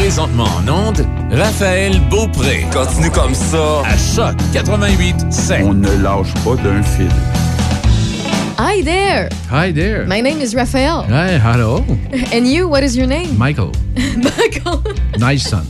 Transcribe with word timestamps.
Présentement 0.00 0.44
en 0.44 0.68
onde, 0.68 1.04
Raphaël 1.32 2.00
Beaupré. 2.08 2.64
Continue 2.72 3.10
comme 3.10 3.34
ça. 3.34 3.82
À 3.84 3.96
Choc 3.96 4.36
88 4.52 5.16
On 5.64 5.74
ne 5.74 5.90
lâche 6.00 6.32
pas 6.44 6.54
d'un 6.62 6.82
fil. 6.84 7.10
Hi 8.58 8.82
there. 8.84 9.28
Hi 9.50 9.72
there. 9.72 10.06
My 10.06 10.22
name 10.22 10.40
is 10.40 10.54
Raphael. 10.54 11.02
Hi, 11.08 11.36
hello. 11.36 11.84
And 12.32 12.46
you, 12.46 12.68
what 12.68 12.84
is 12.84 12.96
your 12.96 13.08
name? 13.08 13.36
Michael. 13.36 13.72
Michael. 14.16 14.82
Nice 15.18 15.48
son. 15.48 15.66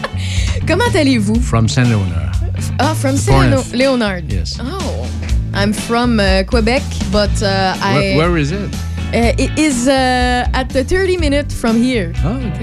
Comment 0.68 0.94
allez-vous? 0.94 1.40
From 1.40 1.68
Saint 1.68 1.88
Leonard. 1.88 2.36
Ah, 2.78 2.94
from 2.94 3.16
Saint 3.16 3.50
Pornef. 3.50 3.74
Leonard. 3.74 4.32
Yes. 4.32 4.58
Oh. 4.60 5.08
I'm 5.54 5.72
from 5.72 6.20
uh, 6.20 6.44
Quebec, 6.46 6.82
but 7.10 7.42
uh, 7.42 7.74
I. 7.82 8.14
Where, 8.16 8.30
where 8.30 8.38
is 8.38 8.52
it? 8.52 8.70
Uh, 9.16 9.32
it 9.38 9.58
is 9.58 9.88
uh, 9.88 10.46
at 10.52 10.68
the 10.68 10.84
30 10.84 11.16
minutes 11.16 11.54
from 11.54 11.82
here. 11.82 12.12
Oh, 12.22 12.36
OK. 12.36 12.60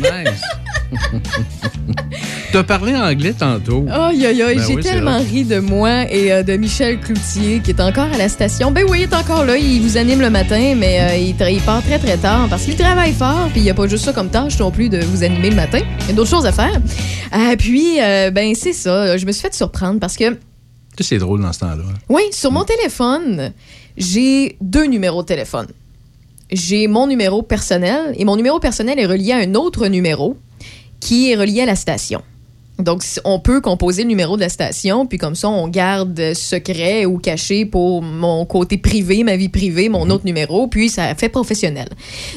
nice. 0.00 0.42
T'as 2.52 2.64
parlé 2.64 2.96
anglais 2.96 3.32
tantôt. 3.32 3.86
Aïe, 3.88 4.26
aïe, 4.26 4.38
Ben 4.38 4.58
j'ai 4.66 4.74
oui, 4.74 4.82
tellement 4.82 5.18
ri 5.18 5.44
de 5.44 5.60
moi 5.60 6.10
et 6.10 6.32
euh, 6.32 6.42
de 6.42 6.56
Michel 6.56 6.98
Cloutier 6.98 7.60
qui 7.60 7.70
est 7.70 7.80
encore 7.80 8.08
à 8.12 8.18
la 8.18 8.28
station. 8.28 8.72
Ben 8.72 8.86
oui, 8.88 9.02
il 9.02 9.04
est 9.04 9.14
encore 9.14 9.44
là, 9.44 9.56
il 9.56 9.80
vous 9.80 9.96
anime 9.96 10.20
le 10.20 10.30
matin, 10.30 10.74
mais 10.76 10.98
euh, 11.00 11.16
il, 11.48 11.60
part 11.60 11.82
très 11.84 12.00
très 12.00 12.16
tard 12.16 12.48
parce 12.50 12.64
qu'il 12.64 12.74
travaille 12.74 13.12
fort, 13.12 13.48
puis 13.52 13.60
il 13.60 13.64
n'y 13.64 13.70
a 13.70 13.74
pas 13.74 13.86
juste 13.86 14.04
ça 14.04 14.12
comme 14.12 14.30
tâche 14.30 14.58
non 14.58 14.72
plus 14.72 14.88
de 14.88 14.98
vous 14.98 15.22
animer 15.22 15.50
le 15.50 15.56
matin. 15.56 15.78
Il 16.00 16.06
y 16.08 16.10
a 16.10 16.14
d'autres 16.14 16.30
choses 16.30 16.46
à 16.46 16.52
faire. 16.52 16.80
Euh, 17.36 17.54
puis, 17.56 17.98
ben 18.32 18.52
c'est 18.56 18.72
ça, 18.72 19.16
je 19.16 19.26
me 19.26 19.30
suis 19.30 19.42
fait 19.42 19.54
surprendre 19.54 20.00
parce 20.00 20.16
que, 20.16 20.36
C'est 21.00 21.18
drôle 21.18 21.42
dans 21.42 21.52
ce 21.52 21.60
temps-là. 21.60 21.84
oui, 22.08 22.22
sur 22.32 22.50
mon 22.50 22.64
téléphone, 22.64 23.52
j'ai 23.96 24.56
deux 24.60 24.86
numéros 24.86 25.22
de 25.22 25.26
téléphone. 25.26 25.68
J'ai 26.50 26.86
mon 26.88 27.06
numéro 27.06 27.42
personnel 27.42 28.14
et 28.16 28.24
mon 28.24 28.36
numéro 28.36 28.58
personnel 28.58 28.98
est 28.98 29.06
relié 29.06 29.32
à 29.32 29.36
un 29.36 29.54
autre 29.54 29.86
numéro 29.88 30.36
qui 31.00 31.30
est 31.30 31.36
relié 31.36 31.62
à 31.62 31.66
la 31.66 31.76
station. 31.76 32.22
Donc, 32.78 33.02
on 33.24 33.40
peut 33.40 33.60
composer 33.60 34.02
le 34.02 34.08
numéro 34.08 34.36
de 34.36 34.42
la 34.42 34.48
station, 34.48 35.04
puis 35.06 35.18
comme 35.18 35.34
ça, 35.34 35.48
on 35.48 35.66
garde 35.66 36.32
secret 36.34 37.06
ou 37.06 37.18
caché 37.18 37.66
pour 37.66 38.02
mon 38.02 38.46
côté 38.46 38.78
privé, 38.78 39.24
ma 39.24 39.36
vie 39.36 39.48
privée, 39.48 39.88
mon 39.88 40.08
autre 40.10 40.24
numéro, 40.24 40.68
puis 40.68 40.88
ça 40.88 41.14
fait 41.16 41.28
professionnel. 41.28 41.88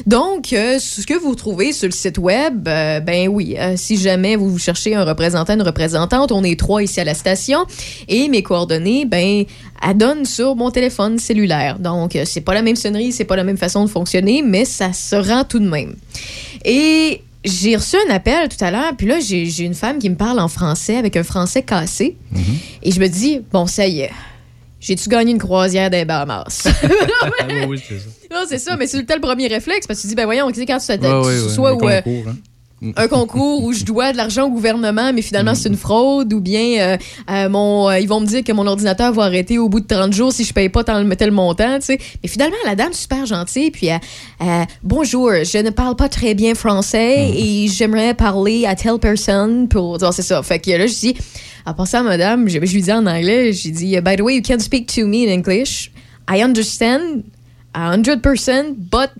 Donc, 0.06 0.52
euh, 0.52 0.80
ce 0.80 1.06
que 1.06 1.14
vous 1.14 1.36
trouvez 1.36 1.72
sur 1.72 1.86
le 1.86 1.92
site 1.92 2.18
web, 2.18 2.66
euh, 2.66 2.98
ben 2.98 3.28
oui, 3.28 3.54
euh, 3.56 3.74
si 3.76 3.96
jamais 3.96 4.34
vous 4.34 4.58
cherchez 4.58 4.96
un 4.96 5.04
représentant, 5.04 5.54
une 5.54 5.62
représentante, 5.62 6.32
on 6.32 6.42
est 6.42 6.58
trois 6.58 6.82
ici 6.82 7.00
à 7.00 7.04
la 7.04 7.14
station, 7.14 7.64
et 8.08 8.28
mes 8.28 8.42
coordonnées, 8.42 9.04
ben, 9.04 9.44
elles 9.80 9.96
donnent 9.96 10.24
sur 10.24 10.56
mon 10.56 10.72
téléphone 10.72 11.20
cellulaire. 11.20 11.78
Donc, 11.78 12.18
c'est 12.24 12.40
pas 12.40 12.54
la 12.54 12.62
même 12.62 12.76
sonnerie, 12.76 13.12
c'est 13.12 13.24
pas 13.24 13.36
la 13.36 13.44
même 13.44 13.58
façon 13.58 13.84
de 13.84 13.90
fonctionner, 13.90 14.42
mais 14.42 14.64
ça 14.64 14.92
se 14.92 15.14
rend 15.14 15.44
tout 15.44 15.60
de 15.60 15.68
même. 15.68 15.94
Et 16.64 17.22
j'ai 17.44 17.76
reçu 17.76 17.96
un 18.08 18.14
appel 18.14 18.48
tout 18.48 18.62
à 18.64 18.70
l'heure, 18.70 18.92
puis 18.96 19.06
là, 19.06 19.18
j'ai 19.20 19.64
une 19.64 19.74
femme 19.74 19.98
qui 19.98 20.08
me 20.10 20.16
parle 20.16 20.38
en 20.40 20.48
français 20.48 20.96
avec 20.96 21.16
un 21.16 21.22
français 21.24 21.62
cassé. 21.62 22.16
Et 22.82 22.92
je 22.92 23.00
me 23.00 23.08
dis, 23.08 23.40
bon, 23.52 23.66
ça 23.66 23.86
y 23.86 24.00
est. 24.00 24.10
J'ai-tu 24.80 25.08
gagné 25.08 25.30
une 25.30 25.38
croisière 25.38 25.90
des 25.90 26.04
Bahamas? 26.04 26.66
Ah, 27.22 27.46
oui, 27.48 27.64
oui, 27.68 27.82
c'est 27.88 27.98
ça. 27.98 28.06
non, 28.32 28.44
c'est 28.48 28.58
ça, 28.58 28.76
mais 28.76 28.86
c'est 28.88 28.98
le 28.98 29.06
tel 29.06 29.20
premier 29.20 29.46
réflexe 29.46 29.86
parce 29.86 29.98
que 30.00 30.02
tu 30.02 30.08
dis, 30.08 30.14
ben 30.16 30.24
voyons, 30.24 30.50
tu 30.50 30.58
sais, 30.60 30.66
quand 30.66 30.78
tu, 30.78 30.86
tu- 30.86 31.06
Ouais, 31.06 31.48
soit 31.54 31.70
euh, 31.72 32.00
concours, 32.02 32.28
hein. 32.28 32.36
Un 32.96 33.08
concours 33.08 33.62
où 33.62 33.72
je 33.72 33.84
dois 33.84 34.12
de 34.12 34.16
l'argent 34.16 34.46
au 34.46 34.50
gouvernement, 34.50 35.12
mais 35.12 35.22
finalement 35.22 35.54
c'est 35.54 35.68
une 35.68 35.76
fraude, 35.76 36.32
ou 36.32 36.40
bien 36.40 36.80
euh, 36.80 36.96
euh, 37.30 37.48
mon, 37.48 37.88
euh, 37.88 37.98
ils 37.98 38.08
vont 38.08 38.20
me 38.20 38.26
dire 38.26 38.42
que 38.42 38.52
mon 38.52 38.66
ordinateur 38.66 39.12
va 39.12 39.24
arrêter 39.24 39.58
au 39.58 39.68
bout 39.68 39.80
de 39.80 39.86
30 39.86 40.12
jours 40.12 40.32
si 40.32 40.44
je 40.44 40.52
paye 40.52 40.68
pas 40.68 40.84
tel, 40.84 41.08
tel 41.16 41.30
montant, 41.30 41.78
tu 41.78 41.86
sais. 41.86 41.98
Mais 42.22 42.28
finalement, 42.28 42.56
la 42.64 42.74
dame, 42.74 42.92
super 42.92 43.26
gentille, 43.26 43.70
puis 43.70 43.88
bonjour, 44.82 45.30
je 45.44 45.58
ne 45.58 45.70
parle 45.70 45.96
pas 45.96 46.08
très 46.08 46.34
bien 46.34 46.54
français 46.54 46.92
Mm. 46.92 47.34
et 47.36 47.68
j'aimerais 47.68 48.14
parler 48.14 48.66
à 48.66 48.74
telle 48.74 48.98
personne 48.98 49.68
pour. 49.68 49.98
C'est 50.12 50.22
ça. 50.22 50.42
Fait 50.42 50.58
que 50.58 50.70
là, 50.70 50.86
je 50.86 50.94
dis, 50.94 51.14
en 51.66 51.74
passant, 51.74 52.02
madame, 52.02 52.48
je, 52.48 52.58
je 52.64 52.72
lui 52.74 52.82
dis 52.82 52.92
en 52.92 53.06
anglais, 53.06 53.52
j'ai 53.52 53.70
dit, 53.70 54.00
by 54.00 54.16
the 54.16 54.20
way, 54.20 54.36
you 54.36 54.42
can 54.42 54.58
speak 54.58 54.92
to 54.94 55.06
me 55.06 55.26
in 55.26 55.32
English. 55.32 55.90
I 56.28 56.42
understand 56.42 57.24
a 57.74 57.96
100%, 57.96 58.74
but 58.78 59.10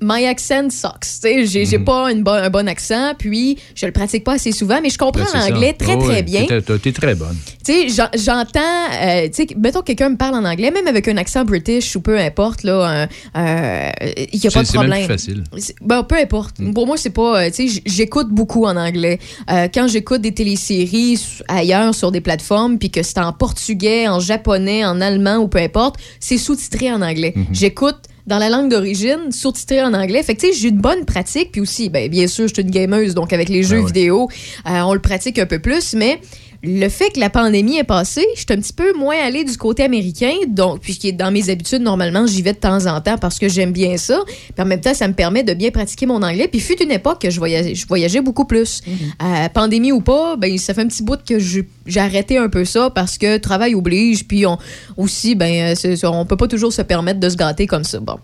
my 0.00 0.24
accent 0.26 0.70
sucks. 0.70 1.00
Tu 1.00 1.08
sais, 1.20 1.46
j'ai 1.46 1.64
j'ai 1.66 1.78
pas 1.78 2.10
une 2.10 2.22
bo- 2.22 2.30
un 2.30 2.50
bon 2.50 2.66
accent, 2.68 3.12
puis 3.18 3.58
je 3.74 3.86
le 3.86 3.92
pratique 3.92 4.24
pas 4.24 4.34
assez 4.34 4.52
souvent, 4.52 4.80
mais 4.82 4.90
je 4.90 4.98
comprends 4.98 5.24
Ben, 5.32 5.50
l'anglais 5.50 5.72
très, 5.74 5.92
Ah 5.94 5.96
très 6.04 6.22
bien. 6.22 6.46
T'es 6.46 6.78
t'es 6.78 6.92
très 6.92 7.14
bonne. 7.14 7.36
Tu 7.64 7.72
sais, 7.72 7.88
j'en- 7.88 8.08
j'entends, 8.14 8.60
euh, 9.02 9.28
tu 9.28 9.34
sais, 9.34 9.46
mettons 9.58 9.80
que 9.80 9.86
quelqu'un 9.86 10.10
me 10.10 10.16
parle 10.16 10.34
en 10.36 10.44
anglais, 10.44 10.70
même 10.70 10.86
avec 10.86 11.06
un 11.08 11.16
accent 11.16 11.44
british 11.44 11.94
ou 11.96 12.00
peu 12.00 12.18
importe, 12.18 12.62
là, 12.64 13.06
il 13.34 14.38
n'y 14.40 14.46
a 14.46 14.50
pas 14.50 14.60
de 14.60 14.66
C'est 14.66 14.72
c'est 14.72 14.72
problème. 14.74 14.98
plus 14.98 15.06
facile. 15.12 15.44
Ben, 15.82 16.02
peu 16.02 16.16
importe. 16.16 16.56
Pour 16.74 16.86
moi, 16.86 16.96
c'est 16.96 17.10
pas. 17.10 17.42
euh, 17.42 17.50
Tu 17.50 17.54
sais, 17.54 17.68
j- 17.68 17.82
j'écoute 17.86 18.28
beaucoup 18.30 18.64
en 18.66 18.76
anglais. 18.76 19.18
Euh, 19.50 19.68
quand 19.72 19.88
j'écoute 19.88 20.20
des 20.20 20.32
téléséries 20.32 21.20
ailleurs 21.48 21.94
sur 21.94 22.10
des 22.12 22.20
plateformes, 22.20 22.78
puis 22.78 22.90
que 22.90 23.02
c'est 23.02 23.18
en 23.18 23.32
portugais, 23.32 24.08
en 24.08 24.20
japonais, 24.20 24.84
en 24.84 25.00
allemand 25.00 25.36
ou 25.36 25.48
peu 25.48 25.58
importe, 25.58 25.96
c'est 26.20 26.38
sous-titré 26.38 26.92
en 26.92 27.02
anglais. 27.02 27.34
J'écoute 27.52 27.96
dans 28.26 28.38
la 28.38 28.48
langue 28.48 28.70
d'origine, 28.70 29.30
sous-titré 29.30 29.82
en 29.82 29.94
anglais. 29.94 30.22
Fait 30.22 30.34
que, 30.34 30.40
tu 30.40 30.46
sais, 30.48 30.52
j'ai 30.52 30.68
une 30.68 30.80
bonne 30.80 31.04
pratique. 31.04 31.52
Puis 31.52 31.60
aussi, 31.60 31.88
ben, 31.88 32.08
bien 32.08 32.26
sûr, 32.26 32.48
je 32.48 32.54
suis 32.54 32.62
une 32.62 32.70
gameuse, 32.70 33.14
donc 33.14 33.32
avec 33.32 33.48
les 33.48 33.62
jeux 33.62 33.80
ouais. 33.80 33.86
vidéo, 33.86 34.28
euh, 34.66 34.80
on 34.80 34.94
le 34.94 35.00
pratique 35.00 35.38
un 35.38 35.46
peu 35.46 35.58
plus, 35.58 35.94
mais 35.94 36.20
le 36.62 36.88
fait 36.90 37.10
que 37.10 37.20
la 37.20 37.30
pandémie 37.30 37.78
est 37.78 37.84
passée, 37.84 38.26
je 38.34 38.40
suis 38.40 38.46
un 38.50 38.56
petit 38.56 38.72
peu 38.74 38.92
moins 38.92 39.16
allée 39.16 39.44
du 39.44 39.56
côté 39.56 39.82
américain, 39.82 40.34
donc 40.46 40.80
puisque 40.80 41.10
dans 41.12 41.30
mes 41.30 41.48
habitudes, 41.48 41.80
normalement, 41.80 42.26
j'y 42.26 42.42
vais 42.42 42.52
de 42.52 42.58
temps 42.58 42.84
en 42.86 43.00
temps 43.00 43.16
parce 43.16 43.38
que 43.38 43.48
j'aime 43.48 43.72
bien 43.72 43.96
ça. 43.96 44.20
Puis 44.26 44.62
en 44.62 44.66
même 44.66 44.80
temps, 44.80 44.92
ça 44.92 45.08
me 45.08 45.14
permet 45.14 45.42
de 45.42 45.54
bien 45.54 45.70
pratiquer 45.70 46.04
mon 46.04 46.22
anglais. 46.22 46.48
Puis 46.48 46.60
fut 46.60 46.82
une 46.82 46.90
époque 46.90 47.22
que 47.22 47.30
je 47.30 47.38
voyageais, 47.38 47.74
je 47.74 47.86
voyageais 47.86 48.20
beaucoup 48.20 48.44
plus. 48.44 48.82
Euh, 49.22 49.48
pandémie 49.48 49.92
ou 49.92 50.02
pas, 50.02 50.36
ben 50.36 50.58
ça 50.58 50.74
fait 50.74 50.82
un 50.82 50.88
petit 50.88 51.02
bout 51.02 51.20
que 51.26 51.38
j'ai 51.38 51.66
arrêté 52.00 52.36
un 52.36 52.50
peu 52.50 52.66
ça 52.66 52.90
parce 52.90 53.16
que 53.16 53.38
travail 53.38 53.74
oblige. 53.74 54.26
Puis 54.26 54.44
on, 54.44 54.58
aussi, 54.98 55.34
ben 55.34 55.74
euh, 55.84 55.96
on 56.04 56.26
peut 56.26 56.36
pas 56.36 56.48
toujours 56.48 56.74
se 56.74 56.82
permettre 56.82 57.20
de 57.20 57.28
se 57.30 57.36
gâter 57.36 57.66
comme 57.66 57.84
ça. 57.84 58.00
Bon. 58.00 58.18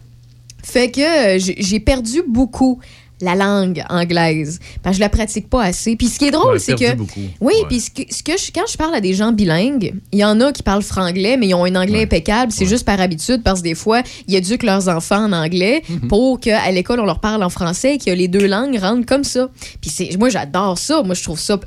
Fait 0.62 0.90
que 0.90 1.36
euh, 1.36 1.38
j'ai 1.38 1.80
perdu 1.80 2.22
beaucoup 2.26 2.80
la 3.20 3.34
langue 3.34 3.82
anglaise. 3.88 4.58
Parce 4.82 4.94
que 4.94 4.98
je 4.98 5.00
la 5.00 5.08
pratique 5.08 5.48
pas 5.48 5.62
assez. 5.62 5.96
Puis 5.96 6.08
ce 6.08 6.18
qui 6.18 6.26
est 6.26 6.30
drôle, 6.30 6.54
Ouais, 6.54 6.58
c'est 6.58 6.74
que. 6.74 6.94
beaucoup. 6.94 7.20
Oui, 7.40 7.54
puis 7.68 7.80
ce 7.80 7.90
que, 7.90 8.02
ce 8.10 8.22
que 8.22 8.32
je- 8.36 8.52
quand 8.54 8.66
je 8.70 8.76
parle 8.76 8.94
à 8.94 9.00
des 9.00 9.14
gens 9.14 9.32
bilingues, 9.32 9.94
il 10.12 10.18
y 10.18 10.24
en 10.24 10.38
a 10.40 10.52
qui 10.52 10.62
parlent 10.62 10.82
franglais, 10.82 11.36
mais 11.38 11.46
ils 11.48 11.54
ont 11.54 11.64
un 11.64 11.74
anglais 11.76 11.98
Ouais. 11.98 12.04
impeccable. 12.04 12.52
C'est 12.52 12.66
juste 12.66 12.84
par 12.84 13.00
habitude, 13.00 13.42
parce 13.42 13.60
que 13.60 13.64
des 13.64 13.74
fois, 13.74 14.02
ils 14.28 14.34
éduquent 14.34 14.64
leurs 14.64 14.88
enfants 14.88 15.24
en 15.24 15.32
anglais 15.32 15.82
Mhm. 15.88 16.08
pour 16.08 16.40
qu'à 16.40 16.70
l'école, 16.70 17.00
on 17.00 17.06
leur 17.06 17.20
parle 17.20 17.42
en 17.42 17.48
français 17.50 17.94
et 17.94 17.98
que 17.98 18.10
les 18.10 18.28
deux 18.28 18.46
langues 18.46 18.78
rentrent 18.78 19.06
comme 19.06 19.24
ça. 19.24 19.48
Puis 19.80 20.10
moi, 20.18 20.28
j'adore 20.28 20.76
ça. 20.78 21.02
Moi, 21.02 21.14
je 21.14 21.22
trouve 21.22 21.40
ça 21.40 21.58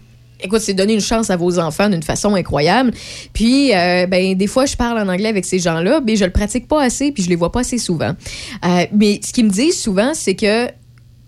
Écoute, 0.42 0.62
c'est 0.62 0.74
donner 0.74 0.94
une 0.94 1.02
chance 1.02 1.30
à 1.32 1.36
vos 1.36 1.60
enfants 1.60 1.90
d'une 1.90 2.02
façon 2.02 2.34
incroyable. 2.34 2.92
Puis, 3.34 3.76
euh, 3.76 4.08
ben, 4.08 4.36
des 4.38 4.48
fois, 4.48 4.66
je 4.66 4.78
parle 4.78 4.98
en 4.98 5.12
anglais 5.12 5.28
avec 5.28 5.44
ces 5.44 5.60
gens-là, 5.60 6.00
mais 6.06 6.16
je 6.16 6.24
le 6.24 6.32
pratique 6.32 6.66
pas 6.66 6.82
assez, 6.82 7.12
puis 7.12 7.24
je 7.24 7.28
les 7.30 7.36
vois 7.36 7.52
pas 7.52 7.60
assez 7.60 7.78
souvent. 7.78 8.14
Euh, 8.66 8.86
mais 8.94 9.20
ce 9.22 9.34
qu'ils 9.34 9.44
me 9.44 9.50
disent 9.50 9.78
souvent, 9.82 10.12
c'est 10.14 10.36
que 10.36 10.68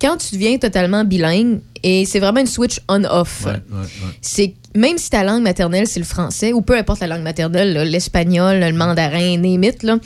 quand 0.01 0.17
tu 0.17 0.35
deviens 0.35 0.57
totalement 0.57 1.03
bilingue, 1.03 1.59
et 1.83 2.05
c'est 2.05 2.19
vraiment 2.19 2.39
une 2.41 2.47
switch 2.47 2.79
on-off. 2.89 3.45
Ouais, 3.45 3.51
ouais, 3.51 3.77
ouais. 3.77 4.13
C'est 4.21 4.53
même 4.75 4.97
si 4.97 5.09
ta 5.09 5.23
langue 5.23 5.43
maternelle 5.43 5.85
c'est 5.85 5.99
le 5.99 6.05
français 6.05 6.53
ou 6.53 6.61
peu 6.61 6.77
importe 6.77 7.01
la 7.01 7.07
langue 7.07 7.23
maternelle, 7.23 7.73
l'espagnol, 7.89 8.59
le 8.59 8.71
mandarin, 8.73 9.37
name 9.37 9.63
it, 9.63 9.83
là, 9.83 9.97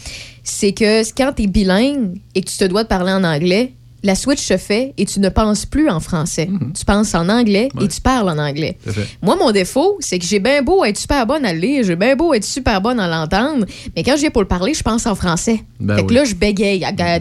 c'est 0.43 0.73
que 0.73 1.01
quand 1.15 1.33
tu 1.33 1.43
es 1.43 1.47
bilingue 1.47 2.19
et 2.33 2.41
que 2.41 2.49
tu 2.49 2.57
te 2.57 2.65
dois 2.65 2.83
de 2.83 2.87
parler 2.87 3.11
en 3.11 3.23
anglais, 3.23 3.73
la 4.05 4.15
switch 4.15 4.41
se 4.41 4.57
fait 4.57 4.93
et 4.97 5.05
tu 5.05 5.19
ne 5.19 5.29
penses 5.29 5.65
plus 5.65 5.89
en 5.89 5.99
français. 5.99 6.47
Tu 6.77 6.85
penses 6.85 7.13
en 7.15 7.27
anglais 7.27 7.69
et 7.81 7.87
tu 7.87 8.01
parles 8.01 8.29
en 8.29 8.37
anglais. 8.37 8.77
Moi, 9.21 9.35
mon 9.35 9.51
défaut, 9.51 9.97
c'est 9.99 10.19
que 10.19 10.25
j'ai 10.25 10.39
bien 10.39 10.61
beau 10.61 10.85
être 10.85 10.97
super 10.97 11.25
bonne 11.25 11.43
à 11.45 11.53
le 11.53 11.59
lire, 11.59 11.83
j'ai 11.83 11.95
bien 11.95 12.15
beau 12.15 12.33
être 12.33 12.43
super 12.43 12.81
bonne 12.81 12.99
à 12.99 13.07
l'entendre, 13.07 13.65
mais 13.95 14.03
quand 14.03 14.15
j'ai 14.17 14.29
pour 14.29 14.41
le 14.41 14.47
parler, 14.47 14.73
je 14.73 14.83
pense 14.83 15.05
en 15.05 15.15
français. 15.15 15.63
Ben 15.79 15.97
fait 15.97 16.05
que 16.05 16.13
là, 16.13 16.23
je 16.23 16.35
bégaye. 16.35 16.85
Ah, 16.85 17.19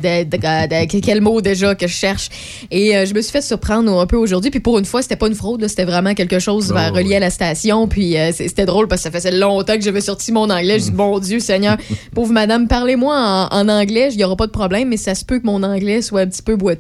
Quel 1.03 1.21
mot 1.21 1.41
déjà 1.41 1.75
que 1.75 1.87
je 1.87 1.93
cherche? 1.93 2.29
Et 2.71 2.97
euh, 2.97 3.07
je 3.07 3.15
me 3.15 3.21
suis 3.21 3.33
fait 3.33 3.43
surprendre 3.43 3.99
un 3.99 4.07
peu 4.07 4.17
aujourd'hui. 4.17 4.51
Puis 4.51 4.61
pour 4.61 4.79
une 4.79 4.85
fois, 4.85 5.03
c'était 5.03 5.17
pas 5.17 5.27
une 5.27 5.35
fraude, 5.35 5.67
c'était 5.67 5.85
vraiment 5.85 6.15
quelque 6.15 6.39
chose 6.39 6.73
oui. 6.75 6.89
relié 6.89 7.17
à 7.17 7.21
la 7.21 7.31
station. 7.31 7.89
Puis 7.89 8.17
euh, 8.17 8.31
c'était 8.33 8.67
drôle 8.67 8.89
parce 8.89 9.03
que 9.03 9.11
ça 9.11 9.19
faisait 9.19 9.33
longtemps 9.33 9.75
que 9.75 9.83
j'avais 9.83 10.01
sorti 10.01 10.33
mon 10.33 10.51
anglais. 10.51 10.79
Je 10.79 10.85
dis, 10.85 10.93
mon 10.93 11.19
Dieu, 11.19 11.41
Seigneur, 11.41 11.77
pauvre 12.15 12.33
madame, 12.33 12.69
parlez-moi 12.69 13.17
en, 13.17 13.57
en 13.57 13.69
anglais, 13.69 14.09
il 14.13 14.17
n'y 14.17 14.25
aura 14.25 14.37
pas 14.37 14.47
de 14.47 14.53
problème, 14.53 14.89
mais 14.89 14.97
ça 14.97 15.15
se 15.15 15.25
peut 15.25 15.39
que 15.39 15.47
mon 15.47 15.63
anglais 15.63 16.03
soit 16.03 16.21
un 16.21 16.27
petit 16.27 16.43
peu 16.43 16.57
boiteux. 16.57 16.74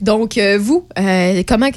Donc, 0.00 0.38
euh, 0.38 0.58
vous, 0.60 0.86
euh, 0.98 1.42
comment, 1.46 1.70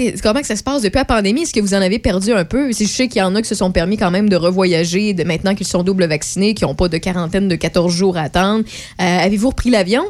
ça 0.44 0.56
se 0.56 0.64
passe 0.64 0.82
depuis 0.82 0.98
la 0.98 1.06
pandémie? 1.06 1.44
Est-ce 1.44 1.54
que 1.54 1.60
vous 1.60 1.74
en 1.74 1.82
avez 1.82 2.00
perdu 2.00 2.32
un 2.32 2.46
peu? 2.46 2.72
Si 2.72 2.86
je 2.86 2.92
sais 2.92 3.08
qu'il 3.08 3.20
y 3.20 3.24
en 3.24 3.36
a 3.36 3.42
qui 3.42 3.48
se 3.48 3.56
sont 3.56 3.72
permis 3.72 3.98
quand 3.98 4.12
même 4.12 4.30
de 4.30 4.36
revoyager 4.36 5.14
de 5.14 5.24
maintenant 5.24 5.56
qu'ils 5.56 5.68
sont 5.68 5.84
double 5.84 6.06
vaccinés, 6.06 6.54
qui 6.54 6.64
n'ont 6.64 6.76
pas 6.76 6.88
de 6.88 6.98
quarantaine 6.98 7.48
de 7.48 7.56
14 7.56 7.94
jours 7.94 8.18
à 8.18 8.22
attendre. 8.22 8.64
Euh, 9.00 9.04
Avez-vous 9.04 9.50
repris 9.50 9.70
l'avion? 9.70 10.04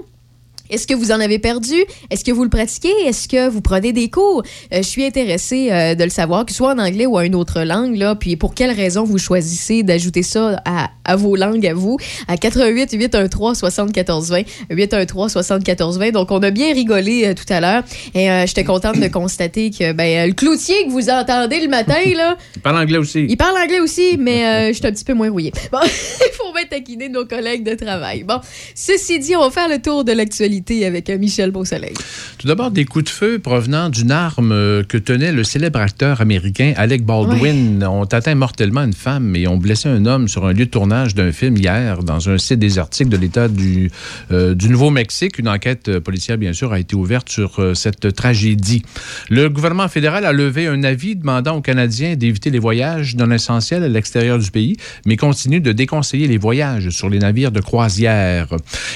Est-ce 0.72 0.88
que 0.88 0.94
vous 0.94 1.12
en 1.12 1.20
avez 1.20 1.38
perdu? 1.38 1.76
Est-ce 2.10 2.24
que 2.24 2.32
vous 2.32 2.46
le 2.46 2.50
pratiquez? 2.50 2.94
Est-ce 3.06 3.28
que 3.28 3.50
vous 3.50 3.60
prenez 3.60 3.92
des 3.92 4.10
cours? 4.10 4.42
Euh, 4.74 4.78
je 4.78 4.88
suis 4.88 5.04
intéressée 5.04 5.70
euh, 5.70 5.96
de 5.96 6.04
le 6.06 6.10
savoir, 6.10 6.46
que 6.46 6.52
ce 6.54 6.58
soit 6.60 6.74
en 6.74 6.80
anglais 6.80 7.06
ou 7.06 7.18
à 7.18 7.26
une 7.26 7.36
autre 7.36 7.64
langue, 7.64 7.98
là, 7.98 8.16
puis 8.16 8.38
pour 8.38 8.56
quelle 8.56 8.72
raison 8.72 9.04
vous 9.04 9.18
choisissez 9.18 9.84
d'ajouter 9.84 10.24
ça 10.24 10.62
à, 10.64 10.90
à 11.04 11.18
vos 11.18 11.36
langues 11.36 11.68
à 11.68 11.74
vous, 11.74 11.98
à 12.30 12.38
88 12.38 12.94
813 12.94 13.58
74 13.58 14.30
20 14.30 14.42
813 14.70 15.32
74 15.34 16.00
20. 16.00 16.12
Donc, 16.12 16.32
on 16.32 16.42
a 16.42 16.52
bien 16.52 16.74
rigolé 16.74 17.26
euh, 17.26 17.34
tout 17.34 17.52
à 17.52 17.60
l'heure 17.60 17.84
et 18.16 18.30
j'étais 18.48 18.64
contente 18.64 18.98
de 18.98 19.08
constater 19.10 19.72
que 19.72 19.92
ben, 19.92 20.30
le 20.30 20.34
cloutier 20.34 20.86
que 20.86 20.90
vous 20.90 21.10
entendez 21.10 21.60
le 21.60 21.68
matin, 21.68 22.00
là, 22.16 22.38
Il 22.56 22.62
parle 22.62 22.78
anglais 22.78 22.98
aussi. 22.98 23.26
il 23.28 23.36
parle 23.36 23.58
anglais 23.58 23.82
aussi, 23.82 24.16
mais 24.18 24.72
je 24.72 24.78
suis 24.78 24.88
un 24.88 24.92
petit 24.92 25.04
peu 25.04 25.14
moins 25.14 25.30
rouillé. 25.30 25.52
Bon, 25.72 25.80
il 25.84 26.34
faut 26.34 26.54
bien 26.54 26.64
taquiner 26.70 27.10
nos 27.10 27.26
collègues 27.26 27.64
de 27.64 27.76
travail. 27.76 28.24
Bon, 28.24 28.40
ceci 28.74 29.20
dit, 29.20 29.36
on 29.36 29.42
va 29.42 29.52
faire 29.52 29.68
le 29.68 29.82
tour 29.82 30.06
de 30.06 30.14
l'actualité 30.14 30.61
avec 30.86 31.10
Michel 31.10 31.52
Beausoleil. 31.52 31.94
Tout 32.38 32.48
d'abord, 32.48 32.72
des 32.72 32.86
coups 32.86 33.06
de 33.06 33.10
feu 33.10 33.40
provenant 33.40 33.90
d'une 33.90 34.12
arme 34.12 34.52
euh, 34.52 34.84
que 34.84 34.98
tenait 34.98 35.32
le 35.32 35.44
célèbre 35.44 35.80
acteur 35.80 36.22
américain 36.22 36.74
Alec 36.78 37.06
Baldwin 37.06 37.84
ont 37.84 38.04
atteint 38.04 38.36
mortellement 38.36 38.84
une 38.84 38.94
femme 38.94 39.36
et 39.36 39.48
ont 39.48 39.58
blessé 39.58 39.90
un 39.90 40.06
homme 40.06 40.28
sur 40.28 40.46
un 40.46 40.54
lieu 40.54 40.66
de 40.66 40.70
tournage 40.70 41.16
d'un 41.16 41.32
film 41.32 41.58
hier 41.58 42.04
dans 42.04 42.30
un 42.30 42.38
site 42.38 42.60
désertique 42.60 43.10
de 43.10 43.18
l'État 43.18 43.48
du, 43.48 43.92
euh, 44.32 44.56
du 44.56 44.70
Nouveau-Mexique. 44.70 45.40
Une 45.40 45.48
enquête 45.48 45.90
euh, 45.90 46.00
policière, 46.00 46.38
bien 46.38 46.54
sûr, 46.54 46.74
a 46.74 46.80
été 46.80 46.96
ouverte 46.96 47.30
sur 47.30 47.60
euh, 47.60 47.74
cette 47.74 48.14
tragédie. 48.14 48.84
Le 49.30 49.50
gouvernement 49.50 49.88
fédéral 49.88 50.26
a 50.26 50.34
levé 50.34 50.68
un 50.68 50.84
avis 50.84 51.16
demandant 51.16 51.58
aux 51.58 51.62
Canadiens 51.62 52.16
d'éviter 52.16 52.50
les 52.50 52.60
voyages 52.60 53.16
non 53.16 53.32
essentiels 53.32 53.84
à 53.84 53.88
l'extérieur 53.88 54.40
du 54.40 54.52
pays, 54.52 54.78
mais 55.06 55.18
continue 55.18 55.62
de 55.62 55.72
déconseiller 55.72 56.28
les 56.28 56.38
voyages 56.38 56.90
sur 56.90 57.10
les 57.10 57.20
navires 57.20 57.52
de 57.52 57.62
croisière. 57.62 58.48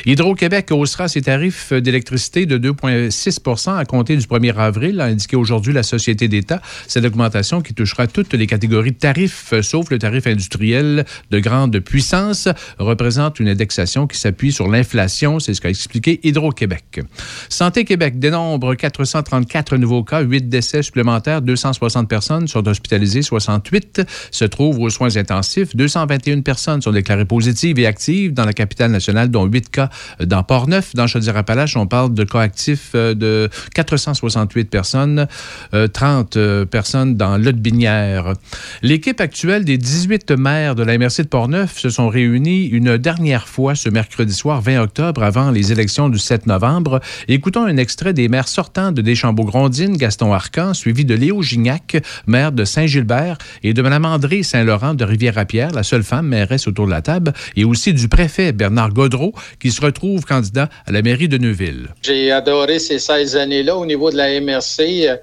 Hydro-Québec 0.06 0.72
haussera 0.72 1.08
ses 1.08 1.22
tarifs 1.22 1.55
d'électricité 1.72 2.46
de 2.46 2.58
2,6 2.58 3.78
à 3.78 3.86
compter 3.86 4.18
du 4.18 4.26
1er 4.26 4.56
avril, 4.56 5.02
a 5.02 5.06
indiqué 5.06 5.36
aujourd'hui 5.36 5.74
la 5.74 5.84
Société 5.84 6.28
d'État. 6.28 6.62
Cette 6.88 7.06
augmentation 7.06 7.62
qui 7.62 7.74
touchera 7.74 8.08
toutes 8.08 8.34
les 8.34 8.48
catégories 8.48 8.92
de 8.92 8.98
tarifs, 8.98 9.54
euh, 9.54 9.62
sauf 9.62 9.90
le 9.90 10.00
tarif 10.00 10.28
industriel 10.28 11.06
de 11.32 11.40
grande 11.40 11.80
puissance, 11.80 12.48
représente 12.80 13.40
une 13.40 13.48
indexation 13.48 14.08
qui 14.08 14.18
s'appuie 14.18 14.52
sur 14.52 14.68
l'inflation. 14.68 15.40
C'est 15.40 15.54
ce 15.54 15.62
qu'a 15.62 15.70
expliqué 15.70 16.20
Hydro-Québec. 16.24 17.02
Santé 17.50 17.86
Québec 17.86 18.20
dénombre 18.20 18.76
434 18.76 19.78
nouveaux 19.78 20.04
cas, 20.04 20.22
8 20.22 20.50
décès 20.50 20.84
supplémentaires, 20.84 21.42
260 21.42 22.08
personnes 22.08 22.48
sont 22.48 22.68
hospitalisées, 22.68 23.22
68 23.22 24.02
se 24.32 24.46
trouvent 24.46 24.80
aux 24.80 24.90
soins 24.90 25.16
intensifs, 25.18 25.76
221 25.76 26.42
personnes 26.42 26.82
sont 26.82 26.92
déclarées 26.92 27.26
positives 27.26 27.80
et 27.80 27.86
actives 27.86 28.34
dans 28.34 28.46
la 28.46 28.54
capitale 28.54 28.92
nationale, 28.92 29.30
dont 29.30 29.46
8 29.46 29.70
cas 29.70 29.90
dans 30.24 30.44
Port-Neuf. 30.44 30.94
Dans 30.96 31.08
Chaudière-Appalaches, 31.36 31.76
on 31.76 31.88
parle 31.88 32.14
de 32.14 32.24
cas 32.24 32.40
actifs 32.40 32.92
euh, 32.96 33.14
de 33.14 33.50
468 33.74 34.70
personnes, 34.70 35.28
euh, 35.74 35.88
30 35.88 36.38
euh, 36.38 36.66
personnes 36.66 37.16
dans 37.16 37.38
Lotbinière. 37.38 38.34
L'équipe 38.82 39.20
actuelle 39.20 39.66
des 39.66 39.78
18 39.78 40.32
maires 40.32 40.76
de 40.76 40.84
la 40.84 40.98
MRC 40.98 41.24
de 41.24 41.28
Portneuf 41.28 41.78
se 41.78 41.90
sont 41.90 42.08
réunis 42.08 42.68
une 42.68 42.98
dernière 42.98 43.50
fois 43.50 43.76
ce 43.76 43.90
mercredi 43.90 44.34
soir 44.34 44.62
20 44.62 44.82
octobre 44.82 45.24
avant 45.24 45.52
les 45.52 45.74
élections 45.74 46.08
du 46.08 46.20
7 46.20 46.48
novembre. 46.48 47.02
Écoutons 47.28 47.66
un 47.66 47.76
extrait 47.76 48.14
des 48.14 48.30
maires 48.30 48.48
sortants 48.48 48.94
de 48.94 49.02
Deschambault-Grondines, 49.02 49.98
Gaston 49.98 50.32
Arcan, 50.32 50.74
suivi 50.74 51.04
de 51.04 51.16
Léo 51.16 51.42
Gignac, 51.42 51.98
maire 52.28 52.54
de 52.54 52.64
Saint-Gilbert, 52.64 53.38
et 53.64 53.74
de 53.74 53.82
Mme 53.82 54.06
André 54.06 54.44
Saint-Laurent 54.44 54.94
de 54.94 55.04
Rivière-à-Pierre, 55.04 55.72
la 55.72 55.84
seule 55.84 56.04
femme 56.04 56.28
mairesse 56.28 56.68
autour 56.68 56.86
de 56.86 56.92
la 56.92 57.02
table, 57.02 57.34
et 57.58 57.66
aussi 57.66 57.94
du 57.94 58.08
préfet 58.08 58.54
Bernard 58.54 58.94
Godreau, 58.94 59.34
qui 59.60 59.72
se 59.72 59.82
retrouve 59.82 60.24
candidat 60.24 60.70
à 60.86 60.92
la 60.92 61.02
mairie 61.02 61.25
de 61.28 61.38
Neuville. 61.38 61.90
J'ai 62.02 62.32
adoré 62.32 62.80
ces 62.80 63.00
16 63.00 63.36
années-là 63.38 63.76
au 63.78 63.86
niveau 63.86 64.12
de 64.12 64.18
la 64.18 64.40
MRC. 64.40 65.08
euh, 65.08 65.18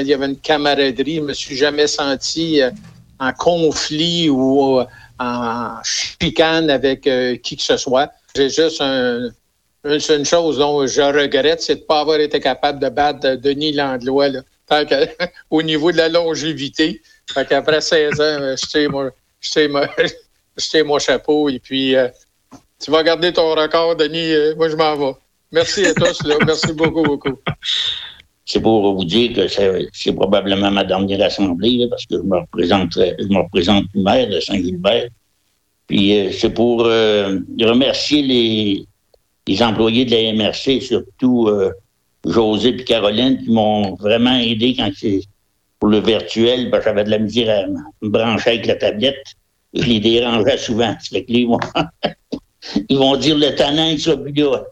Il 0.00 0.06
y 0.06 0.14
avait 0.14 0.26
une 0.26 0.36
camaraderie. 0.38 1.16
Je 1.16 1.20
me 1.22 1.32
suis 1.32 1.56
jamais 1.56 1.86
senti 1.86 2.60
euh, 2.62 2.70
en 3.18 3.32
conflit 3.32 4.28
ou 4.28 4.78
euh, 4.80 4.84
en 5.18 5.82
chicane 5.82 6.70
avec 6.70 7.02
qui 7.42 7.56
que 7.56 7.62
ce 7.62 7.76
soit. 7.76 8.10
J'ai 8.34 8.50
juste 8.50 8.80
un- 8.80 9.30
une, 9.84 10.24
chose 10.24 10.58
dont 10.58 10.84
je 10.86 11.00
regrette, 11.00 11.62
c'est 11.62 11.76
de 11.76 11.80
ne 11.80 11.84
pas 11.84 12.00
avoir 12.00 12.18
été 12.20 12.40
capable 12.40 12.80
de 12.80 12.88
battre 12.88 13.36
Denis 13.36 13.72
Landlois 13.72 14.28
au 15.50 15.62
niveau 15.62 15.92
de 15.92 15.96
la 15.96 16.08
longévité. 16.08 17.00
Fait 17.32 17.46
qu'après 17.48 17.80
16 17.80 18.20
ans, 18.20 18.54
tire 18.68 18.90
mon, 18.90 19.10
mon- 20.84 20.98
chapeau 20.98 21.48
et 21.48 21.58
puis 21.60 21.94
tu 22.82 22.90
vas 22.90 23.02
garder 23.02 23.32
ton 23.32 23.54
record, 23.54 23.96
Denis. 23.96 24.32
moi, 24.56 24.68
je 24.68 24.76
m'en 24.76 24.96
vais. 24.96 25.14
Merci 25.52 25.86
à 25.86 25.94
tous. 25.94 26.22
Là. 26.24 26.36
Merci 26.44 26.72
beaucoup, 26.72 27.02
beaucoup. 27.02 27.38
C'est 28.44 28.60
pour 28.60 28.94
vous 28.94 29.04
dire 29.04 29.32
que 29.34 29.48
c'est 29.48 29.88
c'est 29.92 30.12
probablement 30.12 30.70
ma 30.70 30.84
dernière 30.84 31.22
assemblée, 31.26 31.86
parce 31.90 32.06
que 32.06 32.16
je 32.16 32.22
me 32.22 32.38
représente, 32.38 32.92
je 32.94 33.26
me 33.28 33.38
représente 33.38 33.86
maire 33.94 34.28
de 34.28 34.40
Saint-Gilbert. 34.40 35.08
Puis 35.86 36.18
euh, 36.18 36.30
c'est 36.32 36.50
pour 36.50 36.84
euh, 36.84 37.38
remercier 37.60 38.22
les, 38.22 38.86
les 39.46 39.62
employés 39.62 40.04
de 40.04 40.10
la 40.12 40.32
MRC, 40.32 40.80
surtout 40.80 41.48
euh, 41.48 41.70
José 42.24 42.70
et 42.70 42.84
Caroline, 42.84 43.38
qui 43.38 43.50
m'ont 43.50 43.94
vraiment 43.94 44.36
aidé 44.36 44.74
quand 44.76 44.90
c'est 44.96 45.20
pour 45.78 45.88
le 45.90 46.00
virtuel, 46.00 46.70
parce 46.70 46.84
que 46.84 46.90
j'avais 46.90 47.04
de 47.04 47.10
la 47.10 47.18
misère 47.18 47.64
à 47.64 47.66
me 47.68 48.08
brancher 48.08 48.50
avec 48.50 48.66
la 48.66 48.76
tablette. 48.76 49.24
Je 49.74 49.84
les 49.84 50.00
dérangeais 50.00 50.58
souvent. 50.58 50.94
Fait 51.10 51.24
que 51.24 51.32
là, 51.32 51.58
ils 52.88 52.96
vont, 52.96 53.16
dire 53.16 53.36
le 53.36 53.54
tannant, 53.54 53.88
il 53.88 54.00
sera 54.00 54.16
plus 54.16 54.32
là. 54.32 54.64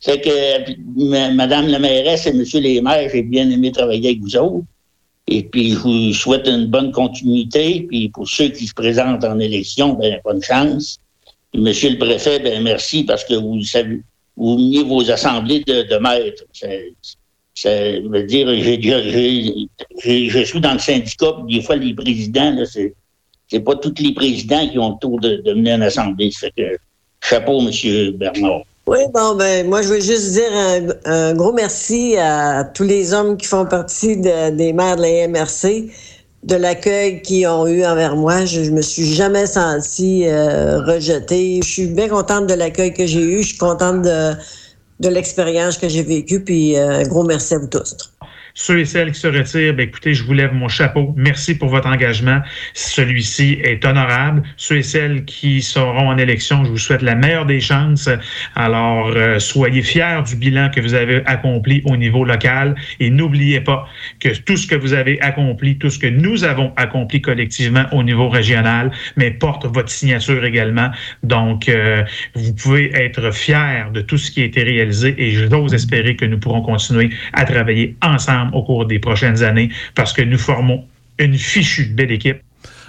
C'est 0.00 0.20
que 0.20 1.30
Madame 1.34 1.68
la 1.68 1.78
mairesse 1.78 2.26
et 2.26 2.32
Monsieur 2.32 2.60
les 2.60 2.80
maires, 2.80 3.08
j'ai 3.12 3.22
bien 3.22 3.48
aimé 3.50 3.72
travailler 3.72 4.10
avec 4.10 4.20
vous 4.20 4.36
autres. 4.36 4.64
Et 5.26 5.42
puis, 5.42 5.70
je 5.70 5.78
vous 5.78 6.12
souhaite 6.12 6.46
une 6.46 6.66
bonne 6.66 6.92
continuité. 6.92 7.86
Puis, 7.88 8.10
pour 8.10 8.28
ceux 8.28 8.48
qui 8.48 8.66
se 8.66 8.74
présentent 8.74 9.24
en 9.24 9.38
élection, 9.38 9.94
ben, 9.94 10.20
bonne 10.24 10.42
chance. 10.42 10.98
Puis, 11.52 11.62
Monsieur 11.62 11.90
le 11.90 11.98
préfet, 11.98 12.38
ben, 12.40 12.62
merci 12.62 13.04
parce 13.04 13.24
que 13.24 13.34
vous 13.34 13.62
savez, 13.62 14.02
vous 14.36 14.58
menez 14.58 14.82
vos 14.82 15.10
assemblées 15.10 15.60
de, 15.60 15.82
de 15.82 15.96
maîtres. 15.96 16.44
Je 17.54 18.06
veux 18.06 18.26
dire, 18.26 18.48
j'ai- 18.52 20.28
je 20.28 20.44
suis 20.44 20.60
dans 20.60 20.72
le 20.74 20.78
syndicat, 20.78 21.32
puis 21.46 21.56
des 21.56 21.62
fois, 21.62 21.76
les 21.76 21.94
présidents, 21.94 22.50
là, 22.50 22.66
c'est, 22.66 22.94
c'est 23.48 23.60
pas 23.60 23.76
tous 23.76 23.94
les 24.00 24.14
présidents 24.14 24.66
qui 24.68 24.78
ont 24.78 24.90
le 24.90 24.98
tour 25.00 25.20
de, 25.20 25.42
mener 25.54 25.72
une 25.72 25.82
assemblée. 25.82 26.30
Ça 26.30 26.48
fait 26.48 26.52
que, 26.56 26.78
chapeau, 27.22 27.60
Monsieur 27.60 28.12
Bernard. 28.12 28.62
Oui, 28.86 28.98
bon, 29.14 29.34
ben, 29.34 29.66
moi, 29.66 29.80
je 29.80 29.88
veux 29.88 30.00
juste 30.00 30.32
dire 30.32 30.92
un, 31.06 31.34
gros 31.34 31.52
merci 31.52 32.16
à 32.18 32.64
tous 32.64 32.82
les 32.84 33.14
hommes 33.14 33.36
qui 33.38 33.46
font 33.46 33.64
partie 33.64 34.16
de- 34.18 34.50
des 34.50 34.74
maires 34.74 34.96
de 34.96 35.02
la 35.02 35.26
MRC, 35.28 35.90
de 36.42 36.56
l'accueil 36.56 37.22
qu'ils 37.22 37.46
ont 37.46 37.66
eu 37.66 37.82
envers 37.86 38.14
moi. 38.14 38.44
Je, 38.44 38.62
je 38.64 38.70
me 38.70 38.82
suis 38.82 39.06
jamais 39.14 39.46
sentie 39.46 40.26
euh, 40.26 40.82
rejetée. 40.82 41.60
Je 41.64 41.68
suis 41.68 41.86
bien 41.86 42.08
contente 42.08 42.46
de 42.46 42.52
l'accueil 42.54 42.92
que 42.92 43.06
j'ai 43.06 43.22
eu. 43.22 43.42
Je 43.42 43.48
suis 43.48 43.56
contente 43.58 44.02
de, 44.02 44.32
de 45.00 45.08
l'expérience 45.08 45.78
que 45.78 45.88
j'ai 45.88 46.02
vécue. 46.02 46.44
Puis, 46.44 46.76
euh, 46.76 47.00
un 47.00 47.02
gros 47.04 47.24
merci 47.24 47.54
à 47.54 47.58
vous 47.58 47.68
tous. 47.68 47.96
Ceux 48.56 48.78
et 48.78 48.84
celles 48.84 49.10
qui 49.10 49.18
se 49.18 49.26
retirent, 49.26 49.74
ben, 49.74 49.88
écoutez, 49.88 50.14
je 50.14 50.22
vous 50.22 50.32
lève 50.32 50.54
mon 50.54 50.68
chapeau. 50.68 51.12
Merci 51.16 51.58
pour 51.58 51.70
votre 51.70 51.88
engagement. 51.88 52.40
Celui-ci 52.72 53.58
est 53.64 53.84
honorable. 53.84 54.44
Ceux 54.56 54.76
et 54.76 54.82
celles 54.84 55.24
qui 55.24 55.60
seront 55.60 56.08
en 56.08 56.16
élection, 56.18 56.64
je 56.64 56.70
vous 56.70 56.78
souhaite 56.78 57.02
la 57.02 57.16
meilleure 57.16 57.46
des 57.46 57.58
chances. 57.58 58.08
Alors, 58.54 59.08
euh, 59.08 59.40
soyez 59.40 59.82
fiers 59.82 60.20
du 60.24 60.36
bilan 60.36 60.70
que 60.70 60.80
vous 60.80 60.94
avez 60.94 61.22
accompli 61.26 61.82
au 61.84 61.96
niveau 61.96 62.24
local 62.24 62.76
et 63.00 63.10
n'oubliez 63.10 63.60
pas 63.60 63.88
que 64.20 64.28
tout 64.28 64.56
ce 64.56 64.68
que 64.68 64.76
vous 64.76 64.92
avez 64.92 65.20
accompli, 65.20 65.76
tout 65.76 65.90
ce 65.90 65.98
que 65.98 66.06
nous 66.06 66.44
avons 66.44 66.72
accompli 66.76 67.20
collectivement 67.20 67.86
au 67.90 68.04
niveau 68.04 68.28
régional, 68.28 68.92
mais 69.16 69.32
porte 69.32 69.66
votre 69.66 69.90
signature 69.90 70.44
également. 70.44 70.90
Donc, 71.24 71.68
euh, 71.68 72.04
vous 72.36 72.54
pouvez 72.54 72.94
être 72.94 73.34
fiers 73.34 73.86
de 73.92 74.00
tout 74.00 74.16
ce 74.16 74.30
qui 74.30 74.42
a 74.42 74.44
été 74.44 74.62
réalisé 74.62 75.12
et 75.18 75.32
j'ose 75.32 75.74
espérer 75.74 76.14
que 76.14 76.24
nous 76.24 76.38
pourrons 76.38 76.62
continuer 76.62 77.10
à 77.32 77.44
travailler 77.46 77.96
ensemble 78.00 78.43
au 78.52 78.62
cours 78.62 78.86
des 78.86 78.98
prochaines 78.98 79.42
années 79.42 79.70
parce 79.94 80.12
que 80.12 80.22
nous 80.22 80.38
formons 80.38 80.84
une 81.18 81.36
fichue 81.36 81.86
belle 81.86 82.12
équipe. 82.12 82.42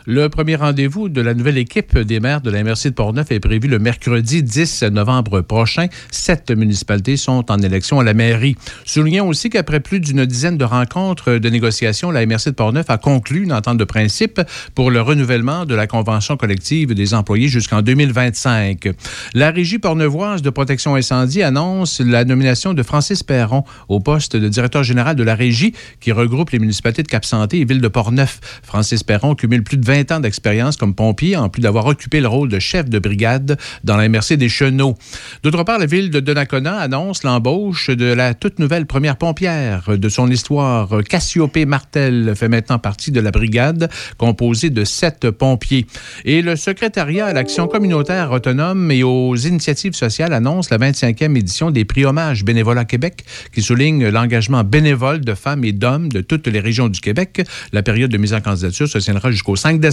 Le 0.07 0.29
premier 0.29 0.55
rendez-vous 0.55 1.09
de 1.09 1.19
la 1.19 1.33
nouvelle 1.33 1.57
équipe 1.57 1.97
des 1.97 2.19
maires 2.19 2.41
de 2.41 2.51
la 2.51 2.63
MRC 2.63 2.89
de 2.89 2.93
Portneuf 2.93 3.31
est 3.31 3.39
prévu 3.39 3.67
le 3.67 3.79
mercredi 3.79 4.43
10 4.43 4.83
novembre 4.91 5.41
prochain. 5.41 5.87
Sept 6.11 6.51
municipalités 6.51 7.17
sont 7.17 7.51
en 7.51 7.57
élection 7.57 7.99
à 7.99 8.03
la 8.03 8.13
mairie. 8.13 8.55
Soulignons 8.83 9.27
aussi 9.27 9.49
qu'après 9.49 9.79
plus 9.79 9.99
d'une 9.99 10.27
dizaine 10.27 10.59
de 10.59 10.63
rencontres 10.63 11.39
de 11.39 11.49
négociations, 11.49 12.11
la 12.11 12.23
MRC 12.23 12.49
de 12.49 12.51
Portneuf 12.51 12.87
a 12.91 12.99
conclu 12.99 13.45
une 13.45 13.51
entente 13.51 13.79
de 13.79 13.83
principe 13.83 14.39
pour 14.75 14.91
le 14.91 15.01
renouvellement 15.01 15.65
de 15.65 15.73
la 15.73 15.87
convention 15.87 16.37
collective 16.37 16.93
des 16.93 17.15
employés 17.15 17.47
jusqu'en 17.47 17.81
2025. 17.81 18.89
La 19.33 19.49
Régie 19.49 19.79
portneuvoise 19.79 20.43
de 20.43 20.51
protection 20.51 20.93
incendie 20.93 21.41
annonce 21.41 21.99
la 21.99 22.25
nomination 22.25 22.75
de 22.75 22.83
Francis 22.83 23.23
Perron 23.23 23.63
au 23.87 23.99
poste 23.99 24.35
de 24.35 24.49
directeur 24.49 24.83
général 24.83 25.15
de 25.15 25.23
la 25.23 25.33
Régie 25.33 25.73
qui 25.99 26.11
regroupe 26.11 26.51
les 26.51 26.59
municipalités 26.59 27.01
de 27.01 27.07
Cap-Santé 27.07 27.59
et 27.59 27.65
Ville 27.65 27.81
de 27.81 27.87
Portneuf. 27.87 28.39
Francis 28.61 29.01
Perron 29.01 29.33
cumule 29.33 29.63
plus 29.63 29.77
de 29.77 29.85
20 29.85 29.94
20 29.95 30.11
ans 30.11 30.19
d'expérience 30.19 30.75
comme 30.75 30.93
pompier, 30.93 31.37
en 31.37 31.47
plus 31.47 31.61
d'avoir 31.61 31.85
occupé 31.85 32.19
le 32.19 32.27
rôle 32.27 32.49
de 32.49 32.59
chef 32.59 32.89
de 32.89 32.99
brigade 32.99 33.57
dans 33.85 33.95
la 33.95 34.09
MRC 34.09 34.35
des 34.35 34.49
Chenaux. 34.49 34.95
D'autre 35.41 35.63
part, 35.63 35.79
la 35.79 35.85
ville 35.85 36.09
de 36.09 36.19
Donnacona 36.19 36.79
annonce 36.79 37.23
l'embauche 37.23 37.89
de 37.89 38.11
la 38.11 38.33
toute 38.33 38.59
nouvelle 38.59 38.87
première 38.87 39.15
pompière 39.15 39.97
de 39.97 40.09
son 40.09 40.29
histoire. 40.29 41.01
Cassiopée 41.07 41.65
Martel 41.65 42.33
fait 42.35 42.49
maintenant 42.49 42.77
partie 42.77 43.11
de 43.11 43.21
la 43.21 43.31
brigade 43.31 43.89
composée 44.17 44.69
de 44.69 44.83
sept 44.83 45.31
pompiers. 45.31 45.87
Et 46.25 46.41
le 46.41 46.57
secrétariat 46.57 47.27
à 47.27 47.33
l'action 47.33 47.67
communautaire 47.67 48.33
autonome 48.33 48.91
et 48.91 49.03
aux 49.03 49.37
initiatives 49.37 49.93
sociales 49.93 50.33
annonce 50.33 50.71
la 50.71 50.77
25e 50.77 51.37
édition 51.37 51.71
des 51.71 51.85
prix 51.85 52.03
hommages 52.03 52.43
bénévolat 52.43 52.83
Québec 52.83 53.23
qui 53.53 53.61
souligne 53.61 54.09
l'engagement 54.09 54.65
bénévole 54.65 55.21
de 55.21 55.35
femmes 55.35 55.63
et 55.63 55.71
d'hommes 55.71 56.09
de 56.09 56.19
toutes 56.19 56.47
les 56.47 56.59
régions 56.59 56.89
du 56.89 56.99
Québec. 56.99 57.43
La 57.71 57.81
période 57.81 58.11
de 58.11 58.17
mise 58.17 58.33
en 58.33 58.41
candidature 58.41 58.89
se 58.89 58.97
tiendra 58.97 59.31
jusqu'au 59.31 59.55
5 59.55 59.79
décembre 59.79 59.84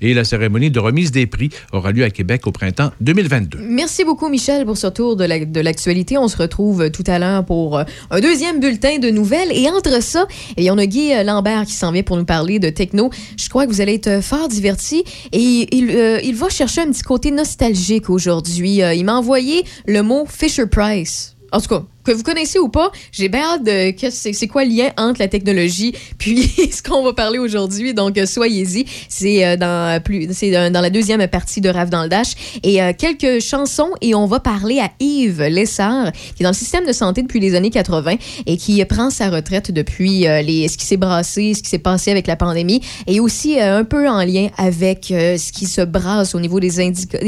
et 0.00 0.14
la 0.14 0.24
cérémonie 0.24 0.70
de 0.70 0.78
remise 0.78 1.10
des 1.10 1.26
prix 1.26 1.50
aura 1.72 1.92
lieu 1.92 2.04
à 2.04 2.10
Québec 2.10 2.46
au 2.46 2.52
printemps 2.52 2.90
2022. 3.00 3.58
Merci 3.62 4.04
beaucoup, 4.04 4.28
Michel, 4.28 4.64
pour 4.64 4.76
ce 4.76 4.86
tour 4.88 5.16
de 5.16 5.60
l'actualité. 5.60 6.18
on 6.18 6.28
se 6.28 6.36
retrouve 6.36 6.90
tout 6.90 7.04
à 7.06 7.18
l'heure 7.18 7.44
pour 7.44 7.78
euh, 7.78 7.84
un 8.10 8.20
deuxième 8.20 8.60
bulletin 8.60 8.98
de 8.98 9.10
nouvelles. 9.10 9.52
Et 9.52 9.68
entre 9.68 10.02
ça, 10.02 10.26
eh 10.56 10.70
on 10.70 10.78
a 10.78 10.86
Guy 10.86 11.12
euh, 11.12 11.22
Lambert 11.22 11.64
qui 11.64 11.72
s'en 11.72 11.92
vient 11.92 12.02
pour 12.02 12.16
nous 12.16 12.24
parler 12.24 12.58
de 12.58 12.70
techno. 12.70 13.10
Je 13.38 13.48
crois 13.48 13.66
que 13.66 13.70
vous 13.70 13.80
allez 13.80 13.94
être 13.94 14.08
euh, 14.08 14.22
fort 14.22 14.48
divertis. 14.48 15.04
Et 15.32 15.68
il, 15.74 16.20
il 16.24 16.34
va 16.34 16.48
chercher 16.48 16.82
un 16.82 16.90
petit 16.90 17.02
côté 17.02 17.30
nostalgique 17.30 18.10
aujourd'hui. 18.10 18.80
il 18.94 19.04
m'a 19.04 19.16
envoyé 19.16 19.64
le 19.86 20.02
mot 20.02 20.26
Fisher 20.28 20.66
Price. 20.66 21.36
En 21.52 21.60
tout 21.60 21.68
cas, 21.68 21.84
que 22.06 22.12
vous 22.12 22.22
connaissez 22.22 22.58
ou 22.58 22.68
pas, 22.68 22.90
j'ai 23.10 23.28
bien 23.28 23.42
hâte 23.42 23.64
de 23.64 23.90
que 23.90 24.10
c'est 24.10 24.46
quoi 24.46 24.64
le 24.64 24.70
lien 24.70 24.90
entre 24.96 25.20
la 25.20 25.28
technologie 25.28 25.92
puis 26.18 26.42
ce 26.72 26.82
qu'on 26.82 27.02
va 27.02 27.12
parler 27.12 27.38
aujourd'hui. 27.38 27.94
Donc 27.94 28.16
euh, 28.16 28.26
soyez-y, 28.26 28.86
c'est 29.08 29.44
euh, 29.44 29.56
dans 29.56 30.00
plus 30.02 30.28
c'est 30.32 30.50
dans 30.50 30.80
la 30.80 30.90
deuxième 30.90 31.26
partie 31.28 31.60
de 31.60 31.68
Rave 31.68 31.90
dans 31.90 32.04
le 32.04 32.08
Dash 32.08 32.34
et 32.62 32.80
euh, 32.80 32.92
quelques 32.96 33.42
chansons 33.42 33.90
et 34.00 34.14
on 34.14 34.26
va 34.26 34.38
parler 34.38 34.78
à 34.78 34.90
Yves 35.00 35.42
Lessard 35.42 36.12
qui 36.12 36.42
est 36.42 36.44
dans 36.44 36.50
le 36.50 36.54
système 36.54 36.86
de 36.86 36.92
santé 36.92 37.22
depuis 37.22 37.40
les 37.40 37.54
années 37.54 37.70
80 37.70 38.14
et 38.46 38.56
qui 38.56 38.84
prend 38.84 39.10
sa 39.10 39.28
retraite 39.28 39.72
depuis 39.72 40.20
les 40.20 40.68
ce 40.68 40.76
qui 40.76 40.86
s'est 40.86 40.96
brassé, 40.96 41.54
ce 41.54 41.62
qui 41.62 41.68
s'est 41.68 41.78
passé 41.78 42.10
avec 42.12 42.26
la 42.26 42.36
pandémie 42.36 42.80
et 43.06 43.18
aussi 43.18 43.60
un 43.60 43.84
peu 43.84 44.08
en 44.08 44.24
lien 44.24 44.48
avec 44.58 45.06
ce 45.08 45.52
qui 45.52 45.66
se 45.66 45.80
brasse 45.80 46.34
au 46.34 46.40
niveau 46.40 46.60
des 46.60 46.70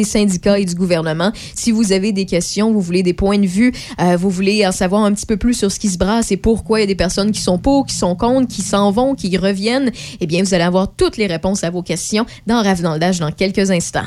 syndicats 0.05 0.59
et 0.59 0.65
du 0.65 0.75
gouvernement. 0.75 1.33
Si 1.55 1.73
vous 1.73 1.93
avez 1.93 2.13
des 2.13 2.27
questions, 2.27 2.73
vous 2.73 2.81
voulez 2.81 3.03
des 3.03 3.15
points 3.15 3.39
de 3.39 3.47
vue, 3.47 3.73
vous 4.19 4.31
voulez 4.31 4.68
savoir 4.73 5.05
un 5.05 5.13
petit 5.13 5.27
peu 5.27 5.37
plus 5.37 5.55
sur 5.55 5.71
ce 5.71 5.79
qui 5.79 5.89
se 5.89 5.99
brasse 5.99 6.33
et 6.33 6.37
pourquoi 6.37 6.79
il 6.79 6.83
y 6.83 6.85
a 6.85 6.87
des 6.87 6.95
personnes 6.95 7.33
qui 7.33 7.41
sont 7.41 7.59
pour, 7.59 7.87
qui 7.87 7.95
sont 7.95 8.15
contre, 8.17 8.49
qui 8.49 8.63
s'en 8.63 8.91
vont, 8.91 9.15
qui 9.15 9.37
reviennent, 9.37 9.91
eh 10.21 10.27
bien, 10.27 10.43
vous 10.43 10.55
allez 10.55 10.65
avoir 10.65 10.95
toutes 10.95 11.17
les 11.17 11.27
réponses 11.27 11.65
à 11.65 11.71
vos 11.71 11.83
questions 11.83 12.27
dans 12.47 12.63
Rave 12.63 12.83
dans 12.83 12.95
le 12.95 12.99
Dash 12.99 13.19
dans 13.19 13.33
quelques 13.33 13.71
instants. 13.71 14.07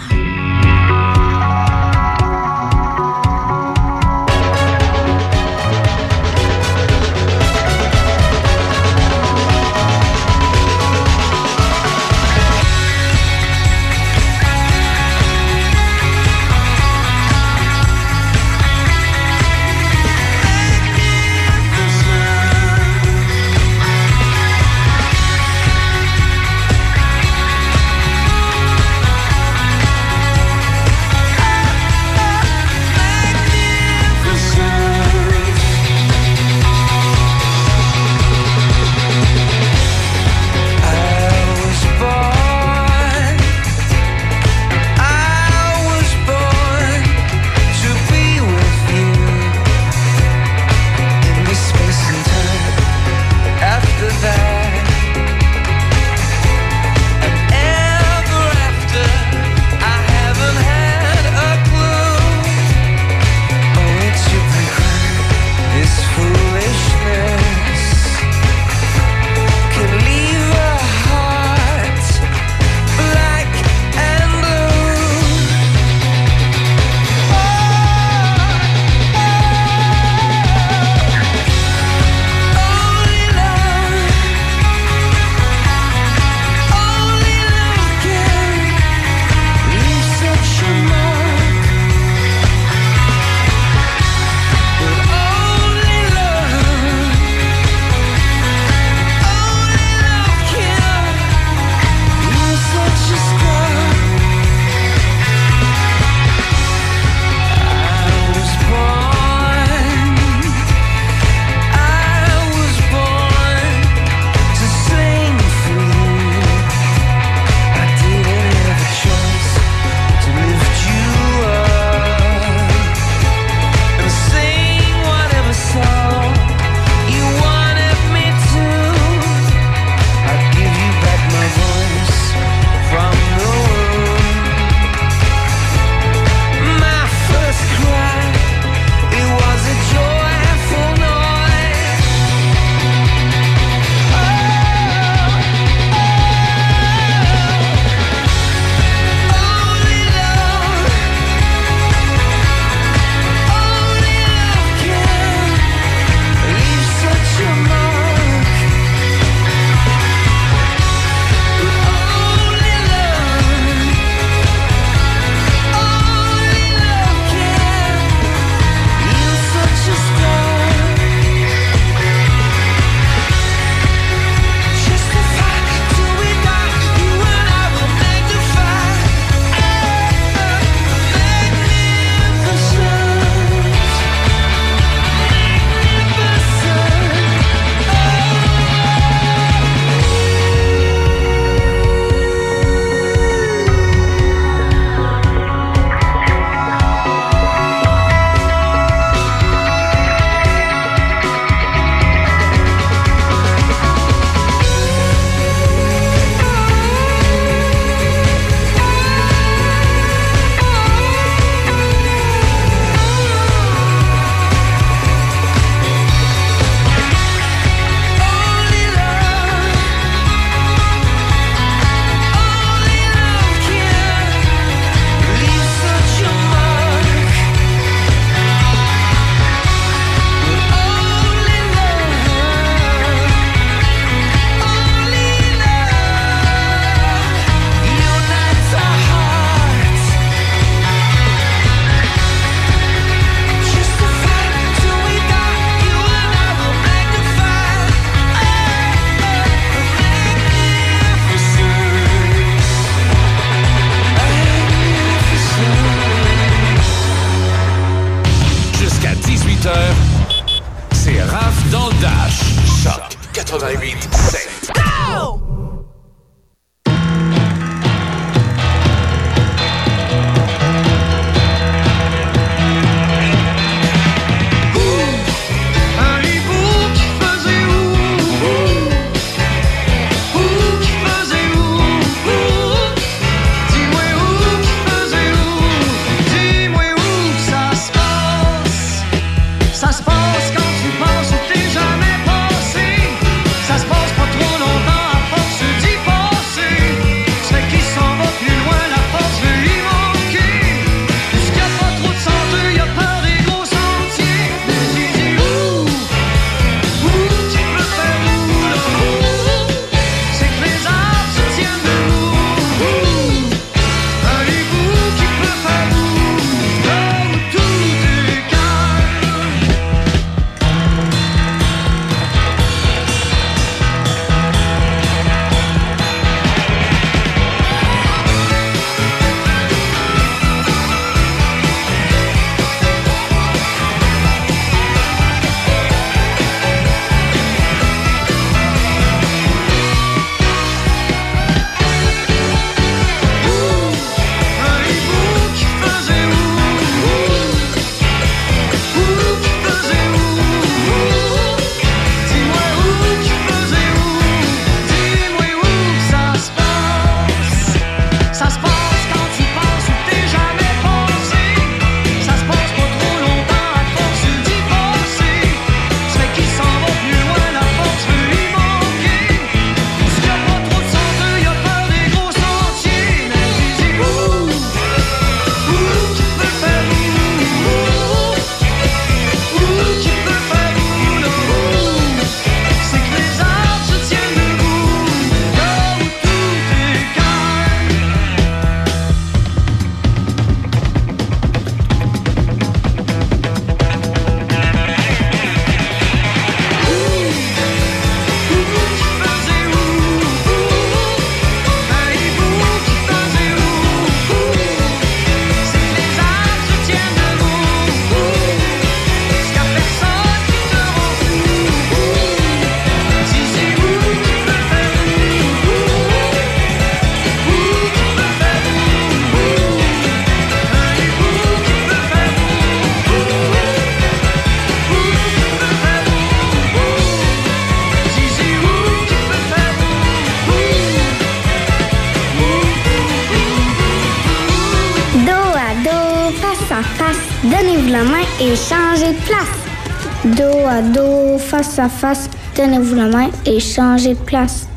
À 441.82 441.90
face, 441.90 442.30
donnez-vous 442.56 442.96
la 442.96 443.08
main 443.08 443.30
et 443.46 443.60
changez 443.60 444.14
de 444.14 444.20
place. 444.20 444.68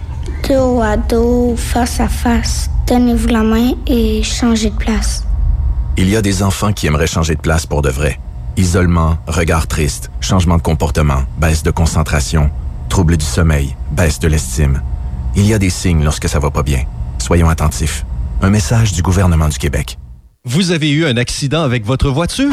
Dos 0.49 0.81
à 0.81 0.97
dos, 0.97 1.55
face 1.57 2.01
à 2.01 2.09
face, 2.09 2.71
donnez-vous 2.89 3.29
la 3.29 3.43
main 3.43 3.73
et 3.87 4.23
changez 4.23 4.71
de 4.71 4.77
place. 4.77 5.25
Il 5.97 6.09
y 6.09 6.17
a 6.17 6.23
des 6.23 6.43
enfants 6.43 6.73
qui 6.73 6.87
aimeraient 6.87 7.07
changer 7.07 7.35
de 7.35 7.41
place 7.41 7.67
pour 7.67 7.83
de 7.83 7.91
vrai. 7.91 8.19
Isolement, 8.57 9.19
regard 9.27 9.67
triste, 9.67 10.11
changement 10.21 10.57
de 10.57 10.63
comportement, 10.63 11.23
baisse 11.39 11.63
de 11.63 11.71
concentration, 11.71 12.51
trouble 12.89 13.17
du 13.17 13.25
sommeil, 13.25 13.77
baisse 13.93 14.19
de 14.19 14.29
l'estime. 14.29 14.83
Il 15.37 15.47
y 15.47 15.55
a 15.55 15.59
des 15.59 15.71
signes 15.71 16.05
lorsque 16.05 16.29
ça 16.29 16.39
va 16.39 16.51
pas 16.51 16.63
bien. 16.63 16.85
Soyons 17.19 17.49
attentifs. 17.49 18.05
Un 18.43 18.51
message 18.51 18.93
du 18.93 19.03
gouvernement 19.03 19.49
du 19.49 19.59
Québec. 19.59 19.99
Vous 20.45 20.71
avez 20.71 20.91
eu 20.91 21.07
un 21.07 21.17
accident 21.17 21.63
avec 21.63 21.85
votre 21.85 22.11
voiture? 22.11 22.53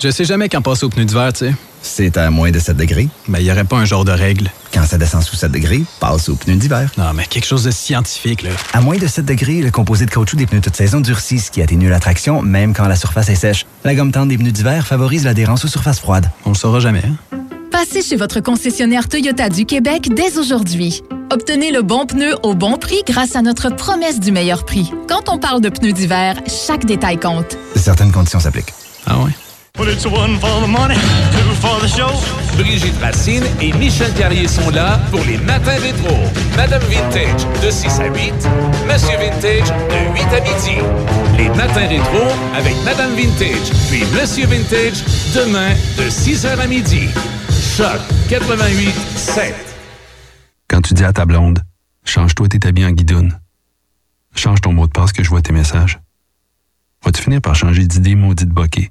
Je 0.02 0.10
sais 0.10 0.24
jamais 0.24 0.48
quand 0.48 0.60
passer 0.60 0.84
au 0.84 0.88
pneu 0.88 1.04
d'hiver, 1.04 1.32
tu 1.32 1.46
sais. 1.46 1.54
C'est 1.82 2.16
à 2.16 2.30
moins 2.30 2.50
de 2.50 2.58
7 2.58 2.76
degrés. 2.76 3.08
Mais 3.28 3.40
il 3.40 3.44
n'y 3.44 3.50
aurait 3.50 3.64
pas 3.64 3.76
un 3.76 3.84
genre 3.84 4.04
de 4.04 4.12
règle. 4.12 4.50
Quand 4.72 4.84
ça 4.84 4.98
descend 4.98 5.22
sous 5.22 5.36
7 5.36 5.50
degrés, 5.50 5.82
passe 5.98 6.28
au 6.28 6.36
pneu 6.36 6.54
d'hiver. 6.56 6.90
Non, 6.98 7.12
mais 7.14 7.24
quelque 7.26 7.46
chose 7.46 7.64
de 7.64 7.70
scientifique, 7.70 8.42
là. 8.42 8.50
À 8.72 8.80
moins 8.80 8.96
de 8.96 9.06
7 9.06 9.24
degrés, 9.24 9.60
le 9.62 9.70
composé 9.70 10.06
de 10.06 10.10
caoutchouc 10.10 10.36
des 10.36 10.46
pneus 10.46 10.60
toute 10.60 10.76
saison 10.76 11.00
durcit, 11.00 11.38
ce 11.38 11.50
qui 11.50 11.62
atténue 11.62 11.88
la 11.88 12.00
traction, 12.00 12.42
même 12.42 12.74
quand 12.74 12.86
la 12.86 12.96
surface 12.96 13.28
est 13.28 13.34
sèche. 13.34 13.66
La 13.84 13.94
gomme 13.94 14.12
tendre 14.12 14.28
des 14.28 14.38
pneus 14.38 14.52
d'hiver 14.52 14.86
favorise 14.86 15.24
l'adhérence 15.24 15.64
aux 15.64 15.68
surfaces 15.68 16.00
froides. 16.00 16.30
On 16.44 16.50
le 16.50 16.56
saura 16.56 16.80
jamais, 16.80 17.02
hein? 17.04 17.36
Passez 17.70 18.02
chez 18.02 18.16
votre 18.16 18.40
concessionnaire 18.40 19.08
Toyota 19.08 19.48
du 19.48 19.64
Québec 19.64 20.10
dès 20.14 20.38
aujourd'hui. 20.38 21.02
Obtenez 21.32 21.70
le 21.70 21.82
bon 21.82 22.06
pneu 22.06 22.34
au 22.42 22.54
bon 22.54 22.76
prix 22.76 23.02
grâce 23.06 23.36
à 23.36 23.42
notre 23.42 23.70
promesse 23.70 24.18
du 24.18 24.32
meilleur 24.32 24.64
prix. 24.64 24.90
Quand 25.08 25.28
on 25.28 25.38
parle 25.38 25.60
de 25.60 25.68
pneus 25.68 25.92
d'hiver, 25.92 26.36
chaque 26.46 26.84
détail 26.84 27.18
compte. 27.18 27.56
Certaines 27.76 28.10
conditions 28.10 28.40
s'appliquent. 28.40 28.74
Ah 29.06 29.18
ouais? 29.20 29.30
Brigitte 32.56 32.98
Racine 33.00 33.44
et 33.60 33.72
Michel 33.72 34.12
Carrier 34.14 34.46
sont 34.46 34.68
là 34.70 35.00
pour 35.10 35.20
les 35.24 35.38
matins 35.38 35.78
rétro. 35.80 36.14
Madame 36.56 36.82
Vintage 36.82 37.46
de 37.62 37.70
6 37.70 38.00
à 38.00 38.06
8, 38.06 38.32
Monsieur 38.86 39.16
Vintage 39.18 39.70
de 39.70 40.12
8 40.14 40.22
à 40.34 40.40
midi. 40.40 40.76
Les 41.38 41.48
matins 41.48 41.88
rétro 41.88 42.22
avec 42.54 42.74
Madame 42.84 43.14
Vintage 43.14 43.70
puis 43.88 44.04
Monsieur 44.12 44.46
Vintage 44.46 45.02
demain 45.34 45.74
de 45.96 46.10
6h 46.10 46.58
à 46.58 46.66
midi. 46.66 47.08
Choc 47.76 48.00
88 48.28 48.92
7. 49.16 49.54
Quand 50.68 50.82
tu 50.82 50.94
dis 50.94 51.04
à 51.04 51.12
ta 51.12 51.24
blonde, 51.24 51.60
change-toi 52.04 52.48
tes 52.48 52.68
habits 52.68 52.84
en 52.84 52.92
guidoune. 52.92 53.38
Change 54.34 54.60
ton 54.60 54.72
mot 54.72 54.86
de 54.86 54.92
passe 54.92 55.12
que 55.12 55.24
je 55.24 55.30
vois 55.30 55.42
tes 55.42 55.52
messages. 55.52 55.98
Vas-tu 57.04 57.22
finir 57.22 57.40
par 57.40 57.54
changer 57.54 57.86
d'idée 57.86 58.14
maudite 58.14 58.50
bokeh? 58.50 58.90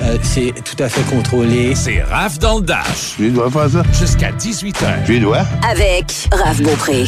Euh, 0.00 0.16
c'est 0.22 0.52
tout 0.64 0.80
à 0.82 0.88
fait 0.88 1.02
contrôlé. 1.14 1.74
C'est 1.74 2.02
Raph 2.02 2.38
dans 2.38 2.58
le 2.58 2.62
Dash. 2.64 3.14
Tu 3.16 3.30
dois 3.30 3.50
faire 3.50 3.68
ça? 3.70 3.82
Jusqu'à 3.98 4.30
18h. 4.32 5.04
Tu 5.06 5.20
dois? 5.20 5.44
Avec 5.68 6.04
Raph 6.32 6.60
Beaupré. 6.62 7.04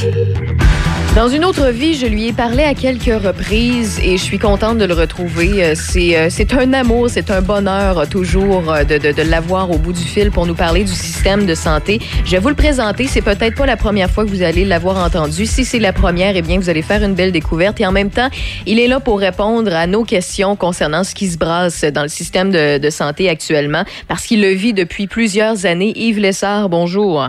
Dans 1.17 1.29
une 1.31 1.47
autre 1.47 1.69
vie, 1.71 1.95
je 1.95 2.05
lui 2.07 2.27
ai 2.29 2.33
parlé 2.35 2.63
à 2.63 2.75
quelques 2.75 3.05
reprises 3.25 3.99
et 4.05 4.19
je 4.19 4.23
suis 4.23 4.39
contente 4.39 4.77
de 4.77 4.85
le 4.85 4.93
retrouver. 4.93 5.65
Euh, 5.65 5.73
C'est 5.75 6.15
euh, 6.15 6.29
c'est 6.29 6.53
un 6.53 6.75
amour, 6.75 7.09
c'est 7.09 7.31
un 7.31 7.41
bonheur 7.41 8.07
toujours 8.07 8.63
de, 8.87 8.99
de, 8.99 9.13
de 9.13 9.23
l'avoir 9.23 9.71
au 9.71 9.79
bout 9.79 9.95
du 9.95 10.03
fil 10.03 10.31
pour 10.31 10.45
nous 10.45 10.55
parler 10.55 10.85
du 10.85 10.93
système 10.93 11.47
de 11.47 11.55
santé. 11.55 12.01
Je 12.27 12.33
vais 12.33 12.39
vous 12.39 12.51
le 12.51 12.55
présenter. 12.55 13.07
C'est 13.07 13.23
peut-être 13.23 13.57
pas 13.57 13.65
la 13.65 13.79
première 13.79 14.11
fois 14.11 14.25
que 14.27 14.29
vous 14.31 14.43
allez 14.43 14.67
l'avoir 14.67 14.99
entendu. 15.03 15.47
Si 15.47 15.65
c'est 15.65 15.79
la 15.79 15.95
première, 15.95 16.37
eh 16.37 16.43
bien, 16.43 16.59
vous 16.59 16.69
allez 16.69 16.83
faire 16.83 17.03
une 17.03 17.15
belle 17.15 17.33
découverte. 17.33 17.81
Et 17.81 17.87
en 17.87 17.93
même 17.93 18.11
temps, 18.11 18.29
il 18.67 18.79
est 18.79 18.87
là 18.89 19.01
pour 19.01 19.19
répondre 19.19 19.75
à 19.75 19.87
nos 19.87 20.05
questions 20.05 20.55
concernant 20.55 21.03
ce 21.03 21.15
qui 21.15 21.31
se 21.31 21.39
brasse 21.39 21.83
dans 21.85 22.03
le 22.03 22.09
système 22.09 22.51
de, 22.51 22.56
de 22.57 22.91
santé 22.91 23.29
actuellement 23.29 23.85
parce 24.09 24.27
qu'il 24.27 24.43
le 24.43 24.51
vit 24.51 24.73
depuis 24.73 25.07
plusieurs 25.07 25.67
années. 25.67 25.93
Yves 25.97 26.21
Lessard, 26.21 26.69
bonjour. 26.69 27.29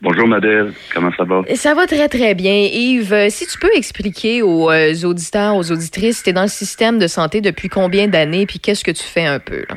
Bonjour 0.00 0.26
Madèle, 0.26 0.72
comment 0.92 1.10
ça 1.16 1.24
va? 1.24 1.42
Ça 1.54 1.74
va 1.74 1.86
très, 1.86 2.08
très 2.08 2.34
bien. 2.34 2.68
Yves, 2.72 3.12
euh, 3.12 3.28
si 3.30 3.46
tu 3.46 3.58
peux 3.58 3.70
expliquer 3.74 4.42
aux 4.42 4.70
euh, 4.70 4.94
auditeurs, 5.04 5.54
aux 5.56 5.70
auditrices, 5.70 6.22
tu 6.22 6.30
es 6.30 6.32
dans 6.32 6.42
le 6.42 6.48
système 6.48 6.98
de 6.98 7.06
santé 7.06 7.40
depuis 7.40 7.68
combien 7.68 8.08
d'années, 8.08 8.46
puis 8.46 8.58
qu'est-ce 8.58 8.84
que 8.84 8.90
tu 8.90 9.04
fais 9.04 9.24
un 9.24 9.38
peu? 9.38 9.64
Là? 9.68 9.76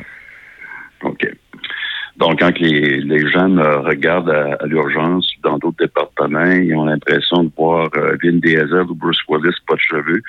Donc, 2.18 2.40
quand 2.40 2.58
les, 2.58 3.00
les 3.00 3.28
gens 3.28 3.48
me 3.48 3.76
regardent 3.78 4.30
à, 4.30 4.54
à 4.60 4.66
l'urgence 4.66 5.30
dans 5.42 5.58
d'autres 5.58 5.76
départements, 5.80 6.50
ils 6.50 6.74
ont 6.74 6.86
l'impression 6.86 7.44
de 7.44 7.50
voir 7.56 7.90
euh, 7.96 8.16
Vin 8.22 8.38
Diesel 8.38 8.86
ou 8.88 8.94
Bruce 8.94 9.20
Willis, 9.28 9.54
pas 9.66 9.74
de 9.74 9.80
cheveux. 9.80 10.22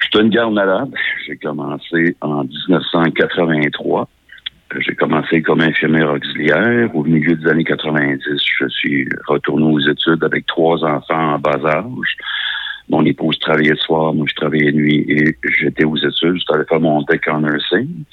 Je 0.00 0.06
suis 0.06 0.24
une 0.24 0.30
garde 0.30 0.54
malade. 0.54 0.90
J'ai 1.26 1.36
commencé 1.36 2.16
en 2.20 2.44
1983. 2.44 4.08
J'ai 4.78 4.94
commencé 4.94 5.42
comme 5.42 5.60
infirmière 5.60 6.12
auxiliaire. 6.12 6.94
Au 6.94 7.02
milieu 7.02 7.34
des 7.34 7.48
années 7.48 7.64
90, 7.64 8.22
je 8.60 8.68
suis 8.68 9.08
retourné 9.26 9.64
aux 9.64 9.80
études 9.80 10.22
avec 10.22 10.46
trois 10.46 10.82
enfants 10.84 11.34
en 11.34 11.38
bas 11.40 11.58
âge. 11.64 12.16
Mon 12.88 13.04
épouse 13.04 13.38
travaillait 13.40 13.70
le 13.70 13.76
soir, 13.76 14.14
moi 14.14 14.26
je 14.28 14.34
travaillais 14.34 14.72
nuit 14.72 15.04
et 15.08 15.36
j'étais 15.58 15.84
aux 15.84 15.96
études. 15.96 16.36
J'étais 16.36 16.64
faire 16.68 16.80
mon 16.80 17.02
deck 17.02 17.26
en 17.28 17.40
nursing. 17.40 18.04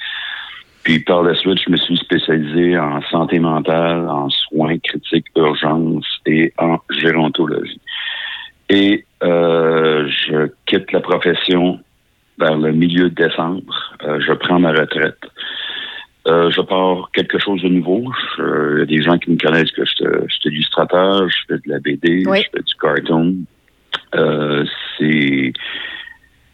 Puis 0.88 1.00
par 1.00 1.21
la 1.21 1.36
suite, 1.36 1.60
je 1.65 1.69
me 1.69 1.76
suis 1.76 1.97
spécialisé 1.97 2.80
en 2.80 3.02
santé 3.12 3.39
mentale, 3.39 4.08
en 4.08 4.30
soins 4.30 4.78
critiques, 4.78 5.26
urgences 5.36 6.08
et 6.26 6.54
en 6.58 6.78
gérontologie. 6.89 7.82
Et 8.69 9.04
euh, 9.21 10.08
je 10.08 10.50
quitte 10.65 10.93
la 10.93 11.02
profession 11.02 11.82
vers 12.39 12.56
le 12.56 12.71
milieu 12.71 13.10
de 13.10 13.15
décembre. 13.15 13.97
Euh, 14.06 14.21
je 14.26 14.32
prends 14.32 14.62
ma 14.62 14.71
retraite. 14.71 15.19
Euh, 16.26 16.50
je 16.52 16.62
pars 16.62 17.10
quelque 17.12 17.38
chose 17.38 17.62
de 17.63 17.67
nouveau. 17.67 18.06
Il 18.39 18.80
y 18.80 18.82
a 18.84 18.86
des 18.86 19.02
gens 19.02 19.17
qui 19.17 19.32
me 19.32 19.38
connaissent 19.38 19.71
que 19.71 19.84
je 19.84 19.91
suis 19.91 20.50
illustrateur, 20.50 21.28
je 21.28 21.36
fais 21.50 21.56
de 21.56 21.69
la 21.69 21.80
BD, 21.80 22.23
Oui. 22.26 22.43
je 22.43 22.58
fais 22.58 22.63
du 22.63 22.76
cartoon. 22.76 23.36
Euh, 24.15 24.63
c'est 24.97 25.52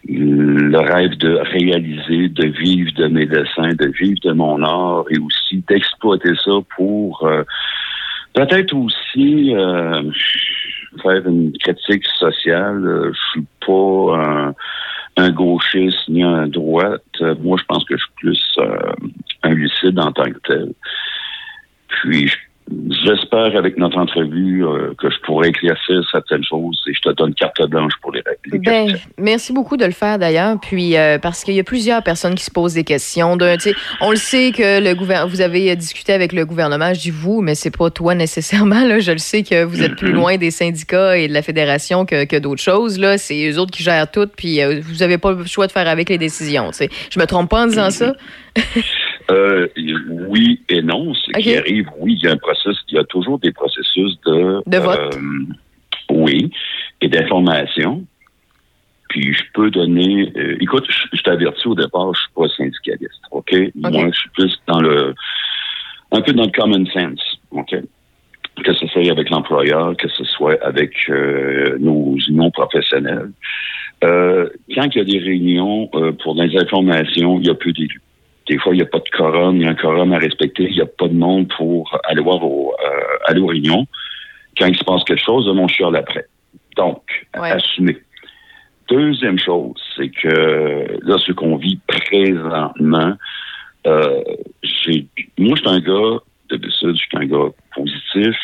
le 0.07 0.77
rêve 0.79 1.17
de 1.17 1.35
réaliser, 1.35 2.29
de 2.29 2.47
vivre 2.47 2.91
de 2.95 3.07
mes 3.07 3.25
dessins, 3.25 3.73
de 3.73 3.87
vivre 3.99 4.19
de 4.23 4.33
mon 4.33 4.61
art 4.63 5.05
et 5.09 5.17
aussi 5.19 5.63
d'exploiter 5.67 6.33
ça 6.43 6.51
pour 6.75 7.25
euh, 7.25 7.43
peut-être 8.33 8.73
aussi 8.75 9.55
euh, 9.55 10.03
faire 11.01 11.25
une 11.27 11.53
critique 11.57 12.05
sociale. 12.19 12.85
Euh, 12.85 13.11
Je 13.13 13.19
suis 13.31 13.45
pas 13.65 14.17
un, 14.17 14.53
un 15.17 15.29
gauchiste 15.31 16.07
ni 16.09 16.21
un 16.23 16.47
droite. 16.47 17.01
Moi, 17.41 17.57
je 17.59 17.65
pense 17.65 17.85
que 17.85 17.95
je 17.95 18.03
suis 18.03 18.13
plus 18.17 18.55
euh, 18.59 18.91
un 19.43 19.51
lucide 19.53 19.97
en 19.99 20.11
tant 20.11 20.25
que 20.25 20.39
tel. 20.45 20.73
Puis, 21.87 22.27
je- 22.27 22.37
j'espère 22.69 23.55
avec 23.57 23.77
notre 23.77 23.97
entrevue 23.97 24.65
euh, 24.65 24.93
que 24.97 25.09
je 25.09 25.19
pourrai 25.25 25.49
éclaircir 25.49 26.01
certaines 26.11 26.43
choses 26.43 26.81
et 26.87 26.93
je 26.93 27.01
te 27.01 27.09
donne 27.09 27.33
carte 27.33 27.61
blanche 27.67 27.93
pour 28.01 28.11
les 28.11 28.21
règles. 28.21 28.63
Ben, 28.63 28.97
merci 29.17 29.53
beaucoup 29.53 29.77
de 29.77 29.85
le 29.85 29.91
faire 29.91 30.17
d'ailleurs. 30.17 30.57
Puis 30.61 30.97
euh, 30.97 31.17
parce 31.19 31.43
qu'il 31.43 31.55
y 31.55 31.59
a 31.59 31.63
plusieurs 31.63 32.03
personnes 32.03 32.35
qui 32.35 32.43
se 32.43 32.51
posent 32.51 32.73
des 32.73 32.83
questions. 32.83 33.37
On 34.01 34.11
le 34.11 34.15
sait 34.15 34.51
que 34.51 34.83
le 34.83 34.93
gouvernement, 34.95 35.29
vous 35.29 35.41
avez 35.41 35.71
euh, 35.71 35.75
discuté 35.75 36.13
avec 36.13 36.33
le 36.33 36.45
gouvernement. 36.45 36.93
Je 36.93 36.99
dis 36.99 37.11
vous, 37.11 37.41
mais 37.41 37.55
c'est 37.55 37.75
pas 37.75 37.89
toi 37.89 38.15
nécessairement. 38.15 38.83
Là. 38.85 38.99
Je 38.99 39.11
le 39.11 39.17
sais 39.17 39.43
que 39.43 39.63
vous 39.63 39.81
êtes 39.81 39.95
plus 39.95 40.11
loin 40.11 40.37
des 40.37 40.51
syndicats 40.51 41.17
et 41.17 41.27
de 41.27 41.33
la 41.33 41.41
fédération 41.41 42.05
que, 42.05 42.25
que 42.25 42.37
d'autres 42.37 42.61
choses. 42.61 42.99
Là, 42.99 43.17
c'est 43.17 43.49
eux 43.49 43.59
autres 43.59 43.71
qui 43.71 43.83
gèrent 43.83 44.09
tout. 44.09 44.27
Puis 44.35 44.61
euh, 44.61 44.81
vous 44.83 45.03
avez 45.03 45.17
pas 45.17 45.31
le 45.33 45.45
choix 45.45 45.67
de 45.67 45.71
faire 45.71 45.87
avec 45.87 46.09
les 46.09 46.17
décisions. 46.17 46.69
tu 46.71 46.77
sais. 46.77 46.89
Je 47.09 47.19
me 47.19 47.25
trompe 47.25 47.49
pas 47.49 47.63
en 47.63 47.67
disant 47.67 47.89
ça? 47.89 48.13
Euh, 49.31 49.67
oui 50.09 50.61
et 50.67 50.81
non. 50.81 51.13
Ce 51.13 51.31
qui 51.39 51.55
arrive, 51.55 51.87
oui, 51.97 52.17
il 52.21 52.25
y 52.25 52.27
a 52.27 52.33
un 52.33 52.37
processus, 52.37 52.83
il 52.89 52.95
y 52.95 52.97
a 52.99 53.05
toujours 53.05 53.39
des 53.39 53.53
processus 53.53 54.19
de, 54.25 54.61
De 54.69 54.77
vote. 54.79 54.99
euh, 55.15 55.45
oui, 56.09 56.51
et 56.99 57.07
d'information. 57.07 58.05
Puis 59.07 59.33
je 59.33 59.43
peux 59.53 59.71
donner. 59.71 60.29
euh, 60.35 60.57
écoute, 60.59 60.85
je, 60.89 61.07
je 61.17 61.21
t'avertis 61.23 61.67
au 61.69 61.73
départ, 61.75 62.13
je 62.13 62.19
suis 62.19 62.29
pas 62.35 62.49
syndicaliste, 62.49 63.21
ok? 63.31 63.55
Moi, 63.75 64.09
je 64.11 64.19
suis 64.19 64.29
plus 64.31 64.59
dans 64.67 64.81
le, 64.81 65.15
un 66.11 66.21
peu 66.21 66.33
dans 66.33 66.43
le 66.45 66.51
common 66.51 66.85
sense, 66.87 67.23
ok? 67.51 67.77
Que 68.61 68.73
ce 68.73 68.85
soit 68.87 69.09
avec 69.09 69.29
l'employeur, 69.29 69.95
que 69.95 70.09
ce 70.09 70.25
soit 70.25 70.61
avec 70.61 71.09
nos 71.79 72.17
unions 72.27 72.51
professionnelles. 72.51 73.31
Quand 74.01 74.87
il 74.93 74.97
y 74.97 74.99
a 74.99 75.05
des 75.05 75.19
réunions 75.19 75.87
pour 76.21 76.35
des 76.35 76.55
informations, 76.57 77.39
il 77.39 77.47
y 77.47 77.49
a 77.49 77.55
peu 77.55 77.71
d'élus. 77.71 78.01
Des 78.47 78.57
fois, 78.57 78.73
il 78.73 78.77
n'y 78.77 78.83
a 78.83 78.87
pas 78.87 78.99
de 78.99 79.09
quorum, 79.09 79.55
il 79.55 79.63
y 79.63 79.65
a 79.65 79.69
un 79.69 79.75
quorum 79.75 80.11
à 80.13 80.17
respecter, 80.17 80.63
il 80.63 80.75
n'y 80.75 80.81
a 80.81 80.85
pas 80.85 81.07
de 81.07 81.13
monde 81.13 81.47
pour 81.55 81.97
aller 82.03 82.21
voir 82.21 82.43
au, 82.43 82.73
euh, 82.73 83.17
aller 83.27 83.39
aux 83.39 83.47
réunions. 83.47 83.87
Quand 84.57 84.67
il 84.67 84.75
se 84.75 84.83
passe 84.83 85.03
quelque 85.05 85.23
chose, 85.23 85.49
suis 85.69 85.85
à 85.85 85.91
l'après. 85.91 86.25
Donc, 86.75 87.01
assumer. 87.33 87.97
Deuxième 88.89 89.39
chose, 89.39 89.81
c'est 89.95 90.09
que 90.09 90.99
là, 91.03 91.17
ce 91.17 91.31
qu'on 91.31 91.55
vit 91.55 91.79
présentement, 91.87 93.15
euh, 93.87 94.21
j'ai, 94.61 95.07
moi, 95.37 95.55
je 95.55 95.61
suis 95.61 95.69
un 95.69 95.79
gars, 95.79 96.19
d'habitude, 96.49 96.95
je 96.95 96.95
suis 96.95 97.09
un 97.13 97.25
gars 97.25 97.49
positif. 97.75 98.35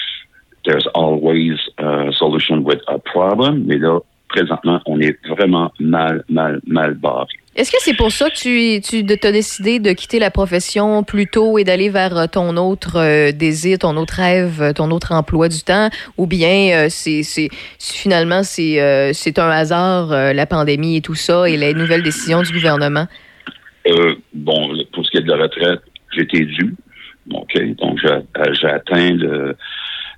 There's 0.65 0.87
always 0.93 1.57
a 1.77 2.11
solution 2.13 2.63
with 2.63 2.81
a 2.87 2.99
problem. 2.99 3.63
Mais 3.65 3.77
là, 3.77 3.99
présentement, 4.29 4.81
on 4.85 4.99
est 4.99 5.17
vraiment 5.27 5.71
mal, 5.79 6.23
mal, 6.29 6.61
mal 6.65 6.93
barré. 6.95 7.27
Est-ce 7.59 7.71
que 7.73 7.77
c'est 7.81 7.97
pour 7.97 8.09
ça 8.13 8.29
que 8.29 8.35
tu, 8.35 8.79
tu 8.79 9.27
as 9.27 9.31
décidé 9.33 9.79
de 9.79 9.91
quitter 9.91 10.17
la 10.17 10.31
profession 10.31 11.03
plus 11.03 11.27
tôt 11.27 11.57
et 11.57 11.65
d'aller 11.65 11.89
vers 11.89 12.15
euh, 12.15 12.25
ton 12.25 12.55
autre 12.55 12.97
euh, 12.97 13.33
désir, 13.33 13.79
ton 13.79 13.97
autre 13.97 14.13
rêve, 14.13 14.61
euh, 14.61 14.71
ton 14.71 14.91
autre 14.91 15.11
emploi 15.11 15.49
du 15.49 15.61
temps? 15.61 15.89
Ou 16.17 16.25
bien 16.25 16.87
c'est 16.87 17.21
finalement 17.77 18.43
c'est 18.43 18.79
un 18.79 19.49
hasard, 19.49 20.07
la 20.33 20.45
pandémie 20.45 20.95
et 20.95 21.01
tout 21.01 21.15
ça, 21.15 21.49
et 21.49 21.57
les 21.57 21.73
nouvelles 21.73 22.01
décisions 22.01 22.43
du 22.43 22.53
gouvernement? 22.53 23.07
Bon, 24.33 24.71
pour 24.93 25.05
ce 25.05 25.11
qui 25.11 25.17
est 25.17 25.21
de 25.23 25.33
la 25.33 25.43
retraite, 25.43 25.81
j'étais 26.15 26.45
dû. 26.45 26.75
OK. 27.33 27.75
Donc, 27.75 27.99
j'ai 27.99 28.67
atteint 28.67 29.11
le, 29.11 29.57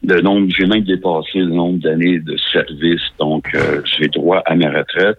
le 0.04 0.22
nombre, 0.22 0.48
j'ai 0.56 0.68
même 0.68 0.84
dépassé 0.84 1.40
le 1.40 1.48
nombre 1.48 1.80
d'années 1.80 2.20
de 2.20 2.38
service. 2.52 3.02
Donc, 3.18 3.52
j'ai 3.98 4.10
droit 4.10 4.44
à 4.46 4.54
ma 4.54 4.70
retraite. 4.70 5.18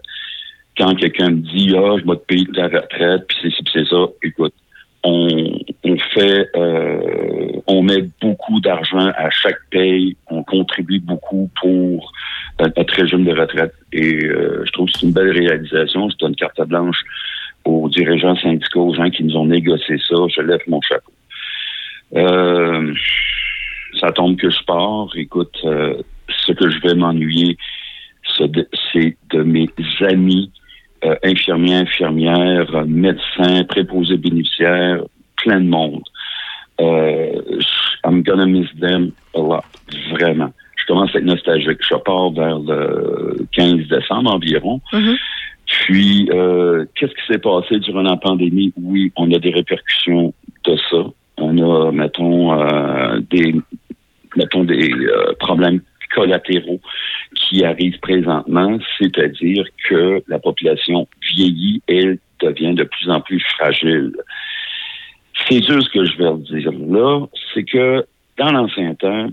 Quand 0.77 0.95
quelqu'un 0.95 1.29
me 1.29 1.41
dit, 1.41 1.73
ah, 1.75 1.95
je 1.99 2.09
vais 2.09 2.17
te 2.17 2.25
payer 2.25 2.45
ta 2.47 2.63
retraite, 2.63 3.27
puis 3.27 3.37
c'est 3.41 3.49
ci, 3.51 3.63
puis 3.63 3.73
c'est 3.73 3.87
ça, 3.87 4.05
écoute, 4.23 4.53
on, 5.03 5.59
on 5.83 5.97
fait, 6.13 6.49
euh, 6.55 7.51
on 7.67 7.83
met 7.83 8.07
beaucoup 8.21 8.59
d'argent 8.61 9.11
à 9.15 9.29
chaque 9.29 9.59
paye, 9.69 10.15
on 10.29 10.43
contribue 10.43 10.99
beaucoup 10.99 11.49
pour 11.61 12.11
euh, 12.61 12.69
notre 12.77 12.93
régime 12.93 13.25
de 13.25 13.31
retraite. 13.31 13.73
Et 13.91 14.25
euh, 14.25 14.63
je 14.65 14.71
trouve 14.71 14.87
que 14.87 14.97
c'est 14.97 15.05
une 15.05 15.13
belle 15.13 15.31
réalisation. 15.31 16.09
C'est 16.09 16.25
une 16.25 16.35
carte 16.35 16.61
blanche 16.67 17.03
aux 17.65 17.89
dirigeants 17.89 18.35
syndicaux, 18.37 18.89
aux 18.89 18.95
gens 18.95 19.09
qui 19.09 19.23
nous 19.23 19.35
ont 19.35 19.45
négocié 19.45 19.97
ça. 20.07 20.15
Je 20.33 20.41
lève 20.41 20.61
mon 20.67 20.81
chapeau. 20.81 21.11
Euh, 22.15 22.93
ça 23.99 24.11
tombe 24.11 24.37
que 24.37 24.49
je 24.49 24.63
pars. 24.65 25.09
Écoute, 25.15 25.55
euh, 25.65 25.95
ce 26.29 26.53
que 26.53 26.69
je 26.69 26.79
vais 26.79 26.95
m'ennuyer, 26.95 27.57
c'est 28.37 28.49
de, 28.49 28.67
c'est 28.91 29.17
de 29.31 29.43
mes 29.43 29.69
amis 30.01 30.51
euh, 31.05 31.15
infirmiers, 31.23 31.75
infirmières, 31.75 32.85
médecins, 32.85 33.63
préposés 33.65 34.17
bénéficiaires, 34.17 35.03
plein 35.37 35.61
de 35.61 35.67
monde. 35.67 36.03
Euh, 36.79 37.41
I'm 38.05 38.23
gonna 38.23 38.45
miss 38.45 38.67
them 38.79 39.11
a 39.35 39.39
lot, 39.39 39.63
vraiment. 40.11 40.51
Je 40.75 40.85
commence 40.87 41.15
à 41.15 41.19
être 41.19 41.25
nostalgique. 41.25 41.79
Je 41.81 41.95
pars 41.95 42.31
vers 42.31 42.59
le 42.59 43.45
15 43.53 43.87
décembre 43.87 44.33
environ. 44.33 44.81
Puis, 45.65 46.29
euh, 46.31 46.85
qu'est-ce 46.95 47.13
qui 47.13 47.25
s'est 47.27 47.39
passé 47.39 47.79
durant 47.79 48.01
la 48.01 48.17
pandémie? 48.17 48.73
Oui, 48.81 49.11
on 49.15 49.31
a 49.31 49.39
des 49.39 49.51
répercussions 49.51 50.33
de 50.65 50.77
ça. 50.89 51.05
On 51.37 51.57
a, 51.57 51.91
mettons, 51.91 52.59
euh, 52.59 53.19
des, 53.29 53.55
mettons, 54.35 54.63
des 54.65 54.91
euh, 54.91 55.33
problèmes 55.39 55.81
collatéraux 56.13 56.79
qui 57.53 57.63
arrivent 57.63 57.99
présentement, 57.99 58.79
c'est-à-dire 58.97 59.65
que 59.87 60.23
la 60.27 60.39
population 60.39 61.07
vieillit 61.35 61.83
et 61.87 62.17
devient 62.41 62.73
de 62.73 62.83
plus 62.83 63.09
en 63.09 63.21
plus 63.21 63.39
fragile. 63.55 64.11
C'est 65.47 65.63
sûr 65.63 65.81
ce 65.83 65.89
que 65.89 66.03
je 66.03 66.17
vais 66.17 66.61
dire 66.61 66.71
là, 66.71 67.27
c'est 67.53 67.63
que 67.63 68.05
dans 68.39 68.51
l'ancien 68.51 68.95
temps, 68.95 69.27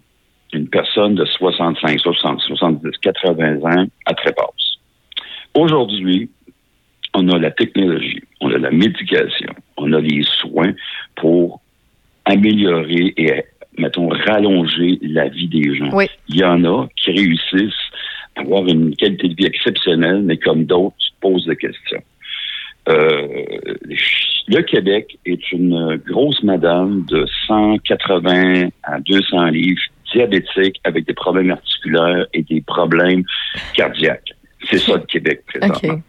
une 0.53 0.69
personne 0.69 1.15
de 1.15 1.25
65, 1.25 1.99
60, 1.99 2.41
70, 2.41 2.91
80 3.01 3.61
ans 3.63 3.87
a 4.05 4.15
très 4.15 4.33
passe. 4.33 4.77
Aujourd'hui, 5.55 6.29
on 7.15 7.27
a 7.31 7.39
la 7.39 7.51
technologie, 7.51 8.21
on 8.43 8.53
a 8.53 8.59
la 8.59 8.71
médication, 8.71 9.55
on 9.79 9.93
a 9.95 10.01
les 10.01 10.25
soins 10.25 10.75
pour 11.17 11.63
améliorer 12.27 13.15
et, 13.17 13.45
mettons, 13.79 14.09
rallonger 14.09 14.99
la 15.01 15.29
vie 15.29 15.49
des 15.49 15.75
gens. 15.75 15.91
Il 16.29 16.37
y 16.37 16.45
en 16.45 16.65
a 16.65 16.87
qui 16.97 17.13
réussissent 17.13 17.91
avoir 18.37 18.67
une 18.67 18.95
qualité 18.97 19.29
de 19.29 19.35
vie 19.35 19.47
exceptionnelle, 19.47 20.23
mais 20.23 20.37
comme 20.37 20.65
d'autres, 20.65 20.97
se 20.99 21.11
posent 21.21 21.47
des 21.47 21.57
questions. 21.57 22.03
Euh, 22.89 23.27
le 24.49 24.63
Québec 24.63 25.19
est 25.27 25.53
une 25.53 25.97
grosse 26.09 26.43
madame 26.43 27.05
de 27.09 27.27
180 27.47 28.69
à 28.83 29.01
200 29.01 29.47
livres, 29.49 29.81
diabétique, 30.13 30.81
avec 30.85 31.07
des 31.07 31.15
problèmes 31.15 31.51
articulaires 31.51 32.27
et 32.33 32.43
des 32.43 32.63
problèmes 32.63 33.23
cardiaques. 33.75 34.33
C'est 34.69 34.79
ça 34.79 34.95
le 34.95 35.01
Québec 35.07 35.43
présentement. 35.47 35.95
OK. 35.95 36.01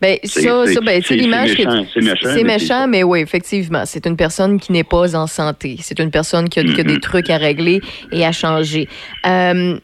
Ben, 0.00 0.16
C'est- 0.24 0.40
ça, 0.40 0.66
c'est- 0.66 0.72
ça, 0.74 0.80
ben, 0.80 1.00
tu 1.00 1.08
c'est- 1.08 1.14
l'image 1.16 1.50
c'est 1.50 1.64
que- 1.64 2.00
méchant, 2.00 2.34
mais 2.34 2.42
méchant, 2.42 2.88
mais 2.88 3.02
oui, 3.04 3.20
effectivement, 3.20 3.84
c'est 3.86 4.04
une 4.04 4.16
personne 4.16 4.58
qui 4.58 4.72
n'est 4.72 4.82
pas 4.82 5.14
en 5.14 5.28
santé. 5.28 5.76
C'est 5.78 6.00
une 6.00 6.10
personne 6.10 6.48
qui 6.48 6.58
a, 6.58 6.64
qui 6.64 6.80
a 6.80 6.82
des 6.82 6.98
trucs 6.98 7.30
à 7.30 7.36
régler 7.36 7.80
et 8.10 8.24
à 8.24 8.32
changer. 8.32 8.88
Euh, 9.26 9.76
tu 9.76 9.80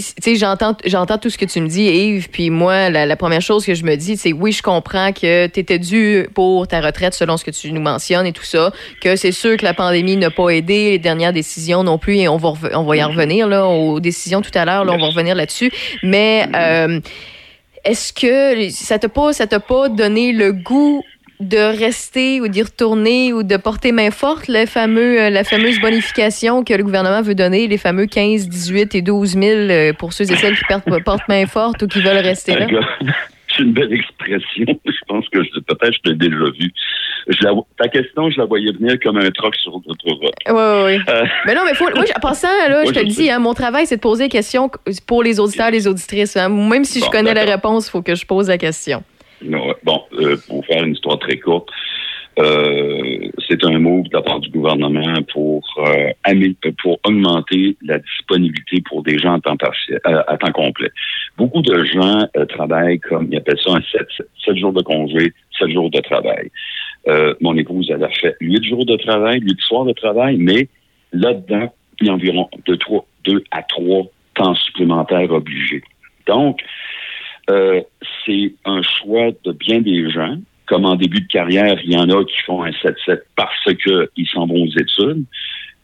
sais, 0.00 0.36
j'entends, 0.36 0.76
j'entends 0.84 1.18
tout 1.18 1.30
ce 1.30 1.38
que 1.38 1.44
tu 1.44 1.60
me 1.60 1.68
dis, 1.68 1.84
Yves, 1.84 2.28
puis 2.30 2.50
moi, 2.50 2.90
la, 2.90 3.06
la 3.06 3.16
première 3.16 3.40
chose 3.40 3.64
que 3.64 3.74
je 3.74 3.84
me 3.84 3.96
dis, 3.96 4.16
c'est 4.16 4.32
oui, 4.32 4.52
je 4.52 4.62
comprends 4.62 5.12
que 5.12 5.46
tu 5.46 5.60
étais 5.60 5.78
dû 5.78 6.28
pour 6.34 6.66
ta 6.66 6.80
retraite 6.80 7.14
selon 7.14 7.36
ce 7.36 7.44
que 7.44 7.50
tu 7.50 7.72
nous 7.72 7.80
mentionnes 7.80 8.26
et 8.26 8.32
tout 8.32 8.44
ça, 8.44 8.72
que 9.00 9.16
c'est 9.16 9.32
sûr 9.32 9.56
que 9.56 9.64
la 9.64 9.74
pandémie 9.74 10.16
n'a 10.16 10.30
pas 10.30 10.50
aidé, 10.50 10.90
les 10.90 10.98
dernières 10.98 11.32
décisions 11.32 11.82
non 11.82 11.98
plus, 11.98 12.16
et 12.16 12.28
on 12.28 12.36
va, 12.36 12.52
on 12.74 12.82
va 12.82 12.96
y 12.96 13.02
en 13.02 13.08
revenir, 13.08 13.48
là, 13.48 13.66
aux 13.66 14.00
décisions 14.00 14.42
tout 14.42 14.50
à 14.54 14.64
l'heure, 14.64 14.84
là, 14.84 14.92
on 14.92 14.98
va 14.98 15.06
revenir 15.06 15.34
là-dessus, 15.34 15.70
mais 16.02 16.46
euh, 16.54 17.00
est-ce 17.84 18.12
que 18.12 18.70
ça 18.70 18.98
t'a 18.98 19.08
pas, 19.08 19.32
ça 19.32 19.46
t'a 19.46 19.60
pas 19.60 19.88
donné 19.88 20.32
le 20.32 20.52
goût 20.52 21.02
de 21.40 21.58
rester 21.58 22.40
ou 22.40 22.48
d'y 22.48 22.62
retourner 22.62 23.32
ou 23.32 23.42
de 23.42 23.56
porter 23.56 23.92
main 23.92 24.10
forte 24.10 24.46
le 24.48 24.66
fameux, 24.66 25.20
euh, 25.20 25.30
la 25.30 25.42
fameuse 25.44 25.80
bonification 25.80 26.62
que 26.64 26.72
le 26.74 26.82
gouvernement 26.84 27.22
veut 27.22 27.34
donner, 27.34 27.66
les 27.66 27.78
fameux 27.78 28.06
15, 28.06 28.48
18 28.48 28.94
et 28.94 29.02
12 29.02 29.30
000 29.30 29.42
euh, 29.44 29.92
pour 29.92 30.12
ceux 30.12 30.30
et 30.30 30.36
celles 30.36 30.56
qui 30.56 30.64
portent, 31.04 31.28
main 31.28 31.46
forte 31.46 31.82
ou 31.82 31.86
qui 31.88 32.00
veulent 32.00 32.18
rester 32.18 32.54
là? 32.56 32.66
C'est 33.56 33.62
une 33.62 33.72
belle 33.72 33.92
expression. 33.92 34.40
Je 34.84 34.98
pense 35.06 35.28
que 35.28 35.40
je- 35.44 35.60
peut-être 35.60 35.92
je 36.04 36.10
l'ai 36.10 36.16
déjà 36.16 36.36
vu. 36.58 36.72
Je 37.28 37.44
la, 37.44 37.52
ta 37.78 37.86
question, 37.88 38.28
je 38.28 38.38
la 38.38 38.46
voyais 38.46 38.72
venir 38.72 38.96
comme 39.00 39.16
un 39.16 39.30
troc 39.30 39.54
sur 39.54 39.72
notre 39.86 40.04
route. 40.06 40.22
Oui, 40.48 40.52
oui, 40.54 40.96
oui. 40.96 40.98
Euh, 41.08 41.24
Mais 41.46 41.54
non, 41.54 41.60
mais 41.64 41.72
faut, 41.74 41.88
moi, 41.94 42.04
en 42.16 42.20
passant, 42.20 42.48
là, 42.68 42.84
je 42.84 42.90
te 42.90 42.98
le 42.98 43.04
dis, 43.06 43.30
hein, 43.30 43.38
mon 43.38 43.54
travail, 43.54 43.86
c'est 43.86 43.96
de 43.96 44.00
poser 44.00 44.24
des 44.24 44.28
questions 44.30 44.70
pour 45.06 45.22
les 45.22 45.38
auditeurs 45.38 45.68
et 45.68 45.70
les 45.70 45.86
auditrices. 45.86 46.36
hein. 46.36 46.48
Même 46.48 46.84
si 46.84 46.98
je 47.00 47.06
connais 47.06 47.32
la 47.32 47.44
réponse, 47.44 47.86
il 47.86 47.90
faut 47.90 48.02
que 48.02 48.16
je 48.16 48.26
pose 48.26 48.48
la 48.48 48.58
question. 48.58 49.04
Bon, 49.82 50.02
euh, 50.14 50.36
pour 50.48 50.64
faire 50.66 50.84
une 50.84 50.92
histoire 50.94 51.18
très 51.18 51.38
courte, 51.38 51.68
euh, 52.38 53.28
c'est 53.48 53.64
un 53.64 53.78
move 53.78 54.08
de 54.08 54.16
la 54.16 54.22
part 54.22 54.40
du 54.40 54.50
gouvernement 54.50 55.22
pour 55.32 55.62
euh, 55.78 56.10
euh, 56.28 56.72
pour 56.82 56.98
augmenter 57.04 57.76
la 57.82 57.98
disponibilité 58.00 58.82
pour 58.88 59.04
des 59.04 59.18
gens 59.18 59.34
à 59.34 59.40
temps 59.40 59.56
partiel, 59.56 60.00
euh, 60.06 60.22
à 60.26 60.36
temps 60.36 60.50
complet. 60.50 60.90
Beaucoup 61.36 61.62
de 61.62 61.84
gens 61.84 62.26
euh, 62.36 62.44
travaillent 62.46 62.98
comme 62.98 63.28
ils 63.30 63.36
appellent 63.38 63.60
ça 63.64 63.72
un 63.72 63.82
7, 63.82 64.26
7 64.44 64.56
jours 64.56 64.72
de 64.72 64.82
congé, 64.82 65.32
7 65.58 65.70
jours 65.70 65.90
de 65.90 66.00
travail. 66.00 66.50
Mon 67.42 67.54
épouse, 67.56 67.90
elle 67.94 68.02
a 68.02 68.08
fait 68.08 68.34
8 68.40 68.64
jours 68.64 68.86
de 68.86 68.96
travail, 68.96 69.38
8 69.40 69.60
soirs 69.60 69.84
de 69.84 69.92
travail, 69.92 70.38
mais 70.38 70.68
là-dedans, 71.12 71.70
il 72.00 72.06
y 72.06 72.10
a 72.10 72.14
environ 72.14 72.48
2 72.66 72.76
trois, 72.78 73.04
deux 73.24 73.44
à 73.50 73.62
3 73.62 74.06
temps 74.34 74.54
supplémentaires 74.54 75.30
obligés. 75.30 75.82
Donc, 76.26 76.60
euh, 77.50 77.80
c'est 78.24 78.54
un 78.64 78.82
choix 78.82 79.30
de 79.44 79.52
bien 79.52 79.80
des 79.80 80.10
gens. 80.10 80.36
Comme 80.66 80.86
en 80.86 80.96
début 80.96 81.20
de 81.20 81.26
carrière, 81.26 81.78
il 81.84 81.92
y 81.92 81.96
en 81.96 82.08
a 82.08 82.24
qui 82.24 82.40
font 82.46 82.62
un 82.62 82.70
7-7 82.70 83.20
parce 83.36 83.64
qu'ils 83.64 84.26
s'en 84.28 84.46
vont 84.46 84.62
aux 84.62 84.78
études. 84.78 85.24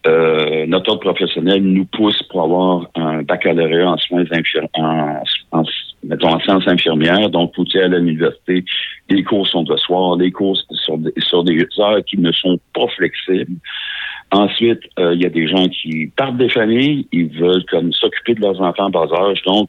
Euh, 0.06 0.64
notre 0.66 0.92
ordre 0.92 1.02
professionnel 1.12 1.62
nous 1.62 1.84
pousse 1.84 2.22
pour 2.30 2.44
avoir 2.44 2.88
un 2.94 3.22
baccalauréat 3.22 3.90
en 3.90 3.98
soins 3.98 4.24
infirmiers, 4.30 4.70
en, 4.72 5.22
en, 5.52 5.62
mettons, 6.02 6.28
en 6.28 6.40
sciences 6.40 6.66
infirmières. 6.66 7.28
Donc, 7.28 7.54
faut 7.54 7.64
aller 7.74 7.96
à 7.96 7.98
l'université. 7.98 8.64
Les 9.10 9.22
cours 9.22 9.46
sont 9.46 9.62
de 9.62 9.76
soir, 9.76 10.16
les 10.16 10.30
cours 10.30 10.56
sur 10.72 10.96
des, 10.96 11.12
sur 11.18 11.44
des 11.44 11.66
heures 11.78 12.02
qui 12.06 12.16
ne 12.16 12.32
sont 12.32 12.58
pas 12.72 12.86
flexibles. 12.96 13.56
Ensuite, 14.32 14.80
euh, 14.98 15.14
il 15.14 15.20
y 15.20 15.26
a 15.26 15.30
des 15.30 15.48
gens 15.48 15.68
qui 15.68 16.06
partent 16.16 16.38
des 16.38 16.48
familles, 16.48 17.06
ils 17.12 17.28
veulent 17.28 17.66
comme 17.66 17.92
s'occuper 17.92 18.34
de 18.34 18.40
leurs 18.40 18.60
enfants 18.62 18.84
en 18.86 18.90
bas 18.90 19.08
âge. 19.12 19.42
Donc, 19.42 19.68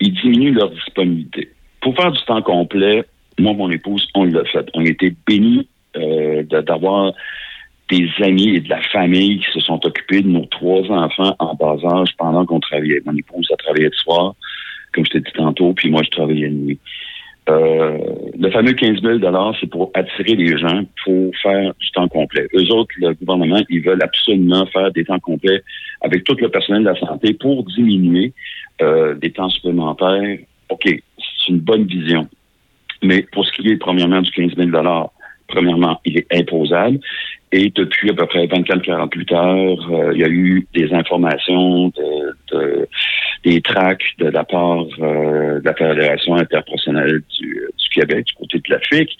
ils 0.00 0.12
diminuent 0.14 0.54
leur 0.54 0.70
disponibilité. 0.70 1.50
Pour 1.80 1.94
faire 1.96 2.12
du 2.12 2.22
temps 2.22 2.42
complet, 2.42 3.04
moi, 3.38 3.52
mon 3.52 3.70
épouse, 3.70 4.08
on 4.14 4.24
l'a 4.24 4.44
fait. 4.44 4.68
On 4.74 4.84
été 4.84 5.14
bénis 5.26 5.68
euh, 5.96 6.42
d'avoir 6.42 7.12
des 7.90 8.08
amis 8.20 8.56
et 8.56 8.60
de 8.60 8.68
la 8.68 8.82
famille 8.82 9.38
qui 9.38 9.50
se 9.52 9.60
sont 9.60 9.84
occupés 9.84 10.22
de 10.22 10.28
nos 10.28 10.44
trois 10.46 10.82
enfants 10.90 11.34
en 11.38 11.54
bas 11.54 11.76
âge 11.84 12.10
pendant 12.18 12.44
qu'on 12.44 12.60
travaillait. 12.60 13.00
Mon 13.06 13.16
épouse 13.16 13.48
a 13.52 13.56
travaillé 13.56 13.86
le 13.86 13.92
soir, 13.92 14.34
comme 14.92 15.06
je 15.06 15.12
t'ai 15.12 15.20
dit 15.20 15.32
tantôt, 15.34 15.72
puis 15.72 15.90
moi, 15.90 16.02
je 16.04 16.10
travaillais 16.10 16.48
de 16.48 16.54
nuit. 16.54 16.78
Euh, 17.48 17.96
le 18.38 18.50
fameux 18.50 18.74
15 18.74 19.00
000 19.00 19.18
c'est 19.58 19.70
pour 19.70 19.90
attirer 19.94 20.34
les 20.34 20.58
gens 20.58 20.82
pour 21.04 21.34
faire 21.42 21.72
du 21.80 21.90
temps 21.92 22.08
complet. 22.08 22.46
Eux 22.54 22.70
autres, 22.72 22.90
le 22.98 23.14
gouvernement, 23.14 23.62
ils 23.70 23.80
veulent 23.80 24.02
absolument 24.02 24.66
faire 24.66 24.92
des 24.92 25.04
temps 25.04 25.18
complets 25.18 25.62
avec 26.02 26.24
tout 26.24 26.36
le 26.40 26.48
personnel 26.48 26.82
de 26.84 26.88
la 26.90 26.98
santé 26.98 27.34
pour 27.34 27.64
diminuer 27.64 28.32
euh, 28.82 29.14
des 29.14 29.32
temps 29.32 29.48
supplémentaires. 29.50 30.38
OK, 30.68 30.82
c'est 30.84 31.48
une 31.48 31.60
bonne 31.60 31.84
vision. 31.84 32.28
Mais 33.02 33.22
pour 33.32 33.46
ce 33.46 33.52
qui 33.52 33.68
est, 33.68 33.76
premièrement, 33.76 34.20
du 34.20 34.30
15 34.30 34.52
000 34.56 34.70
premièrement, 35.48 36.00
il 36.04 36.18
est 36.18 36.26
imposable. 36.34 36.98
Et 37.52 37.70
depuis 37.74 38.10
à 38.10 38.14
peu 38.14 38.26
près 38.26 38.46
24-48 38.46 39.34
heures, 39.34 39.90
euh, 39.92 40.12
il 40.14 40.20
y 40.20 40.24
a 40.24 40.28
eu 40.28 40.66
des 40.74 40.92
informations, 40.92 41.88
de, 41.88 42.36
de- 42.52 42.88
des 43.44 43.60
tracts 43.62 44.02
de 44.18 44.26
la 44.26 44.44
part 44.44 44.84
euh, 44.98 45.60
de 45.60 45.64
la 45.64 45.74
Fédération 45.74 46.34
interprofessionnelle 46.34 47.22
du, 47.38 47.46
du 47.78 47.88
Québec, 47.90 48.26
du 48.26 48.34
côté 48.34 48.58
de 48.58 48.64
l'Afrique, 48.74 49.16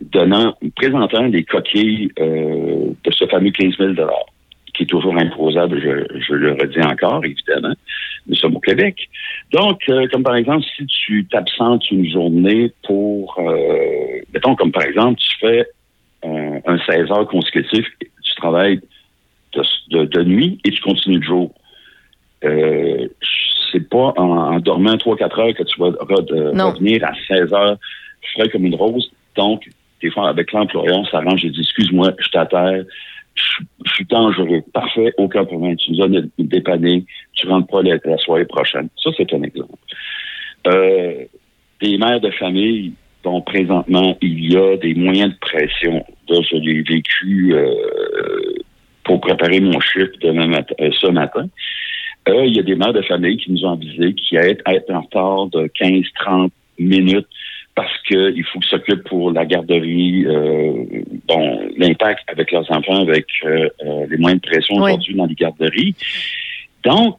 donnant, 0.00 0.56
présentant 0.76 1.22
les 1.26 1.44
coquilles 1.44 2.10
euh, 2.18 2.90
de 3.02 3.10
ce 3.12 3.26
fameux 3.26 3.50
15 3.52 3.74
000 3.78 3.92
qui 4.74 4.82
est 4.82 4.86
toujours 4.86 5.16
imposable, 5.16 5.80
je, 5.80 6.18
je 6.20 6.34
le 6.34 6.52
redis 6.52 6.80
encore, 6.82 7.24
évidemment. 7.24 7.74
Nous 8.26 8.34
sommes 8.36 8.56
au 8.56 8.60
Québec. 8.60 9.08
Donc, 9.52 9.80
euh, 9.88 10.06
comme 10.10 10.22
par 10.24 10.34
exemple, 10.36 10.64
si 10.76 10.84
tu 10.86 11.26
t'absentes 11.26 11.90
une 11.90 12.10
journée 12.10 12.72
pour, 12.84 13.36
euh, 13.38 14.20
mettons 14.32 14.54
comme 14.56 14.72
par 14.72 14.82
exemple, 14.82 15.20
tu 15.20 15.38
fais 15.38 15.66
un, 16.24 16.58
un 16.66 16.78
16 16.78 17.10
heures 17.12 17.26
consécutif, 17.28 17.86
tu 18.00 18.34
travailles 18.36 18.80
de, 19.54 19.62
de- 19.90 20.04
de 20.06 20.22
nuit 20.24 20.58
et 20.64 20.70
tu 20.70 20.80
continues 20.82 21.18
de 21.18 21.24
jour. 21.24 21.52
Euh, 22.44 23.08
c'est 23.72 23.88
pas 23.88 24.12
en, 24.16 24.54
en 24.54 24.58
dormant 24.60 24.94
3-4 24.94 25.40
heures 25.40 25.54
que 25.54 25.62
tu 25.62 25.80
vas 25.80 25.88
re- 25.90 26.54
revenir 26.72 27.04
à 27.04 27.12
16 27.28 27.52
heures 27.52 27.76
frais 28.34 28.48
comme 28.48 28.64
une 28.66 28.74
rose. 28.74 29.10
Donc, 29.36 29.68
des 30.02 30.10
fois, 30.10 30.28
avec 30.28 30.52
l'employeur, 30.52 30.98
on 30.98 31.04
s'arrange, 31.06 31.40
je 31.42 31.48
dis, 31.48 31.60
excuse-moi, 31.60 32.12
je 32.18 32.24
suis 32.24 32.38
dangereux. 34.08 34.62
Parfait, 34.72 35.12
aucun 35.18 35.44
problème. 35.44 35.76
Tu 35.76 35.92
nous 35.92 36.02
as 36.04 36.08
dé- 36.08 36.28
dépanné, 36.38 37.04
tu 37.34 37.48
rentres 37.48 37.68
pas 37.68 37.82
la, 37.82 37.96
la 38.04 38.18
soirée 38.18 38.44
prochaine. 38.44 38.88
Ça, 39.02 39.10
c'est 39.16 39.32
un 39.32 39.42
exemple. 39.42 39.74
Euh, 40.66 41.24
des 41.80 41.98
mères 41.98 42.20
de 42.20 42.30
famille, 42.30 42.92
dont 43.22 43.40
présentement, 43.40 44.16
il 44.20 44.52
y 44.52 44.56
a 44.56 44.76
des 44.76 44.94
moyens 44.94 45.32
de 45.32 45.38
pression. 45.38 46.04
Là, 46.28 46.40
je 46.50 46.56
l'ai 46.56 46.82
vécu 46.82 47.54
euh, 47.54 47.74
pour 49.04 49.20
préparer 49.20 49.60
mon 49.60 49.80
chiffre 49.80 50.12
demain 50.20 50.46
matin, 50.46 50.74
euh, 50.80 50.90
ce 51.00 51.08
matin. 51.08 51.48
Euh, 52.28 52.46
il 52.46 52.56
y 52.56 52.60
a 52.60 52.62
des 52.62 52.74
mères 52.74 52.92
de 52.92 53.02
famille 53.02 53.36
qui 53.36 53.52
nous 53.52 53.64
ont 53.64 53.72
avisé 53.72 54.14
qui 54.14 54.36
être, 54.36 54.62
être 54.66 54.90
en 54.90 55.02
retard 55.02 55.46
de 55.48 55.68
15-30 55.78 56.50
minutes 56.78 57.26
parce 57.74 57.92
qu'il 58.06 58.44
faut 58.44 58.60
qu'ils 58.60 58.68
s'occupent 58.70 59.08
pour 59.08 59.32
la 59.32 59.44
garderie, 59.44 60.24
euh, 60.26 60.84
bon, 61.26 61.68
l'impact 61.76 62.22
avec 62.28 62.52
leurs 62.52 62.70
enfants, 62.70 63.02
avec 63.02 63.26
euh, 63.44 63.68
euh, 63.84 64.06
les 64.08 64.16
moyens 64.16 64.40
de 64.42 64.48
pression 64.48 64.76
Oui. 64.76 64.92
aujourd'hui 64.92 65.14
dans 65.16 65.26
les 65.26 65.34
garderies. 65.34 65.94
Donc, 66.84 67.16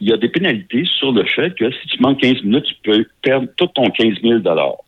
il 0.00 0.08
y 0.08 0.12
a 0.12 0.16
des 0.16 0.28
pénalités 0.28 0.84
sur 0.98 1.12
le 1.12 1.24
fait 1.24 1.54
que 1.54 1.70
si 1.70 1.86
tu 1.86 2.00
manques 2.02 2.20
15 2.20 2.42
minutes, 2.42 2.64
tu 2.64 2.74
peux 2.82 3.06
perdre 3.22 3.46
tout 3.56 3.68
ton 3.68 3.84
15 3.90 4.14
000 4.22 4.40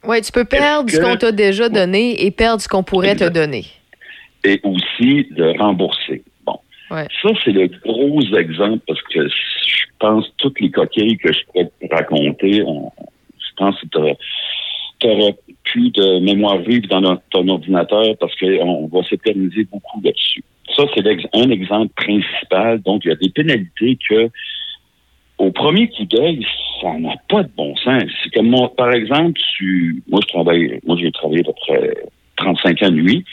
Oui, 0.05 0.21
tu 0.23 0.33
peux 0.33 0.45
perdre 0.45 0.91
ce 0.91 0.99
qu'on 1.01 1.15
t'a 1.17 1.31
déjà 1.31 1.69
donné 1.69 2.25
et 2.27 2.33
perdre 2.33 2.61
ce 2.61 2.67
qu'on 2.69 2.83
pourrait 2.83 3.15
te 3.15 3.29
donner. 3.29 3.65
et 4.47 4.61
aussi 4.65 5.27
de 5.31 5.57
rembourser. 5.59 6.23
Bon. 6.45 6.59
Ouais. 6.91 7.07
Ça, 7.23 7.29
c'est 7.45 7.53
le 7.53 7.69
gros 7.85 8.21
exemple 8.37 8.83
parce 8.87 9.01
que 9.03 9.27
je 9.29 9.85
pense 10.01 10.27
toutes 10.39 10.61
les 10.61 10.71
coquilles 10.71 11.17
que 11.17 11.33
je 11.33 11.39
pourrais 11.47 11.71
te 11.81 11.95
raconter, 11.95 12.63
on- 12.67 12.91
je 13.39 13.55
pense 13.57 13.77
que 13.81 13.87
tu 15.05 15.11
aurais 15.11 15.37
plus 15.65 15.91
de 15.91 16.21
mémoire 16.21 16.59
vive 16.59 16.87
dans 16.89 17.17
ton 17.31 17.49
ordinateur 17.49 18.17
parce 18.19 18.35
qu'on 18.37 18.87
va 18.87 19.03
s'éterniser 19.05 19.65
beaucoup 19.65 20.01
là-dessus. 20.03 20.43
Ça, 20.75 20.85
c'est 20.95 21.07
un 21.35 21.51
exemple 21.51 21.93
principal. 21.95 22.81
Donc, 22.83 23.05
il 23.05 23.09
y 23.09 23.13
a 23.13 23.17
des 23.17 23.29
pénalités 23.29 23.99
que, 24.09 24.31
au 25.39 25.51
premier 25.51 25.89
coup 25.89 26.05
d'œil, 26.05 26.47
ça 26.81 26.93
n'a 26.99 27.15
pas 27.29 27.43
de 27.43 27.51
bon 27.57 27.77
sens. 27.77 28.05
C'est 28.23 28.33
comme, 28.33 28.49
moi, 28.49 28.73
par 28.75 28.93
exemple, 28.93 29.39
tu, 29.57 30.03
moi, 30.09 30.21
je 30.23 30.29
travaille, 30.29 30.81
moi, 30.87 30.97
j'ai 30.99 31.13
travaillé 31.13 31.41
à 31.41 31.45
peu 31.45 31.53
près 31.53 31.95
35 32.37 32.83
ans 32.83 32.91
de 32.91 32.95
nuit. 32.95 33.25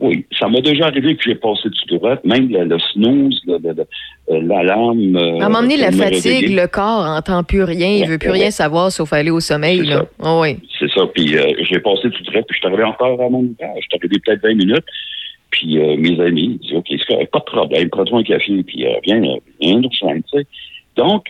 Oui, 0.00 0.24
ça 0.38 0.46
m'a 0.48 0.60
déjà 0.60 0.86
arrivé 0.86 1.16
que 1.16 1.22
j'ai 1.24 1.34
passé 1.34 1.68
du 1.70 1.96
droit, 1.96 2.16
même 2.24 2.48
le, 2.48 2.64
le 2.64 2.78
snooze, 2.78 3.40
le- 3.46 3.58
le- 3.58 3.74
le- 4.30 4.40
l'alarme. 4.46 5.16
euh, 5.16 5.40
À 5.40 5.46
un 5.46 5.48
moment 5.48 5.62
donné, 5.62 5.76
la 5.76 5.90
fatigue, 5.90 6.24
réveiller. 6.24 6.54
le 6.56 6.66
corps 6.68 7.04
n'entend 7.04 7.42
plus 7.42 7.64
rien, 7.64 7.88
il 7.88 8.06
veut 8.06 8.18
plus 8.18 8.30
rien 8.30 8.52
savoir 8.52 8.92
sauf 8.92 9.12
aller 9.12 9.30
au 9.30 9.40
sommeil. 9.40 9.82
Là. 9.84 10.04
Oh, 10.20 10.40
oui. 10.42 10.56
C'est 10.78 10.88
ça. 10.92 11.02
Puis 11.12 11.36
euh, 11.36 11.52
j'ai 11.68 11.80
passé 11.80 12.10
tout 12.10 12.22
droit, 12.22 12.42
puis 12.42 12.54
je 12.54 12.58
suis 12.58 12.66
arrivé 12.68 12.84
encore 12.84 13.20
à 13.20 13.28
mon 13.28 13.40
ouvrage. 13.40 13.76
Je 13.76 13.86
suis 13.88 13.98
arrivé 13.98 14.16
peut-être 14.24 14.42
20 14.42 14.54
minutes. 14.54 14.84
Puis 15.50 15.78
euh, 15.78 15.96
mes 15.96 16.20
amis 16.20 16.42
ils 16.44 16.58
disent 16.58 16.74
OK, 16.76 16.86
c'est 17.08 17.30
pas 17.30 17.38
de 17.40 17.44
problème, 17.44 17.88
prends-toi 17.90 18.20
un 18.20 18.22
café, 18.22 18.62
puis 18.62 18.86
euh, 18.86 18.90
viens, 19.02 19.22
euh, 19.24 19.36
viens 19.60 19.80
nous 19.80 19.88
rejoindre, 19.88 20.22
tu 20.32 20.38
sais. 20.38 20.46
Donc, 20.96 21.24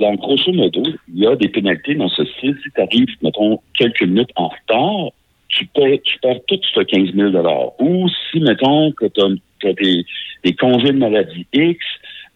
dans 0.00 0.14
grosso 0.14 0.52
modo, 0.52 0.82
il 1.14 1.22
y 1.22 1.26
a 1.26 1.36
des 1.36 1.48
pénalités 1.48 1.94
dans 1.94 2.08
ce 2.08 2.24
style. 2.24 2.56
Si 2.64 2.70
tu 2.74 2.80
arrives, 2.80 3.06
mettons, 3.22 3.60
quelques 3.78 4.02
minutes 4.02 4.30
en 4.36 4.48
retard, 4.48 5.12
tu 5.54 5.66
perds, 5.66 6.02
tu 6.02 6.18
perds 6.18 6.40
tout 6.46 6.60
ce 6.74 6.80
15 6.80 7.14
000 7.14 7.74
Ou 7.78 8.08
si, 8.08 8.40
mettons, 8.40 8.92
que 8.92 9.06
tu 9.06 9.20
as, 9.66 9.72
des, 9.72 10.04
des 10.44 10.54
congés 10.54 10.92
de 10.92 10.98
maladie 10.98 11.46
X, 11.52 11.78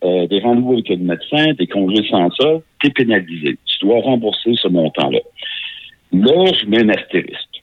euh, 0.04 0.26
des 0.28 0.40
rendez-vous 0.40 0.74
avec 0.74 0.88
le 0.88 0.96
médecin, 0.98 1.52
des 1.54 1.66
congés 1.66 2.08
sans 2.08 2.30
ça, 2.30 2.60
tu 2.80 2.86
es 2.86 2.90
pénalisé. 2.90 3.58
Tu 3.66 3.86
dois 3.86 4.00
rembourser 4.00 4.54
ce 4.54 4.68
montant-là. 4.68 5.20
Là, 6.12 6.52
je 6.58 6.66
mets 6.66 6.82
un 6.82 6.88
astérisque. 6.90 7.62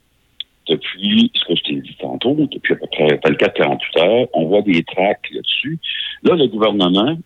Depuis 0.67 1.31
ce 1.35 1.45
que 1.45 1.55
je 1.55 1.63
t'ai 1.63 1.75
dit 1.75 1.95
tantôt, 1.99 2.35
depuis 2.51 2.73
à 2.73 2.75
peu 2.77 2.87
près 2.87 3.07
24-48 3.31 3.99
heures, 3.99 4.27
on 4.33 4.45
voit 4.45 4.61
des 4.63 4.83
tracts 4.83 5.31
là-dessus. 5.31 5.79
Là, 6.23 6.35
le 6.35 6.47
gouvernement 6.47 7.17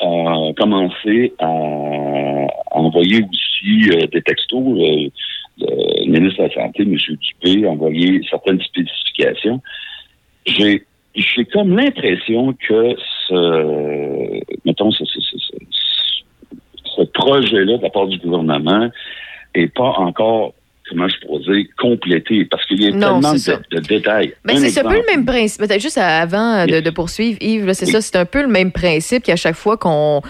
a 0.00 0.52
commencé 0.56 1.34
à, 1.38 1.46
à 1.46 2.78
envoyer 2.78 3.22
aussi 3.22 3.90
euh, 3.90 4.06
des 4.06 4.22
textos. 4.22 4.62
euh, 4.78 5.08
le 5.58 6.06
ministre 6.10 6.42
de 6.42 6.48
la 6.48 6.54
Santé, 6.54 6.82
M. 6.82 6.94
Dupé, 6.96 7.66
a 7.66 7.70
envoyé 7.70 8.20
certaines 8.28 8.60
spécifications. 8.60 9.60
J'ai 10.46 10.84
j'ai 11.16 11.44
comme 11.44 11.76
l'impression 11.76 12.52
que 12.54 12.96
ce, 13.28 14.40
mettons, 14.64 14.90
ce, 14.90 15.04
ce, 15.04 15.20
ce- 15.20 15.38
ce- 15.38 16.56
ce 16.96 17.02
projet-là 17.02 17.76
de 17.78 17.82
la 17.82 17.90
part 17.90 18.06
du 18.08 18.18
gouvernement 18.18 18.90
est 19.54 19.68
pas 19.68 19.90
encore, 19.98 20.54
comment 20.90 21.06
je 21.08 21.14
pourrais 21.24 21.42
dire, 21.54 21.66
complété 21.78 22.44
parce 22.46 22.66
qu'il 22.66 22.82
y 22.82 22.88
a 22.88 22.90
Non, 22.90 23.20
tellement 23.20 23.32
de, 23.34 23.76
de 23.76 23.80
détails. 23.80 24.34
Mais 24.44 24.54
Un 24.54 24.68
c'est 24.68 24.80
un 24.84 24.88
peu 24.90 24.96
le 24.96 25.06
même 25.06 25.24
principe. 25.24 25.60
Peut-être 25.60 25.80
juste 25.80 25.98
avant 25.98 26.66
de, 26.66 26.80
de 26.80 26.90
poursuivre, 26.90 27.38
Yves, 27.40 27.72
c'est 27.74 27.86
Oui. 27.86 27.92
ça, 27.92 28.00
c'est 28.00 28.16
un 28.16 28.24
peu 28.26 28.42
le 28.42 28.48
même 28.48 28.72
principe 28.72 29.22
qu'à 29.22 29.36
chaque 29.36 29.54
fois 29.54 29.76
qu'on 29.76 30.20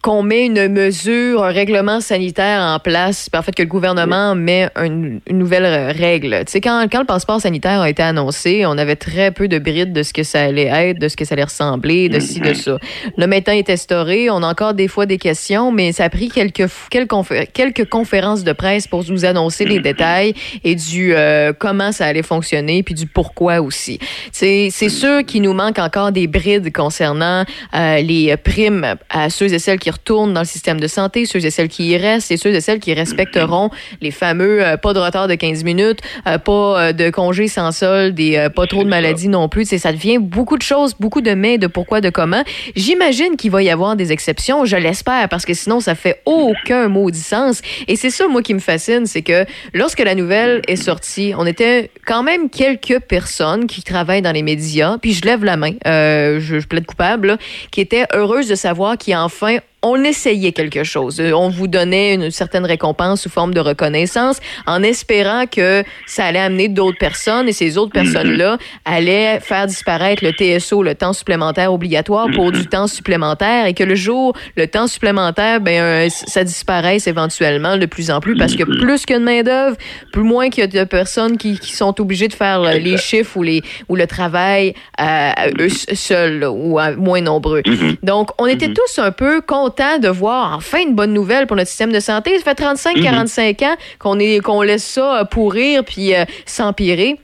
qu'on 0.00 0.22
met 0.22 0.46
une 0.46 0.68
mesure, 0.68 1.42
un 1.42 1.50
règlement 1.50 2.00
sanitaire 2.00 2.60
en 2.60 2.78
place, 2.78 3.28
en 3.34 3.42
fait 3.42 3.52
que 3.52 3.62
le 3.62 3.68
gouvernement 3.68 4.34
met 4.34 4.68
une, 4.76 5.20
une 5.26 5.38
nouvelle 5.38 5.90
règle. 5.90 6.44
Tu 6.46 6.52
sais, 6.52 6.60
quand, 6.60 6.86
quand 6.90 7.00
le 7.00 7.06
passeport 7.06 7.40
sanitaire 7.40 7.80
a 7.80 7.90
été 7.90 8.02
annoncé, 8.02 8.64
on 8.64 8.78
avait 8.78 8.96
très 8.96 9.32
peu 9.32 9.48
de 9.48 9.58
brides 9.58 9.92
de 9.92 10.02
ce 10.04 10.12
que 10.12 10.22
ça 10.22 10.42
allait 10.42 10.66
être, 10.66 11.00
de 11.00 11.08
ce 11.08 11.16
que 11.16 11.24
ça 11.24 11.34
allait 11.34 11.44
ressembler, 11.44 12.08
de 12.08 12.20
ci, 12.20 12.38
de 12.40 12.54
ça. 12.54 12.78
Là, 13.16 13.26
maintenant, 13.26 13.52
il 13.52 13.58
est 13.58 13.70
instauré. 13.70 14.30
On 14.30 14.42
a 14.42 14.46
encore 14.46 14.74
des 14.74 14.86
fois 14.86 15.04
des 15.06 15.18
questions, 15.18 15.72
mais 15.72 15.90
ça 15.92 16.04
a 16.04 16.10
pris 16.10 16.28
quelques, 16.28 16.66
quelques, 16.90 17.10
confé- 17.10 17.48
quelques 17.52 17.88
conférences 17.88 18.44
de 18.44 18.52
presse 18.52 18.86
pour 18.86 19.04
nous 19.08 19.24
annoncer 19.24 19.64
les 19.64 19.80
détails 19.80 20.34
et 20.62 20.74
du 20.76 21.14
euh, 21.14 21.52
comment 21.58 21.90
ça 21.90 22.06
allait 22.06 22.22
fonctionner, 22.22 22.82
puis 22.82 22.94
du 22.94 23.06
pourquoi 23.06 23.60
aussi. 23.60 23.98
C'est 24.32 24.68
c'est 24.70 24.88
sûr 24.88 25.24
qu'il 25.24 25.42
nous 25.42 25.54
manque 25.54 25.78
encore 25.78 26.12
des 26.12 26.26
brides 26.28 26.72
concernant 26.72 27.44
euh, 27.74 28.00
les 28.00 28.36
primes 28.36 28.94
à 29.10 29.28
ceux 29.30 29.52
et 29.52 29.58
celles 29.58 29.78
qui 29.78 29.90
retournent 29.98 30.32
dans 30.32 30.40
le 30.40 30.46
système 30.46 30.80
de 30.80 30.86
santé, 30.86 31.26
ceux 31.26 31.44
et 31.44 31.50
celles 31.50 31.68
qui 31.68 31.88
y 31.88 31.96
restent 31.96 32.30
et 32.30 32.36
ceux 32.36 32.54
et 32.54 32.60
celles 32.60 32.80
qui 32.80 32.94
respecteront 32.94 33.70
les 34.00 34.10
fameux 34.10 34.64
euh, 34.64 34.76
pas 34.76 34.92
de 34.92 34.98
retard 34.98 35.28
de 35.28 35.34
15 35.34 35.64
minutes, 35.64 36.00
euh, 36.26 36.38
pas 36.38 36.80
euh, 36.80 36.92
de 36.92 37.10
congés 37.10 37.48
sans 37.48 37.72
solde 37.72 38.18
et 38.18 38.38
euh, 38.38 38.48
pas 38.48 38.66
trop 38.66 38.84
de 38.84 38.88
maladies 38.88 39.28
non 39.28 39.48
plus. 39.48 39.64
Ça 39.78 39.92
devient 39.92 40.18
beaucoup 40.18 40.56
de 40.56 40.62
choses, 40.62 40.94
beaucoup 40.98 41.20
de 41.20 41.32
mais, 41.32 41.58
de 41.58 41.66
pourquoi, 41.66 42.00
de 42.00 42.10
comment. 42.10 42.42
J'imagine 42.74 43.36
qu'il 43.36 43.50
va 43.50 43.62
y 43.62 43.70
avoir 43.70 43.96
des 43.96 44.12
exceptions, 44.12 44.64
je 44.64 44.76
l'espère, 44.76 45.28
parce 45.28 45.44
que 45.44 45.54
sinon 45.54 45.80
ça 45.80 45.94
fait 45.94 46.22
aucun 46.24 46.88
maudit 46.88 47.20
sens. 47.20 47.60
Et 47.86 47.96
c'est 47.96 48.10
ça, 48.10 48.28
moi, 48.28 48.42
qui 48.42 48.54
me 48.54 48.58
fascine, 48.60 49.06
c'est 49.06 49.22
que 49.22 49.44
lorsque 49.74 50.00
la 50.00 50.14
nouvelle 50.14 50.62
est 50.68 50.76
sortie, 50.76 51.32
on 51.36 51.46
était 51.46 51.90
quand 52.06 52.22
même 52.22 52.50
quelques 52.50 53.00
personnes 53.00 53.66
qui 53.66 53.82
travaillent 53.82 54.22
dans 54.22 54.32
les 54.32 54.42
médias, 54.42 54.98
puis 54.98 55.12
je 55.12 55.22
lève 55.24 55.44
la 55.44 55.56
main, 55.56 55.72
euh, 55.86 56.40
je, 56.40 56.60
je 56.60 56.66
plaide 56.66 56.86
coupable, 56.86 57.28
là, 57.28 57.38
qui 57.70 57.80
étaient 57.80 58.06
heureuses 58.14 58.48
de 58.48 58.54
savoir 58.54 58.96
qu'enfin, 58.98 59.58
on 59.82 60.02
essayait 60.02 60.52
quelque 60.52 60.82
chose. 60.82 61.20
Euh, 61.20 61.32
On 61.32 61.48
vous 61.50 61.68
donnait 61.68 62.14
une 62.14 62.30
certaine 62.32 62.66
récompense 62.66 63.22
sous 63.22 63.28
forme 63.30 63.54
de 63.54 63.60
reconnaissance 63.60 64.40
en 64.66 64.82
espérant 64.82 65.44
que 65.46 65.84
ça 66.06 66.24
allait 66.24 66.40
amener 66.40 66.68
d'autres 66.68 66.98
personnes 66.98 67.48
et 67.48 67.52
ces 67.52 67.78
autres 67.78 67.92
personnes-là 67.92 68.58
allaient 68.84 69.38
faire 69.40 69.66
disparaître 69.66 70.24
le 70.24 70.32
TSO, 70.32 70.82
le 70.82 70.94
temps 70.94 71.12
supplémentaire 71.12 71.72
obligatoire 71.72 72.26
pour 72.34 72.50
du 72.50 72.66
temps 72.66 72.88
supplémentaire 72.88 73.66
et 73.66 73.74
que 73.74 73.84
le 73.84 73.94
jour, 73.94 74.34
le 74.56 74.66
temps 74.66 74.88
supplémentaire, 74.88 75.60
ben, 75.60 75.80
euh, 75.80 76.08
ça 76.10 76.42
disparaisse 76.42 77.06
éventuellement 77.06 77.76
de 77.76 77.86
plus 77.86 78.10
en 78.10 78.20
plus 78.20 78.36
parce 78.36 78.56
que 78.56 78.64
plus 78.64 79.06
qu'il 79.06 79.14
y 79.14 79.16
a 79.16 79.20
de 79.20 79.24
main-d'œuvre, 79.24 79.76
plus 80.12 80.22
moins 80.24 80.50
qu'il 80.50 80.62
y 80.62 80.64
a 80.64 80.84
de 80.84 80.88
personnes 80.88 81.36
qui, 81.36 81.58
qui 81.58 81.72
sont 81.76 82.00
obligées 82.00 82.28
de 82.28 82.34
faire 82.34 82.60
les 82.62 82.96
chiffres 82.98 83.36
ou, 83.36 83.42
les, 83.44 83.62
ou 83.88 83.94
le 83.94 84.06
travail 84.08 84.74
euh, 85.00 85.30
eux 85.60 85.66
s- 85.66 85.86
seuls 85.94 86.44
ou 86.44 86.78
moins 86.96 87.20
nombreux. 87.20 87.62
Donc, 88.02 88.30
on 88.38 88.46
était 88.46 88.72
tous 88.72 88.98
un 88.98 89.12
peu 89.12 89.40
contents 89.40 89.67
de 89.68 90.08
voir 90.08 90.54
enfin 90.56 90.80
une 90.80 90.94
bonne 90.94 91.12
nouvelle 91.12 91.46
pour 91.46 91.56
notre 91.56 91.68
système 91.68 91.92
de 91.92 92.00
santé. 92.00 92.38
Ça 92.38 92.44
fait 92.54 92.62
35-45 92.62 93.64
ans 93.64 93.76
qu'on 93.98 94.18
est 94.18 94.40
qu'on 94.40 94.62
laisse 94.62 94.84
ça 94.84 95.20
euh, 95.20 95.24
pourrir 95.24 95.84
puis 95.84 96.14
euh, 96.14 96.24
s'empirer. 96.46 97.18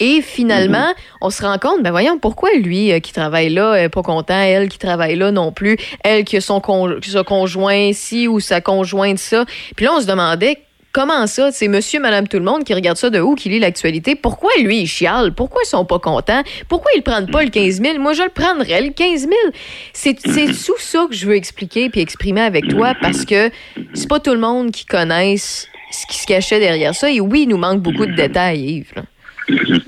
Et 0.00 0.20
finalement, 0.20 0.92
on 1.20 1.30
se 1.30 1.42
rend 1.42 1.58
compte, 1.58 1.82
ben 1.82 1.92
voyons, 1.92 2.18
pourquoi 2.18 2.50
lui 2.54 2.90
euh, 2.92 2.98
qui 2.98 3.12
travaille 3.12 3.50
là 3.50 3.74
est 3.76 3.88
pas 3.88 4.02
content, 4.02 4.40
elle 4.40 4.68
qui 4.68 4.78
travaille 4.78 5.14
là 5.14 5.30
non 5.30 5.52
plus, 5.52 5.76
elle 6.02 6.24
qui 6.24 6.38
a 6.38 6.40
son, 6.40 6.60
con- 6.60 6.96
son 7.00 7.22
conjoint 7.24 7.92
ci 7.92 8.26
ou 8.26 8.40
sa 8.40 8.60
conjointe 8.60 9.18
ça. 9.18 9.44
Puis 9.76 9.84
là, 9.84 9.92
on 9.96 10.00
se 10.00 10.06
demandait 10.06 10.58
comment 10.92 11.26
ça, 11.26 11.50
c'est 11.50 11.68
monsieur, 11.68 12.00
madame, 12.00 12.28
tout 12.28 12.38
le 12.38 12.44
monde 12.44 12.64
qui 12.64 12.74
regarde 12.74 12.96
ça 12.96 13.10
de 13.10 13.20
où, 13.20 13.34
qui 13.34 13.48
lit 13.48 13.58
l'actualité. 13.58 14.14
Pourquoi 14.14 14.50
lui, 14.62 14.82
il 14.82 14.86
chiale? 14.86 15.32
Pourquoi 15.32 15.62
ils 15.64 15.68
sont 15.68 15.84
pas 15.84 15.98
contents? 15.98 16.42
Pourquoi 16.68 16.90
ils 16.96 17.02
prennent 17.02 17.30
pas 17.30 17.42
le 17.42 17.50
15 17.50 17.80
000? 17.80 17.98
Moi, 17.98 18.12
je 18.12 18.22
le 18.22 18.28
prendrais, 18.28 18.80
le 18.80 18.92
15 18.92 19.20
000. 19.22 19.32
C'est 19.92 20.18
c'est 20.20 20.52
sous 20.52 20.78
ça 20.78 21.06
que 21.08 21.14
je 21.14 21.26
veux 21.26 21.34
expliquer 21.34 21.90
puis 21.90 22.00
exprimer 22.00 22.42
avec 22.42 22.68
toi 22.68 22.94
parce 23.00 23.24
que 23.24 23.50
c'est 23.94 24.08
pas 24.08 24.20
tout 24.20 24.32
le 24.32 24.40
monde 24.40 24.70
qui 24.70 24.86
connaisse 24.86 25.68
ce 25.90 26.06
qui 26.06 26.18
se 26.18 26.26
cachait 26.26 26.60
derrière 26.60 26.94
ça. 26.94 27.10
Et 27.10 27.20
oui, 27.20 27.42
il 27.42 27.48
nous 27.48 27.58
manque 27.58 27.82
beaucoup 27.82 28.06
de 28.06 28.14
détails, 28.14 28.60
Yves. 28.60 28.92
là. 28.96 29.02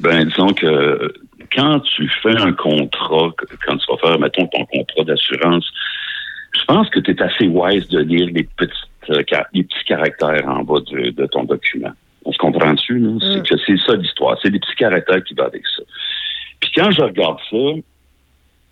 Ben, 0.01 0.25
disons 0.25 0.53
que 0.53 1.15
quand 1.55 1.81
tu 1.81 2.11
fais 2.23 2.37
un 2.37 2.53
contrat, 2.53 3.31
quand 3.67 3.77
tu 3.77 3.87
vas 3.91 3.99
faire, 3.99 4.19
mettons, 4.19 4.47
ton 4.49 4.65
contrat 4.67 5.05
d'assurance, 5.05 5.65
je 6.59 6.65
pense 6.67 6.89
que 6.91 7.01
tu 7.01 7.11
es 7.11 7.23
assez 7.23 7.47
wise 7.47 7.89
de 7.89 8.01
lire 8.01 8.29
les, 8.33 8.45
petites, 8.57 8.73
euh, 8.73 8.94
les 9.09 9.63
petits 9.65 9.85
caractères 9.87 10.49
en 10.49 10.63
bas 10.65 10.81
de, 10.81 11.11
de 11.11 11.27
ton 11.27 11.45
document. 11.45 11.93
On 12.25 12.33
se 12.33 12.39
comprend-tu? 12.39 12.99
là? 12.99 13.11
C'est 13.21 13.47
que 13.47 13.57
c'est 13.67 13.79
ça 13.79 13.95
l'histoire. 13.97 14.39
C'est 14.43 14.51
les 14.51 14.59
petits 14.59 14.77
caractères 14.77 15.23
qui 15.25 15.35
vont 15.35 15.45
avec 15.45 15.63
ça. 15.77 15.83
Puis 16.61 16.71
quand 16.75 16.91
je 16.91 17.03
regarde 17.03 17.39
ça, 17.51 17.81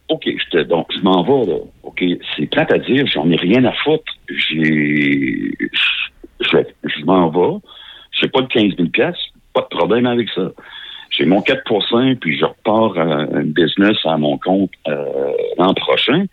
OK, 0.08 0.24
je 0.26 0.50
te- 0.50 0.62
donc 0.62 0.86
je 0.94 1.00
m'en 1.00 1.22
vais 1.22 1.52
là. 1.52 1.58
OK, 1.82 2.04
c'est 2.36 2.46
plate 2.46 2.72
à 2.72 2.78
dire, 2.78 3.06
j'en 3.06 3.30
ai 3.30 3.36
rien 3.36 3.64
à 3.64 3.72
foutre. 3.72 4.12
J'ai 4.28 5.52
je, 6.40 7.04
m'en 7.04 7.28
vais. 7.28 7.58
J'ai 8.20 8.28
pas 8.28 8.42
de 8.42 8.46
15 8.46 8.76
000 8.76 8.88
pièces, 8.88 9.16
pas 9.54 9.62
de 9.62 9.66
problème 9.76 10.06
avec 10.06 10.28
ça. 10.30 10.50
J'ai 11.10 11.26
mon 11.26 11.42
4 11.42 11.62
puis 12.20 12.38
je 12.38 12.44
repars 12.44 12.98
un 12.98 13.44
business 13.44 13.98
à 14.04 14.16
mon 14.16 14.38
compte 14.38 14.70
euh, 14.88 15.32
l'an 15.58 15.74
prochain. 15.74 16.24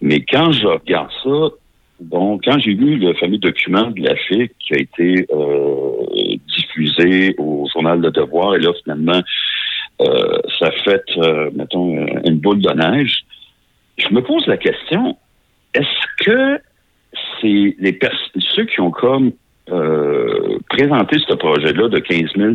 Mais 0.00 0.20
quand 0.22 0.50
je 0.52 0.66
regarde 0.66 1.10
ça, 1.22 1.54
bon, 2.00 2.38
quand 2.42 2.58
j'ai 2.58 2.74
vu 2.74 2.96
le 2.96 3.14
fameux 3.14 3.38
document 3.38 3.90
de 3.90 4.02
la 4.02 4.16
FIC 4.16 4.52
qui 4.58 4.74
a 4.74 4.78
été 4.78 5.26
euh, 5.32 6.36
diffusé 6.56 7.34
au 7.38 7.66
journal 7.72 8.00
Le 8.00 8.10
Devoir, 8.10 8.56
et 8.56 8.58
là, 8.58 8.72
finalement, 8.82 9.22
euh, 10.00 10.38
ça 10.58 10.70
fait, 10.84 11.04
euh, 11.18 11.50
mettons, 11.54 12.06
une 12.24 12.38
boule 12.38 12.60
de 12.60 12.70
neige, 12.70 13.24
je 13.98 14.14
me 14.14 14.22
pose 14.22 14.46
la 14.46 14.56
question, 14.56 15.16
est-ce 15.74 16.24
que 16.24 16.60
c'est 17.40 17.76
les 17.78 17.98
ceux 18.54 18.64
qui 18.64 18.80
ont 18.80 18.90
comme 18.90 19.32
euh, 19.70 20.58
présenté 20.68 21.18
ce 21.26 21.34
projet-là 21.34 21.88
de 21.88 21.98
15 21.98 22.30
000 22.36 22.54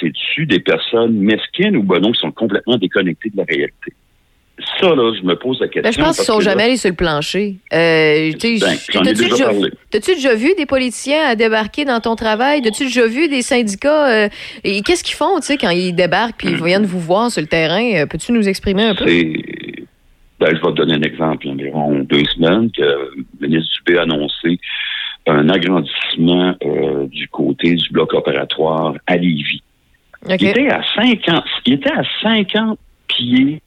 c'est-tu 0.00 0.46
des 0.46 0.60
personnes 0.60 1.18
mesquines 1.18 1.76
ou 1.76 1.82
ben 1.82 2.00
non, 2.00 2.12
qui 2.12 2.20
sont 2.20 2.32
complètement 2.32 2.76
déconnectées 2.76 3.30
de 3.30 3.36
la 3.36 3.44
réalité? 3.44 3.92
Ça, 4.80 4.94
là, 4.94 5.12
je 5.16 5.24
me 5.24 5.34
pose 5.36 5.60
la 5.60 5.68
question. 5.68 5.82
Ben, 5.82 5.92
je 5.92 5.98
pense 5.98 6.16
qu'ils 6.16 6.26
parce 6.26 6.26
sont 6.26 6.38
que 6.38 6.44
là, 6.44 6.50
jamais 6.50 6.64
allés 6.64 6.76
sur 6.76 6.90
le 6.90 6.96
plancher. 6.96 7.56
Euh, 7.72 8.32
Ben, 8.42 8.76
t'as-tu 9.90 10.14
déjà 10.14 10.34
vu 10.34 10.54
des 10.56 10.66
politiciens 10.66 11.26
à 11.28 11.34
débarquer 11.36 11.84
dans 11.84 12.00
ton 12.00 12.16
travail? 12.16 12.60
T'as-tu 12.62 12.84
déjà 12.84 13.06
vu 13.06 13.28
des 13.28 13.42
syndicats? 13.42 14.24
euh, 14.24 14.28
et 14.64 14.82
qu'est-ce 14.82 15.04
qu'ils 15.04 15.14
font, 15.16 15.36
tu 15.40 15.46
sais, 15.46 15.56
quand 15.56 15.70
ils 15.70 15.92
débarquent 15.92 16.38
puis 16.38 16.48
ils 16.48 16.62
viennent 16.64 16.86
vous 16.86 16.98
voir 17.00 17.30
sur 17.30 17.40
le 17.40 17.46
terrain? 17.46 17.82
Euh, 17.94 18.06
Peux-tu 18.06 18.32
nous 18.32 18.48
exprimer 18.48 18.82
un 18.84 18.94
peu? 18.94 19.04
Ben, 19.04 20.50
je 20.50 20.60
vais 20.60 20.60
te 20.60 20.70
donner 20.76 20.94
un 20.94 21.02
exemple. 21.02 21.46
Il 21.46 21.48
y 21.48 21.50
a 21.50 21.54
environ 21.74 21.98
deux 22.00 22.24
semaines 22.34 22.70
que 22.70 22.82
le 22.82 23.24
ministre 23.48 23.70
Dubé 23.84 23.98
a 23.98 24.02
annoncé 24.02 24.58
un 25.26 25.48
agrandissement 25.48 26.54
euh, 26.64 27.06
du 27.08 27.28
côté 27.28 27.74
du 27.74 27.88
bloc 27.90 28.14
opératoire 28.14 28.94
à 29.06 29.16
Lévis. 29.16 29.62
Il 30.28 30.32
était 30.34 30.68
à 30.70 30.82
50, 30.96 31.44
il 31.66 31.74
était 31.74 31.92
à 31.92 32.02
50 32.22 32.78
pieds 33.08 33.60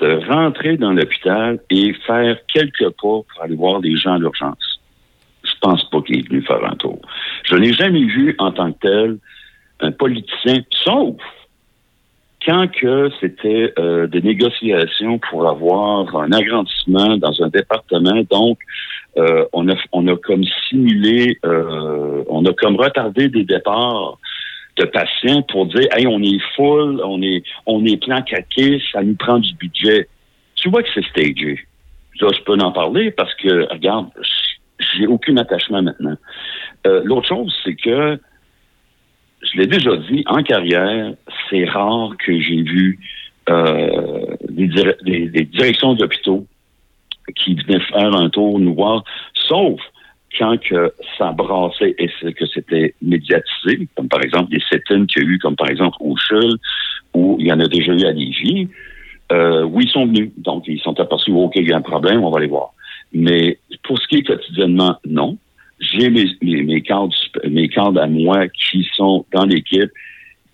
de 0.00 0.26
rentrer 0.28 0.76
dans 0.76 0.92
l'hôpital 0.92 1.58
et 1.70 1.92
faire 2.06 2.38
quelques 2.52 2.88
pas 2.90 2.94
pour 3.00 3.42
aller 3.42 3.54
voir 3.54 3.80
des 3.80 3.96
gens 3.96 4.14
à 4.14 4.18
l'urgence. 4.18 4.80
Je 5.44 5.52
pense 5.60 5.88
pas 5.90 6.00
qu'il 6.02 6.18
est 6.18 6.28
venu 6.28 6.42
faire 6.42 6.64
un 6.64 6.76
tour. 6.76 6.98
Je 7.44 7.56
n'ai 7.56 7.72
jamais 7.72 8.04
vu 8.04 8.34
en 8.38 8.52
tant 8.52 8.72
que 8.72 8.78
tel 8.80 9.18
un 9.80 9.92
politicien, 9.92 10.62
sauf 10.84 11.16
quand 12.44 12.68
que 12.68 13.10
c'était 13.20 13.72
euh, 13.78 14.06
des 14.06 14.22
négociations 14.22 15.18
pour 15.18 15.48
avoir 15.48 16.16
un 16.16 16.32
agrandissement 16.32 17.16
dans 17.18 17.42
un 17.42 17.48
département, 17.48 18.22
donc 18.30 18.58
euh, 19.18 19.44
on 19.52 19.68
a 19.68 19.74
on 19.92 20.06
a 20.08 20.16
comme 20.16 20.44
simulé, 20.68 21.38
euh, 21.44 22.24
on 22.28 22.44
a 22.46 22.52
comme 22.54 22.76
retardé 22.76 23.28
des 23.28 23.44
départs 23.44 24.18
de 24.76 24.84
patients 24.84 25.42
pour 25.42 25.66
dire 25.66 25.86
hey 25.96 26.06
on 26.06 26.22
est 26.22 26.40
full, 26.56 27.00
on 27.04 27.20
est 27.22 27.42
on 27.66 27.84
est 27.84 27.96
plan 28.02 28.22
caqué, 28.22 28.80
ça 28.92 29.02
nous 29.02 29.16
prend 29.16 29.38
du 29.38 29.54
budget. 29.54 30.08
Tu 30.56 30.68
vois 30.70 30.82
que 30.82 30.88
c'est 30.94 31.04
stagé. 31.06 31.58
Là, 32.20 32.28
je 32.36 32.42
peux 32.42 32.52
en 32.58 32.70
parler 32.72 33.10
parce 33.10 33.34
que 33.36 33.66
regarde, 33.72 34.08
j'ai 34.94 35.06
aucun 35.06 35.36
attachement 35.38 35.82
maintenant. 35.82 36.16
Euh, 36.86 37.02
L'autre 37.04 37.28
chose, 37.28 37.54
c'est 37.64 37.74
que 37.74 38.20
je 39.42 39.58
l'ai 39.58 39.66
déjà 39.66 39.96
dit, 39.96 40.22
en 40.26 40.42
carrière, 40.42 41.14
c'est 41.48 41.64
rare 41.64 42.10
que 42.24 42.38
j'ai 42.38 42.62
vu 42.62 42.98
euh, 43.48 44.36
des, 44.50 44.68
des- 45.02 45.28
des 45.30 45.44
directions 45.44 45.94
d'hôpitaux 45.94 46.46
qui 47.36 47.54
venaient 47.54 47.80
faire 47.80 48.14
un 48.14 48.28
tour 48.28 48.58
nous 48.58 48.74
voir, 48.74 49.02
sauf 49.34 49.80
quand 50.36 50.58
que 50.60 50.92
ça 51.18 51.32
brassait 51.32 51.94
et 51.98 52.08
que 52.32 52.46
c'était 52.46 52.94
médiatisé, 53.02 53.88
comme 53.96 54.08
par 54.08 54.22
exemple 54.22 54.52
les 54.52 54.60
sit-ins 54.60 55.06
qu'il 55.06 55.22
y 55.22 55.26
a 55.26 55.28
eu, 55.28 55.38
comme 55.38 55.56
par 55.56 55.68
exemple 55.68 55.96
au 56.00 56.16
CHUL, 56.16 56.56
où 57.14 57.36
il 57.40 57.46
y 57.46 57.52
en 57.52 57.60
a 57.60 57.66
déjà 57.66 57.92
eu 57.92 58.04
à 58.04 58.12
Lévis. 58.12 58.68
Euh, 59.32 59.62
oui, 59.64 59.84
ils 59.86 59.90
sont 59.90 60.06
venus. 60.06 60.30
Donc, 60.38 60.64
ils 60.66 60.80
sont 60.80 60.98
aperçus, 60.98 61.30
OK, 61.30 61.52
il 61.56 61.68
y 61.68 61.72
a 61.72 61.76
un 61.76 61.82
problème, 61.82 62.24
on 62.24 62.30
va 62.30 62.40
les 62.40 62.46
voir. 62.46 62.72
Mais 63.12 63.58
pour 63.82 63.98
ce 63.98 64.06
qui 64.08 64.16
est 64.16 64.22
quotidiennement, 64.22 64.96
non. 65.06 65.38
J'ai 65.80 66.10
mes, 66.10 66.26
mes, 66.42 66.62
mes 66.62 66.82
cadres, 66.82 67.14
mes 67.48 67.68
cadres 67.68 68.00
à 68.00 68.06
moi 68.06 68.48
qui 68.48 68.86
sont 68.94 69.24
dans 69.32 69.44
l'équipe 69.44 69.90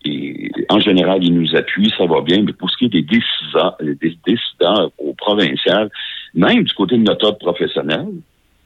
et 0.06 0.50
en 0.68 0.78
général, 0.78 1.24
ils 1.24 1.34
nous 1.34 1.56
appuient, 1.56 1.92
ça 1.96 2.06
va 2.06 2.20
bien. 2.20 2.42
Mais 2.42 2.52
pour 2.52 2.70
ce 2.70 2.76
qui 2.76 2.84
est 2.86 2.88
des 2.88 3.02
décideurs, 3.02 3.76
des 3.80 4.16
décideurs 4.26 4.90
au 4.98 5.14
provincial, 5.14 5.90
même 6.34 6.62
du 6.62 6.72
côté 6.74 6.96
de 6.96 7.02
notre 7.02 7.32
professionnel, 7.32 8.06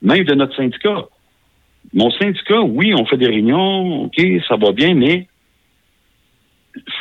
même 0.01 0.23
de 0.23 0.33
notre 0.33 0.55
syndicat. 0.55 1.05
Mon 1.93 2.09
syndicat, 2.11 2.61
oui, 2.61 2.93
on 2.95 3.05
fait 3.05 3.17
des 3.17 3.27
réunions, 3.27 4.05
OK, 4.05 4.21
ça 4.47 4.55
va 4.55 4.71
bien, 4.71 4.93
mais 4.93 5.27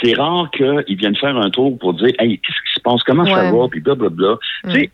c'est 0.03 0.14
rare 0.14 0.51
qu'ils 0.51 0.96
viennent 0.96 1.16
faire 1.16 1.36
un 1.36 1.51
tour 1.51 1.78
pour 1.78 1.94
dire 1.94 2.12
Hey, 2.18 2.38
qu'est-ce 2.38 2.61
qui 2.68 2.74
se 2.74 2.80
passe, 2.80 3.03
comment 3.05 3.24
ça 3.24 3.53
va, 3.53 3.68
puis 3.68 3.80
blablabla. 3.80 4.38
Tu 4.64 4.70
sais, 4.70 4.90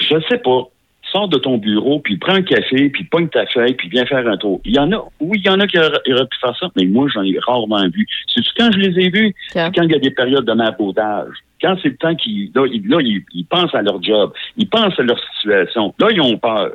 je 0.00 0.16
sais 0.28 0.38
pas. 0.38 0.68
Sors 1.12 1.28
de 1.28 1.38
ton 1.38 1.58
bureau, 1.58 2.00
puis 2.00 2.16
prends 2.16 2.34
un 2.34 2.42
café, 2.42 2.88
puis 2.88 3.04
pogne 3.04 3.28
ta 3.28 3.46
feuille, 3.46 3.74
puis 3.74 3.88
viens 3.88 4.06
faire 4.06 4.26
un 4.26 4.36
tour. 4.36 4.60
Il 4.64 4.74
y 4.74 4.78
en 4.78 4.90
a, 4.90 5.04
oui, 5.20 5.38
il 5.44 5.46
y 5.46 5.50
en 5.50 5.60
a 5.60 5.66
qui 5.66 5.78
auraient, 5.78 6.00
pu 6.00 6.38
faire 6.40 6.56
ça, 6.58 6.68
mais 6.74 6.86
moi, 6.86 7.06
j'en 7.12 7.22
ai 7.22 7.38
rarement 7.38 7.86
vu. 7.88 8.06
C'est 8.26 8.42
quand 8.56 8.70
je 8.72 8.78
les 8.78 9.04
ai 9.04 9.10
vus, 9.10 9.34
quand 9.52 9.82
il 9.82 9.92
y 9.92 9.94
a 9.94 9.98
des 9.98 10.10
périodes 10.10 10.46
de 10.46 10.52
marbaudage. 10.54 11.34
Quand 11.60 11.76
c'est 11.82 11.90
le 11.90 11.96
temps 11.96 12.14
qu'ils, 12.14 12.50
là, 12.54 12.66
ils, 12.66 12.86
là, 12.88 12.98
ils, 13.00 13.22
ils 13.32 13.44
pensent 13.44 13.74
à 13.74 13.82
leur 13.82 14.02
job, 14.02 14.32
ils 14.56 14.68
pensent 14.68 14.98
à 14.98 15.02
leur 15.02 15.18
situation. 15.36 15.94
Là, 15.98 16.08
ils 16.10 16.20
ont 16.20 16.36
peur. 16.36 16.72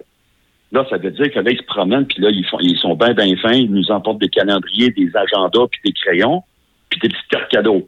Là, 0.72 0.86
ça 0.89 0.97
veut 0.97 1.09
dire 1.11 1.32
que 1.32 1.39
là, 1.39 1.49
ils 1.51 1.57
se 1.57 1.63
promènent, 1.63 2.05
puis 2.05 2.22
là, 2.22 2.30
ils, 2.32 2.45
font, 2.45 2.59
ils 2.59 2.78
sont 2.78 2.95
bien, 2.95 3.13
bien 3.13 3.36
fins, 3.38 3.53
ils 3.53 3.72
nous 3.72 3.89
emportent 3.91 4.20
des 4.20 4.30
calendriers, 4.30 4.91
des 4.91 5.09
agendas, 5.15 5.65
puis 5.72 5.82
des 5.86 5.93
crayons, 5.93 6.43
puis 6.89 6.99
des 6.99 7.09
petits 7.09 7.28
cartes 7.32 7.49
cadeaux. 7.49 7.88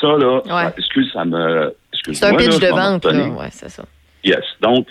Ça, 0.00 0.16
là, 0.16 0.40
ça- 0.68 0.74
excuse, 0.78 1.10
ça 1.12 1.24
me... 1.24 1.74
C'est 2.12 2.24
un 2.24 2.36
pitch 2.36 2.60
là, 2.60 2.70
de 2.70 2.74
vente, 2.76 3.04
là. 3.04 3.28
Ouais, 3.30 3.48
c'est 3.50 3.68
ça. 3.68 3.84
Yes. 4.22 4.44
Donc, 4.60 4.86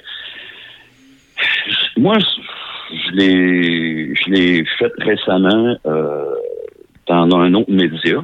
moi, 1.97 2.17
je- 2.19 2.95
je 3.07 3.11
l'ai, 3.15 4.15
je 4.15 4.29
l'ai 4.31 4.65
fait 4.77 4.91
récemment 4.97 5.77
euh, 5.85 6.25
dans 7.07 7.37
un 7.37 7.53
autre 7.53 7.71
média. 7.71 8.21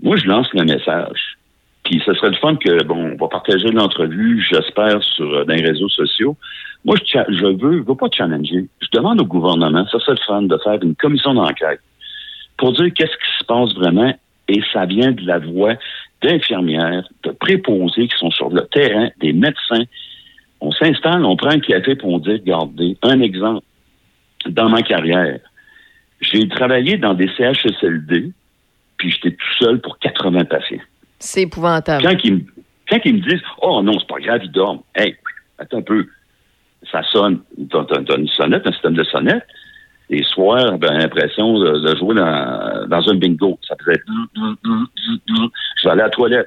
Moi, 0.00 0.16
je 0.16 0.26
lance 0.26 0.48
le 0.54 0.64
message. 0.64 1.36
Puis, 1.84 2.02
ce 2.04 2.14
serait 2.14 2.30
le 2.30 2.36
fun 2.36 2.56
que, 2.56 2.82
bon, 2.84 3.12
on 3.12 3.16
va 3.16 3.28
partager 3.28 3.68
l'entrevue, 3.70 4.44
j'espère, 4.50 5.02
sur 5.02 5.24
euh, 5.32 5.44
dans 5.44 5.54
les 5.54 5.62
réseaux 5.62 5.88
sociaux. 5.88 6.36
Moi, 6.86 6.96
je, 7.04 7.18
veux, 7.44 7.78
je 7.78 7.82
veux 7.86 7.94
pas 7.96 8.06
challenger. 8.12 8.66
Je 8.80 8.86
demande 8.92 9.20
au 9.20 9.24
gouvernement, 9.26 9.84
ça 9.90 9.98
serait 9.98 10.12
le 10.12 10.24
fun 10.26 10.42
de 10.42 10.56
faire 10.64 10.78
une 10.82 10.94
commission 10.94 11.34
d'enquête 11.34 11.80
pour 12.56 12.72
dire 12.72 12.86
qu'est-ce 12.94 13.10
qui 13.10 13.38
se 13.40 13.44
passe 13.44 13.74
vraiment. 13.74 14.14
Et 14.48 14.62
ça 14.72 14.86
vient 14.86 15.10
de 15.10 15.26
la 15.26 15.38
voix 15.40 15.74
d'infirmières, 16.22 17.06
de 17.24 17.30
préposés 17.32 18.06
qui 18.08 18.16
sont 18.16 18.30
sur 18.30 18.48
le 18.50 18.62
terrain, 18.68 19.08
des 19.20 19.32
médecins. 19.32 19.82
On 20.60 20.70
s'installe, 20.70 21.24
on 21.24 21.36
prend 21.36 21.50
un 21.50 21.58
café 21.60 21.96
pour 21.96 22.10
on 22.12 22.18
dit, 22.18 22.30
regardez, 22.32 22.96
un 23.02 23.20
exemple. 23.20 23.64
Dans 24.48 24.68
ma 24.68 24.82
carrière, 24.82 25.40
j'ai 26.20 26.48
travaillé 26.48 26.96
dans 26.96 27.14
des 27.14 27.28
CHSLD, 27.36 28.30
puis 28.96 29.10
j'étais 29.10 29.32
tout 29.32 29.54
seul 29.64 29.80
pour 29.80 29.98
80 29.98 30.44
patients. 30.44 30.78
C'est 31.18 31.42
épouvantable. 31.42 32.04
Quand 32.04 32.16
ils, 32.24 32.34
me- 32.34 32.44
quand 32.88 32.98
ils 33.04 33.14
me 33.16 33.20
disent 33.28 33.42
Oh 33.60 33.82
non, 33.82 33.98
c'est 33.98 34.06
pas 34.08 34.20
grave, 34.20 34.40
ils 34.44 34.50
dorment. 34.52 34.80
Hey, 34.94 35.16
attends 35.58 35.78
un 35.78 35.82
peu. 35.82 36.06
Ça 36.90 37.02
sonne. 37.04 37.40
T'as, 37.70 38.16
une 38.16 38.28
sonnette, 38.28 38.66
un 38.66 38.72
système 38.72 38.94
de 38.94 39.04
sonnette. 39.04 39.44
Les 40.08 40.22
soirs, 40.22 40.78
ben, 40.78 40.92
l'impression 40.98 41.58
de, 41.58 41.78
de 41.80 41.96
jouer 41.96 42.14
dans, 42.14 42.86
dans 42.86 43.10
un 43.10 43.14
bingo. 43.16 43.58
Ça 43.66 43.74
faisait 43.84 44.00
Je 44.36 45.84
vais 45.84 45.90
aller 45.90 46.02
à 46.02 46.04
la 46.04 46.10
toilette. 46.10 46.46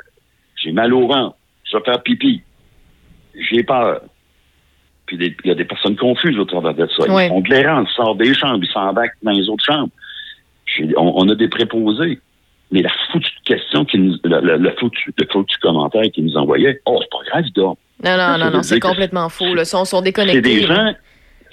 J'ai 0.56 0.72
mal 0.72 0.94
au 0.94 1.08
ventre. 1.08 1.36
Je 1.66 1.78
vais 1.78 1.84
faire 1.84 2.02
pipi. 2.02 2.42
J'ai 3.36 3.64
peur. 3.64 4.02
Puis 5.06 5.18
il 5.18 5.48
y 5.48 5.52
a 5.52 5.56
des 5.56 5.66
personnes 5.66 5.96
confuses 5.96 6.38
au 6.38 6.46
travers 6.46 6.74
de 6.74 6.88
ça. 6.88 7.12
Ouais. 7.12 7.26
Ils 7.26 7.30
font 7.30 7.42
de 7.42 7.50
l'errance, 7.50 7.90
ils 7.92 7.96
sortent 7.96 8.18
des 8.20 8.34
chambres, 8.34 8.64
ils 8.64 8.72
s'embarquent 8.72 9.18
dans 9.24 9.32
les 9.32 9.50
autres 9.50 9.64
chambres. 9.64 9.92
On 10.98 11.28
a 11.28 11.36
des 11.36 11.48
préposés. 11.48 12.20
Mais 12.72 12.84
la 12.84 12.92
foutue 13.12 13.32
question, 13.46 13.84
qui 13.86 13.98
nous, 13.98 14.16
le, 14.24 14.42
le, 14.42 14.58
le 14.58 14.72
foutu, 14.80 15.12
le 15.18 15.28
foutu 15.32 15.58
commentaire 15.58 16.04
qu'ils 16.14 16.26
nous 16.26 16.38
envoyaient, 16.38 16.80
oh, 16.86 17.00
c'est 17.02 17.10
pas 17.10 17.32
grave, 17.32 17.46
ils 17.48 17.54
dorment. 17.54 17.76
Non, 18.04 18.18
non, 18.18 18.38
non, 18.38 18.52
non, 18.52 18.64
c'est 18.64 18.80
que 18.80 18.88
complètement 18.88 19.28
faux. 19.30 19.46
Ils 19.58 19.66
sont, 19.66 19.84
sont 19.86 19.98
C'est 19.98 20.04
déconnectés. 20.06 20.42
des 20.42 20.62
là. 20.62 20.76
gens, 20.76 20.96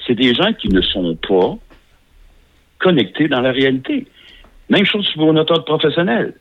c'est 0.06 0.14
des 0.14 0.34
gens 0.34 0.52
qui 0.52 0.68
ne 0.68 0.80
sont 0.80 1.16
pas 1.28 1.56
connectés 2.78 3.28
dans 3.28 3.40
la 3.40 3.52
réalité. 3.52 4.06
Même 4.68 4.84
chose 4.84 5.08
pour 5.14 5.32
notre 5.32 5.52
ordre 5.54 5.64
professionnel. 5.64 6.34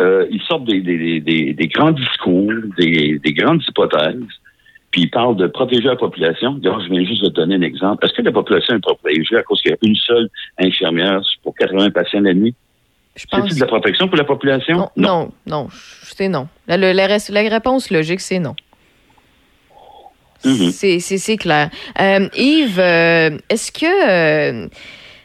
Euh, 0.00 0.26
ils 0.30 0.40
sortent 0.42 0.64
des, 0.64 0.80
des, 0.80 0.96
des- 0.96 1.20
des, 1.20 1.54
des 1.54 1.66
grands 1.68 1.90
discours, 1.90 2.52
des, 2.78 3.18
des 3.18 3.32
grandes 3.32 3.62
hypothèses, 3.68 4.14
puis 4.92 5.02
ils 5.02 5.10
parlent 5.10 5.36
de 5.36 5.48
protéger 5.48 5.88
la 5.88 5.96
population. 5.96 6.60
Je 6.62 6.88
viens 6.90 7.04
juste 7.04 7.24
de 7.24 7.30
donner 7.30 7.56
un 7.56 7.62
exemple. 7.62 8.04
Est-ce 8.06 8.14
que 8.14 8.22
la 8.22 8.30
population 8.32 8.76
est 8.76 8.80
protégée 8.80 9.36
à 9.36 9.42
cause 9.42 9.60
qu'il 9.60 9.72
y 9.72 9.74
a 9.74 9.78
une 9.82 9.96
seule 9.96 10.28
infirmière 10.58 11.20
pour 11.42 11.54
80 11.56 11.90
patients 11.90 12.20
la 12.20 12.34
nuit? 12.34 12.54
C'est-il 13.16 13.54
de 13.56 13.60
la 13.60 13.66
protection 13.66 14.06
pour 14.06 14.16
la 14.16 14.22
population? 14.24 14.88
Non, 14.96 15.32
non, 15.46 15.66
c'est 16.04 16.28
non. 16.28 16.46
La, 16.68 16.76
le- 16.76 16.92
la 16.92 17.08
la 17.08 17.48
réponse 17.50 17.90
logique, 17.90 18.20
c'est 18.20 18.38
non. 18.38 18.54
Mhm. 20.44 20.70
C'est- 20.72 21.00
C'est 21.18 21.36
clair. 21.36 21.70
Euh, 22.00 22.28
Yves, 22.36 22.78
euh, 22.78 23.38
est-ce 23.48 23.72
que... 23.72 24.68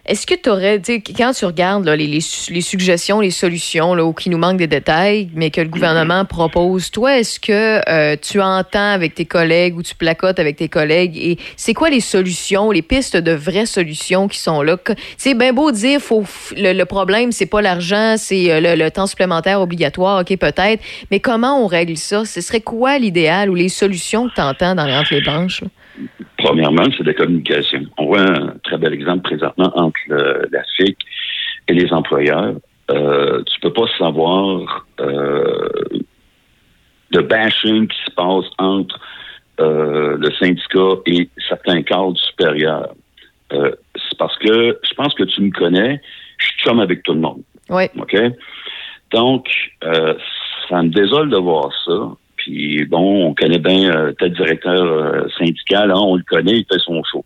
Est-ce 0.06 0.28
que 0.28 0.36
tu 0.36 0.50
aurais, 0.50 0.82
tu 0.82 0.96
sais, 0.96 1.02
quand 1.02 1.32
tu 1.32 1.46
regardes 1.46 1.86
là, 1.86 1.96
les, 1.96 2.08
les 2.08 2.20
les 2.50 2.62
suggestions, 2.62 3.22
les 3.22 3.32
solutions, 3.32 3.96
là, 3.96 4.04
où 4.04 4.14
il 4.26 4.32
nous 4.34 4.38
manque 4.38 4.58
des 4.58 4.68
détails, 4.68 5.30
mais 5.34 5.50
que 5.50 5.62
le 5.62 5.70
gouvernement 5.70 6.26
propose, 6.30 6.92
toi, 6.92 7.18
est-ce 7.20 7.40
que 7.40 7.82
euh, 7.90 8.18
tu 8.22 8.42
entends 8.42 8.92
avec 8.92 9.16
tes 9.16 9.24
collègues 9.24 9.78
ou 9.78 9.82
tu 9.82 9.96
placotes 9.96 10.40
avec 10.40 10.58
tes 10.58 10.68
collègues 10.68 11.18
et 11.18 11.38
c'est 11.56 11.74
quoi 11.74 11.90
les 11.90 12.02
solutions, 12.02 12.70
les 12.70 12.82
pistes 12.82 13.16
de 13.16 13.32
vraies 13.32 13.66
solutions 13.66 14.28
qui 14.28 14.40
sont 14.40 14.62
là? 14.62 14.78
C'est 15.18 15.36
bien 15.36 15.54
beau 15.54 15.72
dire, 15.72 16.02
faut, 16.02 16.26
le, 16.58 16.74
le 16.74 16.86
problème, 16.86 17.32
c'est 17.32 17.46
pas 17.46 17.62
l'argent, 17.62 18.16
c'est 18.18 18.52
euh, 18.52 18.60
le, 18.60 18.76
le 18.76 18.92
temps 18.92 19.08
supplémentaire 19.08 19.62
obligatoire, 19.62 20.20
OK, 20.20 20.38
peut-être, 20.38 20.84
mais 21.12 21.22
comment 21.22 21.64
on 21.64 21.68
règle 21.68 21.96
ça? 21.96 22.26
Ce 22.26 22.42
serait 22.42 22.60
quoi 22.60 23.00
l'idéal 23.00 23.50
ou 23.50 23.56
les 23.56 23.70
solutions 23.70 24.28
que 24.28 24.36
tu 24.36 24.42
entends 24.42 24.76
dans, 24.76 24.86
les 24.86 25.22
branches? 25.22 25.62
là? 25.62 25.68
Premièrement, 26.38 26.86
c'est 26.98 27.04
la 27.04 27.14
communication. 27.14 27.82
On 27.98 28.06
voit 28.08 28.22
un 28.22 28.54
très 28.64 28.78
bel 28.78 28.94
exemple 28.94 29.22
présentement 29.22 29.72
entre 29.76 30.00
le- 30.08 30.48
la 30.52 30.64
FIC 30.76 30.98
et 31.68 31.74
les 31.74 31.92
employeurs. 31.94 32.56
Euh, 32.92 33.44
tu 33.44 33.60
peux 33.62 33.72
pas 33.72 33.86
savoir 33.98 34.86
euh, 35.00 35.70
le 37.12 37.22
bashing 37.22 37.88
qui 37.88 37.98
se 38.06 38.12
passe 38.12 38.46
entre 38.58 39.00
euh, 39.60 40.18
le 40.18 40.32
syndicat 40.34 41.00
et 41.06 41.30
certains 41.48 41.82
cadres 41.84 42.18
supérieurs. 42.18 42.94
Euh, 43.54 43.72
c'est 43.96 44.18
parce 44.18 44.38
que 44.40 44.80
je 44.84 44.94
pense 44.96 45.14
que 45.14 45.24
tu 45.24 45.42
me 45.42 45.52
connais, 45.52 46.02
je 46.40 46.46
suis 46.48 46.58
chum 46.58 46.80
avec 46.80 47.04
tout 47.04 47.14
le 47.14 47.20
monde. 47.20 47.44
Oui. 47.70 47.84
OK? 48.00 48.16
Donc, 49.12 49.48
euh, 49.84 50.16
ça 50.68 50.82
me 50.82 50.90
désole 50.90 51.30
de 51.30 51.38
voir 51.38 51.70
ça. 51.86 52.10
Puis 52.44 52.84
bon, 52.86 53.26
on 53.28 53.34
connaît 53.34 53.58
bien 53.60 53.90
euh, 53.96 54.12
tel 54.20 54.34
directeur 54.34 54.82
euh, 54.84 55.28
syndical, 55.38 55.92
hein, 55.92 55.98
on 55.98 56.18
le 56.18 56.24
connaît, 56.30 56.58
il 56.60 56.66
fait 56.70 56.80
son 56.80 57.02
show. 57.04 57.24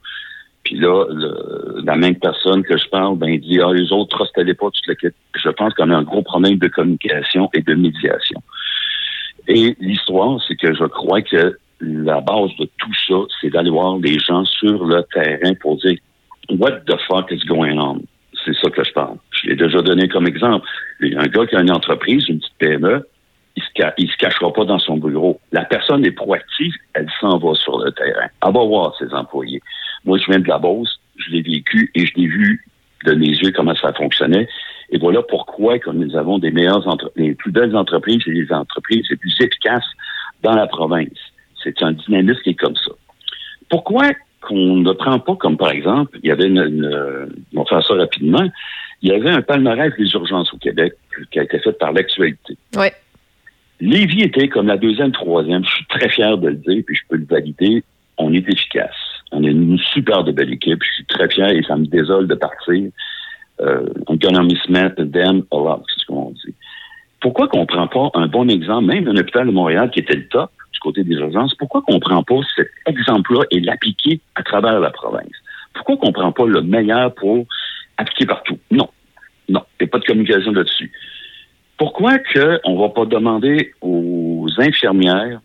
Puis 0.64 0.76
là, 0.76 1.06
le- 1.10 1.82
la 1.84 1.96
même 1.96 2.18
personne 2.18 2.62
que 2.62 2.78
je 2.78 2.88
parle, 2.90 3.18
ben, 3.18 3.28
il 3.30 3.42
dit 3.42 3.60
Ah, 3.60 3.74
les 3.74 3.92
autres 3.92 4.16
trustaient 4.16 4.54
pas, 4.54 4.68
tu 4.72 4.96
quittes. 4.96 5.16
Je 5.36 5.50
pense 5.50 5.74
qu'on 5.74 5.90
a 5.90 5.96
un 5.96 6.04
gros 6.04 6.22
problème 6.22 6.58
de 6.60 6.68
communication 6.68 7.50
et 7.56 7.62
de 7.62 7.74
médiation. 7.74 8.40
Et 9.48 9.76
l'histoire, 9.80 10.40
c'est 10.48 10.56
que 10.56 10.74
je 10.76 10.84
crois 10.84 11.22
que 11.24 11.58
la 11.82 12.22
base 12.22 12.50
de 12.60 12.66
tout 12.78 12.94
ça, 13.08 13.16
c'est 13.42 13.50
d'aller 13.50 13.70
voir 13.72 13.98
les 13.98 14.20
gens 14.20 14.46
sur 14.46 14.86
le 14.86 15.02
terrain 15.14 15.54
pour 15.62 15.78
dire 15.78 15.98
What 16.52 16.82
the 16.86 16.96
fuck 17.08 17.32
is 17.32 17.44
going 17.48 17.78
on? 17.80 18.02
C'est 18.46 18.56
ça 18.62 18.70
que 18.70 18.84
je 18.84 18.92
parle. 18.92 19.18
Je 19.32 19.48
l'ai 19.50 19.56
déjà 19.56 19.82
donné 19.82 20.08
comme 20.08 20.28
exemple. 20.28 20.68
Il 21.02 21.14
y 21.14 21.16
a 21.16 21.22
un 21.22 21.28
gars 21.28 21.46
qui 21.48 21.56
a 21.56 21.62
une 21.62 21.72
entreprise, 21.72 22.28
une 22.30 22.40
petite 22.40 22.54
PME, 22.60 23.08
il 23.58 23.64
se, 24.08 24.12
se 24.14 24.18
cachera 24.18 24.54
pas 24.54 24.64
dans 24.66 24.80
son 24.80 24.98
bureau. 24.98 25.40
La 25.52 25.66
personne 25.66 26.06
est 26.06 26.12
proactive, 26.12 26.74
elle 26.94 27.10
s'en 27.20 27.38
va 27.38 27.54
sur 27.56 27.80
le 27.84 27.92
terrain. 27.92 28.28
Elle 28.46 28.54
va 28.54 28.64
voir 28.64 28.96
ses 28.98 29.12
employés. 29.14 29.62
Moi, 30.06 30.18
je 30.20 30.26
viens 30.30 30.40
de 30.40 30.48
la 30.48 30.58
Beauce, 30.60 31.00
je 31.18 31.32
l'ai 31.32 31.42
vécu 31.42 31.92
et 31.96 32.06
je 32.06 32.14
l'ai 32.16 32.28
vu 32.28 32.64
de 33.06 33.14
mes 33.14 33.28
yeux 33.28 33.52
comment 33.52 33.76
ça 33.76 33.92
fonctionnait. 33.94 34.48
Et 34.92 34.98
voilà 35.00 35.22
pourquoi 35.24 35.80
que 35.80 35.90
nous 35.90 36.16
avons 36.16 36.38
des 36.40 36.52
meilleures 36.52 36.88
entre 36.88 37.12
les 37.16 37.34
plus 37.36 37.52
belles 37.52 37.76
entreprises 37.76 38.22
et 38.28 38.32
les 38.32 38.52
entreprises 38.54 39.06
les 39.10 39.18
plus 39.18 39.36
efficaces 39.42 39.84
dans 40.44 40.54
la 40.54 40.68
province. 40.68 41.18
C'est 41.64 41.82
un 41.84 41.92
dynamisme 41.92 42.42
qui 42.44 42.52
est 42.52 42.56
comme 42.56 42.76
ça. 42.76 42.92
Pourquoi 43.70 44.04
qu'on 44.42 44.78
ne 44.78 44.92
prend 44.94 45.20
pas 45.20 45.36
comme 45.36 45.58
par 45.58 45.72
exemple, 45.72 46.18
il 46.24 46.30
y 46.30 46.32
avait 46.32 46.48
une, 46.48 46.60
une- 46.62 47.30
on 47.56 47.60
va 47.64 47.66
faire 47.66 47.84
ça 47.86 47.96
rapidement, 47.96 48.48
il 49.02 49.10
y 49.10 49.14
avait 49.14 49.30
un 49.30 49.42
palmarès 49.42 49.92
des 49.98 50.10
urgences 50.14 50.54
au 50.54 50.58
Québec 50.58 50.94
qui 51.32 51.40
a 51.40 51.44
été 51.44 51.60
fait 51.60 51.74
par 51.74 51.92
l'actualité. 51.92 52.56
Oui. 52.78 52.88
Lévis 53.80 54.22
était 54.22 54.48
comme 54.48 54.68
la 54.68 54.78
deuxième, 54.78 55.12
troisième. 55.12 55.64
Je 55.64 55.70
suis 55.70 55.86
très 55.86 56.10
fier 56.10 56.38
de 56.38 56.48
le 56.50 56.56
dire, 56.56 56.84
puis 56.86 56.96
je 56.96 57.04
peux 57.10 57.18
le 57.18 57.26
valider. 57.26 57.84
On 58.18 58.34
est 58.34 58.50
efficace. 58.50 58.96
On 59.32 59.44
est 59.44 59.52
une 59.52 59.78
super 59.94 60.24
de 60.24 60.32
belle 60.32 60.52
équipe. 60.52 60.82
Je 60.84 60.94
suis 60.96 61.06
très 61.06 61.30
fier 61.30 61.50
et 61.50 61.62
ça 61.64 61.76
me 61.76 61.86
désole 61.86 62.28
de 62.28 62.36
partir. 62.36 62.90
Euh, 63.60 63.88
I'm 64.08 64.18
gonna 64.18 64.44
miss 64.44 64.62
them 64.68 65.44
a 65.52 65.56
lot, 65.56 65.84
c'est 65.88 66.02
ce 66.02 66.06
qu'on 66.06 66.32
dit. 66.32 66.54
Pourquoi 67.20 67.48
qu'on 67.48 67.66
prend 67.66 67.88
pas 67.88 68.12
un 68.14 68.28
bon 68.28 68.48
exemple, 68.50 68.86
même 68.86 69.08
un 69.08 69.18
hôpital 69.18 69.48
de 69.48 69.52
Montréal 69.52 69.90
qui 69.92 70.00
était 70.00 70.16
le 70.16 70.28
top 70.28 70.52
du 70.72 70.80
côté 70.80 71.04
des 71.04 71.16
urgences, 71.16 71.56
pourquoi 71.56 71.82
qu'on 71.82 72.00
prend 72.00 72.22
pas 72.22 72.40
cet 72.56 72.68
exemple-là 72.86 73.42
et 73.50 73.60
l'appliquer 73.60 74.20
à 74.36 74.44
travers 74.44 74.80
la 74.80 74.92
province? 74.92 75.26
Pourquoi 75.74 75.98
qu'on 75.98 76.12
prend 76.12 76.32
pas 76.32 76.46
le 76.46 76.62
meilleur 76.62 77.14
pour 77.16 77.46
appliquer 77.98 78.28
partout? 78.28 78.60
Non. 78.70 78.90
Non. 79.50 79.64
Il 79.80 79.84
n'y 79.84 79.90
a 79.90 79.92
pas 79.92 80.00
de 80.00 80.06
communication 80.06 80.52
là-dessus. 80.52 80.92
Pourquoi 81.78 82.18
qu'on 82.20 82.74
ne 82.74 82.80
va 82.80 82.90
pas 82.90 83.06
demander 83.06 83.74
aux 83.82 84.48
infirmières, 84.58 85.40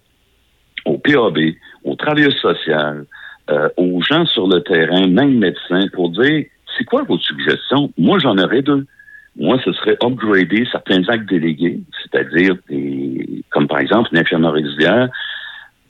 aux 0.86 0.98
PAB, 0.98 1.38
aux 1.84 1.94
travailleurs 1.94 2.32
sociaux, 2.32 3.04
euh, 3.50 3.68
aux 3.76 4.00
gens 4.02 4.24
sur 4.26 4.46
le 4.46 4.60
terrain, 4.62 5.06
même 5.06 5.38
médecins, 5.38 5.86
pour 5.92 6.10
dire 6.10 6.44
c'est 6.76 6.84
quoi 6.84 7.02
vos 7.02 7.18
suggestions? 7.18 7.92
Moi, 7.98 8.18
j'en 8.18 8.38
aurais 8.38 8.62
deux. 8.62 8.86
Moi, 9.36 9.58
ce 9.64 9.72
serait 9.72 9.96
upgrader 10.02 10.66
certains 10.70 11.06
actes 11.08 11.28
délégués, 11.28 11.80
c'est-à-dire 12.02 12.54
des, 12.68 13.42
comme 13.50 13.66
par 13.66 13.80
exemple 13.80 14.10
une 14.12 14.18
infirmière 14.18 14.52
régulière 14.52 15.08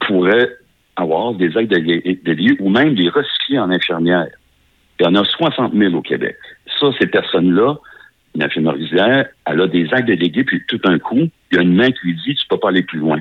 pourrait 0.01 0.57
avoir 0.97 1.35
des 1.35 1.57
actes 1.57 1.71
délégués 1.71 2.57
ou 2.61 2.69
même 2.69 2.95
des 2.95 3.09
recycler 3.09 3.59
en 3.59 3.71
infirmière. 3.71 4.29
Il 5.01 5.05
y 5.05 5.09
en 5.09 5.15
a 5.15 5.25
60 5.25 5.75
000 5.75 5.95
au 5.95 6.03
Québec. 6.03 6.37
Ça, 6.79 6.89
ces 7.01 7.07
personnes-là, 7.07 7.79
une 8.35 8.43
infirmière 8.43 8.75
régulière, 8.75 9.27
elle 9.47 9.61
a 9.61 9.67
des 9.67 9.93
actes 9.93 10.07
délégués, 10.07 10.45
puis 10.45 10.63
tout 10.67 10.79
d'un 10.79 10.99
coup, 10.99 11.29
il 11.51 11.55
y 11.55 11.59
a 11.59 11.63
une 11.63 11.75
main 11.75 11.91
qui 11.91 11.99
lui 12.07 12.15
dit 12.15 12.35
tu 12.35 12.47
peux 12.49 12.57
pas 12.59 12.69
aller 12.69 12.83
plus 12.83 12.99
loin. 12.99 13.19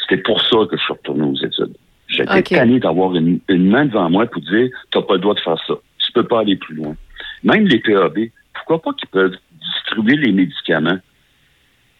C'était 0.00 0.22
pour 0.22 0.40
ça 0.40 0.58
que 0.70 0.76
je 0.76 0.82
suis 0.82 0.92
retourné 0.92 1.24
aux 1.24 1.34
études. 1.36 1.74
J'étais 2.08 2.38
Ok. 2.38 2.48
tanné 2.50 2.78
d'avoir 2.78 3.14
une, 3.16 3.40
une 3.48 3.68
main 3.68 3.86
devant 3.86 4.08
moi 4.08 4.26
pour 4.26 4.40
dire 4.42 4.68
tu 4.92 4.98
n'as 4.98 5.02
pas 5.04 5.14
le 5.14 5.20
droit 5.20 5.34
de 5.34 5.40
faire 5.40 5.58
ça. 5.66 5.74
Tu 5.98 6.12
peux 6.12 6.22
pas 6.22 6.40
aller 6.40 6.56
plus 6.56 6.76
loin. 6.76 6.94
Même 7.42 7.66
les 7.66 7.80
PAB, 7.80 8.18
pourquoi 8.54 8.80
pas 8.80 8.92
qu'ils 8.92 9.08
peuvent 9.08 9.36
distribuer 9.60 10.16
les 10.16 10.32
médicaments? 10.32 10.98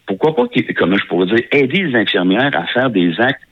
Pourquoi 0.07 0.37
pas, 0.37 0.47
qu'ils- 0.47 0.73
comment 0.75 0.97
je 0.97 1.07
pourrais 1.07 1.27
dire, 1.27 1.41
aider 1.51 1.83
les 1.83 1.97
infirmières 1.97 2.57
à 2.57 2.67
faire 2.67 2.91
des 2.91 3.19
actes 3.21 3.43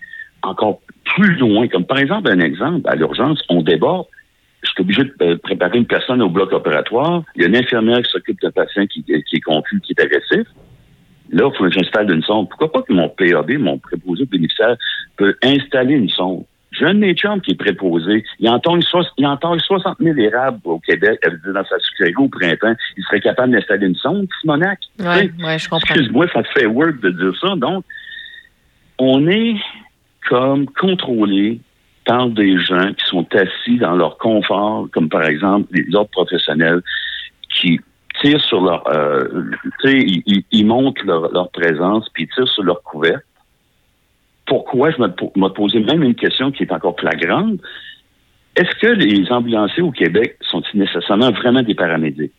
encore 0.43 0.81
plus 1.17 1.35
loin, 1.35 1.67
comme 1.67 1.85
par 1.85 1.99
exemple 1.99 2.31
un 2.31 2.39
exemple, 2.39 2.89
à 2.89 2.95
l'urgence, 2.95 3.43
on 3.49 3.63
déborde. 3.63 4.07
Je 4.65 4.71
suis 4.71 4.81
obligé 4.81 5.05
de 5.05 5.15
euh, 5.23 5.37
préparer 5.37 5.79
une 5.79 5.87
personne 5.87 6.23
au 6.23 6.29
bloc 6.29 6.53
opératoire. 6.53 7.23
Il 7.37 7.43
y 7.43 7.45
a 7.45 7.49
une 7.49 7.57
infirmière 7.57 8.03
qui 8.03 8.11
s'occupe 8.11 8.41
d'un 8.41 8.51
patient 8.51 8.87
qui, 8.87 9.05
qui 9.05 9.37
est 9.37 9.41
confus, 9.41 9.81
qui 9.81 9.93
est 9.93 10.03
agressif. 10.03 10.47
Là, 11.31 11.51
il 11.53 11.57
faut 11.57 11.65
que 11.65 11.71
j'installe 11.71 12.11
une 12.11 12.23
sonde. 12.23 12.49
Pourquoi 12.49 12.73
pas 12.73 12.83
que 12.83 12.93
mon 12.93 13.09
PAB, 13.09 13.53
mon 13.59 13.79
préposé 13.79 14.25
bénéficiaire, 14.27 14.77
peut 15.17 15.35
installer 15.43 15.95
une 15.95 16.09
sonde? 16.09 16.45
J'ai 16.73 16.87
un 16.87 16.95
de 16.95 16.99
mes 16.99 17.15
chums 17.15 17.41
qui 17.41 17.53
est 17.53 17.57
préposé. 17.59 18.25
Il 18.41 18.49
entend, 18.49 18.79
il 19.17 19.27
entend 19.27 19.57
60 19.59 19.99
000 20.01 20.19
érables 20.19 20.59
au 20.65 20.81
Québec, 20.81 21.21
dans 21.47 21.65
sa 21.65 21.79
sucrerie 21.79 22.15
au 22.17 22.29
printemps. 22.29 22.75
Il 22.97 23.05
serait 23.05 23.21
capable 23.21 23.53
d'installer 23.53 23.87
une 23.87 23.95
sonde, 23.95 24.27
Simonac. 24.41 24.81
Oui, 24.99 25.31
ouais, 25.45 25.59
je 25.59 25.69
comprends. 25.69 25.95
Excuse-moi, 25.95 26.27
ça 26.33 26.43
te 26.43 26.49
fait 26.49 26.67
work 26.67 27.01
de 27.01 27.11
dire 27.11 27.33
ça. 27.41 27.55
Donc, 27.57 27.85
on 28.99 29.29
est 29.29 29.55
comme 30.29 30.67
contrôlé 30.67 31.61
par 32.05 32.29
des 32.29 32.59
gens 32.59 32.93
qui 32.93 33.05
sont 33.07 33.27
assis 33.35 33.79
dans 33.79 33.97
leur 33.97 34.19
confort, 34.19 34.89
comme 34.93 35.09
par 35.09 35.25
exemple 35.25 35.69
les 35.73 35.95
autres 35.97 36.11
professionnels 36.11 36.83
qui 37.49 37.81
tirent 38.21 38.41
sur 38.41 38.61
leur, 38.63 38.87
euh, 38.89 39.51
ils, 39.85 40.45
ils- 40.51 40.67
montrent 40.67 41.05
leur, 41.05 41.51
présence 41.51 42.09
puis 42.13 42.25
ils 42.25 42.35
tirent 42.35 42.49
sur 42.49 42.63
leur 42.63 42.83
couvercle. 42.83 43.25
Pourquoi? 44.47 44.91
Je 44.91 45.01
me 45.01 45.09
po- 45.09 45.33
me 45.37 45.49
posais 45.49 45.81
même 45.81 46.03
une 46.03 46.15
question 46.15 46.53
qui 46.53 46.63
est 46.65 46.73
encore 46.73 46.97
flagrante. 46.99 47.59
Est-ce 48.57 48.75
que 48.79 48.87
les 48.87 49.31
ambulanciers 49.33 49.83
au 49.83 49.91
Québec 49.91 50.37
sont-ils 50.43 50.79
nécessairement 50.79 51.31
vraiment 51.33 51.63
des 51.63 51.75
paramédics? 51.75 52.33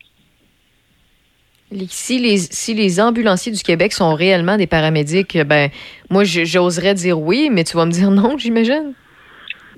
Si 1.88 2.20
les, 2.20 2.38
si 2.38 2.74
les 2.74 3.00
ambulanciers 3.00 3.50
du 3.52 3.60
Québec 3.62 3.92
sont 3.92 4.14
réellement 4.14 4.56
des 4.56 4.68
paramédics, 4.68 5.36
ben, 5.46 5.68
moi, 6.10 6.22
j'oserais 6.24 6.94
dire 6.94 7.18
oui, 7.20 7.48
mais 7.50 7.64
tu 7.64 7.76
vas 7.76 7.84
me 7.86 7.90
dire 7.90 8.10
non, 8.12 8.38
j'imagine. 8.38 8.92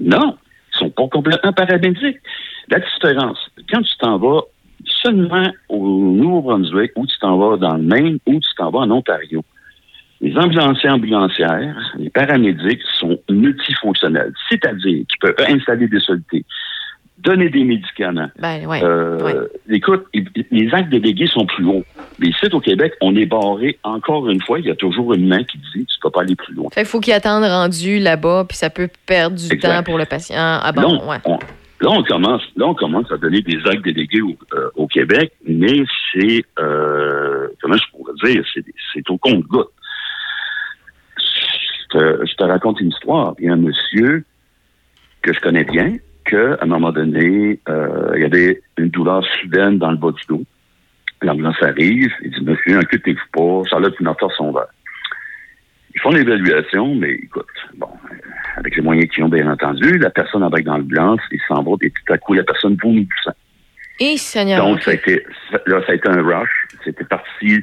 Non, 0.00 0.36
ils 0.74 0.78
sont 0.78 0.90
pas 0.90 1.08
complètement 1.08 1.52
paramédics. 1.52 2.18
La 2.68 2.80
différence, 2.80 3.38
quand 3.70 3.82
tu 3.82 3.96
t'en 3.98 4.18
vas 4.18 4.42
seulement 5.02 5.50
au 5.68 5.86
Nouveau-Brunswick, 5.86 6.92
ou 6.96 7.06
tu 7.06 7.18
t'en 7.18 7.36
vas 7.38 7.56
dans 7.56 7.76
le 7.76 7.82
Maine, 7.82 8.18
ou 8.26 8.34
tu 8.34 8.48
t'en 8.56 8.70
vas 8.70 8.80
en 8.80 8.90
Ontario, 8.90 9.44
les 10.20 10.36
ambulanciers 10.36 10.90
ambulancières, 10.90 11.94
les 11.98 12.10
paramédics 12.10 12.82
sont 12.98 13.18
multifonctionnels, 13.30 14.32
c'est-à-dire 14.48 15.04
qu'ils 15.06 15.18
peuvent 15.20 15.46
installer 15.48 15.88
des 15.88 16.00
solutés, 16.00 16.44
donner 17.18 17.48
des 17.48 17.64
médicaments. 17.64 18.30
Ben, 18.38 18.64
ouais. 18.66 18.80
Euh, 18.82 19.20
ouais. 19.22 19.34
Écoute, 19.76 20.06
les 20.50 20.72
actes 20.72 20.88
délégués 20.90 21.26
sont 21.26 21.46
plus 21.46 21.64
hauts. 21.66 21.84
Mais 22.18 22.28
ici, 22.28 22.46
au 22.52 22.60
Québec, 22.60 22.94
on 23.00 23.14
est 23.16 23.26
barré 23.26 23.78
encore 23.82 24.28
une 24.28 24.40
fois. 24.40 24.58
Il 24.60 24.66
y 24.66 24.70
a 24.70 24.76
toujours 24.76 25.14
une 25.14 25.26
main 25.26 25.42
qui 25.44 25.58
dit 25.58 25.84
tu 25.86 25.98
peux 26.00 26.10
pas 26.10 26.22
aller 26.22 26.36
plus 26.36 26.54
loin. 26.54 26.68
Fait 26.72 26.80
qu'il 26.82 26.88
faut 26.88 27.00
qu'ils 27.00 27.12
attendent 27.12 27.44
rendu 27.44 27.98
là-bas, 27.98 28.44
puis 28.48 28.56
ça 28.56 28.70
peut 28.70 28.88
perdre 29.06 29.36
du 29.36 29.44
Exact. 29.52 29.68
temps 29.78 29.82
pour 29.82 29.98
le 29.98 30.04
patient. 30.04 30.36
Ah 30.38 30.72
bon, 30.72 30.82
là, 30.82 30.88
on, 30.88 31.10
ouais. 31.10 31.16
on- 31.24 31.38
là, 31.80 31.90
on 31.90 32.02
commence, 32.02 32.42
là, 32.56 32.66
on 32.66 32.74
commence 32.74 33.10
à 33.12 33.16
donner 33.16 33.40
des 33.42 33.58
actes 33.66 33.84
délégués 33.84 34.20
au, 34.22 34.36
euh, 34.54 34.70
au 34.76 34.86
Québec, 34.86 35.32
mais 35.46 35.84
c'est, 36.12 36.44
euh, 36.60 37.48
comment 37.60 37.76
je 37.76 37.90
pourrais 37.92 38.14
dire, 38.24 38.44
c'est, 38.94 39.10
au 39.10 39.18
compte-goutte. 39.18 39.68
Je 41.18 41.98
te, 41.98 42.26
je 42.26 42.34
te 42.34 42.44
raconte 42.44 42.80
une 42.80 42.88
histoire. 42.90 43.34
Il 43.38 43.46
y 43.46 43.48
a 43.48 43.52
un 43.52 43.56
monsieur 43.56 44.24
que 45.22 45.32
je 45.32 45.40
connais 45.40 45.64
bien, 45.64 45.96
qu'à 46.28 46.58
un 46.60 46.66
moment 46.66 46.92
donné, 46.92 47.58
euh, 47.68 48.12
il 48.16 48.22
y 48.22 48.24
avait 48.24 48.60
une 48.76 48.88
douleur 48.88 49.24
soudaine 49.40 49.78
dans 49.78 49.90
le 49.90 49.96
bas 49.96 50.12
du 50.12 50.22
dos. 50.28 50.44
L'ambulance 51.22 51.60
arrive, 51.62 52.12
il 52.22 52.30
dit, 52.30 52.42
monsieur, 52.42 52.78
inquiétez-vous 52.78 53.20
pas, 53.32 53.68
ça 53.68 53.80
l'air 53.80 53.90
d'une 53.90 54.06
affaire 54.06 54.30
sondaire. 54.32 54.66
Ils 55.94 56.00
font 56.00 56.10
l'évaluation, 56.10 56.94
mais 56.94 57.12
écoute, 57.14 57.46
bon, 57.76 57.88
euh, 58.12 58.14
avec 58.56 58.76
les 58.76 58.82
moyens 58.82 59.08
qu'ils 59.08 59.24
ont, 59.24 59.28
bien 59.28 59.50
entendu, 59.50 59.98
la 59.98 60.10
personne 60.10 60.44
embarque 60.44 60.64
dans 60.64 60.76
l'ambulance, 60.76 61.20
il 61.32 61.40
s'en 61.48 61.62
va, 61.62 61.72
et 61.82 61.90
tout 61.90 62.12
à 62.12 62.18
coup, 62.18 62.34
la 62.34 62.44
personne 62.44 62.76
vomit 62.80 63.04
du 63.04 63.16
sang. 63.24 63.34
Et 64.00 64.16
Seigneur. 64.16 64.64
Donc, 64.64 64.82
ça 64.82 64.92
a 64.92 64.94
été, 64.94 65.24
là, 65.66 65.82
ça 65.84 65.92
a 65.92 65.94
été 65.96 66.08
un 66.08 66.22
rush. 66.22 66.68
C'était 66.84 67.04
parti. 67.04 67.62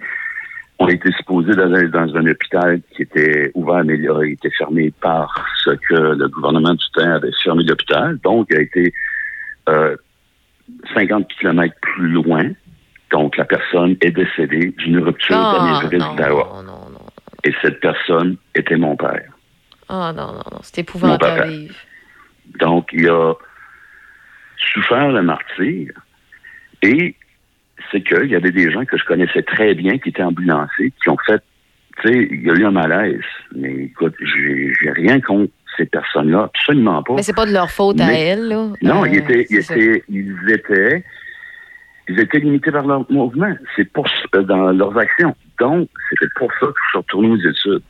On 0.80 0.88
était 0.88 1.11
supposé 1.13 1.53
dans 1.53 1.71
un, 1.73 1.88
dans 1.88 2.15
un 2.15 2.28
hôpital 2.28 2.82
qui 2.95 3.03
était 3.03 3.51
ouvert, 3.53 3.84
mais 3.86 3.97
il 3.97 4.09
a 4.09 4.23
été 4.23 4.49
fermé 4.51 4.93
parce 5.01 5.69
que 5.88 5.95
le 5.95 6.28
gouvernement 6.28 6.73
du 6.73 6.86
temps 6.93 7.09
avait 7.09 7.32
fermé 7.43 7.63
l'hôpital. 7.63 8.17
Donc, 8.23 8.47
il 8.49 8.57
a 8.57 8.61
été 8.61 8.93
euh, 9.69 9.95
50 10.93 11.28
kilomètres 11.39 11.76
plus 11.82 12.09
loin. 12.09 12.51
Donc, 13.11 13.38
la 13.38 13.45
personne 13.45 13.95
est 14.01 14.11
décédée 14.11 14.73
d'une 14.78 14.99
rupture 14.99 15.38
Ah, 15.38 15.80
d'anévrisme 15.80 16.09
non, 16.09 16.15
d'aorte. 16.15 16.65
Et 17.45 17.53
cette 17.61 17.80
personne 17.80 18.38
était 18.55 18.76
mon 18.76 18.97
père. 18.97 19.32
Ah 19.88 20.11
non, 20.15 20.28
non, 20.28 20.43
non, 20.51 20.59
c'est 20.61 20.80
épouvantable. 20.80 21.69
Donc, 22.59 22.89
il 22.91 23.07
a 23.07 23.34
souffert 24.73 25.11
le 25.11 25.21
martyr. 25.21 25.91
Et 26.82 27.15
c'est 27.91 28.01
qu'il 28.01 28.30
y 28.30 28.36
avait 28.36 28.51
des 28.51 28.71
gens 28.71 28.86
que 28.86 28.97
je 28.97 29.05
connaissais 29.05 29.43
très 29.43 29.73
bien 29.76 29.97
qui 29.97 30.09
étaient 30.09 30.23
ambulancés, 30.23 30.91
qui 31.01 31.09
ont 31.09 31.17
fait, 31.26 31.41
tu 32.01 32.07
sais, 32.11 32.28
il 32.32 32.41
y 32.43 32.49
a 32.49 32.53
eu 32.53 32.65
un 32.65 32.71
malaise. 32.71 33.21
Mais 33.55 33.73
écoute, 33.86 34.15
j'ai 34.21 34.91
rien 34.91 35.19
contre 35.21 35.51
ces 35.78 35.86
personnes-là, 35.86 36.43
absolument 36.53 37.03
pas. 37.03 37.15
Mais 37.15 37.23
c'est 37.23 37.36
pas 37.36 37.45
de 37.45 37.51
leur 37.51 37.69
faute 37.69 37.99
à 37.99 38.07
Mais- 38.07 38.28
elle, 38.28 38.47
là. 38.47 38.67
Non, 38.82 39.03
Euh, 39.03 39.07
ils, 39.09 39.15
étaient, 39.17 39.45
ils, 39.49 39.55
c'est 39.57 39.61
ça. 39.61 39.78
étaient, 39.78 40.03
ils 40.09 40.36
étaient, 40.51 41.03
ils 42.07 42.19
étaient 42.19 42.39
limités 42.39 42.71
par 42.71 42.88
leur 42.88 43.09
mouvement. 43.11 43.53
C'est 43.76 43.91
pour 43.91 44.07
euh, 44.36 44.43
dans 44.43 44.71
leurs 44.71 44.97
actions. 44.97 45.36
Donc, 45.59 45.89
c'était 46.09 46.32
pour 46.36 46.51
ça 46.53 46.67
que 46.67 46.73
je 46.86 46.89
suis 46.89 46.97
retourné 46.97 47.28
aux 47.30 47.38
études. 47.49 47.84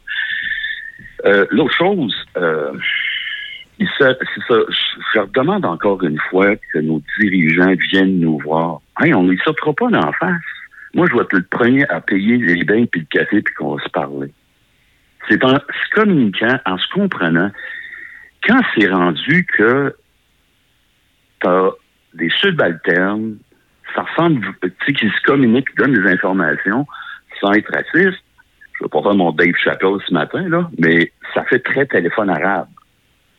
Euh, 1.25 1.45
L'autre 1.51 1.73
chose, 1.75 2.15
euh, 2.37 2.71
c'est 3.77 3.85
ça, 3.99 4.13
je, 4.19 4.55
je 5.13 5.17
leur 5.19 5.27
demande 5.27 5.65
encore 5.65 6.03
une 6.03 6.19
fois 6.29 6.55
que 6.55 6.79
nos 6.79 7.01
dirigeants 7.19 7.73
viennent 7.91 8.19
nous 8.19 8.39
voir. 8.39 8.81
Hey, 8.99 9.13
on 9.13 9.23
ne 9.23 9.35
sautera 9.37 9.73
pas 9.73 9.89
d'en 9.89 10.11
face. 10.13 10.41
Moi, 10.93 11.07
je 11.09 11.15
vais 11.15 11.23
être 11.23 11.33
le 11.33 11.43
premier 11.43 11.85
à 11.89 11.99
payer 11.99 12.37
les 12.37 12.63
bains 12.63 12.85
puis 12.85 13.01
le 13.01 13.07
café 13.07 13.41
puis 13.41 13.53
qu'on 13.53 13.75
va 13.75 13.83
se 13.83 13.89
parler. 13.89 14.33
C'est 15.27 15.43
en 15.43 15.55
se 15.55 15.89
communiquant, 15.93 16.59
en 16.65 16.77
se 16.77 16.87
comprenant, 16.93 17.51
quand 18.47 18.61
c'est 18.73 18.87
rendu 18.87 19.45
que 19.45 19.95
t'as 21.41 21.69
des 22.13 22.29
subalternes, 22.29 23.37
ça 23.93 24.03
ressemble, 24.03 24.45
tu 24.61 24.71
sais, 24.85 24.93
qui 24.93 25.09
se 25.09 25.21
communiquent, 25.23 25.69
qui 25.69 25.75
donnent 25.75 25.93
des 25.93 26.11
informations 26.11 26.85
sans 27.41 27.51
être 27.53 27.71
raciste. 27.73 28.21
Je 28.73 28.83
vais 28.83 28.89
pas 28.89 29.01
faire 29.01 29.15
mon 29.15 29.31
Dave 29.31 29.55
Chappelle 29.63 29.97
ce 30.05 30.13
matin, 30.13 30.47
là, 30.47 30.69
mais 30.77 31.11
ça 31.33 31.43
fait 31.45 31.59
très 31.59 31.85
téléphone 31.85 32.29
arabe. 32.29 32.67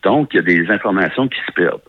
Donc, 0.03 0.33
il 0.33 0.37
y 0.37 0.39
a 0.39 0.43
des 0.43 0.69
informations 0.71 1.27
qui 1.27 1.39
se 1.45 1.51
perdent. 1.51 1.81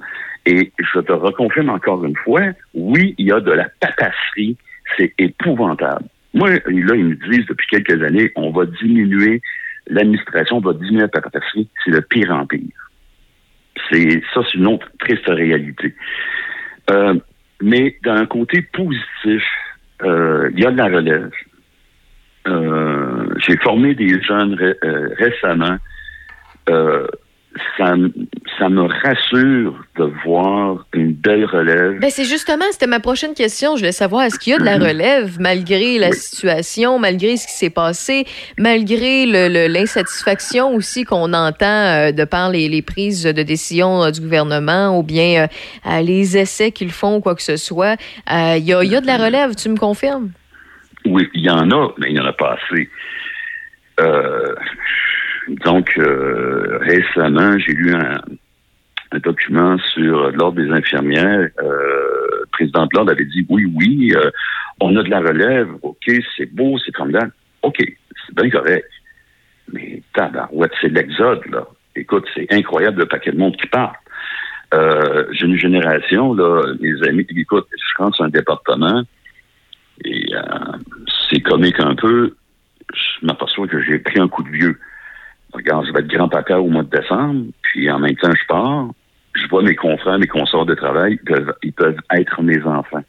Et 0.50 0.72
je 0.78 1.00
te 1.00 1.12
reconfirme 1.12 1.68
encore 1.68 2.02
une 2.06 2.16
fois, 2.16 2.40
oui, 2.72 3.14
il 3.18 3.26
y 3.26 3.32
a 3.32 3.40
de 3.40 3.52
la 3.52 3.68
papasserie, 3.80 4.56
c'est 4.96 5.12
épouvantable. 5.18 6.06
Moi, 6.32 6.48
là, 6.52 6.60
ils 6.66 7.04
me 7.04 7.14
disent 7.30 7.44
depuis 7.46 7.66
quelques 7.68 8.02
années, 8.02 8.32
on 8.34 8.50
va 8.50 8.64
diminuer 8.64 9.42
l'administration, 9.88 10.56
on 10.56 10.60
va 10.60 10.72
diminuer 10.72 11.02
la 11.02 11.08
papasserie, 11.08 11.68
c'est 11.84 11.90
le 11.90 12.00
pire 12.00 12.30
en 12.30 12.46
pire. 12.46 12.62
C'est 13.90 14.22
ça, 14.32 14.40
c'est 14.50 14.56
une 14.56 14.68
autre 14.68 14.88
triste 15.00 15.26
réalité. 15.26 15.94
Euh, 16.90 17.14
mais 17.60 17.98
d'un 18.02 18.24
côté 18.24 18.62
positif, 18.62 19.44
euh, 20.02 20.48
il 20.54 20.60
y 20.60 20.64
a 20.66 20.70
de 20.70 20.78
la 20.78 20.86
relève. 20.86 21.30
Euh, 22.46 23.26
J'ai 23.46 23.58
formé 23.58 23.94
des 23.94 24.18
jeunes 24.22 24.54
ré- 24.54 24.78
récemment. 25.18 25.76
Ça, 27.76 27.94
me 27.94 28.82
rassure 29.02 29.74
de 29.96 30.12
voir 30.24 30.86
une 30.92 31.12
belle 31.12 31.44
relève. 31.44 31.98
Ben 31.98 32.10
c'est 32.10 32.24
justement, 32.24 32.64
c'était 32.70 32.86
ma 32.86 33.00
prochaine 33.00 33.34
question. 33.34 33.74
Je 33.76 33.80
voulais 33.80 33.92
savoir, 33.92 34.24
est-ce 34.24 34.38
qu'il 34.38 34.52
y 34.52 34.56
a 34.56 34.58
de 34.58 34.64
la 34.64 34.78
relève 34.78 35.40
malgré 35.40 35.98
la 35.98 36.12
situation, 36.12 36.98
malgré 36.98 37.36
ce 37.36 37.46
qui 37.46 37.54
s'est 37.54 37.70
passé, 37.70 38.26
malgré 38.58 39.26
l'insatisfaction 39.68 40.74
aussi 40.74 41.04
qu'on 41.04 41.32
entend 41.32 41.66
euh, 41.66 42.12
de 42.12 42.24
par 42.24 42.50
les, 42.50 42.68
les 42.68 42.82
prises 42.82 43.24
de 43.24 43.42
décision 43.42 44.04
euh, 44.04 44.10
du 44.10 44.20
gouvernement 44.20 44.98
ou 44.98 45.02
bien 45.02 45.48
euh, 45.86 46.00
les 46.00 46.36
essais 46.36 46.70
qu'ils 46.70 46.92
font 46.92 47.16
ou 47.16 47.20
quoi 47.20 47.34
que 47.34 47.42
ce 47.42 47.56
soit. 47.56 47.96
Il 48.28 48.64
y, 48.64 48.74
a, 48.74 48.84
y 48.84 49.00
de 49.00 49.06
la 49.06 49.16
relève, 49.16 49.54
tu 49.54 49.68
me 49.68 49.76
confirmes? 49.76 50.30
Oui, 51.06 51.28
il 51.34 51.44
y 51.44 51.50
en 51.50 51.70
a, 51.70 51.94
mais 51.98 52.08
il 52.08 52.14
n'y 52.14 52.20
en 52.20 52.26
a 52.26 52.32
pas 52.32 52.56
assez. 52.56 52.88
Euh, 54.00 54.54
donc, 55.48 55.96
euh, 55.98 56.78
récemment, 56.80 57.58
j'ai 57.58 57.72
lu 57.72 57.94
un, 57.94 58.20
un 59.12 59.18
document 59.18 59.78
sur 59.78 60.30
l'Ordre 60.32 60.60
des 60.60 60.70
infirmières. 60.70 61.48
Euh, 61.62 62.28
le 62.40 62.46
président 62.52 62.84
de 62.84 62.90
l'Ordre 62.94 63.12
avait 63.12 63.24
dit 63.24 63.46
oui, 63.48 63.64
oui, 63.74 64.12
euh, 64.14 64.30
on 64.80 64.94
a 64.96 65.02
de 65.02 65.10
la 65.10 65.20
relève, 65.20 65.68
OK, 65.82 66.10
c'est 66.36 66.52
beau, 66.54 66.78
c'est 66.84 66.94
formidable. 66.96 67.32
OK, 67.62 67.76
c'est 67.78 68.34
bien 68.36 68.50
correct. 68.50 68.88
Mais 69.72 70.02
tabarouette, 70.14 70.72
c'est 70.80 70.88
l'exode, 70.88 71.44
là. 71.50 71.66
Écoute, 71.96 72.26
c'est 72.34 72.46
incroyable 72.52 73.00
le 73.00 73.06
paquet 73.06 73.32
de 73.32 73.38
monde 73.38 73.56
qui 73.56 73.66
part. 73.66 73.94
Euh, 74.74 75.24
j'ai 75.32 75.46
une 75.46 75.56
génération, 75.56 76.34
là, 76.34 76.74
mes 76.80 77.08
amis, 77.08 77.26
écoute, 77.36 77.66
je 77.72 78.02
rentre 78.02 78.16
sur 78.16 78.24
un 78.24 78.28
département 78.28 79.02
et 80.04 80.26
euh, 80.34 80.40
c'est 81.28 81.40
comique 81.40 81.80
un 81.80 81.94
peu. 81.94 82.34
Je 82.94 83.26
m'aperçois 83.26 83.66
que 83.66 83.82
j'ai 83.82 83.98
pris 83.98 84.20
un 84.20 84.28
coup 84.28 84.42
de 84.42 84.50
vieux. 84.50 84.78
Regarde, 85.58 85.86
je 85.86 85.92
vais 85.92 86.00
être 86.00 86.08
grand-papa 86.08 86.56
au 86.56 86.68
mois 86.68 86.84
de 86.84 86.90
décembre, 86.90 87.46
puis 87.62 87.90
en 87.90 87.98
même 87.98 88.16
temps, 88.16 88.30
je 88.30 88.46
pars. 88.46 88.88
Je 89.34 89.46
vois 89.48 89.62
mes 89.62 89.74
confrères, 89.74 90.18
mes 90.18 90.26
consorts 90.26 90.66
de 90.66 90.74
travail, 90.74 91.18
ils 91.62 91.72
peuvent, 91.72 91.96
être 92.12 92.42
mes 92.42 92.62
enfants. 92.62 93.04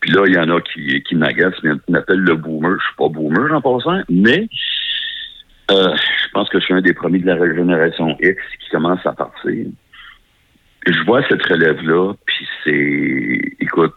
Puis 0.00 0.12
là, 0.12 0.24
il 0.26 0.34
y 0.34 0.38
en 0.38 0.48
a 0.48 0.60
qui, 0.60 1.02
qui 1.02 1.14
m'agacent, 1.14 1.62
m'appellent 1.88 2.18
le 2.18 2.36
boomer. 2.36 2.76
Je 2.78 2.84
suis 2.84 2.96
pas 2.96 3.08
boomer 3.08 3.52
en 3.52 3.60
passant, 3.60 4.02
mais 4.08 4.48
euh, 5.70 5.94
je 5.96 6.28
pense 6.32 6.48
que 6.48 6.58
je 6.58 6.64
suis 6.64 6.74
un 6.74 6.80
des 6.80 6.94
premiers 6.94 7.20
de 7.20 7.26
la 7.26 7.54
génération 7.54 8.16
X 8.20 8.36
qui 8.60 8.70
commence 8.70 9.04
à 9.06 9.12
partir. 9.12 9.66
Je 10.86 11.04
vois 11.04 11.22
cette 11.28 11.44
relève-là, 11.46 12.14
puis 12.26 12.48
c'est, 12.64 13.40
écoute, 13.60 13.94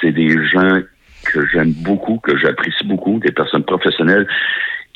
c'est 0.00 0.12
des 0.12 0.44
gens 0.46 0.80
que 1.24 1.46
j'aime 1.46 1.72
beaucoup, 1.72 2.18
que 2.18 2.36
j'apprécie 2.36 2.84
beaucoup, 2.84 3.18
des 3.18 3.32
personnes 3.32 3.64
professionnelles. 3.64 4.28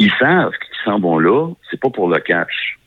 Ils 0.01 0.11
savent 0.19 0.53
qu'ils 0.53 0.85
s'en 0.85 0.99
vont 0.99 1.19
là, 1.19 1.53
c'est 1.71 1.79
pas 1.81 1.91
pour 1.91 2.09
le 2.09 2.19
cash. 2.21 2.79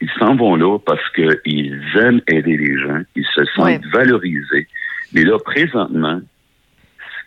Ils 0.00 0.10
s'en 0.18 0.34
vont 0.36 0.56
là 0.56 0.78
parce 0.78 1.06
qu'ils 1.10 1.80
aiment 1.96 2.20
aider 2.28 2.56
les 2.56 2.78
gens, 2.78 3.02
ils 3.14 3.26
se 3.26 3.44
sentent 3.54 3.64
Ouais. 3.66 3.80
valorisés. 3.92 4.66
Mais 5.12 5.22
là, 5.24 5.38
présentement, 5.38 6.20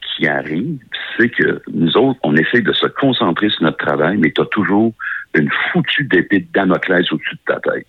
ce 0.02 0.16
qui 0.18 0.28
arrive, 0.28 0.80
c'est 1.18 1.30
que 1.30 1.62
nous 1.72 1.96
autres, 1.98 2.20
on 2.24 2.36
essaie 2.36 2.62
de 2.62 2.74
se 2.74 2.88
concentrer 2.88 3.50
sur 3.50 3.64
notre 3.64 3.78
travail, 3.78 4.18
mais 4.18 4.32
tu 4.32 4.42
as 4.42 4.46
toujours 4.46 4.94
une 5.36 5.50
foutue 5.72 6.06
d'épée 6.06 6.40
de 6.40 6.48
Damoclès 6.54 7.12
au-dessus 7.12 7.36
de 7.36 7.54
ta 7.54 7.60
tête. 7.60 7.88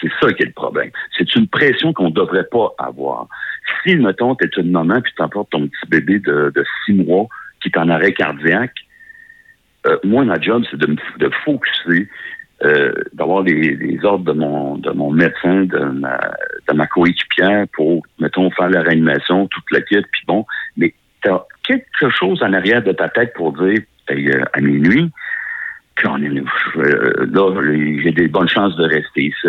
C'est 0.00 0.10
ça 0.20 0.30
qui 0.34 0.42
est 0.42 0.46
le 0.46 0.52
problème. 0.52 0.90
C'est 1.16 1.34
une 1.34 1.48
pression 1.48 1.92
qu'on 1.94 2.10
ne 2.10 2.14
devrait 2.14 2.44
pas 2.50 2.74
avoir. 2.78 3.28
Si, 3.82 3.96
mettons, 3.96 4.34
tu 4.34 4.44
es 4.44 4.60
une 4.60 4.70
maman 4.70 5.00
puis 5.00 5.12
t'emportes 5.16 5.50
ton 5.50 5.66
petit 5.66 5.88
bébé 5.88 6.18
de, 6.18 6.52
de 6.54 6.64
six 6.84 6.92
mois 6.92 7.26
qui 7.62 7.68
est 7.70 7.78
en 7.78 7.88
arrêt 7.88 8.12
cardiaque, 8.12 8.74
euh, 9.86 9.98
moi, 10.04 10.24
ma 10.24 10.40
job, 10.40 10.64
c'est 10.70 10.78
de 10.78 10.86
me 10.86 10.96
de 11.18 11.30
focuser, 11.44 12.08
euh, 12.64 12.92
d'avoir 13.12 13.42
les, 13.42 13.76
les 13.76 14.02
ordres 14.04 14.32
de 14.32 14.32
mon, 14.32 14.78
de 14.78 14.90
mon 14.90 15.10
médecin, 15.10 15.64
de 15.64 15.78
ma, 15.78 16.18
de 16.68 16.74
ma 16.74 16.86
coéquipière 16.86 17.66
pour, 17.74 18.02
mettons, 18.18 18.50
faire 18.50 18.70
la 18.70 18.80
réanimation, 18.82 19.46
toute 19.48 19.70
la 19.70 19.82
kit, 19.82 20.00
puis 20.10 20.22
bon, 20.26 20.46
mais 20.76 20.94
tu 21.22 21.30
as 21.30 21.44
quelque 21.64 22.08
chose 22.10 22.42
en 22.42 22.52
arrière 22.54 22.82
de 22.82 22.92
ta 22.92 23.08
tête 23.10 23.34
pour 23.34 23.52
dire, 23.52 23.80
Hey, 24.08 24.30
euh, 24.30 24.44
à 24.52 24.60
minuit, 24.60 25.10
est, 25.98 26.06
euh, 26.06 27.26
là, 27.30 27.62
j'ai 28.02 28.12
des 28.12 28.28
bonnes 28.28 28.48
chances 28.48 28.76
de 28.76 28.84
rester 28.84 29.24
ici. 29.24 29.48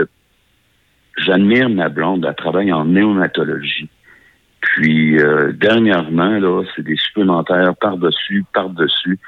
J'admire 1.18 1.70
ma 1.70 1.90
blonde, 1.90 2.26
elle 2.28 2.36
travaille 2.36 2.74
en 2.74 2.86
néonatologie. 2.86 3.90
Puis 4.62 5.18
dernièrement, 5.54 6.40
là, 6.40 6.64
c'est 6.76 6.84
des 6.84 6.98
supplémentaires 6.98 7.76
par-dessus, 7.80 8.44
par-dessus. 8.54 9.20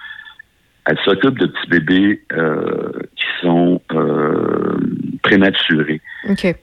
Elle 0.90 0.98
s'occupe 1.06 1.38
de 1.38 1.46
petits 1.46 1.70
bébés 1.70 2.22
euh, 2.34 2.92
qui 3.16 3.26
sont 3.42 3.80
euh, 3.94 4.76
prématurés. 5.22 6.02
OK. 6.28 6.56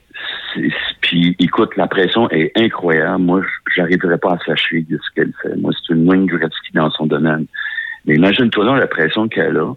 Puis 0.99 1.33
écoute, 1.39 1.77
la 1.77 1.87
pression 1.87 2.29
est 2.31 2.51
incroyable. 2.57 3.23
Moi, 3.23 3.41
j'arriverais 3.73 4.17
pas 4.17 4.33
à 4.33 4.37
s'achever 4.45 4.81
de 4.89 4.97
ce 4.97 5.15
qu'elle 5.15 5.31
fait. 5.41 5.55
Moi, 5.55 5.71
c'est 5.71 5.93
une 5.93 6.09
Wayne 6.09 6.25
Gretzky 6.25 6.73
dans 6.73 6.91
son 6.91 7.05
domaine. 7.05 7.45
Mais 8.05 8.15
imagine-toi 8.15 8.65
là 8.65 8.75
la 8.77 8.87
pression 8.87 9.29
qu'elle 9.29 9.55
a. 9.55 9.73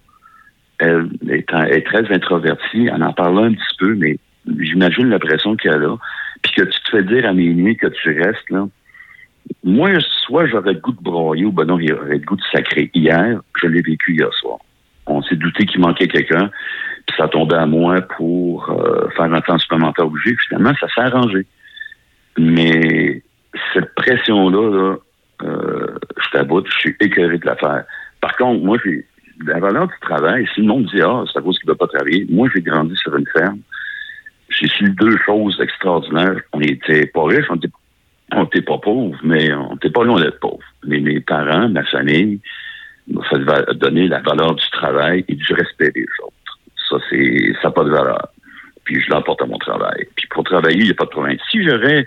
Elle 0.80 1.08
est 1.28 1.86
très 1.86 2.12
introvertie. 2.12 2.88
Elle 2.92 3.04
en 3.04 3.12
parle 3.12 3.44
un 3.44 3.52
petit 3.52 3.76
peu, 3.78 3.94
mais 3.94 4.18
j'imagine 4.58 5.10
la 5.10 5.20
pression 5.20 5.54
qu'elle 5.54 5.84
a. 5.84 5.96
puis 6.42 6.52
que 6.56 6.62
tu 6.62 6.80
te 6.82 6.90
fais 6.90 7.04
dire 7.04 7.24
à 7.24 7.32
minuit 7.32 7.76
que 7.76 7.86
tu 7.86 8.20
restes, 8.20 8.50
là, 8.50 8.66
moi, 9.64 9.90
soit 10.24 10.46
j'aurais 10.46 10.74
le 10.74 10.80
goût 10.80 10.92
de 10.92 11.02
broyer 11.02 11.44
ou 11.44 11.52
ben 11.52 11.64
non, 11.64 11.78
j'aurais 11.78 12.18
le 12.18 12.24
goût 12.24 12.36
de 12.36 12.42
sacrer. 12.52 12.90
Hier, 12.94 13.40
je 13.60 13.66
l'ai 13.66 13.82
vécu 13.82 14.14
hier 14.14 14.32
soir. 14.34 14.58
On 15.06 15.22
s'est 15.22 15.36
douté 15.36 15.66
qu'il 15.66 15.80
manquait 15.80 16.08
quelqu'un, 16.08 16.50
puis 17.06 17.16
ça 17.16 17.28
tombait 17.28 17.56
à 17.56 17.66
moi 17.66 18.00
pour 18.16 18.70
euh, 18.70 19.08
faire 19.16 19.32
un 19.32 19.40
temps 19.40 19.58
supplémentaire 19.58 20.06
obligé. 20.06 20.36
Finalement, 20.48 20.72
ça 20.78 20.86
s'est 20.88 21.00
arrangé. 21.00 21.46
Mais 22.38 23.22
cette 23.74 23.94
pression-là, 23.94 24.70
là, 24.70 24.96
euh, 25.42 25.98
je 26.22 26.30
t'aboute, 26.30 26.68
je 26.68 26.78
suis 26.78 26.96
écœuré 27.00 27.38
de 27.38 27.46
la 27.46 27.56
faire. 27.56 27.84
Par 28.20 28.36
contre, 28.36 28.62
moi, 28.62 28.78
j'ai 28.84 29.04
la 29.46 29.58
valeur 29.58 29.88
du 29.88 29.94
travail, 30.00 30.46
si 30.54 30.60
le 30.60 30.66
monde 30.66 30.86
dit 30.86 31.00
Ah, 31.02 31.24
c'est 31.30 31.38
à 31.38 31.42
cause 31.42 31.58
qu'il 31.58 31.68
ne 31.68 31.72
veut 31.72 31.78
pas 31.78 31.86
travailler, 31.86 32.26
moi 32.28 32.48
j'ai 32.54 32.60
grandi 32.60 32.94
sur 32.96 33.16
une 33.16 33.26
ferme. 33.26 33.60
J'ai 34.48 34.68
su 34.68 34.90
deux 34.90 35.16
choses 35.24 35.58
extraordinaires. 35.60 36.40
On 36.52 36.60
était 36.60 37.06
pas 37.06 37.24
riches, 37.24 37.46
on 37.50 37.56
était, 37.56 37.68
on 38.34 38.44
était 38.44 38.62
pas 38.62 38.78
pauvres, 38.78 39.18
mais 39.22 39.52
on 39.54 39.76
était 39.76 39.90
pas 39.90 40.04
loin 40.04 40.20
d'être 40.20 40.38
pauvres. 40.40 40.58
Mais 40.86 41.00
mes 41.00 41.20
parents, 41.20 41.68
ma 41.68 41.84
famille, 41.84 42.40
m'ont 43.10 43.22
fait 43.22 43.38
va- 43.40 43.62
donner 43.74 44.08
la 44.08 44.20
valeur 44.20 44.54
du 44.54 44.68
travail 44.70 45.24
et 45.28 45.34
du 45.34 45.52
respect 45.54 45.90
des 45.90 46.06
autres. 46.22 46.58
Ça, 46.88 46.96
c'est 47.08 47.52
ça 47.62 47.68
n'a 47.68 47.70
pas 47.72 47.84
de 47.84 47.90
valeur. 47.90 48.28
Puis 48.84 49.00
je 49.00 49.10
l'emporte 49.10 49.42
à 49.42 49.46
mon 49.46 49.58
travail. 49.58 50.06
Puis 50.16 50.26
pour 50.28 50.44
travailler, 50.44 50.78
il 50.78 50.84
n'y 50.84 50.90
a 50.90 50.94
pas 50.94 51.04
de 51.04 51.10
problème. 51.10 51.36
Si 51.50 51.62
j'aurais 51.64 52.06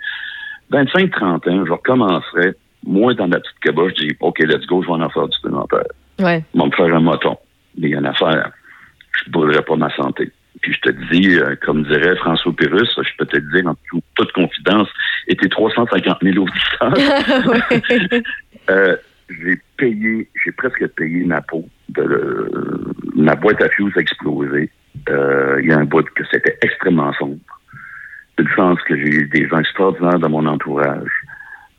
25-30 0.72 1.50
ans, 1.50 1.66
je 1.66 1.72
recommencerais, 1.72 2.56
moi, 2.86 3.14
dans 3.14 3.28
ma 3.28 3.40
petite 3.40 3.60
caboche, 3.60 3.94
je 3.98 4.08
dis 4.08 4.18
OK, 4.20 4.40
let's 4.40 4.66
go, 4.66 4.82
je 4.82 4.88
vais 4.88 4.94
en 4.94 5.10
faire 5.10 5.28
du 5.28 5.36
supplémentaire. 5.36 5.84
Ouais. 6.20 6.44
On 6.54 6.60
va 6.60 6.66
me 6.66 6.72
faire 6.72 6.96
un 6.96 7.00
moton. 7.00 7.38
Mais 7.78 7.88
il 7.90 7.92
y 7.92 7.96
a 7.96 8.00
une 8.00 8.06
affaire. 8.06 8.52
Je 9.18 9.28
ne 9.30 9.32
brûlerai 9.34 9.62
pas 9.64 9.76
ma 9.76 9.90
santé. 9.96 10.32
Puis 10.62 10.74
je 10.74 10.80
te 10.82 10.90
dis, 11.12 11.38
euh, 11.40 11.56
comme 11.62 11.84
dirait 11.84 12.16
François 12.18 12.54
Pérus, 12.56 12.96
je 13.02 13.10
peux 13.18 13.26
te 13.26 13.38
le 13.38 13.52
dire 13.52 13.68
en 13.70 13.76
tout- 13.90 14.02
toute 14.16 14.32
confidence, 14.34 14.88
et 15.28 15.36
tes 15.36 15.50
350 15.50 16.20
000 16.22 16.38
auditeurs, 16.46 16.94
euh, 18.70 18.96
j'ai 19.30 19.60
payé, 19.78 20.30
j'ai 20.44 20.52
presque 20.52 20.88
payé 20.90 21.24
ma 21.26 21.42
peau. 21.42 21.68
De, 21.90 22.02
le- 22.04 22.52
ma 23.16 23.36
boîte 23.36 23.62
à 23.62 23.70
fuse 23.70 23.92
a 23.96 24.00
explosé. 24.00 24.70
Euh, 25.10 25.60
Il 25.62 25.70
y 25.70 25.72
a 25.74 25.78
un 25.80 25.86
bout 25.86 26.04
que 26.16 26.24
c'était 26.32 26.58
extrêmement 26.62 27.12
sombre. 27.14 27.40
Une 28.40 28.48
chance 28.50 28.80
que 28.84 28.96
j'ai 28.96 29.10
eu 29.10 29.28
des 29.28 29.48
gens 29.48 29.60
extraordinaires 29.60 30.20
dans 30.20 30.30
mon 30.30 30.46
entourage 30.46 31.12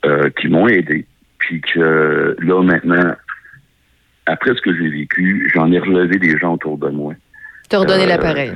euh, 0.05 0.31
qui 0.39 0.49
m'ont 0.49 0.69
aidé. 0.69 1.07
Puis 1.39 1.61
que 1.61 2.37
là, 2.39 2.63
maintenant, 2.63 3.15
après 4.27 4.55
ce 4.55 4.61
que 4.61 4.75
j'ai 4.77 4.89
vécu, 4.89 5.51
j'en 5.55 5.71
ai 5.73 5.79
relevé 5.79 6.19
des 6.19 6.37
gens 6.39 6.55
autour 6.55 6.79
de 6.79 6.89
moi. 6.91 7.15
T'as 7.69 7.79
redonné 7.79 8.05
Euh, 8.05 8.07
l'appareil. 8.09 8.53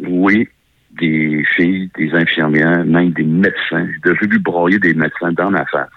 Oui, 0.00 0.48
des 0.92 1.44
filles, 1.56 1.90
des 1.96 2.12
infirmières, 2.14 2.84
même 2.84 3.10
des 3.12 3.22
médecins. 3.24 3.86
J'ai 3.92 4.12
déjà 4.12 4.26
vu 4.26 4.38
broyer 4.38 4.78
des 4.78 4.94
médecins 4.94 5.32
dans 5.32 5.50
ma 5.50 5.64
face. 5.66 5.88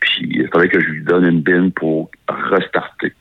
Puis 0.00 0.28
il 0.30 0.48
fallait 0.48 0.68
que 0.68 0.80
je 0.80 0.86
lui 0.88 1.02
donne 1.04 1.24
une 1.26 1.40
bine 1.42 1.72
pour 1.72 2.10
restarter. 2.28 3.12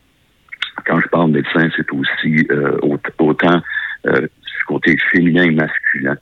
Quand 0.85 0.99
je 0.99 1.07
parle 1.07 1.31
de 1.31 1.37
médecin, 1.37 1.69
c'est 1.75 1.91
aussi 1.91 2.47
euh, 2.51 2.77
aut- 2.81 2.99
autant 3.19 3.61
euh, 4.07 4.21
du 4.21 4.63
côté 4.67 4.97
féminin 5.11 5.43
et 5.43 5.51
masculin. 5.51 6.15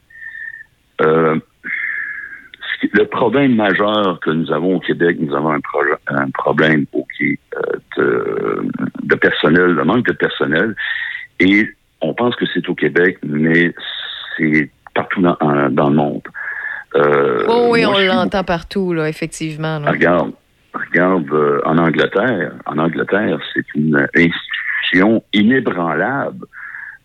Euh, 1.01 1.39
le 2.93 3.05
problème 3.05 3.55
majeur 3.55 4.19
que 4.19 4.29
nous 4.31 4.51
avons 4.51 4.75
au 4.75 4.79
Québec, 4.79 5.17
nous 5.19 5.35
avons 5.35 5.51
un, 5.51 5.59
un 6.07 6.29
problème 6.31 6.85
euh, 6.95 7.33
de, 7.97 8.67
de 9.03 9.15
personnel, 9.15 9.71
le 9.73 9.83
manque 9.83 10.05
de 10.05 10.13
personnel. 10.13 10.75
Et 11.39 11.67
on 12.01 12.13
pense 12.13 12.35
que 12.35 12.45
c'est 12.53 12.67
au 12.69 12.75
Québec, 12.75 13.17
mais 13.23 13.73
c'est 14.37 14.69
partout 14.93 15.21
dans, 15.21 15.37
en- 15.39 15.69
dans 15.69 15.89
le 15.89 15.95
monde. 15.95 16.21
Euh, 16.95 17.45
Oh 17.47 17.67
oui, 17.71 17.85
moi, 17.85 17.95
on 17.97 18.05
l'entend 18.05 18.43
partout, 18.43 18.93
là, 18.93 19.07
effectivement. 19.09 19.79
là. 19.79 19.91
Regarde, 19.91 20.31
regarde 20.73 21.29
euh, 21.31 21.61
en 21.65 21.77
Angleterre. 21.77 22.53
En 22.65 22.77
Angleterre, 22.77 23.39
c'est 23.53 23.65
une 23.75 24.07
institution 24.15 25.23
inébranlable. 25.33 26.45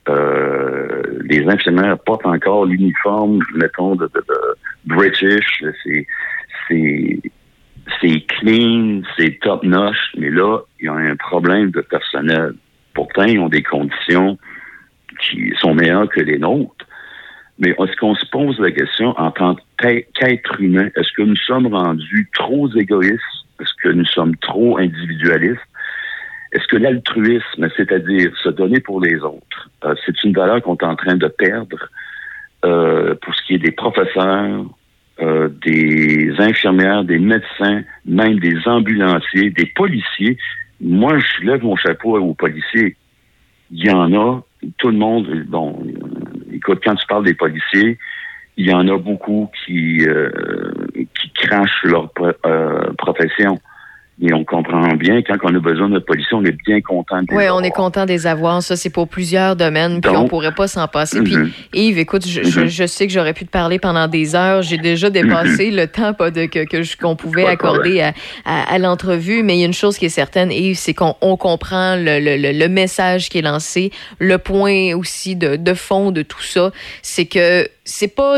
Euh, 0.08 1.02
les 1.24 1.46
infirmières 1.48 1.98
portent 1.98 2.26
encore 2.26 2.66
l'uniforme, 2.66 3.40
mettons, 3.54 3.94
de, 3.94 4.06
de- 4.14 4.24
de 4.28 4.56
British. 4.94 5.62
C'est, 5.84 6.06
c'est, 6.68 7.20
c'est 8.00 8.20
clean, 8.26 9.02
c'est 9.16 9.38
top 9.40 9.62
notch, 9.64 9.96
mais 10.16 10.30
là, 10.30 10.58
il 10.80 10.86
y 10.86 10.88
a 10.88 10.94
un 10.94 11.16
problème 11.16 11.70
de 11.70 11.80
personnel. 11.82 12.54
Pourtant, 12.94 13.24
ils 13.24 13.38
ont 13.38 13.48
des 13.48 13.62
conditions 13.62 14.38
qui 15.20 15.52
sont 15.58 15.74
meilleures 15.74 16.08
que 16.08 16.20
les 16.20 16.38
nôtres. 16.38 16.86
Mais 17.58 17.70
est-ce 17.70 17.96
qu'on 17.96 18.14
se 18.14 18.26
pose 18.26 18.58
la 18.58 18.72
question 18.72 19.18
en 19.18 19.30
tant 19.30 19.56
qu'être 19.78 20.60
humain, 20.60 20.88
est-ce 20.96 21.12
que 21.12 21.22
nous 21.22 21.36
sommes 21.36 21.66
rendus 21.66 22.28
trop 22.34 22.68
égoïstes? 22.74 23.20
Est-ce 23.60 23.72
que 23.82 23.88
nous 23.90 24.06
sommes 24.06 24.36
trop 24.36 24.78
individualistes? 24.78 25.60
Est-ce 26.52 26.66
que 26.66 26.76
l'altruisme, 26.76 27.68
c'est-à-dire 27.76 28.30
se 28.42 28.50
donner 28.50 28.80
pour 28.80 29.00
les 29.00 29.16
autres, 29.20 29.70
euh, 29.84 29.94
c'est 30.04 30.22
une 30.22 30.34
valeur 30.34 30.60
qu'on 30.62 30.76
est 30.76 30.84
en 30.84 30.96
train 30.96 31.16
de 31.16 31.28
perdre 31.28 31.88
euh, 32.64 33.14
pour 33.22 33.34
ce 33.34 33.42
qui 33.46 33.54
est 33.54 33.58
des 33.58 33.72
professeurs, 33.72 34.64
euh, 35.20 35.48
des 35.64 36.30
infirmières, 36.38 37.04
des 37.04 37.18
médecins, 37.18 37.82
même 38.04 38.38
des 38.38 38.56
ambulanciers, 38.66 39.50
des 39.50 39.66
policiers? 39.66 40.36
Moi, 40.82 41.16
je 41.18 41.46
lève 41.46 41.62
mon 41.62 41.76
chapeau 41.76 42.18
aux 42.18 42.34
policiers. 42.34 42.96
Il 43.70 43.86
y 43.86 43.90
en 43.90 44.12
a, 44.12 44.42
tout 44.78 44.88
le 44.88 44.96
monde, 44.96 45.28
bon, 45.46 45.80
euh, 45.86 46.54
écoute, 46.54 46.80
quand 46.84 46.96
tu 46.96 47.06
parles 47.06 47.24
des 47.24 47.34
policiers, 47.34 47.98
il 48.56 48.68
y 48.68 48.74
en 48.74 48.86
a 48.88 48.98
beaucoup 48.98 49.48
qui, 49.64 50.04
euh, 50.06 50.30
qui 50.94 51.30
crachent 51.34 51.84
leur 51.84 52.10
euh, 52.44 52.92
profession. 52.98 53.60
Et 54.20 54.32
on 54.34 54.44
comprend 54.44 54.88
bien, 54.94 55.22
quand 55.22 55.36
on 55.42 55.54
a 55.54 55.58
besoin 55.58 55.88
de 55.88 55.98
policiers, 55.98 56.34
on 56.36 56.44
est 56.44 56.52
bien 56.66 56.80
content 56.82 57.22
de 57.22 57.26
les 57.30 57.36
Oui, 57.36 57.44
on 57.50 57.60
est 57.62 57.70
content 57.70 58.04
des 58.04 58.26
avoir. 58.26 58.62
Ça, 58.62 58.76
c'est 58.76 58.90
pour 58.90 59.08
plusieurs 59.08 59.56
domaines, 59.56 60.00
puis 60.00 60.12
Donc- 60.12 60.24
on 60.24 60.28
pourrait 60.28 60.54
pas 60.54 60.68
s'en 60.68 60.86
passer. 60.86 61.22
Puis, 61.22 61.34
Mhm. 61.36 61.50
Yves, 61.72 61.98
écoute, 61.98 62.26
je, 62.28 62.40
Mhm. 62.40 62.66
je 62.68 62.86
sais 62.86 63.06
que 63.06 63.12
j'aurais 63.12 63.32
pu 63.32 63.46
te 63.46 63.50
parler 63.50 63.78
pendant 63.78 64.06
des 64.08 64.34
heures. 64.34 64.62
J'ai 64.62 64.76
déjà 64.76 65.08
dépassé 65.10 65.70
le 65.70 65.86
temps 65.86 66.12
pas 66.12 66.30
de, 66.30 66.44
que, 66.44 67.00
qu'on 67.00 67.16
pouvait 67.16 67.42
Pas 67.44 67.48
de 67.48 67.54
accorder 67.54 68.00
à, 68.02 68.12
à- 68.44 68.74
à 68.74 68.78
l'entrevue, 68.78 69.42
mais 69.42 69.56
il 69.56 69.60
y 69.60 69.62
a 69.62 69.66
une 69.66 69.72
chose 69.72 69.96
qui 69.98 70.04
est 70.04 70.10
certaine, 70.10 70.52
Yves, 70.52 70.76
c'est 70.76 70.94
qu'on 70.94 71.14
on 71.22 71.36
comprend 71.38 71.96
le, 71.96 72.20
le- 72.20 72.36
le- 72.36 72.56
le 72.56 72.68
message 72.68 73.28
qui 73.30 73.38
est 73.38 73.42
lancé. 73.42 73.90
Le 74.18 74.36
point 74.38 74.94
aussi 74.94 75.36
de, 75.36 75.56
de 75.56 75.74
fond 75.74 76.10
de 76.10 76.22
tout 76.22 76.42
ça, 76.42 76.70
c'est 77.00 77.24
que 77.26 77.66
c'est 77.84 78.14
pas, 78.14 78.36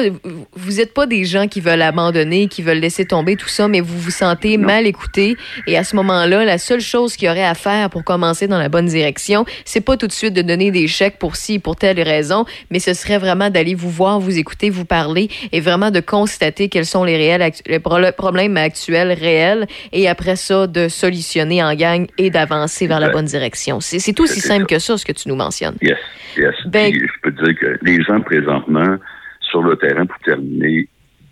vous 0.55 0.81
êtes 0.81 0.95
pas 0.95 1.07
des 1.07 1.25
gens 1.27 1.49
qui 1.49 1.61
veulent 1.61 1.83
abandonner, 1.83 2.47
qui 2.49 2.63
veulent 2.63 2.79
laisser 2.79 3.05
tomber 3.05 3.37
tout 3.37 3.49
ça, 3.49 3.69
mais 3.69 3.81
vous 3.81 3.99
vous 3.99 4.11
sentez 4.11 4.57
mal 4.57 4.87
écouté. 4.87 5.37
Et 5.67 5.77
à 5.77 5.85
ce 5.85 5.97
moment-là, 5.97 6.45
la 6.45 6.59
seule 6.59 6.81
chose 6.81 7.17
qu'il 7.17 7.27
y 7.29 7.31
aurait 7.31 7.45
à 7.45 7.55
faire 7.55 7.89
pour 7.91 8.05
commencer 8.05 8.47
dans 8.49 8.59
la 8.59 8.69
bonne 8.69 8.87
direction, 8.87 9.45
c'est 9.65 9.81
pas 9.81 9.97
tout 9.97 10.07
de 10.07 10.13
suite 10.13 10.35
de 10.35 10.43
donner 10.43 10.71
des 10.71 10.87
chèques 10.89 11.19
pour 11.19 11.37
ci, 11.37 11.59
pour 11.59 11.77
telle 11.77 12.01
raison, 12.01 12.45
mais 12.71 12.79
ce 12.79 12.93
serait 12.95 13.19
vraiment 13.19 13.49
d'aller 13.51 13.75
vous 13.75 13.91
voir, 13.91 14.21
vous 14.21 14.37
écouter, 14.39 14.71
vous 14.71 14.85
parler 14.85 15.29
et 15.53 15.61
vraiment 15.61 15.91
de 15.91 16.01
constater 16.01 16.69
quels 16.69 16.87
sont 16.87 17.05
les 17.05 17.17
réels, 17.17 17.51
les 17.67 17.79
pro- 17.79 17.99
problèmes 18.17 18.57
actuels 18.57 19.13
réels 19.13 19.67
et 19.93 20.09
après 20.09 20.37
ça, 20.37 20.67
de 20.67 20.89
solutionner 20.89 21.63
en 21.63 21.75
gang 21.75 22.07
et 22.19 22.31
d'avancer 22.31 22.87
vers 22.87 23.01
la 23.01 23.09
bonne 23.11 23.25
direction. 23.27 23.81
C'est 23.81 23.99
c'est 23.99 24.19
aussi 24.21 24.41
simple 24.41 24.67
que 24.67 24.79
ça, 24.79 24.99
ce 24.99 25.05
que 25.05 25.13
tu 25.13 25.29
nous 25.29 25.37
mentionnes. 25.37 25.77
Yes, 25.83 25.99
yes. 26.37 26.55
Ben- 26.67 26.91
Puis, 26.93 27.01
je 27.01 27.21
peux 27.23 27.33
te 27.35 27.45
dire 27.45 27.59
que 27.59 27.79
les 27.83 28.03
gens 28.03 28.21
présentement 28.21 28.97
sur 29.41 29.63
le 29.63 29.77
terrain 29.77 30.05
pour 30.07 30.19
terminer, 30.21 30.89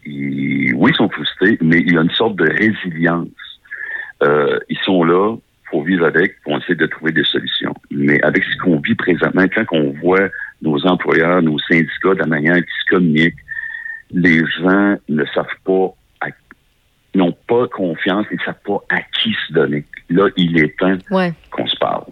ils, 0.07 0.73
oui, 0.75 0.91
ils 0.93 0.97
sont 0.97 1.09
frustrés, 1.09 1.59
mais 1.61 1.79
il 1.81 1.93
y 1.93 1.99
a 1.99 2.01
une 2.03 2.11
sorte 2.11 2.37
de 2.37 2.49
résilience. 2.49 3.29
Euh, 4.23 4.59
ils 4.69 4.79
sont 4.85 5.05
là, 5.05 5.37
faut 5.71 5.83
vivre 5.83 6.05
avec, 6.07 6.37
on 6.47 6.59
essaie 6.59 6.75
de 6.75 6.87
trouver 6.87 7.13
des 7.13 7.25
solutions. 7.25 7.75
Mais 7.91 8.23
avec 8.23 8.45
ce 8.45 8.57
qu'on 8.59 8.79
vit 8.81 8.95
présentement, 8.95 9.45
quand 9.55 9.65
on 9.73 9.93
voit 10.03 10.29
nos 10.61 10.85
employeurs, 10.87 11.43
nos 11.43 11.59
syndicats, 11.61 12.15
de 12.15 12.19
la 12.21 12.27
manière 12.27 12.55
qu'ils 12.57 12.65
se 12.87 12.95
communiquent, 12.95 13.39
les 14.13 14.43
gens 14.61 14.97
ne 15.09 15.25
savent 15.35 15.47
pas, 15.65 15.95
n'ont 17.15 17.37
pas 17.47 17.67
confiance, 17.69 18.27
ils 18.31 18.39
ne 18.39 18.45
savent 18.45 18.63
pas 18.65 18.79
à 18.89 19.03
qui 19.21 19.35
se 19.47 19.53
donner. 19.53 19.85
Là, 20.09 20.29
il 20.37 20.59
est 20.59 20.77
temps 20.79 20.97
Ouais. 21.11 21.33
qu'on 21.51 21.67
se 21.67 21.77
parle. 21.77 22.05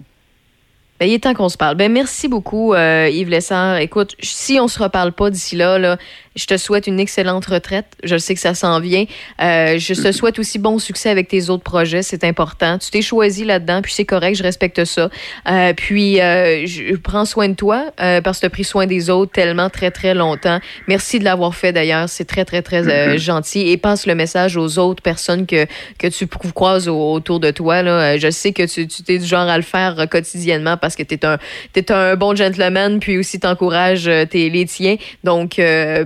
Ben, 0.98 1.06
il 1.08 1.14
est 1.14 1.22
temps 1.22 1.32
qu'on 1.32 1.48
se 1.48 1.56
parle. 1.56 1.76
Ben, 1.76 1.90
merci 1.90 2.28
beaucoup, 2.28 2.74
euh, 2.74 3.08
Yves 3.08 3.30
Lessard. 3.30 3.78
Écoute, 3.78 4.14
si 4.20 4.58
on 4.60 4.68
se 4.68 4.82
reparle 4.82 5.12
pas 5.12 5.30
d'ici 5.30 5.56
là, 5.56 5.78
là, 5.78 5.96
je 6.36 6.46
te 6.46 6.56
souhaite 6.56 6.86
une 6.86 7.00
excellente 7.00 7.44
retraite. 7.46 7.86
Je 8.04 8.16
sais 8.16 8.34
que 8.34 8.40
ça 8.40 8.54
s'en 8.54 8.78
vient. 8.78 9.04
Euh, 9.42 9.78
je 9.78 9.94
te 9.94 10.12
souhaite 10.12 10.38
aussi 10.38 10.60
bon 10.60 10.78
succès 10.78 11.10
avec 11.10 11.26
tes 11.26 11.50
autres 11.50 11.64
projets. 11.64 12.02
C'est 12.02 12.22
important. 12.22 12.78
Tu 12.78 12.90
t'es 12.90 13.02
choisi 13.02 13.44
là-dedans, 13.44 13.82
puis 13.82 13.92
c'est 13.92 14.04
correct. 14.04 14.36
Je 14.36 14.44
respecte 14.44 14.84
ça. 14.84 15.10
Euh, 15.48 15.72
puis, 15.74 16.20
euh, 16.20 16.66
je 16.66 16.94
prends 16.96 17.24
soin 17.24 17.48
de 17.48 17.54
toi 17.54 17.86
parce 17.96 18.36
que 18.38 18.40
tu 18.42 18.46
as 18.46 18.50
pris 18.50 18.62
soin 18.64 18.86
des 18.86 19.10
autres 19.10 19.32
tellement 19.32 19.70
très, 19.70 19.90
très 19.90 20.14
longtemps. 20.14 20.60
Merci 20.86 21.18
de 21.18 21.24
l'avoir 21.24 21.54
fait 21.56 21.72
d'ailleurs. 21.72 22.08
C'est 22.08 22.26
très, 22.26 22.44
très, 22.44 22.62
très 22.62 22.86
euh, 22.88 23.18
gentil. 23.18 23.68
Et 23.68 23.76
passe 23.76 24.06
le 24.06 24.14
message 24.14 24.56
aux 24.56 24.78
autres 24.78 25.02
personnes 25.02 25.46
que, 25.46 25.66
que 25.98 26.06
tu 26.06 26.28
croises 26.28 26.86
au- 26.88 27.12
autour 27.12 27.40
de 27.40 27.50
toi. 27.50 27.82
Là. 27.82 28.18
Je 28.18 28.30
sais 28.30 28.52
que 28.52 28.62
tu, 28.72 28.86
tu 28.86 29.02
es 29.12 29.18
du 29.18 29.26
genre 29.26 29.48
à 29.48 29.56
le 29.56 29.64
faire 29.64 30.06
quotidiennement 30.08 30.76
parce 30.76 30.94
que 30.94 31.02
tu 31.02 31.14
es 31.14 31.24
un, 31.26 31.38
t'es 31.72 31.90
un 31.90 32.14
bon 32.14 32.36
gentleman, 32.36 33.00
puis 33.00 33.18
aussi 33.18 33.40
t'encourages 33.40 34.08
tes, 34.30 34.48
les 34.48 34.66
tiens. 34.66 34.96
Donc, 35.24 35.60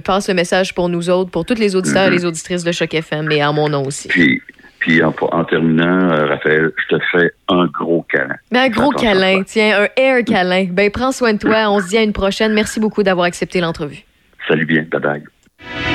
passe 0.05 0.14
passe 0.15 0.29
le 0.29 0.35
message 0.35 0.75
pour 0.75 0.89
nous 0.89 1.11
autres, 1.11 1.31
pour 1.31 1.45
tous 1.45 1.59
les 1.59 1.75
auditeurs 1.75 2.05
mm 2.05 2.13
et 2.13 2.17
les 2.17 2.23
mm-hmm. 2.23 2.27
auditrices 2.29 2.65
de 2.65 2.73
Choc 2.73 2.95
FM, 2.95 3.27
mais 3.27 3.45
en 3.45 3.53
mon 3.53 3.69
nom 3.69 3.85
aussi. 3.85 4.07
Puis, 4.09 4.41
puis 4.79 5.03
en, 5.03 5.13
terminant, 5.45 6.13
euh, 6.13 6.27
Raphaël, 6.27 6.71
je 6.77 6.97
te 6.97 7.03
fais 7.11 7.33
un 7.49 7.67
gros 7.67 8.05
câlin. 8.09 8.37
Mais 8.53 8.61
un 8.61 8.69
gros 8.69 8.91
câlin, 8.91 9.43
tiens, 9.45 9.83
un 9.83 9.89
air 10.01 10.25
câlin. 10.25 10.67
Ben, 10.71 10.91
prends 10.91 11.13
soin 11.13 11.33
de 11.33 11.39
toi. 11.39 11.69
On 11.71 11.81
se 11.81 11.89
dit 11.89 11.99
à 11.99 12.03
une 12.03 12.13
prochaine. 12.13 12.53
Merci 12.53 12.79
beaucoup 12.79 13.03
d'avoir 13.03 13.27
accepté 13.27 13.61
l'entrevue. 13.61 14.05
Salut 14.47 14.67
bien. 14.67 14.85
Bye 14.91 15.01
bye. 15.01 15.94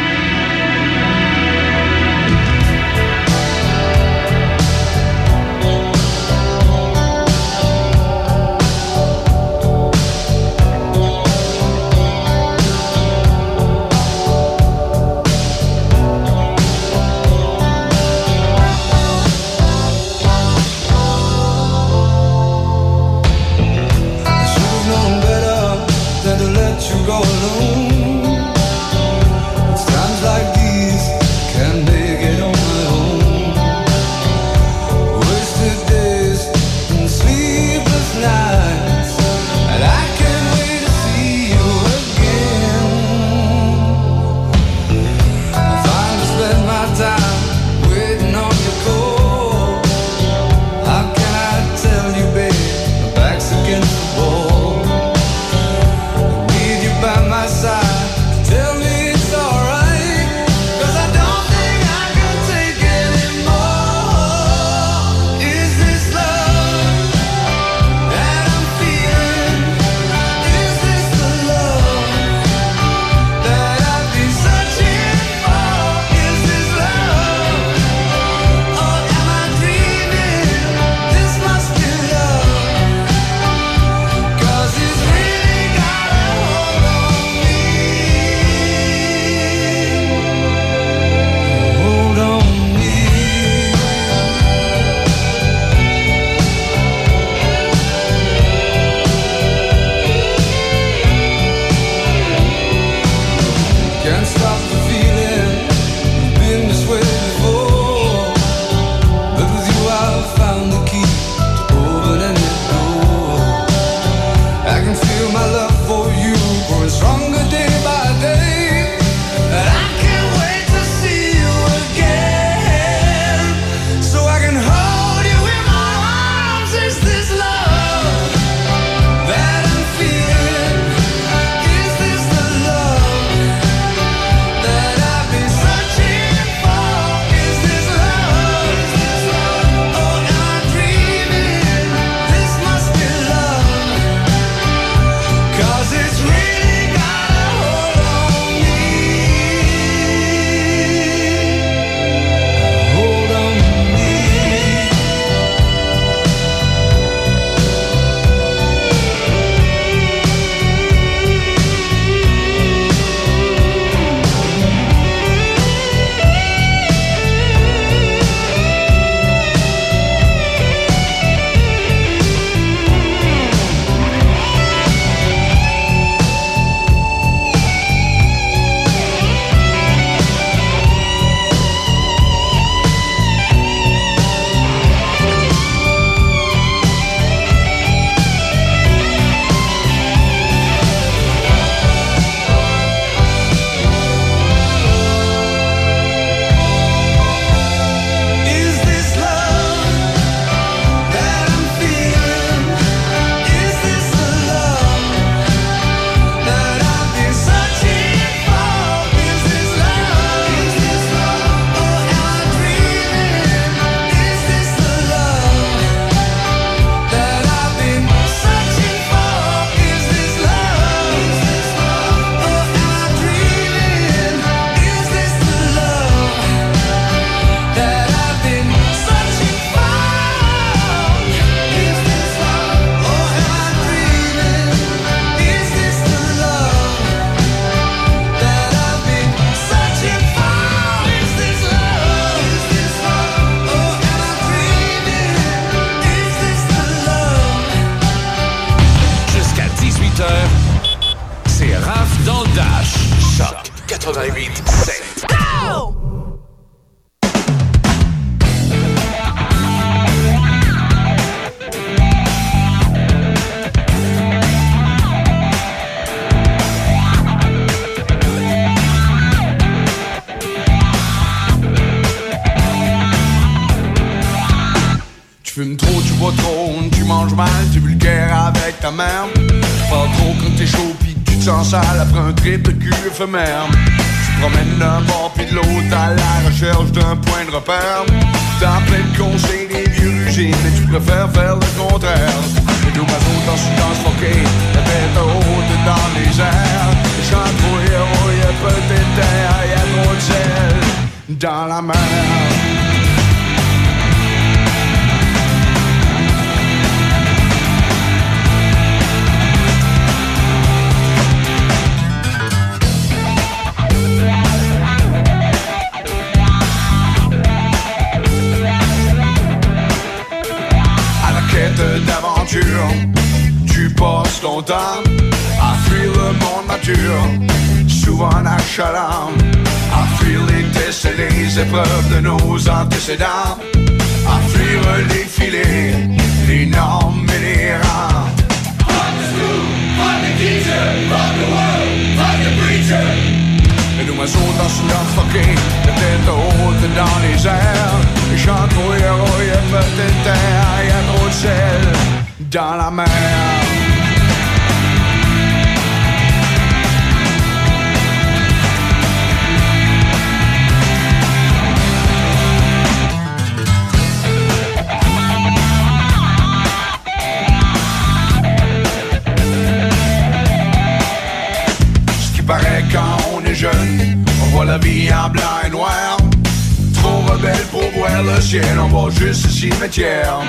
Ciel, 378.50 378.80
on 378.80 378.88
voit 378.88 379.12
juste 379.12 379.46
le 379.46 379.52
cimetière. 379.52 380.40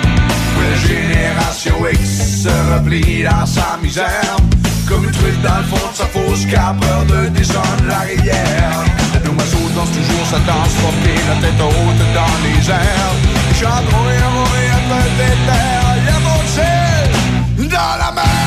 Où 0.56 0.60
la 0.62 0.76
génération 0.88 1.74
X 1.92 2.44
se 2.44 2.54
replie 2.72 3.24
dans 3.24 3.44
sa 3.44 3.78
misère. 3.82 4.36
Comme 4.88 5.04
une 5.04 5.10
truite 5.10 5.42
dans 5.42 5.58
le 5.58 5.64
fond 5.64 5.86
de 5.92 5.96
sa 5.96 6.06
fausse 6.06 6.46
cape, 6.46 6.80
peur 6.80 7.04
de 7.04 7.28
descendre 7.28 7.84
la 7.86 7.98
rivière. 8.00 8.84
Nos 9.24 9.32
masos 9.32 9.70
dansent 9.76 9.96
toujours 10.00 10.26
sa 10.30 10.38
danse 10.50 10.74
forquée, 10.80 11.20
la 11.28 11.36
tête 11.42 11.60
haute 11.60 12.04
dans 12.18 12.36
les 12.44 12.70
airs. 12.70 13.14
Chante 13.60 13.88
au 13.92 14.04
héros 14.18 14.52
et 14.62 14.70
un 14.78 14.84
peu 14.90 15.04
d'éther, 15.18 15.82
y'a 16.06 16.18
mon 16.26 16.42
ciel 16.54 17.68
dans 17.68 17.96
la 17.98 18.12
mer. 18.12 18.39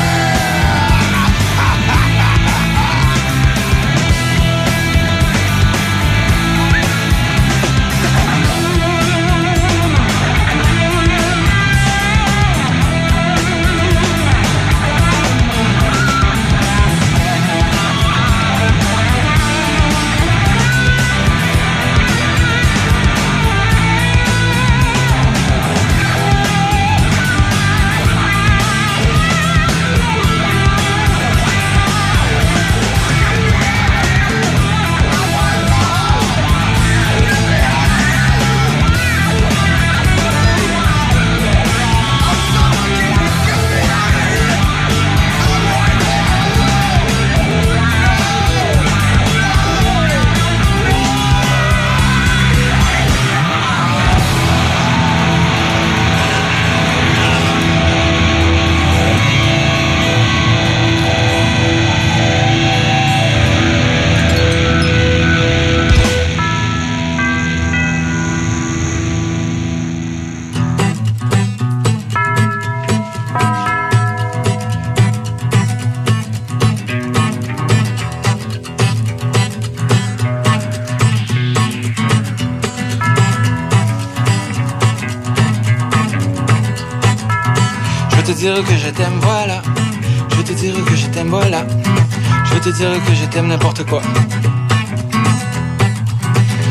Te 92.64 92.70
dire 92.70 92.92
que 93.04 93.14
je 93.14 93.26
t'aime 93.26 93.48
n'importe 93.48 93.86
quoi. 93.86 94.02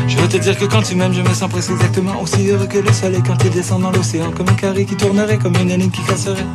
Je 0.07 0.17
veux 0.17 0.27
te 0.27 0.37
dire 0.37 0.57
que 0.57 0.65
quand 0.65 0.81
tu 0.81 0.95
m'aimes, 0.95 1.13
je 1.13 1.21
me 1.21 1.33
sens 1.35 1.47
presque 1.51 1.69
exactement 1.69 2.19
aussi 2.19 2.49
heureux 2.49 2.65
que 2.65 2.79
le 2.79 2.91
soleil 2.91 3.21
quand 3.21 3.37
il 3.43 3.51
descend 3.51 3.83
dans 3.83 3.91
l'océan. 3.91 4.31
Comme 4.31 4.49
un 4.49 4.55
carré 4.55 4.85
qui 4.85 4.95
tournerait, 4.95 5.37
comme 5.37 5.55
une 5.55 5.69
énigme 5.69 5.91
qui 5.91 6.01
casserait. 6.01 6.47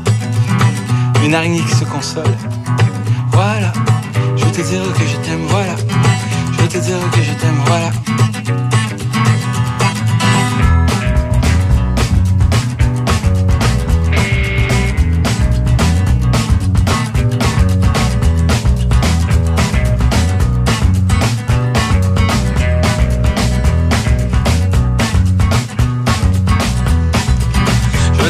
Une 1.24 1.36
araignée 1.36 1.60
qui 1.60 1.76
se 1.76 1.84
console. 1.84 2.34
Voilà. 3.30 3.72
Je 4.36 4.44
veux 4.44 4.50
te 4.50 4.62
dire 4.62 4.82
que 4.94 5.06
je 5.06 5.16
t'aime, 5.18 5.46
voilà. 5.48 5.76
Je 6.52 6.60
veux 6.60 6.68
te 6.68 6.78
dire 6.78 6.98
que 7.12 7.22
je 7.22 7.32
t'aime, 7.34 7.60
voilà. 7.66 7.90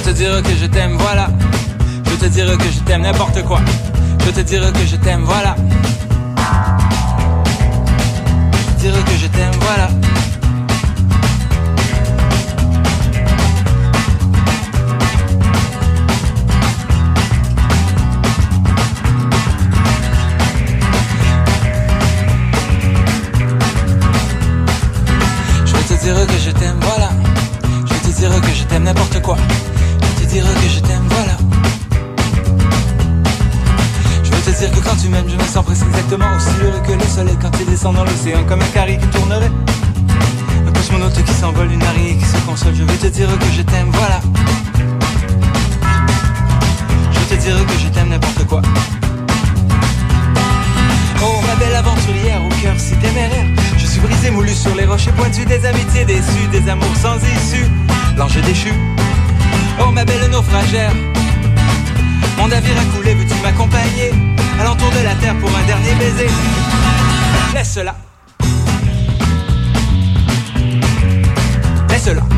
Te 0.09 0.15
dire 0.15 0.43
que 0.43 0.57
je 0.57 0.67
t'aime, 0.67 0.97
voilà. 0.99 1.29
Je 2.07 2.15
te 2.15 2.27
dire 2.27 2.57
que 2.57 2.65
je 2.65 2.81
t'aime 2.81 3.03
n'importe 3.03 3.43
quoi. 3.45 3.61
Je 4.25 4.31
te 4.31 4.41
dire 4.41 4.73
que 4.73 4.87
je 4.87 4.97
t'aime, 4.97 5.23
voilà. 5.25 5.55
Je 8.79 8.89
dire 8.89 9.05
que 9.05 9.17
je 9.21 9.27
t'aime, 9.27 9.53
voilà. 9.61 9.89
tu 35.01 35.09
m'aimes, 35.09 35.29
je 35.29 35.37
me 35.37 35.45
sens 35.45 35.65
presque 35.65 35.87
exactement 35.87 36.27
aussi 36.37 36.51
heureux 36.63 36.81
que 36.87 36.93
le 36.93 37.09
soleil 37.09 37.37
quand 37.41 37.51
il 37.61 37.67
descend 37.67 37.95
dans 37.95 38.05
l'océan 38.05 38.43
comme 38.49 38.61
un 38.61 38.69
carré 38.69 38.99
qui 38.99 39.07
tournerait. 39.09 39.51
Un 40.67 40.73
cosmonaute 40.73 41.23
qui 41.25 41.33
s'envole, 41.33 41.71
une 41.73 41.83
araignée 41.83 42.17
qui 42.17 42.25
se 42.25 42.37
console, 42.39 42.75
je 42.75 42.83
vais 42.83 42.97
te 42.97 43.07
dire 43.07 43.29
que 43.39 43.47
je 43.57 43.63
t'aime, 43.63 43.91
voilà. 43.93 44.21
Je 47.13 47.19
vais 47.19 47.37
te 47.37 47.43
dire 47.43 47.67
que 47.67 47.79
je 47.79 47.89
t'aime 47.89 48.09
n'importe 48.09 48.45
quoi. 48.47 48.63
Oh, 51.23 51.41
ma 51.47 51.55
belle 51.57 51.77
aventurière, 51.77 52.43
au 52.45 52.49
cœur 52.61 52.75
si 52.79 52.97
téméraire. 52.97 53.47
Je 53.77 53.87
suis 53.87 54.01
brisé, 54.01 54.31
moulu 54.31 54.53
sur 54.53 54.75
les 54.75 54.87
rochers 54.87 55.13
pointus, 55.13 55.47
des 55.47 55.65
amitiés 55.65 56.05
déçues, 56.05 56.49
des 56.51 56.69
amours 56.69 56.97
sans 57.01 57.17
issue, 57.17 57.67
l'ange 58.17 58.41
déchu. 58.43 58.73
Oh, 59.81 59.91
ma 59.93 60.05
belle 60.05 60.29
naufragère, 60.31 60.93
mon 62.37 62.49
navire 62.49 62.77
a 62.81 62.97
coulé, 62.97 63.15
veux-tu 63.15 63.35
m'accompagner? 63.43 64.38
À 64.59 64.65
l'entour 64.65 64.91
de 64.91 65.05
la 65.05 65.15
terre 65.15 65.37
pour 65.39 65.51
un 65.51 65.67
dernier 65.67 65.95
baiser 65.95 66.29
Laisse-la. 67.55 67.95
Laisse-la. 71.91 72.38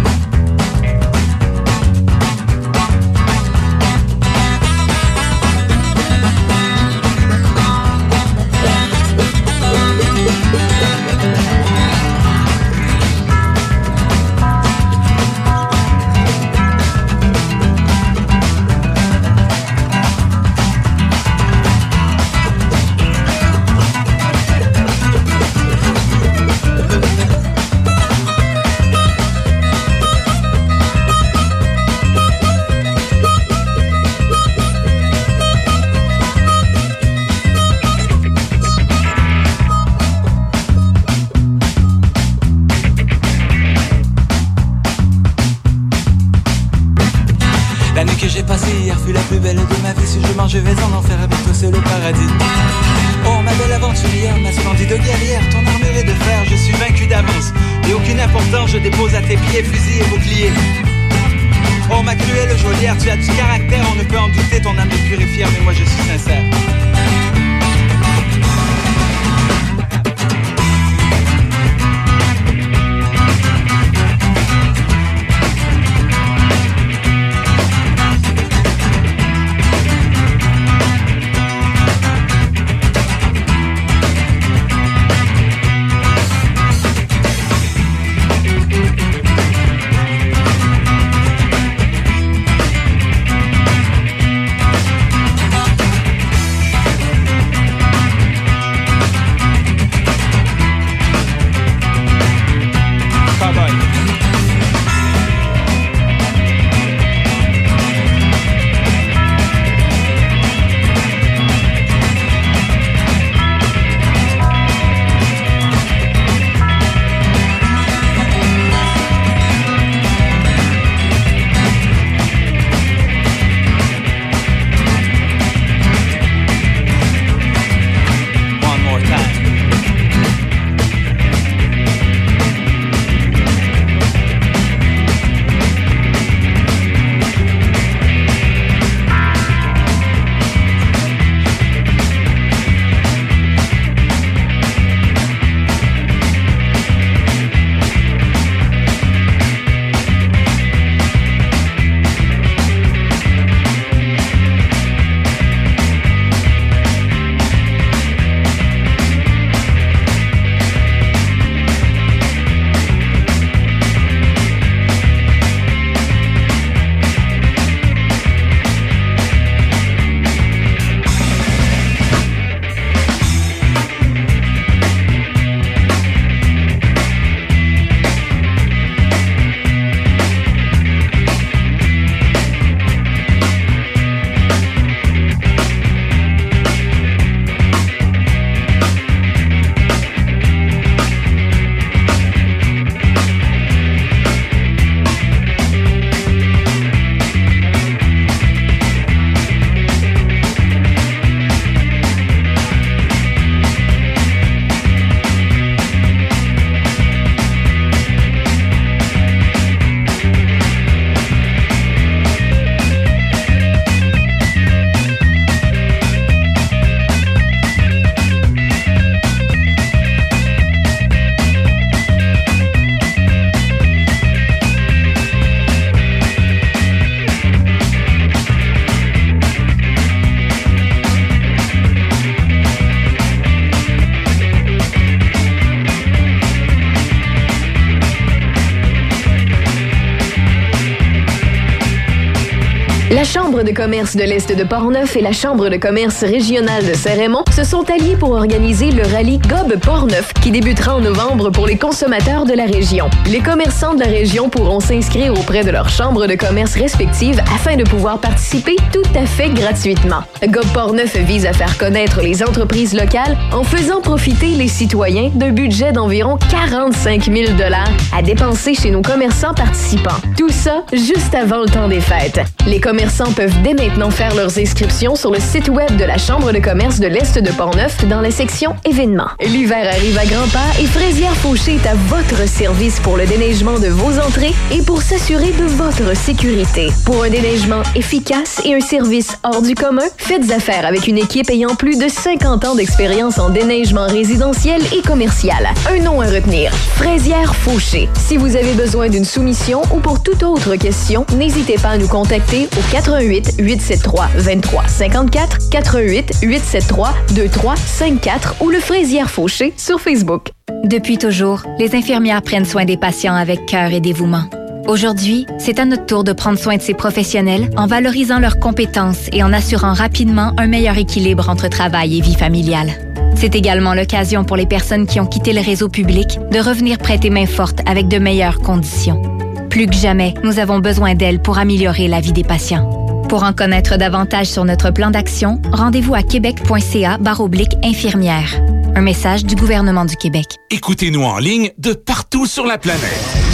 De 243.64 243.72
commerce 243.72 244.16
de 244.16 244.22
l'Est 244.22 244.56
de 244.56 244.64
Portneuf 244.64 245.16
et 245.16 245.20
la 245.20 245.32
Chambre 245.32 245.68
de 245.68 245.76
commerce 245.76 246.22
régionale 246.22 246.86
de 246.86 246.94
Saint-Raymond 246.94 247.44
se 247.54 247.62
sont 247.62 247.84
alliés 247.90 248.16
pour 248.16 248.30
organiser 248.30 248.90
le 248.90 249.02
rallye 249.02 249.38
Gob 249.38 249.78
Portneuf 249.78 250.32
qui 250.40 250.50
débutera 250.50 250.96
en 250.96 251.00
novembre 251.00 251.50
pour 251.50 251.66
les 251.66 251.76
consommateurs 251.76 252.46
de 252.46 252.54
la 252.54 252.64
région. 252.64 253.10
Les 253.26 253.40
commerçants 253.40 253.92
de 253.92 254.00
la 254.00 254.06
région 254.06 254.48
pourront 254.48 254.80
s'inscrire 254.80 255.34
auprès 255.34 255.62
de 255.62 255.70
leur 255.70 255.90
chambre 255.90 256.26
de 256.26 256.36
commerce 256.36 256.74
respective 256.74 257.38
afin 257.54 257.76
de 257.76 257.84
pouvoir 257.84 258.18
participer 258.18 258.76
tout 258.94 259.02
à 259.14 259.26
fait 259.26 259.50
gratuitement. 259.50 260.22
Gob 260.42 260.66
Portneuf 260.72 261.14
vise 261.16 261.44
à 261.44 261.52
faire 261.52 261.76
connaître 261.76 262.22
les 262.22 262.42
entreprises 262.42 262.94
locales 262.94 263.36
en 263.52 263.62
faisant 263.62 264.00
profiter 264.00 264.48
les 264.48 264.68
citoyens 264.68 265.30
d'un 265.34 265.50
budget 265.50 265.92
d'environ 265.92 266.38
45 266.50 267.24
000 267.24 267.52
dollars 267.58 267.90
à 268.16 268.22
dépenser 268.22 268.72
chez 268.72 268.90
nos 268.90 269.02
commerçants 269.02 269.52
participants. 269.52 270.20
Tout 270.38 270.50
ça 270.50 270.82
juste 270.94 271.34
avant 271.34 271.60
le 271.60 271.66
temps 271.66 271.88
des 271.88 272.00
fêtes. 272.00 272.40
Les 272.70 272.78
commerçants 272.78 273.32
peuvent 273.32 273.62
dès 273.64 273.74
maintenant 273.74 274.12
faire 274.12 274.32
leurs 274.36 274.56
inscriptions 274.56 275.16
sur 275.16 275.32
le 275.32 275.40
site 275.40 275.68
web 275.68 275.96
de 275.96 276.04
la 276.04 276.18
Chambre 276.18 276.52
de 276.52 276.60
commerce 276.60 277.00
de 277.00 277.08
l'Est 277.08 277.36
de 277.36 277.50
Portneuf 277.50 278.06
dans 278.06 278.20
la 278.20 278.30
section 278.30 278.76
événements. 278.84 279.26
L'hiver 279.40 279.88
arrive 279.92 280.16
à 280.16 280.24
grands 280.24 280.46
pas 280.52 280.80
et 280.80 280.86
Fraisière 280.86 281.34
Fauché 281.34 281.74
est 281.74 281.86
à 281.88 281.94
votre 281.94 282.46
service 282.46 283.00
pour 283.00 283.16
le 283.16 283.26
déneigement 283.26 283.80
de 283.80 283.88
vos 283.88 284.20
entrées 284.20 284.54
et 284.70 284.82
pour 284.82 285.02
s'assurer 285.02 285.50
de 285.50 285.64
votre 285.64 286.16
sécurité. 286.16 286.92
Pour 287.04 287.24
un 287.24 287.30
déneigement 287.30 287.82
efficace 287.96 288.62
et 288.64 288.72
un 288.72 288.80
service 288.80 289.36
hors 289.42 289.62
du 289.62 289.74
commun, 289.74 290.06
faites 290.16 290.52
affaire 290.52 290.86
avec 290.86 291.08
une 291.08 291.18
équipe 291.18 291.50
ayant 291.50 291.74
plus 291.74 291.98
de 291.98 292.06
50 292.06 292.66
ans 292.66 292.76
d'expérience 292.76 293.40
en 293.40 293.50
déneigement 293.50 294.06
résidentiel 294.06 294.80
et 294.96 295.02
commercial. 295.02 295.70
Un 295.90 296.04
nom 296.04 296.20
à 296.20 296.26
retenir, 296.26 296.72
Fraisière 296.94 297.52
Fauché. 297.56 298.08
Si 298.14 298.36
vous 298.36 298.54
avez 298.54 298.74
besoin 298.74 299.08
d'une 299.08 299.24
soumission 299.24 299.82
ou 299.92 299.98
pour 299.98 300.22
toute 300.22 300.44
autre 300.44 300.76
question, 300.76 301.26
n'hésitez 301.36 301.74
pas 301.74 301.90
à 301.90 301.98
nous 301.98 302.06
contacter 302.06 302.59
au 302.66 302.92
88 302.92 303.54
873 303.58 304.28
23 304.36 304.88
54 304.88 305.70
88 305.70 306.34
873 306.42 307.06
23 307.34 307.76
54 307.76 308.56
ou 308.60 308.70
le 308.70 308.80
Fraisière 308.80 309.30
Fauché 309.30 309.72
sur 309.76 310.00
Facebook. 310.00 310.50
Depuis 310.84 311.18
toujours, 311.18 311.62
les 311.78 311.94
infirmières 311.94 312.42
prennent 312.42 312.64
soin 312.64 312.84
des 312.84 312.96
patients 312.96 313.34
avec 313.34 313.66
cœur 313.66 313.92
et 313.92 314.00
dévouement. 314.00 314.44
Aujourd'hui, 314.88 315.46
c'est 315.58 315.78
à 315.78 315.84
notre 315.84 316.06
tour 316.06 316.24
de 316.24 316.32
prendre 316.32 316.58
soin 316.58 316.76
de 316.76 316.82
ces 316.82 316.94
professionnels 316.94 317.70
en 317.76 317.86
valorisant 317.86 318.40
leurs 318.40 318.58
compétences 318.58 319.28
et 319.32 319.42
en 319.42 319.52
assurant 319.52 319.92
rapidement 319.92 320.52
un 320.56 320.66
meilleur 320.66 320.98
équilibre 320.98 321.48
entre 321.48 321.68
travail 321.68 322.18
et 322.18 322.20
vie 322.20 322.34
familiale. 322.34 322.90
C'est 323.36 323.54
également 323.54 323.94
l'occasion 323.94 324.44
pour 324.44 324.56
les 324.56 324.66
personnes 324.66 325.06
qui 325.06 325.20
ont 325.20 325.26
quitté 325.26 325.52
le 325.52 325.60
réseau 325.60 325.88
public 325.88 326.38
de 326.50 326.58
revenir 326.58 326.98
prêter 326.98 327.30
main 327.30 327.46
forte 327.46 327.80
avec 327.86 328.08
de 328.08 328.18
meilleures 328.18 328.58
conditions. 328.58 329.22
Plus 329.70 329.86
que 329.86 329.94
jamais, 329.94 330.34
nous 330.42 330.58
avons 330.58 330.80
besoin 330.80 331.14
d'elles 331.14 331.40
pour 331.40 331.56
améliorer 331.58 332.08
la 332.08 332.20
vie 332.20 332.32
des 332.32 332.42
patients. 332.42 332.90
Pour 333.28 333.44
en 333.44 333.52
connaître 333.52 333.96
davantage 333.96 334.48
sur 334.48 334.64
notre 334.64 334.90
plan 334.90 335.10
d'action, 335.10 335.62
rendez-vous 335.70 336.16
à 336.16 336.24
québec.ca 336.24 337.18
baroblique 337.18 337.76
infirmière. 337.84 338.60
Un 338.96 339.00
message 339.00 339.44
du 339.44 339.54
gouvernement 339.54 340.04
du 340.04 340.16
Québec. 340.16 340.56
Écoutez-nous 340.70 341.22
en 341.22 341.38
ligne 341.38 341.70
de 341.78 341.92
partout 341.92 342.46
sur 342.46 342.66
la 342.66 342.78
planète. 342.78 343.00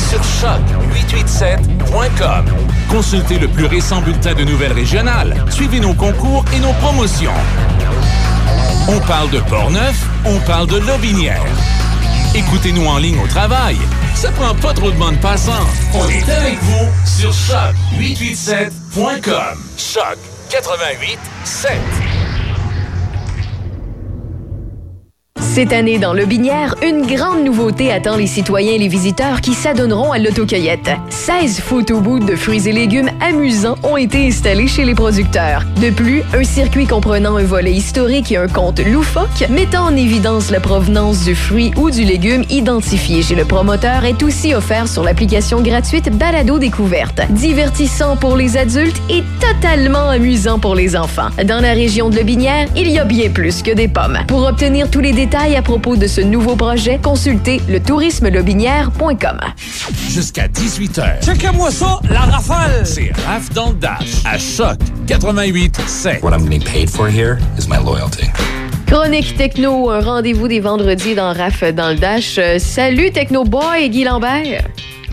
Sur 0.09 0.22
choc887.com. 0.22 2.47
Consultez 2.88 3.38
le 3.38 3.48
plus 3.48 3.66
récent 3.66 4.01
bulletin 4.01 4.32
de 4.32 4.44
nouvelles 4.44 4.72
régionales. 4.72 5.34
Suivez 5.51 5.80
nos 5.80 5.93
concours 5.93 6.47
et 6.56 6.60
nos 6.60 6.72
promotions. 6.80 7.34
On 8.88 9.01
parle 9.01 9.28
de 9.30 9.40
Portneuf, 9.40 10.09
on 10.24 10.38
parle 10.47 10.68
de 10.68 10.78
Lobinière. 10.78 11.44
Écoutez-nous 12.36 12.84
en 12.84 12.98
ligne 12.98 13.18
au 13.18 13.26
travail. 13.26 13.78
Ça 14.14 14.30
prend 14.30 14.54
pas 14.54 14.74
trop 14.74 14.90
de 14.90 14.96
bande 14.96 15.18
passante. 15.22 15.66
On 15.94 16.06
est 16.06 16.28
avec 16.28 16.58
vous 16.60 16.86
sur 17.06 17.30
choc887.com. 17.30 19.58
Choc 19.78 20.18
88 20.50 21.18
7. 21.44 21.72
Cette 25.38 25.72
année, 25.72 25.98
dans 25.98 26.14
Le 26.14 26.24
Binière, 26.24 26.74
une 26.82 27.06
grande 27.06 27.44
nouveauté 27.44 27.92
attend 27.92 28.16
les 28.16 28.26
citoyens 28.26 28.72
et 28.72 28.78
les 28.78 28.88
visiteurs 28.88 29.40
qui 29.40 29.52
s'adonneront 29.52 30.12
à 30.12 30.18
l'autocueillette. 30.18 30.90
16 31.10 31.60
photobooths 31.60 32.26
de 32.26 32.36
fruits 32.36 32.68
et 32.68 32.72
légumes 32.72 33.10
amusants 33.20 33.76
ont 33.82 33.96
été 33.96 34.26
installés 34.26 34.66
chez 34.66 34.84
les 34.84 34.94
producteurs. 34.94 35.62
De 35.80 35.90
plus, 35.90 36.22
un 36.34 36.44
circuit 36.44 36.86
comprenant 36.86 37.36
un 37.36 37.44
volet 37.44 37.72
historique 37.72 38.32
et 38.32 38.38
un 38.38 38.48
compte 38.48 38.80
loufoque 38.80 39.48
mettant 39.50 39.86
en 39.86 39.96
évidence 39.96 40.50
la 40.50 40.60
provenance 40.60 41.24
du 41.24 41.34
fruit 41.34 41.72
ou 41.76 41.90
du 41.90 42.04
légume 42.04 42.44
identifié 42.50 43.22
chez 43.22 43.34
le 43.34 43.44
promoteur 43.44 44.04
est 44.04 44.22
aussi 44.22 44.54
offert 44.54 44.88
sur 44.88 45.04
l'application 45.04 45.60
gratuite 45.60 46.10
Balado 46.16 46.58
Découverte. 46.58 47.20
Divertissant 47.30 48.16
pour 48.16 48.36
les 48.36 48.56
adultes 48.56 49.00
et 49.10 49.22
totalement 49.40 50.08
amusant 50.08 50.58
pour 50.58 50.74
les 50.74 50.96
enfants. 50.96 51.28
Dans 51.44 51.60
la 51.60 51.72
région 51.72 52.08
de 52.08 52.16
Le 52.16 52.22
Binière, 52.22 52.68
il 52.74 52.90
y 52.90 52.98
a 52.98 53.04
bien 53.04 53.30
plus 53.30 53.62
que 53.62 53.72
des 53.72 53.88
pommes. 53.88 54.18
Pour 54.28 54.46
obtenir 54.46 54.90
tous 54.90 55.00
les 55.00 55.12
détails 55.12 55.26
à 55.35 55.62
propos 55.62 55.97
de 55.97 56.07
ce 56.07 56.20
nouveau 56.20 56.55
projet, 56.57 57.01
consultez 57.03 57.61
le 57.69 57.81
tourismelobinière.com. 57.81 59.40
Jusqu'à 60.09 60.47
18h. 60.47 61.24
Checkez-moi 61.24 61.70
ça, 61.70 61.98
la 62.09 62.20
rafale! 62.20 62.85
C'est 62.86 63.11
Raph 63.27 63.51
dans 63.53 63.70
le 63.70 63.74
Dash 63.77 64.23
à 64.24 64.39
Choc 64.39 64.78
88 65.07 65.81
7. 65.86 66.23
What 66.23 66.31
I'm 66.32 66.44
getting 66.48 66.62
paid 66.62 66.89
for 66.90 67.09
here 67.09 67.39
is 67.59 67.66
my 67.69 67.78
loyalty. 67.85 68.27
Chronique 68.86 69.36
Techno, 69.36 69.90
un 69.90 70.01
rendez-vous 70.01 70.47
des 70.48 70.61
vendredis 70.61 71.15
dans 71.16 71.32
RAF 71.32 71.65
dans 71.74 71.89
le 71.90 71.97
Dash. 71.97 72.36
Euh, 72.39 72.59
salut 72.59 73.11
Techno 73.11 73.43
Boy, 73.44 73.89
Guy 73.90 74.05
Lambert. 74.05 74.62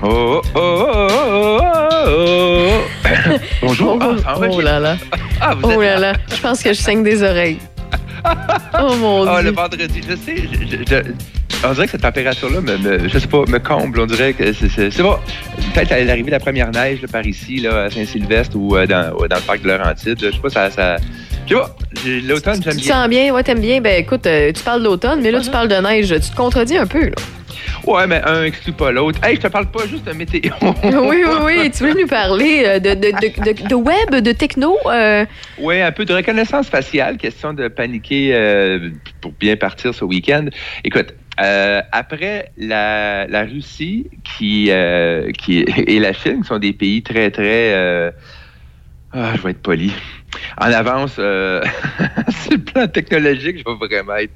Oh, 0.04 0.42
oh, 0.54 0.60
oh, 0.60 1.08
oh, 1.10 1.60
oh, 2.08 2.70
oh. 3.08 3.38
Bonjour. 3.64 3.98
Oh, 4.00 4.16
Ah, 4.28 4.36
ah, 4.36 4.48
oh 4.50 4.62
là 4.62 4.80
là. 4.80 4.96
Ah, 5.42 5.56
vous 5.56 5.62
Oh 5.70 5.72
êtes 5.72 5.80
là 5.80 6.00
là. 6.00 6.14
Je 6.36 6.40
pense 6.42 6.62
que 6.62 6.72
je 6.74 6.80
saigne 6.80 7.04
des 7.04 7.24
oreilles. 7.24 7.58
Oh 8.80 8.96
mon 8.98 9.28
Ah, 9.28 9.42
dieu. 9.42 9.50
le 9.52 9.56
vendredi, 9.56 10.02
je 10.08 10.16
sais. 10.16 10.36
je- 10.52 10.78
je- 10.78 10.84
je- 10.90 11.12
on 11.66 11.72
dirait 11.74 11.86
que 11.86 11.92
cette 11.92 12.02
température-là, 12.02 12.60
me, 12.62 12.78
me- 12.78 13.08
je 13.08 13.18
sais 13.20 13.28
pas, 13.28 13.44
me 13.48 13.60
comble. 13.60 14.00
On 14.02 14.06
dirait 14.06 14.34
que 14.34 14.52
c'est- 14.52 15.02
bon. 15.02 15.16
Peut-être 15.74 15.92
à 15.94 16.00
l'arrivée 16.02 16.26
de 16.28 16.32
la 16.32 16.40
première 16.40 16.72
neige 16.72 17.02
là, 17.02 17.08
par 17.12 17.26
ici, 17.26 17.58
là, 17.58 17.84
à 17.84 17.90
Saint-Sylvestre 17.90 18.56
ou 18.58 18.76
euh, 18.76 18.86
dans, 18.86 19.14
le 19.22 19.42
parc 19.46 19.62
de 19.62 19.68
Laurentides. 19.70 20.18
Je 20.22 20.32
sais 20.32 20.38
pas, 20.40 20.50
ça. 20.50 20.70
ça 20.72 20.98
je 21.46 21.54
sais 21.54 21.60
pas, 21.60 21.76
j'ai- 22.04 22.22
l'automne, 22.22 22.62
j'aime 22.64 22.76
Tu 22.76 22.86
bien. 22.86 22.94
sens 22.96 23.08
bien? 23.10 23.34
Ouais, 23.34 23.44
t'aimes 23.44 23.60
bien? 23.62 23.80
Ben 23.82 24.02
écoute, 24.02 24.26
euh, 24.28 24.52
tu 24.54 24.64
parles 24.64 24.84
d'automne, 24.84 25.22
mais 25.22 25.32
là, 25.32 25.40
tu 25.42 25.50
parles 25.52 25.68
de 25.70 25.76
neige. 25.76 26.08
Tu 26.10 26.30
te 26.30 26.36
contredis 26.36 26.78
un 26.78 26.88
peu, 26.88 27.06
là. 27.06 27.16
Ouais, 27.86 28.08
mais 28.08 28.22
un 28.26 28.44
exclut 28.44 28.74
pas 28.74 28.92
l'autre. 28.92 29.20
Hey, 29.24 29.36
je 29.36 29.42
te 29.42 29.48
parle 29.48 29.68
pas 29.72 29.86
juste 29.88 30.06
de 30.06 30.14
météo. 30.14 30.52
oui, 30.84 31.24
oui, 31.26 31.36
oui. 31.44 31.72
Tu 31.72 31.84
veux 31.84 31.94
nous 32.00 32.08
parler 32.08 32.64
euh, 32.66 32.80
de, 32.80 32.94
de, 32.94 33.68
de, 33.68 33.76
web, 33.76 34.24
de 34.24 34.32
techno? 34.32 34.78
euh, 34.86 35.26
Oui, 35.58 35.82
un 35.82 35.92
peu 35.92 36.06
de 36.06 36.14
reconnaissance 36.14 36.68
faciale, 36.70 37.18
question 37.18 37.54
de 37.54 37.68
paniquer 37.68 38.34
euh, 38.34 38.90
pour 39.22 39.32
bien 39.40 39.56
partir 39.56 39.94
ce 39.94 40.06
week-end. 40.06 40.46
Écoute, 40.84 41.14
euh, 41.42 41.82
après 41.92 42.52
la, 42.58 43.26
la 43.28 43.44
Russie 43.44 44.08
qui, 44.24 44.68
euh, 44.70 45.32
qui 45.32 45.60
et 45.62 46.00
la 46.00 46.14
Chine, 46.14 46.42
qui 46.42 46.48
sont 46.48 46.60
des 46.60 46.74
pays 46.74 47.02
très, 47.02 47.32
très... 47.32 47.74
ah, 49.14 49.34
je 49.36 49.42
vais 49.42 49.52
être 49.52 49.62
poli. 49.62 49.92
En 50.60 50.72
avance, 50.72 51.16
euh, 51.20 51.62
sur 52.44 52.52
le 52.52 52.58
plan 52.58 52.88
technologique, 52.88 53.58
je 53.60 53.64
vais 53.64 53.88
vraiment 53.88 54.16
être... 54.16 54.34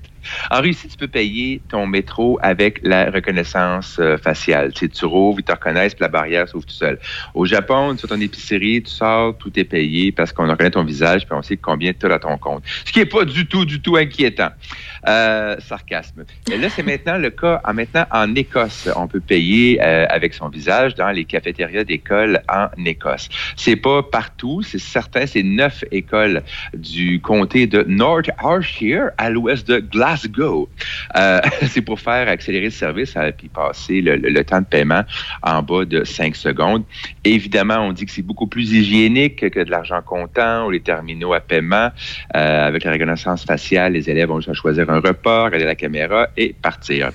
En 0.51 0.61
Russie, 0.61 0.89
tu 0.89 0.97
peux 0.97 1.07
payer 1.07 1.61
ton 1.69 1.87
métro 1.87 2.37
avec 2.41 2.79
la 2.83 3.09
reconnaissance 3.09 3.97
euh, 3.99 4.17
faciale. 4.17 4.73
Tu, 4.73 4.79
sais, 4.79 4.87
tu 4.89 5.05
rouvres, 5.05 5.39
ils 5.39 5.43
te 5.43 5.53
reconnaissent, 5.53 5.95
puis 5.95 6.01
la 6.01 6.09
barrière 6.09 6.49
s'ouvre 6.49 6.65
tout 6.65 6.73
seul. 6.73 6.99
Au 7.33 7.45
Japon, 7.45 7.95
tu 7.95 8.01
fais 8.01 8.07
ton 8.07 8.19
épicerie, 8.19 8.83
tu 8.83 8.91
sors, 8.91 9.37
tout 9.37 9.57
est 9.57 9.63
payé 9.63 10.11
parce 10.11 10.33
qu'on 10.33 10.49
reconnaît 10.49 10.71
ton 10.71 10.83
visage, 10.83 11.25
puis 11.25 11.33
on 11.33 11.41
sait 11.41 11.55
combien 11.55 11.93
tu 11.93 12.11
as 12.11 12.19
ton 12.19 12.37
compte. 12.37 12.63
Ce 12.85 12.91
qui 12.91 12.99
n'est 12.99 13.05
pas 13.05 13.23
du 13.23 13.45
tout, 13.45 13.63
du 13.63 13.81
tout 13.81 13.95
inquiétant. 13.95 14.49
Euh, 15.07 15.55
sarcasme. 15.59 16.25
Et 16.51 16.57
là, 16.57 16.69
c'est 16.69 16.83
maintenant 16.83 17.17
le 17.17 17.29
cas. 17.29 17.61
En 18.11 18.35
Écosse, 18.35 18.89
on 18.95 19.07
peut 19.07 19.21
payer 19.21 19.79
euh, 19.81 20.05
avec 20.09 20.33
son 20.33 20.49
visage 20.49 20.95
dans 20.95 21.11
les 21.11 21.23
cafétérias 21.23 21.85
d'école 21.85 22.41
en 22.49 22.67
Écosse. 22.83 23.29
C'est 23.55 23.77
pas 23.77 24.03
partout, 24.03 24.63
c'est 24.63 24.79
certain. 24.79 25.25
C'est 25.25 25.43
neuf 25.43 25.85
écoles 25.91 26.43
du 26.73 27.19
comté 27.21 27.67
de 27.67 27.83
North 27.87 28.29
Ayrshire 28.43 29.11
à 29.17 29.29
l'ouest 29.29 29.67
de 29.67 29.79
Glasgow. 29.79 30.69
Euh, 31.15 31.41
c'est 31.67 31.81
pour 31.81 31.99
faire 31.99 32.27
accélérer 32.27 32.65
le 32.65 32.71
service 32.71 33.15
et 33.15 33.31
puis 33.31 33.49
passer 33.49 34.01
le, 34.01 34.43
temps 34.43 34.61
de 34.61 34.65
paiement 34.65 35.03
en 35.43 35.61
bas 35.61 35.85
de 35.85 36.03
5 36.03 36.35
secondes. 36.35 36.83
Évidemment, 37.23 37.79
on 37.79 37.91
dit 37.91 38.05
que 38.05 38.11
c'est 38.11 38.21
beaucoup 38.21 38.47
plus 38.47 38.71
hygiénique 38.71 39.49
que 39.49 39.63
de 39.63 39.69
l'argent 39.71 40.01
comptant 40.01 40.67
ou 40.67 40.71
les 40.71 40.79
terminaux 40.79 41.33
à 41.33 41.39
paiement. 41.39 41.89
Euh, 42.35 42.67
avec 42.67 42.83
la 42.83 42.91
reconnaissance 42.91 43.45
faciale, 43.45 43.93
les 43.93 44.09
élèves 44.09 44.31
ont 44.31 44.39
juste 44.39 44.53
choisir 44.55 44.89
un 44.89 44.99
repas, 44.99 45.45
regarder 45.45 45.65
la 45.65 45.75
caméra 45.75 46.27
et 46.37 46.53
partir. 46.53 47.11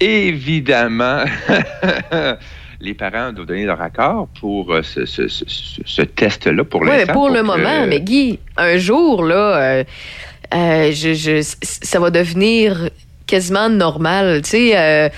Évidemment, 0.00 1.24
les 2.80 2.94
parents 2.94 3.32
doivent 3.32 3.46
donner 3.46 3.64
leur 3.64 3.80
accord 3.80 4.28
pour 4.40 4.72
euh, 4.72 4.82
ce, 4.82 5.06
ce- 5.06 5.28
ce- 5.28 5.44
ce- 5.46 5.80
ce 5.84 6.02
test-là 6.02 6.64
pour 6.64 6.82
Ouais, 6.82 6.98
l'instant. 6.98 7.12
pour 7.14 7.28
le 7.30 7.40
que- 7.40 7.46
moment, 7.46 7.86
mais 7.86 8.00
Guy, 8.00 8.38
un 8.56 8.76
jour, 8.76 9.24
là, 9.24 9.56
euh, 9.56 9.84
euh, 10.54 10.90
je, 10.92 11.14
je- 11.14 11.40
c- 11.42 11.56
ça 11.62 11.98
va 12.00 12.10
devenir 12.10 12.90
quasiment 13.26 13.68
normal. 13.68 14.42
Tu 14.42 14.50
sais, 14.50 15.10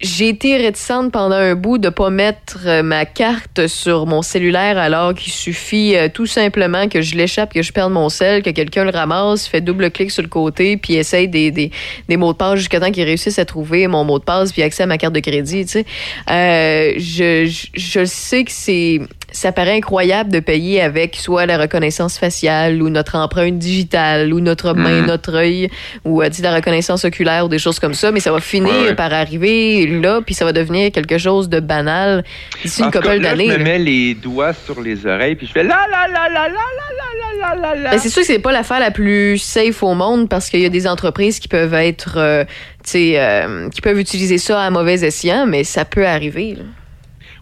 j'ai 0.00 0.28
été 0.30 0.56
réticente 0.56 1.12
pendant 1.12 1.36
un 1.36 1.54
bout 1.54 1.78
de 1.78 1.88
pas 1.90 2.10
mettre 2.10 2.58
euh, 2.66 2.82
ma 2.82 3.04
carte 3.04 3.66
sur 3.66 4.06
mon 4.06 4.22
cellulaire 4.22 4.78
alors 4.78 5.14
qu'il 5.14 5.32
suffit 5.32 5.94
euh, 5.94 6.08
tout 6.12 6.26
simplement 6.26 6.88
que 6.88 7.02
je 7.02 7.14
l'échappe, 7.16 7.52
que 7.52 7.62
je 7.62 7.72
perde 7.72 7.92
mon 7.92 8.08
sel, 8.08 8.42
que 8.42 8.50
quelqu'un 8.50 8.84
le 8.84 8.90
ramasse, 8.90 9.46
fait 9.46 9.60
double 9.60 9.90
clic 9.90 10.10
sur 10.10 10.22
le 10.22 10.28
côté, 10.28 10.76
puis 10.76 10.94
essaye 10.94 11.28
des, 11.28 11.50
des, 11.50 11.70
des 12.08 12.16
mots 12.16 12.32
de 12.32 12.38
passe 12.38 12.58
jusqu'à 12.58 12.80
temps 12.80 12.90
qu'il 12.90 13.04
réussisse 13.04 13.38
à 13.38 13.44
trouver 13.44 13.86
mon 13.88 14.04
mot 14.04 14.18
de 14.18 14.24
passe 14.24 14.52
puis 14.52 14.62
accès 14.62 14.84
à 14.84 14.86
ma 14.86 14.96
carte 14.98 15.14
de 15.14 15.20
crédit. 15.20 15.64
Tu 15.66 15.72
sais, 15.72 15.84
Euh, 16.30 16.92
je, 16.96 17.46
je, 17.46 17.66
je 17.74 18.04
sais 18.04 18.44
que 18.44 18.52
c'est 18.52 19.00
ça 19.32 19.52
paraît 19.52 19.76
incroyable 19.76 20.30
de 20.32 20.40
payer 20.40 20.80
avec 20.82 21.14
soit 21.14 21.46
la 21.46 21.56
reconnaissance 21.56 22.18
faciale 22.18 22.82
ou 22.82 22.88
notre 22.90 23.14
empreinte 23.16 23.58
digitale 23.60 24.32
ou 24.32 24.40
notre 24.40 24.72
main, 24.74 25.02
Mhm. 25.02 25.06
notre 25.06 25.34
œil 25.36 25.70
ou 26.04 26.20
euh, 26.20 26.28
la 26.42 26.52
reconnaissance 26.56 27.04
oculaire 27.04 27.44
ou 27.44 27.48
des 27.48 27.60
choses 27.60 27.78
comme 27.78 27.94
ça, 27.94 28.10
mais 28.10 28.18
ça 28.18 28.32
va 28.32 28.40
finir 28.40 28.72
Ouais, 28.74 28.88
ouais. 28.88 28.94
par 28.96 29.12
arriver 29.12 29.86
là, 29.90 30.20
puis 30.24 30.34
ça 30.34 30.44
va 30.44 30.52
devenir 30.52 30.92
quelque 30.92 31.18
chose 31.18 31.48
de 31.48 31.60
banal 31.60 32.24
d'ici 32.62 32.82
une 32.82 32.90
couple 32.90 33.20
d'années. 33.20 33.48
Je 33.50 33.58
me 33.58 33.64
mets 33.64 33.78
les 33.78 34.14
doigts 34.14 34.52
sur 34.52 34.80
les 34.80 35.06
oreilles, 35.06 35.34
puis 35.34 35.46
je 35.46 35.52
fais 35.52 35.62
la 35.62 35.86
la 35.90 36.06
la 36.08 36.28
la 36.28 36.48
la 36.48 36.48
la 36.48 37.54
la 37.54 37.54
la 37.54 37.74
la. 37.74 37.90
Ben, 37.90 37.98
c'est 37.98 38.08
sûr 38.08 38.22
que 38.22 38.26
c'est 38.26 38.38
pas 38.38 38.52
l'affaire 38.52 38.80
la 38.80 38.90
plus 38.90 39.38
safe 39.38 39.82
au 39.82 39.94
monde 39.94 40.28
parce 40.28 40.50
qu'il 40.50 40.60
y 40.60 40.66
a 40.66 40.70
des 40.70 40.86
entreprises 40.86 41.40
qui 41.40 41.48
peuvent 41.48 41.74
être, 41.74 42.16
euh, 42.16 42.44
tu 42.84 42.90
sais, 42.90 43.20
euh, 43.20 43.68
qui 43.70 43.80
peuvent 43.80 43.98
utiliser 43.98 44.38
ça 44.38 44.62
à 44.62 44.70
mauvais 44.70 45.04
escient, 45.04 45.46
mais 45.46 45.64
ça 45.64 45.84
peut 45.84 46.06
arriver. 46.06 46.54
là. 46.54 46.64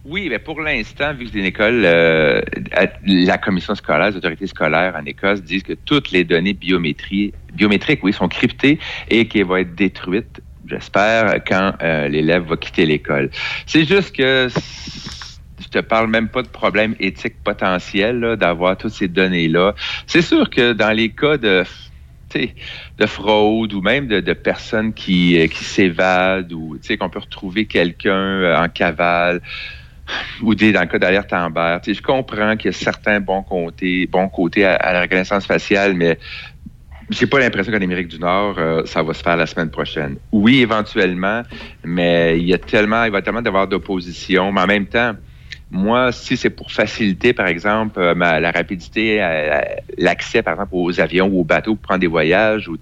Oui, 0.09 0.29
mais 0.31 0.39
pour 0.39 0.61
l'instant, 0.63 1.13
vu 1.13 1.27
que 1.27 1.33
c'est 1.33 1.39
une 1.39 1.45
école, 1.45 1.83
euh, 1.85 2.41
la 3.05 3.37
commission 3.37 3.75
scolaire, 3.75 4.11
les 4.11 4.17
autorités 4.17 4.47
scolaires 4.47 4.95
en 4.99 5.05
Écosse 5.05 5.43
disent 5.43 5.65
que 5.65 5.75
toutes 5.75 6.13
les 6.13 6.25
données 6.25 6.55
biométrie, 6.55 7.35
biométriques, 7.53 8.03
oui, 8.03 8.15
sont 8.15 8.29
cryptées 8.29 8.79
et 9.11 9.29
qu'elles 9.29 9.45
vont 9.45 9.57
être 9.57 9.75
détruites, 9.75 10.41
j'espère, 10.69 11.43
quand 11.45 11.75
euh, 11.83 12.09
l'élève 12.09 12.45
va 12.45 12.57
quitter 12.57 12.87
l'école. 12.87 13.31
C'est 13.67 13.85
juste 13.85 14.15
que 14.15 14.49
je 15.61 15.69
te 15.69 15.79
parle 15.79 16.09
même 16.09 16.29
pas 16.29 16.43
de 16.43 16.49
problème 16.49 16.95
éthique 17.01 17.43
potentiel 17.43 18.37
d'avoir 18.39 18.77
toutes 18.77 18.93
ces 18.93 19.09
données-là. 19.09 19.75
C'est 20.07 20.23
sûr 20.23 20.49
que 20.51 20.73
dans 20.73 20.93
les 20.93 21.11
cas 21.11 21.37
de 21.37 21.65
de 22.99 23.07
fraude 23.07 23.73
ou 23.73 23.81
même 23.81 24.07
de, 24.07 24.33
personnes 24.35 24.93
qui, 24.93 25.41
euh, 25.41 25.47
qui 25.47 25.65
s'évadent 25.65 26.53
ou 26.53 26.79
qu'on 27.01 27.09
peut 27.09 27.21
retrouver 27.21 27.65
quelqu'un 27.67 28.11
euh, 28.11 28.57
en 28.57 28.69
cavale 28.69 29.41
ou 30.43 30.55
des, 30.55 30.73
dans 30.73 30.81
le 30.81 30.87
cas 30.87 30.99
d'alerte 30.99 31.33
Amber. 31.33 31.79
Je 31.87 32.01
comprends 32.03 32.57
qu'il 32.57 32.71
y 32.71 32.75
a 32.75 32.77
certains 32.77 33.21
bons 33.21 33.43
côtés, 33.43 34.07
bons 34.07 34.29
côtés 34.29 34.65
à 34.65 34.93
la 34.93 35.03
reconnaissance 35.03 35.47
faciale, 35.47 35.95
mais 35.95 36.19
j'ai 37.11 37.27
pas 37.27 37.39
l'impression 37.39 37.73
qu'en 37.73 37.81
Amérique 37.81 38.09
du 38.09 38.19
Nord, 38.19 38.57
euh, 38.59 38.83
ça 38.85 39.03
va 39.03 39.15
se 39.15 39.23
faire 39.23 39.37
la 39.37 39.47
semaine 39.47 39.71
prochaine. 39.71 40.17
Oui, 40.33 40.61
éventuellement, 40.61 41.43
mais 41.85 42.39
il 42.39 42.47
y 42.47 42.55
a 42.55 42.59
tellement, 42.59 43.05
il 43.05 43.11
va 43.11 43.23
tellement 43.23 43.43
d'avoir 43.43 43.67
d'opposition. 43.67 44.53
Mais 44.53 44.61
en 44.61 44.67
même 44.67 44.87
temps, 44.87 45.15
moi, 45.71 46.13
si 46.13 46.37
c'est 46.37 46.51
pour 46.51 46.71
faciliter, 46.71 47.33
par 47.33 47.47
exemple, 47.47 47.99
euh, 47.99 48.15
ma- 48.15 48.41
la 48.41 48.51
rapidité, 48.51 49.23
euh, 49.23 49.61
l'accès, 49.97 50.43
par 50.43 50.55
exemple, 50.55 50.71
aux 50.73 51.01
avions 51.01 51.29
ou 51.29 51.41
aux 51.41 51.45
bateaux 51.45 51.75
pour 51.75 51.83
prendre 51.83 52.01
des 52.01 52.07
voyages, 52.07 52.69
ou 52.69 52.77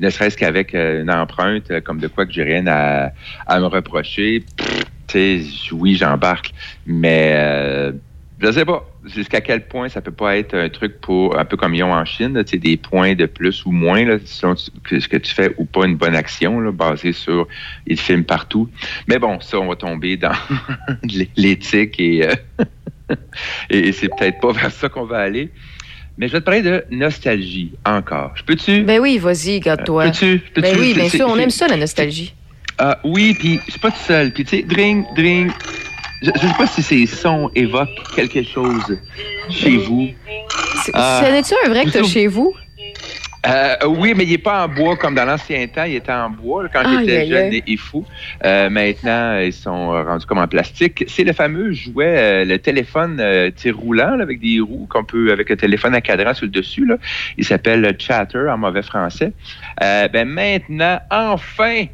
ne 0.00 0.10
serait-ce 0.10 0.36
qu'avec 0.36 0.74
euh, 0.74 1.02
une 1.02 1.10
empreinte, 1.10 1.80
comme 1.80 1.98
de 1.98 2.08
quoi 2.08 2.26
que 2.26 2.32
j'ai 2.32 2.44
rien 2.44 2.66
à, 2.66 3.12
à 3.46 3.60
me 3.60 3.66
reprocher, 3.66 4.44
pff, 4.56 5.72
oui, 5.72 5.94
j'embarque, 5.94 6.52
mais 6.86 7.92
je 8.40 8.50
sais 8.50 8.64
pas 8.64 8.84
jusqu'à 9.04 9.40
quel 9.40 9.66
point 9.66 9.88
ça 9.88 10.00
peut 10.00 10.12
pas 10.12 10.36
être 10.36 10.54
un 10.54 10.68
truc 10.68 11.00
pour 11.00 11.38
un 11.38 11.44
peu 11.44 11.56
comme 11.56 11.74
ils 11.74 11.82
ont 11.82 11.92
en 11.92 12.04
Chine, 12.04 12.34
là, 12.34 12.42
des 12.42 12.76
points 12.76 13.14
de 13.14 13.26
plus 13.26 13.64
ou 13.66 13.72
moins 13.72 14.04
là, 14.04 14.16
selon 14.24 14.56
ce 14.56 14.70
que 15.08 15.16
tu 15.16 15.34
fais 15.34 15.54
ou 15.58 15.64
pas 15.64 15.86
une 15.86 15.96
bonne 15.96 16.14
action 16.14 16.60
là, 16.60 16.72
basée 16.72 17.12
sur 17.12 17.46
ils 17.86 17.98
filment 17.98 18.24
partout. 18.24 18.68
Mais 19.08 19.18
bon, 19.18 19.40
ça 19.40 19.58
on 19.58 19.68
va 19.68 19.76
tomber 19.76 20.16
dans 20.16 20.32
l'éthique 21.36 21.98
et 21.98 22.28
euh, 22.28 22.34
et 23.70 23.92
c'est 23.92 24.08
peut-être 24.08 24.40
pas 24.40 24.52
vers 24.52 24.70
ça 24.70 24.88
qu'on 24.88 25.04
va 25.04 25.18
aller. 25.18 25.50
Mais 26.16 26.28
je 26.28 26.32
vais 26.32 26.40
te 26.40 26.44
parler 26.44 26.62
de 26.62 26.84
nostalgie 26.90 27.72
encore. 27.84 28.32
Je 28.36 28.44
peux-tu? 28.44 28.82
Ben 28.82 29.00
oui, 29.00 29.18
vas-y, 29.18 29.58
garde-toi. 29.58 30.04
Peux-tu? 30.04 30.38
Peux-tu? 30.54 30.60
Ben 30.60 30.78
oui, 30.78 30.94
bien 30.94 31.08
sûr, 31.08 31.26
on 31.28 31.36
aime 31.38 31.50
ça, 31.50 31.66
la 31.66 31.76
nostalgie. 31.76 32.34
Ah 32.78 32.98
oui, 33.04 33.34
puis 33.38 33.60
je 33.66 33.72
suis 33.72 33.80
pas 33.80 33.90
tout 33.90 34.04
seul. 34.06 34.32
Puis 34.32 34.44
tu 34.44 34.56
sais, 34.56 34.62
drink, 34.62 35.06
drink. 35.16 35.52
Je, 36.22 36.30
je 36.34 36.40
sais 36.40 36.54
pas 36.56 36.66
si 36.66 36.82
ces 36.82 37.06
sons 37.06 37.50
évoquent 37.54 38.14
quelque 38.14 38.42
chose 38.42 38.98
chez 39.50 39.76
vous. 39.76 40.08
C'est 40.84 40.92
tu 40.92 40.98
un 40.98 41.68
vrai 41.68 41.84
que 41.84 42.02
chez 42.04 42.26
vous? 42.26 42.54
Euh, 43.46 43.76
oui, 43.88 44.14
mais 44.16 44.24
il 44.24 44.30
n'est 44.30 44.38
pas 44.38 44.64
en 44.64 44.68
bois 44.68 44.96
comme 44.96 45.14
dans 45.14 45.26
l'ancien 45.26 45.66
temps. 45.66 45.84
Il 45.84 45.96
était 45.96 46.10
en 46.10 46.30
bois 46.30 46.62
là, 46.62 46.70
quand 46.72 46.82
j'étais 46.88 47.26
jeune 47.26 47.52
et, 47.52 47.62
et 47.66 47.76
fou. 47.76 48.02
Euh, 48.42 48.70
maintenant, 48.70 49.38
ils 49.38 49.52
sont 49.52 49.92
euh, 49.92 50.02
rendus 50.02 50.24
comme 50.24 50.38
en 50.38 50.48
plastique. 50.48 51.04
C'est 51.08 51.24
le 51.24 51.34
fameux 51.34 51.72
jouet, 51.72 52.14
euh, 52.16 52.44
le 52.46 52.58
téléphone 52.58 53.18
euh, 53.20 53.50
roulant 53.66 54.16
là, 54.16 54.22
avec 54.22 54.40
des 54.40 54.60
roues 54.60 54.86
qu'on 54.88 55.04
peut, 55.04 55.30
avec 55.30 55.50
un 55.50 55.56
téléphone 55.56 55.94
à 55.94 56.00
cadran 56.00 56.32
sur 56.32 56.46
le 56.46 56.52
dessus. 56.52 56.86
Là. 56.86 56.96
Il 57.36 57.44
s'appelle 57.44 57.82
le 57.82 57.94
Chatter 57.98 58.46
en 58.48 58.56
mauvais 58.56 58.82
français. 58.82 59.32
Euh, 59.82 60.08
ben 60.08 60.26
maintenant, 60.26 61.00
enfin, 61.10 61.84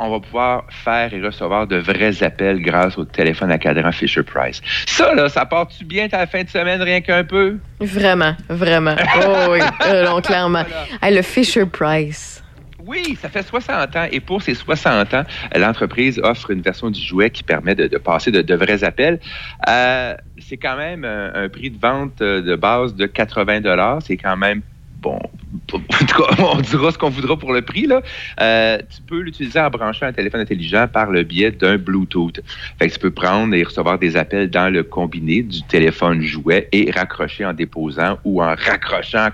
on 0.00 0.10
va 0.10 0.18
pouvoir 0.18 0.64
faire 0.70 1.12
et 1.12 1.20
recevoir 1.20 1.66
de 1.66 1.76
vrais 1.76 2.22
appels 2.22 2.60
grâce 2.62 2.96
au 2.96 3.04
téléphone 3.04 3.50
à 3.50 3.58
cadran 3.58 3.92
Fisher 3.92 4.22
Price. 4.22 4.62
Ça, 4.86 5.14
là, 5.14 5.28
ça 5.28 5.44
part-tu 5.44 5.84
bien 5.84 6.08
ta 6.08 6.26
fin 6.26 6.42
de 6.42 6.48
semaine, 6.48 6.80
rien 6.80 7.02
qu'un 7.02 7.22
peu? 7.22 7.58
Vraiment, 7.80 8.34
vraiment. 8.48 8.96
Oh 9.18 9.50
oui, 9.50 9.60
euh, 9.86 10.06
non, 10.06 10.20
clairement. 10.22 10.64
Hey, 11.02 11.14
le 11.14 11.22
Fisher 11.22 11.66
Price. 11.66 12.42
Oui, 12.86 13.16
ça 13.20 13.28
fait 13.28 13.42
60 13.42 13.94
ans. 13.94 14.06
Et 14.10 14.20
pour 14.20 14.40
ces 14.42 14.54
60 14.54 15.14
ans, 15.14 15.24
l'entreprise 15.54 16.18
offre 16.24 16.50
une 16.50 16.62
version 16.62 16.90
du 16.90 17.00
jouet 17.00 17.30
qui 17.30 17.42
permet 17.42 17.74
de, 17.74 17.86
de 17.86 17.98
passer 17.98 18.30
de, 18.30 18.40
de 18.40 18.54
vrais 18.54 18.82
appels. 18.82 19.20
Euh, 19.68 20.14
c'est 20.38 20.56
quand 20.56 20.76
même 20.76 21.04
un, 21.04 21.30
un 21.34 21.48
prix 21.50 21.70
de 21.70 21.78
vente 21.78 22.22
euh, 22.22 22.40
de 22.40 22.56
base 22.56 22.94
de 22.94 23.06
80 23.06 23.98
C'est 24.00 24.16
quand 24.16 24.36
même 24.38 24.62
bon. 25.00 25.18
En 25.72 26.06
tout 26.06 26.22
cas, 26.22 26.42
on 26.42 26.60
dira 26.60 26.90
ce 26.92 26.98
qu'on 26.98 27.10
voudra 27.10 27.36
pour 27.36 27.52
le 27.52 27.62
prix. 27.62 27.86
Là. 27.86 28.02
Euh, 28.40 28.78
tu 28.78 29.02
peux 29.02 29.20
l'utiliser 29.20 29.60
en 29.60 29.70
branchant 29.70 30.06
un 30.06 30.12
téléphone 30.12 30.40
intelligent 30.40 30.88
par 30.88 31.10
le 31.10 31.22
biais 31.22 31.50
d'un 31.50 31.76
Bluetooth. 31.76 32.40
Fait 32.78 32.88
que 32.88 32.94
tu 32.94 32.98
peux 32.98 33.10
prendre 33.10 33.54
et 33.54 33.62
recevoir 33.62 33.98
des 33.98 34.16
appels 34.16 34.48
dans 34.50 34.72
le 34.72 34.82
combiné 34.82 35.42
du 35.42 35.62
téléphone 35.62 36.22
jouet 36.22 36.68
et 36.72 36.90
raccrocher 36.90 37.44
en 37.44 37.52
déposant 37.52 38.18
ou 38.24 38.42
en 38.42 38.54
raccrochant 38.54 39.28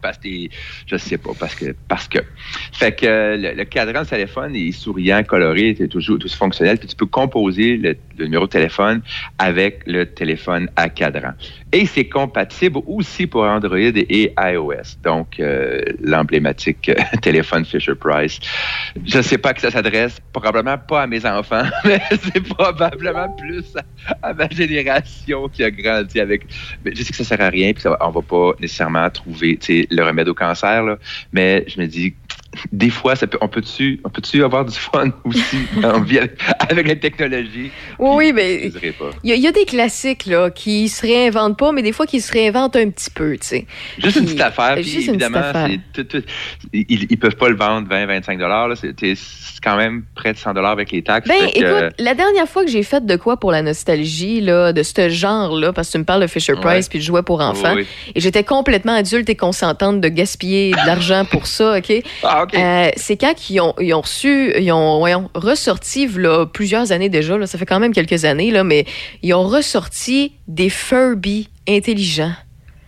parce 0.00 0.18
que 0.18 0.28
je 0.86 0.96
sais 0.96 1.18
pas 1.18 1.30
parce 1.38 1.54
que 1.54 1.74
parce 1.88 2.08
que 2.08 2.18
fait 2.72 2.92
que 2.92 3.06
euh, 3.06 3.54
le, 3.54 3.64
cadran 3.64 4.02
du 4.02 4.08
téléphone 4.08 4.54
est 4.56 4.72
souriant, 4.72 5.22
coloré, 5.24 5.76
toujours 5.90 6.18
tout 6.18 6.28
fonctionnel 6.28 6.78
puis 6.78 6.88
tu 6.88 6.96
peux 6.96 7.06
composer 7.06 7.76
le 7.76 7.96
numéro 8.18 8.46
de 8.46 8.50
téléphone 8.50 9.02
avec 9.38 9.82
le 9.86 10.06
téléphone 10.06 10.68
à 10.76 10.88
cadran. 10.88 11.32
Et 11.72 11.86
c'est 11.86 12.08
compatible 12.08 12.80
aussi 12.86 13.26
pour 13.26 13.44
Android 13.44 13.78
et 13.78 14.34
iOS. 14.36 14.98
Donc, 15.04 15.38
euh, 15.38 15.82
l'emblématique 16.00 16.88
euh, 16.88 16.94
téléphone 17.22 17.64
Fisher 17.64 17.94
Price. 17.94 18.40
Je 19.04 19.18
ne 19.18 19.22
sais 19.22 19.38
pas 19.38 19.50
à 19.50 19.54
qui 19.54 19.60
ça 19.60 19.70
s'adresse. 19.70 20.18
Probablement 20.32 20.78
pas 20.78 21.02
à 21.02 21.06
mes 21.06 21.24
enfants, 21.24 21.62
mais 21.84 22.00
c'est 22.10 22.42
probablement 22.42 23.28
plus 23.36 23.64
à, 24.22 24.34
ma 24.34 24.48
génération 24.48 25.48
qui 25.48 25.62
a 25.62 25.70
grandi 25.70 26.18
avec. 26.18 26.46
Je 26.84 27.02
sais 27.02 27.10
que 27.10 27.16
ça 27.16 27.24
sert 27.24 27.40
à 27.40 27.48
rien, 27.48 27.72
puis 27.72 27.82
ça 27.82 27.96
on 28.00 28.10
va 28.10 28.22
pas 28.22 28.52
nécessairement 28.60 29.08
trouver 29.10 29.58
le 29.68 30.02
remède 30.02 30.28
au 30.28 30.34
cancer, 30.34 30.82
là, 30.82 30.98
mais 31.32 31.64
je 31.68 31.80
me 31.80 31.86
dis, 31.86 32.14
des 32.72 32.90
fois, 32.90 33.14
ça 33.14 33.26
peut, 33.28 33.38
on 33.40 33.48
peut-tu, 33.48 34.00
on 34.04 34.08
peut-tu 34.10 34.42
avoir 34.42 34.64
du 34.64 34.76
fun 34.76 35.10
aussi 35.24 35.56
en 35.84 36.00
vie 36.00 36.18
avec, 36.18 36.32
avec 36.68 36.88
la 36.88 36.96
technologie? 36.96 37.70
Oui, 37.98 38.16
oui, 38.16 38.32
mais 38.32 38.72
il 39.22 39.28
y, 39.30 39.32
a- 39.32 39.36
il 39.36 39.40
y 39.42 39.46
a 39.46 39.52
des 39.52 39.64
classiques 39.64 40.26
là, 40.26 40.50
qui 40.50 40.88
se 40.88 41.02
réinventent 41.06 41.56
pas, 41.58 41.70
mais 41.72 41.82
des 41.82 41.92
fois 41.92 42.06
qui 42.06 42.20
se 42.20 42.32
réinventent 42.32 42.74
un 42.76 42.90
petit 42.90 43.10
peu, 43.10 43.32
tu 43.38 43.46
sais. 43.46 43.66
Juste 43.98 44.16
une 44.16 44.24
petite 44.24 44.40
affaire, 44.40 44.74
puis 44.74 44.82
Juste 44.84 45.06
une 45.08 45.16
petite 45.16 45.22
évidemment, 45.22 45.46
affaire. 45.46 45.68
c'est 45.94 46.04
tout- 46.08 46.18
tout- 46.20 46.26
ils, 46.72 47.06
ils 47.10 47.18
peuvent 47.18 47.36
pas 47.36 47.48
le 47.48 47.56
vendre 47.56 47.88
20, 47.88 48.06
25 48.06 48.38
dollars. 48.38 48.68
C'est 48.76 48.94
c'est 49.14 49.60
quand 49.62 49.76
même 49.76 50.04
près 50.14 50.32
de 50.32 50.38
100 50.38 50.54
dollars 50.54 50.72
avec 50.72 50.90
les 50.90 51.02
taxes. 51.02 51.28
Ben, 51.28 51.46
que- 51.50 51.58
écoute, 51.58 51.94
la 51.98 52.14
dernière 52.14 52.48
fois 52.48 52.64
que 52.64 52.70
j'ai 52.70 52.82
fait 52.82 53.04
de 53.04 53.16
quoi 53.16 53.36
pour 53.38 53.52
la 53.52 53.62
nostalgie, 53.62 54.40
là, 54.40 54.72
de 54.72 54.82
ce 54.82 55.08
genre-là, 55.08 55.72
parce 55.72 55.88
que 55.88 55.92
tu 55.92 55.98
me 55.98 56.04
parles 56.04 56.22
de 56.22 56.26
Fisher 56.26 56.54
Price 56.54 56.64
Ouais. 56.64 56.88
puis 56.90 56.98
de 56.98 57.04
jouets 57.04 57.22
pour 57.22 57.40
enfants, 57.40 57.74
Oui, 57.74 57.86
et 58.14 58.20
j'étais 58.20 58.42
complètement 58.44 58.94
adulte 58.94 59.28
et 59.28 59.36
consentante 59.36 60.00
de 60.00 60.08
gaspiller 60.08 60.70
de 60.72 60.86
l'argent 60.86 61.24
pour 61.30 61.46
ça, 61.46 61.78
OK? 61.78 61.92
Ah, 62.22 62.39
OK. 62.42 62.54
Euh, 62.54 62.90
c'est 62.96 63.16
quand 63.16 63.50
ils 63.50 63.60
ont, 63.60 63.74
ils 63.80 63.94
ont 63.94 64.00
reçu, 64.00 64.52
ils 64.58 64.72
ont, 64.72 64.98
voyons, 64.98 65.30
ressorti, 65.34 66.06
là, 66.08 66.46
plusieurs 66.46 66.92
années 66.92 67.08
déjà, 67.08 67.36
là, 67.38 67.46
ça 67.46 67.58
fait 67.58 67.66
quand 67.66 67.80
même 67.80 67.92
quelques 67.92 68.24
années, 68.24 68.50
là, 68.50 68.64
mais 68.64 68.84
ils 69.22 69.34
ont 69.34 69.44
ressorti 69.44 70.32
des 70.48 70.70
Furby 70.70 71.48
intelligents. 71.68 72.32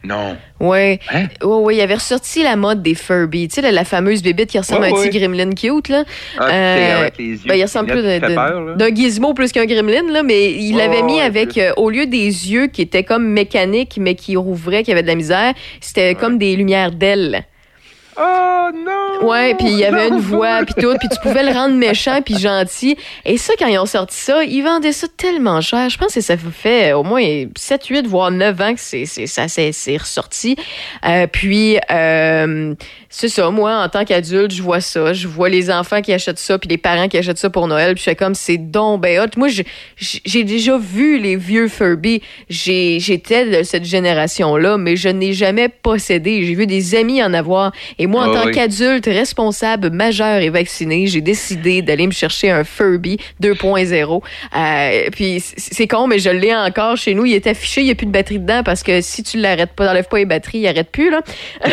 Non. 0.04 0.36
Ouais. 0.58 0.98
Hein? 1.12 1.26
Ouais, 1.42 1.56
ouais, 1.56 1.76
il 1.76 1.80
avait 1.80 1.94
ressorti 1.94 2.42
la 2.42 2.56
mode 2.56 2.82
des 2.82 2.94
Furby. 2.96 3.46
Tu 3.46 3.54
sais, 3.54 3.60
la, 3.60 3.70
la 3.70 3.84
fameuse 3.84 4.20
bébite 4.20 4.50
qui 4.50 4.58
ressemble 4.58 4.84
à 4.84 4.88
un 4.88 4.90
petit 4.90 5.16
gremlin 5.16 5.50
cute, 5.50 5.88
là. 5.88 6.04
Ah, 6.38 6.98
avec 6.98 7.18
les 7.18 7.24
yeux 7.24 7.40
ben, 7.46 7.54
il 7.54 7.62
ressemble 7.62 7.92
plus 7.92 8.02
d'un 8.02 8.94
gizmo 8.94 9.32
plus 9.32 9.52
qu'un 9.52 9.64
gremlin, 9.64 10.02
là, 10.10 10.24
mais 10.24 10.52
il 10.52 10.74
Ouais, 10.74 10.88
l'avait 10.88 11.02
mis 11.02 11.20
avec, 11.20 11.56
euh, 11.56 11.72
au 11.76 11.88
lieu 11.88 12.06
des 12.06 12.26
yeux 12.26 12.66
qui 12.66 12.82
étaient 12.82 13.04
comme 13.04 13.28
mécaniques, 13.28 13.96
mais 14.00 14.16
qui 14.16 14.36
rouvraient, 14.36 14.82
qui 14.82 14.90
avaient 14.90 15.02
de 15.02 15.06
la 15.08 15.14
misère, 15.14 15.54
c'était 15.80 16.16
comme 16.16 16.36
des 16.36 16.56
lumières 16.56 16.90
d'ailes. 16.90 17.44
Oh 18.16 18.68
non! 18.74 19.26
Ouais, 19.26 19.54
puis 19.54 19.68
il 19.68 19.78
y 19.78 19.84
avait 19.84 20.08
une 20.08 20.18
voix, 20.18 20.64
puis 20.64 20.74
tout, 20.74 20.94
puis 20.98 21.08
tu 21.08 21.18
pouvais 21.22 21.42
le 21.42 21.52
rendre 21.52 21.74
méchant 21.74 22.20
puis 22.22 22.38
gentil. 22.38 22.96
Et 23.24 23.38
ça, 23.38 23.54
quand 23.58 23.66
ils 23.66 23.78
ont 23.78 23.86
sorti 23.86 24.16
ça, 24.16 24.44
ils 24.44 24.62
vendaient 24.62 24.92
ça 24.92 25.06
tellement 25.16 25.60
cher. 25.60 25.88
Je 25.88 25.96
pense 25.96 26.14
que 26.14 26.20
ça 26.20 26.36
fait 26.36 26.92
au 26.92 27.04
moins 27.04 27.22
7, 27.56 27.86
8, 27.86 28.06
voire 28.06 28.30
9 28.30 28.60
ans 28.60 28.74
que 28.74 28.80
c'est, 28.80 29.06
c'est, 29.06 29.26
ça 29.26 29.48
c'est 29.48 29.96
ressorti. 29.96 30.56
Euh, 31.06 31.26
puis, 31.26 31.78
euh, 31.90 32.74
c'est 33.14 33.28
ça. 33.28 33.50
Moi, 33.50 33.72
en 33.76 33.88
tant 33.90 34.04
qu'adulte, 34.06 34.52
je 34.52 34.62
vois 34.62 34.80
ça. 34.80 35.12
Je 35.12 35.28
vois 35.28 35.48
les 35.50 35.70
enfants 35.70 36.00
qui 36.00 36.12
achètent 36.14 36.38
ça, 36.38 36.58
puis 36.58 36.68
les 36.68 36.78
parents 36.78 37.08
qui 37.08 37.18
achètent 37.18 37.38
ça 37.38 37.50
pour 37.50 37.68
Noël. 37.68 37.92
Puis 37.94 38.00
je 38.00 38.04
fais 38.10 38.16
comme, 38.16 38.34
c'est 38.34 38.56
donc 38.56 39.02
ben 39.02 39.20
hot. 39.20 39.26
Moi, 39.36 39.48
j'ai- 39.48 40.44
déjà 40.44 40.78
vu 40.78 41.18
les 41.18 41.36
vieux 41.36 41.68
Furby. 41.68 42.22
J'étais 42.48 43.44
de 43.58 43.62
cette 43.64 43.84
génération-là, 43.84 44.78
mais 44.78 44.96
je 44.96 45.08
n'ai 45.08 45.32
jamais 45.34 45.68
possédé. 45.68 46.44
J'ai 46.46 46.54
vu 46.54 46.66
des 46.66 46.94
amis 46.94 47.22
en 47.22 47.34
avoir. 47.34 47.72
Et 47.98 48.06
moi, 48.06 48.24
en 48.26 48.32
Ah 48.32 48.40
tant 48.40 48.46
oui. 48.46 48.52
qu'adulte, 48.54 49.06
responsable, 49.06 49.90
majeur 49.90 50.40
et 50.40 50.48
vacciné, 50.50 51.06
j'ai 51.06 51.20
décidé 51.20 51.82
d'aller 51.82 52.06
me 52.06 52.12
chercher 52.12 52.50
un 52.50 52.64
Furby 52.64 53.18
2.0. 53.42 54.22
Euh, 54.56 55.08
puis 55.12 55.42
c'est 55.56 55.86
con, 55.86 56.06
mais 56.06 56.18
je 56.18 56.30
l'ai 56.30 56.54
encore 56.54 56.96
chez 56.96 57.14
nous. 57.14 57.26
Il 57.26 57.34
est 57.34 57.46
affiché, 57.46 57.82
il 57.82 57.84
n'y 57.84 57.90
a 57.90 57.94
plus 57.94 58.06
de 58.06 58.12
batterie 58.12 58.38
dedans 58.38 58.62
parce 58.64 58.82
que 58.82 59.00
si 59.02 59.22
tu 59.22 59.38
l'arrêtes 59.38 59.72
pas, 59.72 59.86
t'enlèves 59.86 60.08
pas 60.08 60.18
les 60.18 60.24
batteries, 60.24 60.58
il 60.60 60.66
arrête 60.66 60.90
plus. 60.90 61.10
là. 61.10 61.20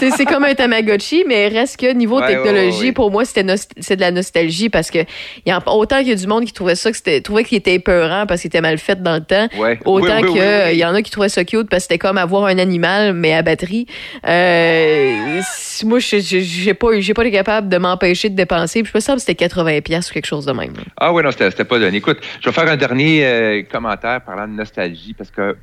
c'est 0.00 0.10
c'est 0.12 0.24
comme 0.38 0.48
un 0.48 0.54
Tamagotchi, 0.54 1.24
mais 1.26 1.48
reste 1.48 1.78
que 1.80 1.92
niveau 1.92 2.20
Ouais, 2.20 2.28
technologie, 2.28 2.78
ouais, 2.78 2.86
ouais. 2.86 2.92
pour 2.92 3.10
moi, 3.10 3.24
c'était 3.24 3.44
c'est 3.80 3.96
de 3.96 4.00
la 4.00 4.12
nostalgie 4.12 4.68
parce 4.68 4.90
que 4.90 5.00
y 5.46 5.50
a 5.50 5.60
autant 5.66 5.98
qu'il 5.98 6.08
y 6.08 6.12
a 6.12 6.14
du 6.14 6.26
monde 6.28 6.44
qui 6.44 6.52
trouvait 6.52 6.76
ça 6.76 6.90
que 6.90 6.96
c'était 6.96 7.20
trouvait 7.20 7.42
qu'il 7.44 7.58
était 7.58 7.74
épeurant 7.74 8.24
parce 8.26 8.40
qu'il 8.42 8.48
était 8.48 8.60
mal 8.60 8.78
fait 8.78 9.02
dans 9.02 9.14
le 9.14 9.20
temps. 9.24 9.48
Ouais. 9.58 9.78
Autant 9.84 10.06
Oui, 10.20 10.22
oui, 10.22 10.28
que 10.28 10.32
oui, 10.34 10.38
euh, 10.40 10.66
oui. 10.68 10.74
il 10.74 10.78
y 10.78 10.84
en 10.84 10.94
a 10.94 11.02
qui 11.02 11.10
trouvaient 11.10 11.28
ça 11.28 11.44
cute 11.44 11.68
parce 11.68 11.82
que 11.82 11.88
c'était 11.94 11.98
comme 11.98 12.18
avoir 12.18 12.44
un 12.44 12.58
animal 12.58 13.14
mais 13.14 13.34
à 13.34 13.42
batterie. 13.42 13.86
Euh, 14.26 15.40
moi, 15.84 15.98
j'ai 15.98 16.74
pas 16.74 16.88
j'ai 17.00 17.14
pas 17.14 17.22
été 17.22 17.32
capable 17.32 17.68
de 17.68 17.78
m'empêcher 17.78 18.28
de 18.28 18.36
dépenser. 18.36 18.82
Puis 18.82 18.92
je 18.92 18.96
me 18.98 19.00
semble 19.00 19.16
que 19.16 19.22
c'était 19.22 19.34
80 19.34 19.80
pièces 19.80 20.10
ou 20.10 20.14
quelque 20.14 20.26
chose 20.26 20.46
de 20.46 20.52
même. 20.52 20.72
Ah 20.96 21.12
oui, 21.12 21.22
non, 21.22 21.30
c'était 21.32 21.50
c'était 21.50 21.64
pas 21.64 21.78
donné. 21.78 21.96
Écoute, 21.98 22.18
je 22.40 22.48
vais 22.48 22.54
faire 22.54 22.68
un 22.68 22.76
dernier 22.76 23.24
euh, 23.26 23.62
commentaire 23.70 24.20
parlant 24.24 24.46
de 24.46 24.52
nostalgie 24.52 25.14
parce 25.14 25.30
que 25.30 25.56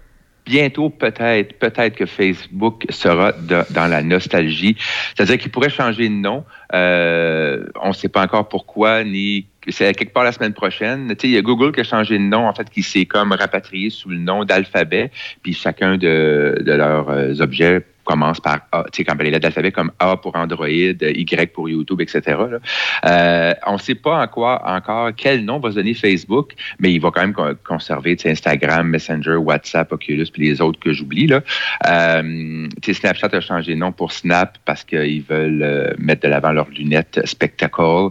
bientôt, 0.46 0.90
peut-être, 0.90 1.58
peut-être 1.60 1.96
que 1.96 2.06
Facebook 2.06 2.86
sera 2.90 3.34
dans 3.34 3.88
la 3.88 4.02
nostalgie. 4.02 4.78
C'est-à-dire 5.16 5.38
qu'il 5.38 5.52
pourrait 5.52 5.70
changer 5.70 6.08
de 6.08 6.14
nom. 6.14 6.44
Euh, 6.74 7.66
on 7.82 7.90
ne 7.90 7.94
sait 7.94 8.10
pas 8.10 8.24
encore 8.24 8.50
pourquoi, 8.50 9.04
ni 9.04 9.48
c'est 9.68 9.94
quelque 9.96 10.14
part 10.14 10.24
la 10.24 10.32
semaine 10.32 10.54
prochaine. 10.54 11.16
Il 11.24 11.30
y 11.30 11.38
a 11.38 11.42
Google 11.42 11.72
qui 11.72 11.82
a 11.82 11.84
changé 11.84 12.18
de 12.18 12.24
nom, 12.24 12.48
en 12.48 12.54
fait, 12.54 12.70
qui 12.70 12.84
s'est 12.84 13.06
comme 13.06 13.32
rapatrié 13.32 13.90
sous 13.90 14.10
le 14.10 14.18
nom 14.18 14.44
d'Alphabet, 14.46 15.12
puis 15.42 15.54
chacun 15.54 15.98
de, 15.98 16.62
de 16.62 16.72
leurs 16.72 17.10
euh, 17.10 17.34
objets 17.40 17.84
commence 18.06 18.40
par 18.40 18.60
A, 18.72 18.84
tu 18.92 18.98
sais, 18.98 19.04
comme 19.04 19.18
les 19.18 19.32
lettres 19.32 19.42
d'alphabet 19.42 19.72
comme 19.72 19.92
A 20.00 20.16
pour 20.16 20.36
Android, 20.36 20.68
Y 20.68 21.52
pour 21.52 21.68
YouTube, 21.68 22.00
etc. 22.02 22.22
Euh, 23.06 23.54
on 23.66 23.74
ne 23.74 23.78
sait 23.78 23.96
pas 23.96 24.22
encore, 24.22 24.62
encore 24.64 25.10
quel 25.18 25.44
nom 25.44 25.60
va 25.60 25.72
se 25.72 25.76
donner 25.76 25.94
Facebook, 25.94 26.54
mais 26.80 26.94
il 26.94 27.02
va 27.02 27.12
quand 27.12 27.22
même 27.22 27.34
con- 27.34 27.58
conserver 27.68 28.16
Instagram, 28.24 28.88
Messenger, 28.88 29.36
WhatsApp, 29.36 29.92
Oculus, 29.92 30.28
puis 30.32 30.48
les 30.48 30.62
autres 30.62 30.80
que 30.80 30.94
j'oublie. 30.94 31.28
Euh, 31.88 32.68
Snapchat 32.82 33.30
a 33.34 33.42
changé 33.42 33.74
de 33.74 33.80
nom 33.80 33.92
pour 33.92 34.12
Snap 34.12 34.58
parce 34.64 34.84
qu'ils 34.84 35.24
veulent 35.24 35.64
euh, 35.64 35.94
mettre 35.98 36.22
de 36.22 36.28
l'avant 36.28 36.54
leurs 36.56 36.70
lunettes 36.70 37.22
Spectacle. 37.26 38.10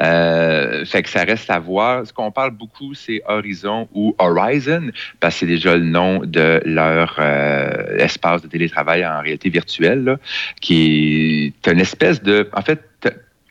Euh, 0.00 0.84
fait 0.84 1.02
que 1.02 1.08
ça 1.08 1.24
reste 1.24 1.50
à 1.50 1.58
voir. 1.58 2.06
Ce 2.06 2.12
qu'on 2.12 2.30
parle 2.30 2.52
beaucoup, 2.52 2.94
c'est 2.94 3.22
Horizon 3.26 3.88
ou 3.92 4.14
Horizon, 4.18 4.90
parce 5.20 5.34
que 5.34 5.40
c'est 5.40 5.46
déjà 5.46 5.76
le 5.76 5.84
nom 5.84 6.20
de 6.24 6.60
leur 6.64 7.16
euh, 7.18 7.96
espace 7.98 8.42
de 8.42 8.48
télétravail 8.48 9.04
en 9.04 9.20
réalité 9.20 9.48
virtuelle, 9.50 10.04
là, 10.04 10.16
qui 10.60 11.52
est 11.64 11.70
une 11.70 11.80
espèce 11.80 12.22
de... 12.22 12.48
En 12.52 12.62
fait, 12.62 12.80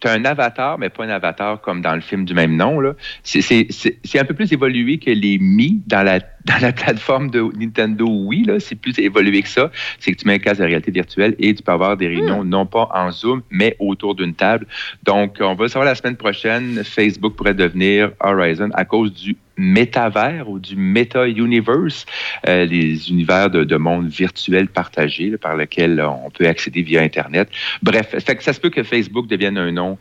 t'as 0.06 0.14
un 0.20 0.26
avatar, 0.26 0.78
mais 0.78 0.90
pas 0.90 1.04
un 1.06 1.10
avatar 1.10 1.60
comme 1.62 1.82
dans 1.82 1.96
le 1.96 2.02
film 2.02 2.26
du 2.26 2.34
même 2.34 2.56
nom. 2.56 2.80
là. 2.80 2.94
C'est- 3.24 3.42
C'est 3.42 3.68
c'est- 3.72 3.98
c'est 4.04 4.20
un 4.20 4.24
peu 4.26 4.34
plus 4.36 4.52
évolué 4.54 4.98
que 5.00 5.10
les 5.10 5.38
Mi 5.40 5.82
dans 5.88 6.04
la, 6.04 6.20
dans 6.46 6.62
la 6.62 6.72
plateforme 6.72 7.32
de 7.32 7.42
Nintendo 7.58 8.06
Wii. 8.08 8.44
là. 8.46 8.60
C'est 8.60 8.76
plus 8.76 8.98
évolué 9.00 9.42
que 9.42 9.50
ça. 9.50 9.72
C'est 10.00 10.12
que 10.12 10.18
tu 10.22 10.28
mets 10.28 10.36
un 10.36 10.40
casque 10.40 10.60
de 10.62 10.66
réalité 10.66 10.92
virtuelle 10.92 11.36
et 11.40 11.56
tu 11.56 11.64
peux 11.64 11.72
avoir 11.72 11.98
des 11.98 12.08
réunions 12.08 12.44
non 12.44 12.66
pas 12.68 12.88
en 12.94 13.10
Zoom, 13.12 13.42
mais 13.50 13.76
autour 13.80 14.14
d'une 14.16 14.36
table. 14.36 14.68
Donc, 15.04 15.38
on 15.42 15.56
va 15.56 15.64
le 15.64 15.70
savoir 15.70 15.86
la 15.86 15.96
semaine 15.96 16.18
prochaine. 16.18 16.84
Facebook 16.84 17.36
pourrait 17.36 17.54
devenir 17.56 18.12
Horizon 18.20 18.70
à 18.74 18.86
cause 18.86 19.12
du 19.14 19.36
métavers 19.58 20.50
ou 20.50 20.60
du 20.60 20.76
meta-universe, 20.76 22.06
euh, 22.48 22.66
les 22.66 23.10
univers 23.10 23.50
de, 23.50 23.64
de 23.64 23.78
monde 23.78 24.08
virtuel 24.08 24.68
partagé 24.68 25.30
là, 25.30 25.38
par 25.38 25.56
lequel 25.56 26.02
on 26.02 26.30
peut 26.30 26.48
accéder 26.48 26.82
via 26.82 27.02
Internet. 27.02 27.50
Bref, 27.82 28.16
fait 28.20 28.42
ça 28.42 28.54
se 28.54 28.60
peut 28.60 28.70
que 28.70 28.84
Facebook 28.84 29.28
devienne 29.28 29.58
un 29.58 29.72
nom 29.72 29.98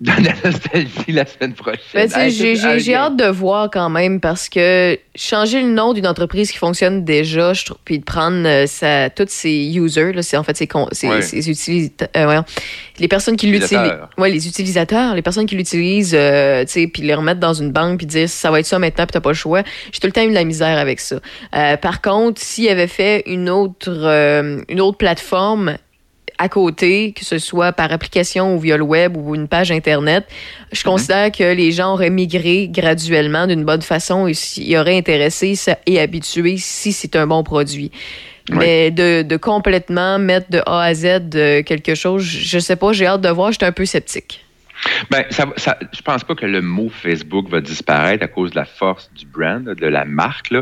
dans 0.00 0.14
la 0.22 0.32
nostalgie 0.44 1.10
la 1.12 1.26
semaine 1.26 1.54
prochaine. 1.54 1.78
Ben, 1.92 2.08
Hey, 2.14 2.30
j'ai 2.30 2.94
hâte 2.94 3.16
de 3.16 3.26
voir 3.26 3.68
quand 3.70 3.90
même 3.90 4.20
parce 4.20 4.48
que 4.48 4.96
changer 5.16 5.60
le 5.60 5.68
nom 5.68 5.92
d'une 5.92 6.06
entreprise 6.06 6.52
qui 6.52 6.58
fonctionne 6.58 7.04
déjà, 7.04 7.52
je 7.52 7.64
trouve, 7.64 7.78
puis 7.84 7.98
de 7.98 8.04
prendre 8.04 8.46
euh, 8.46 8.66
sa, 8.66 9.10
tous 9.10 9.26
ses 9.28 9.50
users, 9.76 10.12
là, 10.12 10.22
c'est 10.22 10.36
en 10.36 10.44
fait 10.44 10.56
ses, 10.56 10.68
ses, 10.92 11.08
Ouais. 11.08 11.22
ses 11.22 11.50
utilisateurs, 11.50 12.08
euh, 12.16 12.42
les 13.00 13.08
personnes 13.08 13.36
qui 13.36 13.48
l'utilisent, 13.48 13.92
ouais, 14.18 14.30
les 14.30 14.46
utilisateurs, 14.46 15.14
les 15.16 15.22
personnes 15.22 15.46
qui 15.46 15.56
l'utilisent, 15.56 16.14
euh, 16.14 16.64
tu 16.64 16.70
sais, 16.72 16.86
puis 16.86 17.02
les 17.02 17.14
remettre 17.14 17.40
dans 17.40 17.54
une 17.54 17.72
banque 17.72 17.98
puis 17.98 18.06
dire 18.06 18.28
ça 18.28 18.50
va 18.52 18.60
être 18.60 18.66
ça 18.66 18.78
maintenant 18.78 19.04
puis 19.04 19.12
t'as 19.12 19.20
pas 19.20 19.30
le 19.30 19.34
choix. 19.34 19.62
J'ai 19.92 19.98
tout 19.98 20.06
le 20.06 20.12
temps 20.12 20.22
eu 20.22 20.28
de 20.28 20.34
la 20.34 20.44
misère 20.44 20.78
avec 20.78 21.00
ça. 21.00 21.16
Euh, 21.56 21.76
par 21.76 22.00
contre, 22.02 22.40
s'il 22.40 22.68
avait 22.68 22.86
fait 22.86 23.24
une 23.26 23.48
autre, 23.50 23.88
euh, 23.90 24.60
une 24.68 24.80
autre 24.80 24.98
plateforme 24.98 25.76
à 26.38 26.48
côté, 26.48 27.12
que 27.12 27.24
ce 27.24 27.38
soit 27.38 27.72
par 27.72 27.92
application 27.92 28.54
ou 28.54 28.60
via 28.60 28.76
le 28.76 28.84
web 28.84 29.16
ou 29.16 29.34
une 29.34 29.48
page 29.48 29.70
Internet, 29.72 30.24
je 30.72 30.84
considère 30.84 31.32
que 31.32 31.52
les 31.52 31.72
gens 31.72 31.94
auraient 31.94 32.10
migré 32.10 32.68
graduellement 32.68 33.46
d'une 33.46 33.64
bonne 33.64 33.82
façon 33.82 34.28
et 34.28 34.34
s'y 34.34 34.76
auraient 34.76 34.96
intéressé 34.96 35.54
et 35.86 36.00
habitué 36.00 36.56
si 36.56 36.92
c'est 36.92 37.16
un 37.16 37.26
bon 37.26 37.42
produit. 37.42 37.90
Mais 38.50 38.90
de, 38.90 39.22
de 39.22 39.36
complètement 39.36 40.18
mettre 40.18 40.50
de 40.50 40.62
A 40.64 40.82
à 40.82 40.94
Z 40.94 41.28
de 41.28 41.60
quelque 41.60 41.94
chose, 41.94 42.22
je 42.22 42.58
sais 42.58 42.76
pas, 42.76 42.92
j'ai 42.92 43.06
hâte 43.06 43.20
de 43.20 43.28
voir, 43.28 43.52
j'étais 43.52 43.66
un 43.66 43.72
peu 43.72 43.84
sceptique. 43.84 44.44
Ben, 45.10 45.24
ça, 45.30 45.46
ça, 45.56 45.78
je 45.92 46.00
pense 46.02 46.22
pas 46.24 46.34
que 46.34 46.46
le 46.46 46.60
mot 46.60 46.88
Facebook 46.88 47.48
va 47.48 47.60
disparaître 47.60 48.24
à 48.24 48.28
cause 48.28 48.50
de 48.50 48.56
la 48.56 48.64
force 48.64 49.10
du 49.12 49.26
brand, 49.26 49.64
de 49.64 49.86
la 49.86 50.04
marque. 50.04 50.54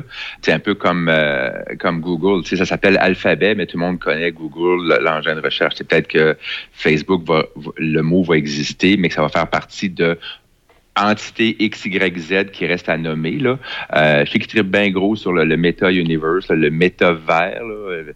C'est 0.43 0.52
un 0.52 0.59
peu 0.59 0.74
comme, 0.74 1.09
euh, 1.10 1.51
comme 1.78 2.01
Google. 2.01 2.43
Tu 2.43 2.51
sais, 2.51 2.56
ça 2.56 2.64
s'appelle 2.66 2.97
Alphabet, 2.98 3.55
mais 3.55 3.66
tout 3.66 3.76
le 3.78 3.84
monde 3.84 3.98
connaît 3.98 4.32
Google, 4.32 4.88
le- 4.88 5.02
l'engin 5.05 5.34
de 5.34 5.40
recherche. 5.40 5.74
C'est 5.76 5.86
peut-être 5.86 6.09
que 6.09 6.36
Facebook, 6.72 7.22
va, 7.26 7.44
le 7.76 8.01
mot 8.02 8.22
va 8.22 8.36
exister, 8.36 8.97
mais 8.97 9.09
que 9.09 9.14
ça 9.14 9.22
va 9.22 9.28
faire 9.28 9.48
partie 9.48 9.90
de 9.90 10.18
entité 10.98 11.55
XYZ 11.60 12.51
qui 12.52 12.66
reste 12.66 12.88
à 12.88 12.97
nommer. 12.97 13.32
Là. 13.32 13.59
Euh, 13.94 14.24
je 14.24 14.30
sais 14.32 14.38
qu'il 14.38 14.48
tripe 14.48 14.70
bien 14.70 14.88
gros 14.90 15.14
sur 15.14 15.32
le, 15.32 15.44
le 15.44 15.56
Meta-Universe, 15.59 16.48
là, 16.48 16.56
le 16.56 16.70
métavers. 16.70 17.62
là. 17.62 17.74
Euh, 17.90 18.12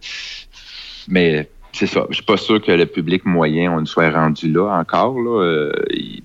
Mais 1.07 1.47
c'est 1.73 1.87
ça. 1.87 2.05
Je 2.09 2.15
suis 2.15 2.23
pas 2.23 2.37
sûr 2.37 2.61
que 2.61 2.71
le 2.71 2.85
public 2.85 3.25
moyen, 3.25 3.71
on 3.71 3.85
soit 3.85 4.09
rendu 4.09 4.51
là 4.51 4.79
encore. 4.79 5.19
Là. 5.19 5.43
Euh, 5.43 5.71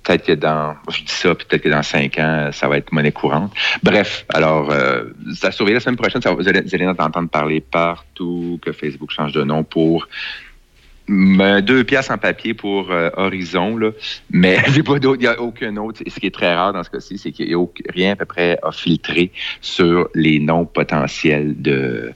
peut-être 0.02 0.24
que 0.24 0.32
dans, 0.32 0.74
je 0.90 1.02
dis 1.02 1.12
ça, 1.12 1.34
peut-être 1.34 1.62
que 1.62 1.68
dans 1.68 1.82
cinq 1.82 2.18
ans, 2.18 2.50
ça 2.52 2.68
va 2.68 2.78
être 2.78 2.92
monnaie 2.92 3.12
courante. 3.12 3.52
Bref, 3.82 4.26
alors, 4.34 4.70
euh, 4.70 5.04
ça 5.34 5.50
surveille 5.52 5.74
la 5.74 5.80
semaine 5.80 5.96
prochaine. 5.96 6.20
Ça, 6.22 6.32
vous, 6.32 6.48
allez, 6.48 6.62
vous 6.62 6.74
allez 6.74 6.86
en 6.86 6.90
entendre 6.90 7.28
parler 7.28 7.60
partout 7.60 8.58
que 8.62 8.72
Facebook 8.72 9.10
change 9.10 9.32
de 9.32 9.44
nom 9.44 9.62
pour 9.62 10.08
deux 11.08 11.84
pièces 11.84 12.10
en 12.10 12.18
papier 12.18 12.54
pour 12.54 12.90
euh, 12.90 13.10
Horizon, 13.16 13.76
là. 13.76 13.90
mais 14.30 14.58
il 14.68 15.18
n'y 15.18 15.26
a 15.26 15.40
aucun 15.40 15.76
autre. 15.76 16.02
Ce 16.06 16.18
qui 16.18 16.26
est 16.26 16.34
très 16.34 16.54
rare 16.54 16.72
dans 16.72 16.82
ce 16.82 16.90
cas-ci, 16.90 17.18
c'est 17.18 17.32
qu'il 17.32 17.46
n'y 17.46 17.54
a 17.54 17.64
rien 17.92 18.12
à 18.12 18.16
peu 18.16 18.24
près 18.24 18.58
à 18.62 18.72
filtrer 18.72 19.30
sur 19.60 20.08
les 20.14 20.40
noms 20.40 20.64
potentiels 20.64 21.60
de, 21.60 22.12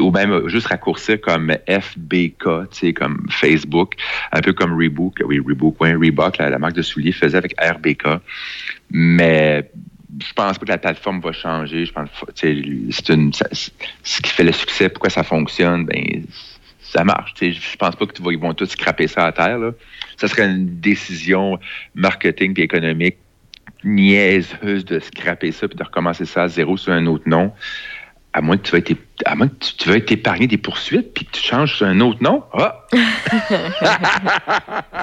ou 0.00 0.10
même 0.10 0.32
euh, 0.32 0.48
juste 0.48 0.66
raccourcir 0.66 1.20
comme 1.20 1.52
FBK, 1.68 2.94
comme 2.94 3.26
Facebook, 3.30 3.94
un 4.32 4.40
peu 4.40 4.52
comme 4.52 4.76
Reebok, 4.76 5.20
oui, 5.24 5.38
Reebok, 5.38 5.80
ouais, 5.80 5.94
Reebok, 5.94 6.38
la, 6.38 6.58
marque 6.58 6.74
de 6.74 6.82
souliers 6.82 7.12
faisait 7.12 7.38
avec 7.38 7.54
RBK, 7.60 8.20
mais 8.90 9.70
je 10.20 10.32
pense 10.32 10.58
pas 10.58 10.64
que 10.66 10.70
la 10.70 10.78
plateforme 10.78 11.20
va 11.20 11.32
changer. 11.32 11.86
Je 11.86 11.92
pense, 11.92 12.08
c'est 12.34 12.52
une, 12.52 13.32
ce 13.32 14.20
qui 14.22 14.30
fait 14.30 14.44
le 14.44 14.52
succès, 14.52 14.88
pourquoi 14.88 15.10
ça 15.10 15.22
fonctionne, 15.22 15.86
ben, 15.86 16.24
ça 16.94 17.04
marche. 17.04 17.34
Sais, 17.38 17.52
je 17.52 17.76
pense 17.76 17.96
pas 17.96 18.06
que 18.06 18.12
tu 18.12 18.22
vas, 18.22 18.32
ils 18.32 18.38
vont 18.38 18.54
tous 18.54 18.66
scraper 18.70 19.08
ça 19.08 19.26
à 19.26 19.32
terre. 19.32 19.58
Là. 19.58 19.72
Ça 20.16 20.28
serait 20.28 20.46
une 20.46 20.80
décision 20.80 21.58
marketing 21.94 22.54
et 22.58 22.62
économique 22.62 23.16
niaiseuse 23.82 24.84
de 24.84 24.98
scraper 24.98 25.52
ça 25.52 25.68
puis 25.68 25.76
de 25.76 25.82
recommencer 25.82 26.24
ça 26.24 26.44
à 26.44 26.48
zéro 26.48 26.76
sur 26.76 26.92
un 26.92 27.06
autre 27.06 27.28
nom. 27.28 27.52
À 28.32 28.40
moins 28.40 28.56
que 28.56 28.62
tu 28.62 28.72
vas 28.72 28.78
être, 28.78 28.92
à 29.26 29.36
moins 29.36 29.46
que 29.48 29.54
tu, 29.60 29.74
tu 29.76 29.88
vas 29.88 29.96
être 29.96 30.10
épargné 30.10 30.46
des 30.48 30.58
poursuites 30.58 31.12
puis 31.14 31.24
que 31.24 31.30
tu 31.32 31.42
changes 31.42 31.76
sur 31.76 31.86
un 31.86 32.00
autre 32.00 32.20
nom. 32.22 32.42
Ah! 32.52 32.86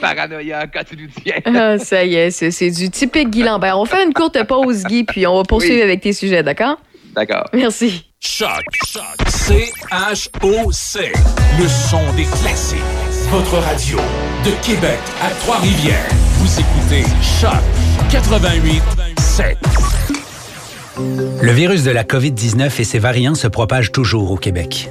Paranoïa 0.00 0.66
quand 0.68 0.82
tu 0.88 0.96
nous 0.96 1.08
tiens. 1.22 1.40
Ah, 1.44 1.78
ça 1.78 2.04
y 2.04 2.14
est, 2.14 2.30
c'est 2.30 2.50
c'est 2.50 2.70
du 2.70 2.90
typique 2.90 3.30
Guy 3.30 3.42
Lambert. 3.42 3.78
On 3.78 3.84
fait 3.84 4.04
une 4.04 4.14
courte 4.14 4.42
pause, 4.44 4.84
Guy, 4.84 5.04
puis 5.04 5.26
on 5.26 5.36
va 5.36 5.42
poursuivre 5.42 5.76
Oui. 5.76 5.82
avec 5.82 6.00
tes 6.00 6.12
sujets, 6.12 6.42
d'accord? 6.42 6.80
D'accord. 7.14 7.44
Merci. 7.52 8.07
Choc. 8.20 8.64
Choc. 8.84 9.28
C-H-O-C. 9.28 11.12
Le 11.60 11.68
son 11.68 12.00
des 12.16 12.24
classiques. 12.24 12.78
Votre 13.30 13.58
radio 13.58 13.96
de 14.44 14.50
Québec 14.66 14.98
à 15.22 15.30
Trois-Rivières. 15.30 16.08
Vous 16.38 16.58
écoutez 16.58 17.04
Choc 17.40 17.62
88 18.10 18.82
7. 19.20 19.56
Le 21.40 21.52
virus 21.52 21.84
de 21.84 21.92
la 21.92 22.02
COVID-19 22.02 22.80
et 22.80 22.84
ses 22.84 22.98
variants 22.98 23.36
se 23.36 23.46
propagent 23.46 23.92
toujours 23.92 24.32
au 24.32 24.36
Québec. 24.36 24.90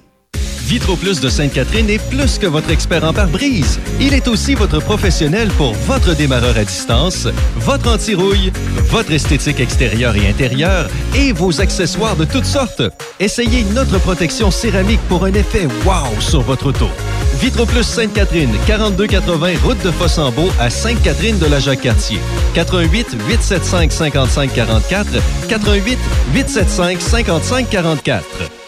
Vitroplus 0.71 1.19
de 1.19 1.27
Sainte-Catherine 1.27 1.89
est 1.89 2.01
plus 2.09 2.37
que 2.37 2.47
votre 2.47 2.71
expert 2.71 3.03
en 3.03 3.11
pare-brise. 3.11 3.77
Il 3.99 4.13
est 4.13 4.29
aussi 4.29 4.55
votre 4.55 4.79
professionnel 4.79 5.49
pour 5.57 5.73
votre 5.73 6.15
démarreur 6.15 6.55
à 6.55 6.63
distance, 6.63 7.27
votre 7.57 7.91
anti-rouille, 7.91 8.53
votre 8.85 9.11
esthétique 9.11 9.59
extérieure 9.59 10.15
et 10.15 10.29
intérieure 10.29 10.87
et 11.13 11.33
vos 11.33 11.59
accessoires 11.59 12.15
de 12.15 12.23
toutes 12.23 12.45
sortes. 12.45 12.83
Essayez 13.19 13.65
notre 13.73 13.99
protection 13.99 14.49
céramique 14.49 15.01
pour 15.09 15.25
un 15.25 15.33
effet 15.33 15.67
wow 15.85 16.21
sur 16.21 16.39
votre 16.39 16.67
auto. 16.67 16.87
Vitroplus 17.41 17.83
Sainte-Catherine, 17.83 18.55
4280 18.65 19.55
route 19.65 19.83
de 19.83 19.91
Fossambeau 19.91 20.47
à 20.57 20.69
Sainte-Catherine 20.69 21.37
de 21.37 21.47
la 21.47 21.59
Jacques-Cartier. 21.59 22.19
88 22.53 23.17
875 23.27 23.91
55 23.93 24.53
44 24.53 25.09
88 25.49 25.99
875 26.33 27.01
55 27.01 27.69
44. 27.69 28.60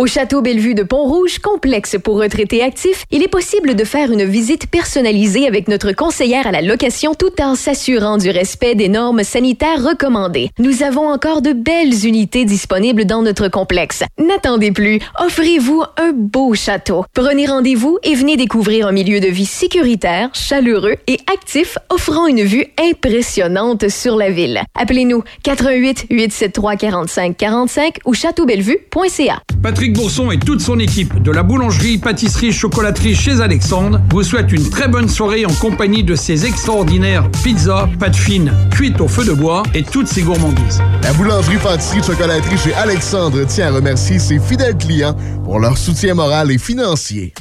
Au 0.00 0.06
Château 0.06 0.40
Bellevue 0.40 0.74
de 0.74 0.82
Pont-Rouge, 0.82 1.40
complexe 1.40 1.98
pour 2.02 2.18
retraités 2.18 2.62
actifs, 2.62 3.04
il 3.10 3.22
est 3.22 3.28
possible 3.28 3.74
de 3.74 3.84
faire 3.84 4.10
une 4.10 4.24
visite 4.24 4.66
personnalisée 4.66 5.46
avec 5.46 5.68
notre 5.68 5.92
conseillère 5.92 6.46
à 6.46 6.52
la 6.52 6.62
location 6.62 7.12
tout 7.12 7.38
en 7.42 7.54
s'assurant 7.54 8.16
du 8.16 8.30
respect 8.30 8.74
des 8.74 8.88
normes 8.88 9.24
sanitaires 9.24 9.84
recommandées. 9.84 10.48
Nous 10.58 10.82
avons 10.82 11.06
encore 11.06 11.42
de 11.42 11.52
belles 11.52 12.06
unités 12.06 12.46
disponibles 12.46 13.04
dans 13.04 13.20
notre 13.20 13.48
complexe. 13.48 14.02
N'attendez 14.18 14.72
plus, 14.72 15.00
offrez-vous 15.18 15.82
un 15.98 16.12
beau 16.14 16.54
château. 16.54 17.04
Prenez 17.12 17.44
rendez-vous 17.44 17.98
et 18.02 18.14
venez 18.14 18.38
découvrir 18.38 18.86
un 18.86 18.92
milieu 18.92 19.20
de 19.20 19.28
vie 19.28 19.44
sécuritaire, 19.44 20.30
chaleureux 20.32 20.96
et 21.08 21.18
actif 21.30 21.76
offrant 21.90 22.26
une 22.26 22.44
vue 22.44 22.64
impressionnante 22.82 23.90
sur 23.90 24.16
la 24.16 24.30
ville. 24.30 24.62
Appelez-nous 24.74 25.24
88 25.42 26.06
873 26.08 26.78
45 26.78 27.36
45 27.36 27.98
ou 28.06 28.14
châteaubellevue.ca. 28.14 29.42
Patrick 29.62 29.89
Bourson 29.92 30.30
et 30.30 30.38
toute 30.38 30.60
son 30.60 30.78
équipe 30.78 31.22
de 31.22 31.30
la 31.30 31.42
boulangerie, 31.42 31.98
pâtisserie, 31.98 32.52
chocolaterie 32.52 33.14
chez 33.14 33.40
Alexandre 33.40 34.00
vous 34.10 34.22
souhaitent 34.22 34.52
une 34.52 34.68
très 34.68 34.88
bonne 34.88 35.08
soirée 35.08 35.46
en 35.46 35.52
compagnie 35.52 36.04
de 36.04 36.14
ces 36.14 36.46
extraordinaires 36.46 37.28
pizzas, 37.42 37.88
pâtes 37.98 38.16
fines, 38.16 38.52
cuites 38.70 39.00
au 39.00 39.08
feu 39.08 39.24
de 39.24 39.32
bois 39.32 39.62
et 39.74 39.82
toutes 39.82 40.08
ces 40.08 40.22
gourmandises. 40.22 40.82
La 41.02 41.12
boulangerie, 41.12 41.58
pâtisserie, 41.58 42.02
chocolaterie 42.02 42.58
chez 42.58 42.74
Alexandre 42.74 43.44
tient 43.44 43.68
à 43.68 43.72
remercier 43.72 44.18
ses 44.18 44.38
fidèles 44.38 44.76
clients 44.76 45.16
pour 45.44 45.58
leur 45.60 45.76
soutien 45.76 46.14
moral 46.14 46.50
et 46.50 46.58
financier. 46.58 47.32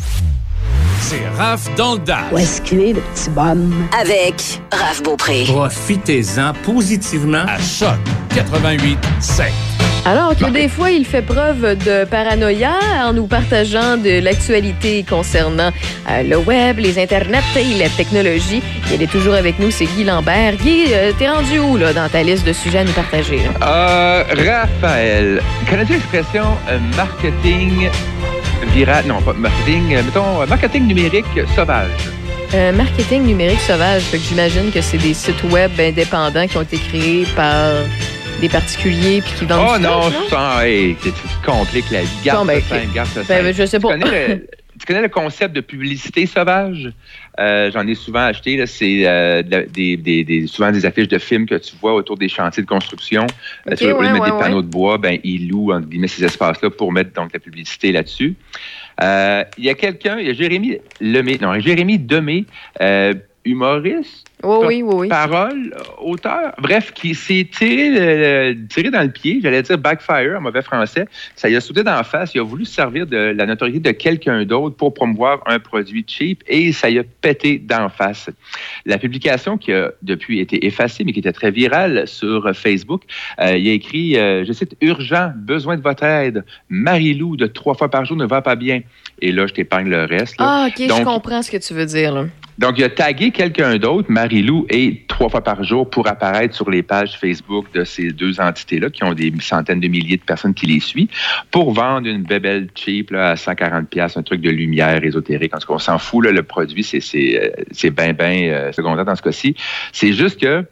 C'est 1.02 1.28
Raph 1.38 1.74
dans 1.76 1.94
le 1.94 2.00
Dash. 2.00 2.32
Où 2.32 2.38
est-ce 2.38 2.62
qu'il 2.62 2.82
est, 2.82 2.94
le 2.94 3.02
petit 3.02 3.30
bonhomme? 3.32 3.74
Avec 4.00 4.62
Raph 4.72 5.02
Beaupré. 5.02 5.46
Profitez-en 5.48 6.54
positivement 6.64 7.46
à 7.48 7.58
Choc 7.60 7.98
88 8.36 8.98
5. 9.20 9.52
Alors 10.06 10.36
que 10.36 10.50
des 10.50 10.68
fois, 10.68 10.90
il 10.92 11.06
fait 11.06 11.22
preuve 11.22 11.78
de 11.86 12.04
paranoïa 12.06 12.74
en 13.04 13.14
nous 13.14 13.28
partageant 13.28 13.98
de 13.98 14.20
l'actualité 14.20 15.06
concernant 15.08 15.72
euh, 16.10 16.24
le 16.24 16.38
web, 16.38 16.80
les 16.80 16.98
internets 16.98 17.44
et 17.56 17.78
la 17.78 17.90
technologie. 17.90 18.64
Il 18.92 19.04
est 19.04 19.12
toujours 19.12 19.36
avec 19.36 19.60
nous, 19.60 19.70
c'est 19.70 19.86
Guy 19.86 20.06
Lambert. 20.06 20.56
Guy, 20.56 20.86
euh, 20.94 21.12
t'es 21.18 21.30
rendu 21.30 21.60
où 21.60 21.78
là, 21.78 21.94
dans 21.94 22.10
ta 22.10 22.24
liste 22.24 22.46
de 22.48 22.54
sujets 22.54 22.80
à 22.80 22.84
nous 22.86 22.94
partager? 22.94 23.38
là? 23.38 23.68
Euh, 23.68 24.24
Raphaël, 24.30 25.42
connais-tu 25.70 25.94
l'expression 25.94 26.46
euh, 26.70 26.80
marketing 26.96 27.90
viral? 28.74 29.06
Non, 29.06 29.22
pas 29.22 29.34
marketing, 29.34 29.96
mettons, 29.96 30.46
marketing 30.48 30.88
numérique 30.88 31.26
sauvage? 31.56 31.92
Euh, 32.56 32.72
marketing 32.72 33.26
numérique 33.26 33.60
sauvage, 33.62 34.02
fait 34.04 34.18
que 34.18 34.24
j'imagine 34.24 34.72
que 34.72 34.82
c'est 34.82 34.98
des 34.98 35.14
sites 35.14 35.44
web 35.52 35.72
indépendants 35.80 36.48
qui 36.48 36.58
ont 36.58 36.64
été 36.64 36.78
créés 36.78 37.28
par 37.36 37.74
des 38.40 38.50
particuliers 38.50 39.22
puis 39.22 39.34
qui 39.34 39.46
vendent 39.46 39.68
Oh 39.74 39.78
du 39.78 39.84
non, 39.84 40.02
stock, 40.10 40.24
je 40.26 40.30
sens, 40.30 40.62
hey, 40.64 40.96
tu 41.02 41.12
tu 41.12 41.28
compliques 41.46 41.90
la 41.92 42.02
vie. 42.02 42.08
Garde 42.24 42.40
Bon, 42.48 42.54
ben, 42.54 42.62
ça 42.62 42.76
ok. 42.76 42.82
simple, 42.82 42.94
garde 42.96 43.08
ça 43.10 43.24
Ben, 43.24 43.44
simple. 43.44 43.54
je 43.54 43.66
sais 43.66 43.80
pas. 43.80 43.94
Tu 43.94 44.00
connais 44.00 44.28
le, 44.36 44.48
tu 44.80 44.86
connais 44.86 45.02
le 45.02 45.10
concept 45.10 45.56
de 45.56 45.62
publicité 45.62 46.26
sauvage? 46.26 46.90
Euh, 47.40 47.70
J'en 47.74 47.86
ai 47.88 47.96
souvent 47.96 48.22
acheté. 48.26 48.66
C'est 48.66 49.06
euh, 49.08 49.42
de 49.44 49.52
la- 49.52 49.62
des, 49.66 49.98
des- 49.98 50.24
des- 50.24 50.48
souvent 50.48 50.72
des 50.72 50.86
affiches 50.86 51.08
de 51.10 51.18
films 51.20 51.46
que 51.48 51.56
tu 51.56 51.74
vois 51.82 51.94
autour 51.94 52.18
des 52.18 52.30
chantiers 52.30 52.64
de 52.64 52.68
construction. 52.68 53.26
Euh, 53.68 53.72
Ok, 53.74 53.78
tu 53.78 53.90
vois, 53.90 54.00
au 54.00 54.02
lieu 54.02 54.08
de 54.10 54.14
ouais, 54.20 54.32
des 54.32 54.38
panneaux 54.38 54.62
de 54.62 54.68
bois, 54.68 54.98
ben, 54.98 55.20
ils 55.24 55.50
louent 55.50 55.74
entre 55.74 55.88
guillemets, 55.88 56.08
ces 56.08 56.24
espaces-là 56.24 56.70
pour 56.70 56.92
mettre 56.94 57.12
donc 57.14 57.34
la 57.34 57.40
publicité 57.40 57.92
là-dessus. 57.92 58.36
Euh, 59.02 59.44
Il 59.58 59.66
y 59.66 59.70
a 59.70 59.74
quelqu'un, 59.74 60.18
il 60.20 60.28
y 60.28 60.30
a 60.30 60.34
Jérémy 60.34 60.78
Lemay, 61.02 61.38
non, 61.42 61.60
Jérémy 61.60 61.98
Demé, 62.00 62.46
euh, 62.82 63.14
humoriste, 63.46 64.28
Oui, 64.42 64.58
oui, 64.68 64.82
oui, 64.84 64.94
oui. 64.96 65.08
parole, 65.10 65.76
auteur, 66.02 66.54
bref, 66.60 66.94
qui 66.94 67.14
s'est 67.14 67.46
tiré, 67.52 67.90
le- 67.90 68.54
le- 68.54 68.68
tiré 68.68 68.90
dans 68.90 69.02
le 69.02 69.10
pied, 69.12 69.40
j'allais 69.44 69.62
dire 69.62 69.78
backfire 69.78 70.36
en 70.38 70.42
mauvais 70.42 70.62
français. 70.62 71.06
Ça 71.36 71.50
lui 71.50 71.58
a 71.58 71.62
sauté 71.62 71.84
d'en 71.84 72.02
face. 72.04 72.34
Il 72.36 72.40
a 72.40 72.44
voulu 72.44 72.64
se 72.64 72.74
servir 72.74 73.06
de 73.06 73.18
la 73.18 73.46
notoriété 73.46 73.80
de 73.80 73.92
quelqu'un 73.92 74.46
d'autre 74.46 74.78
pour 74.78 74.94
promouvoir 74.94 75.40
un 75.46 75.60
produit 75.60 76.06
cheap 76.08 76.42
et 76.48 76.72
ça 76.72 76.90
lui 76.90 77.00
a 77.00 77.04
pété 77.04 77.58
d'en 77.60 77.90
face. 77.90 78.30
La 78.86 78.98
publication 78.98 79.58
qui 79.58 79.74
a 79.74 79.92
depuis 80.02 80.40
été 80.40 80.66
effacée, 80.66 81.04
mais 81.04 81.12
qui 81.12 81.20
était 81.20 81.34
très 81.34 81.52
virale 81.52 82.08
sur 82.08 82.50
Facebook, 82.56 83.04
euh, 83.42 83.58
il 83.58 83.68
a 83.68 83.74
écrit, 83.74 84.18
euh, 84.18 84.46
je 84.46 84.54
cite, 84.54 84.76
Urgent, 84.82 85.34
besoin 85.36 85.76
de 85.76 85.82
votre 85.82 86.04
aide. 86.06 86.46
Marie-Lou 86.70 87.36
de 87.36 87.46
trois 87.48 87.74
fois 87.74 87.90
par 87.90 88.06
jour 88.06 88.16
ne 88.16 88.26
va 88.26 88.42
pas 88.42 88.56
bien. 88.56 88.82
Et 89.22 89.34
là, 89.34 89.48
je 89.48 89.54
t'épargne 89.54 89.90
le 89.90 90.06
reste. 90.06 90.40
là. 90.40 90.46
Ah, 90.48 90.68
OK, 90.70 90.76
je 90.88 91.04
comprends 91.04 91.42
ce 91.42 91.52
que 91.52 91.58
tu 91.58 91.74
veux 91.74 91.86
dire. 91.86 92.14
Là. 92.14 92.26
donc, 92.58 92.78
il 92.78 92.84
a 92.86 92.90
tagué 92.90 93.32
quelqu'un 93.32 93.78
d'autre, 93.78 94.08
Marie-Lou, 94.30 94.68
et 94.70 95.06
trois 95.08 95.28
fois 95.28 95.44
par 95.44 95.64
jour 95.64 95.90
pour 95.90 96.08
apparaître 96.08 96.56
sur 96.56 96.70
les 96.70 96.84
pages 96.84 97.18
Facebook 97.18 97.66
de 97.74 97.84
ces 97.84 98.12
deux 98.12 98.40
entités-là, 98.40 98.92
qui 98.92 99.04
ont 99.04 99.14
des 99.14 99.34
centaines 99.40 99.80
de 99.80 99.88
milliers 99.88 100.18
de 100.18 100.22
personnes 100.22 100.54
qui 100.54 100.68
les 100.68 100.80
suivent, 100.80 101.10
pour 101.50 101.74
vendre 101.74 102.08
une 102.08 102.22
bébelle 102.22 102.70
cheap 102.76 103.10
là, 103.10 103.32
à 103.32 103.36
140 103.36 103.90
pièces, 103.90 104.18
un 104.18 104.24
truc 104.24 104.42
de 104.42 104.52
lumière 104.52 105.04
ésotérique. 105.04 105.56
En 105.56 105.58
tout 105.58 105.68
cas, 105.68 105.74
on 105.74 105.80
s'en 105.80 105.98
fout, 105.98 106.24
le 106.26 106.44
produit, 106.44 106.84
c'est 106.84 107.00
c'est 107.00 107.44
euh, 107.44 107.64
c'est 107.72 107.90
bien, 107.90 108.14
bien 108.14 108.50
euh, 108.50 108.72
secondaire 108.72 109.06
dans 109.06 109.16
ce 109.16 109.24
cas-ci. 109.24 109.56
C'est 109.92 110.14
juste 110.14 110.40
que 110.40 110.64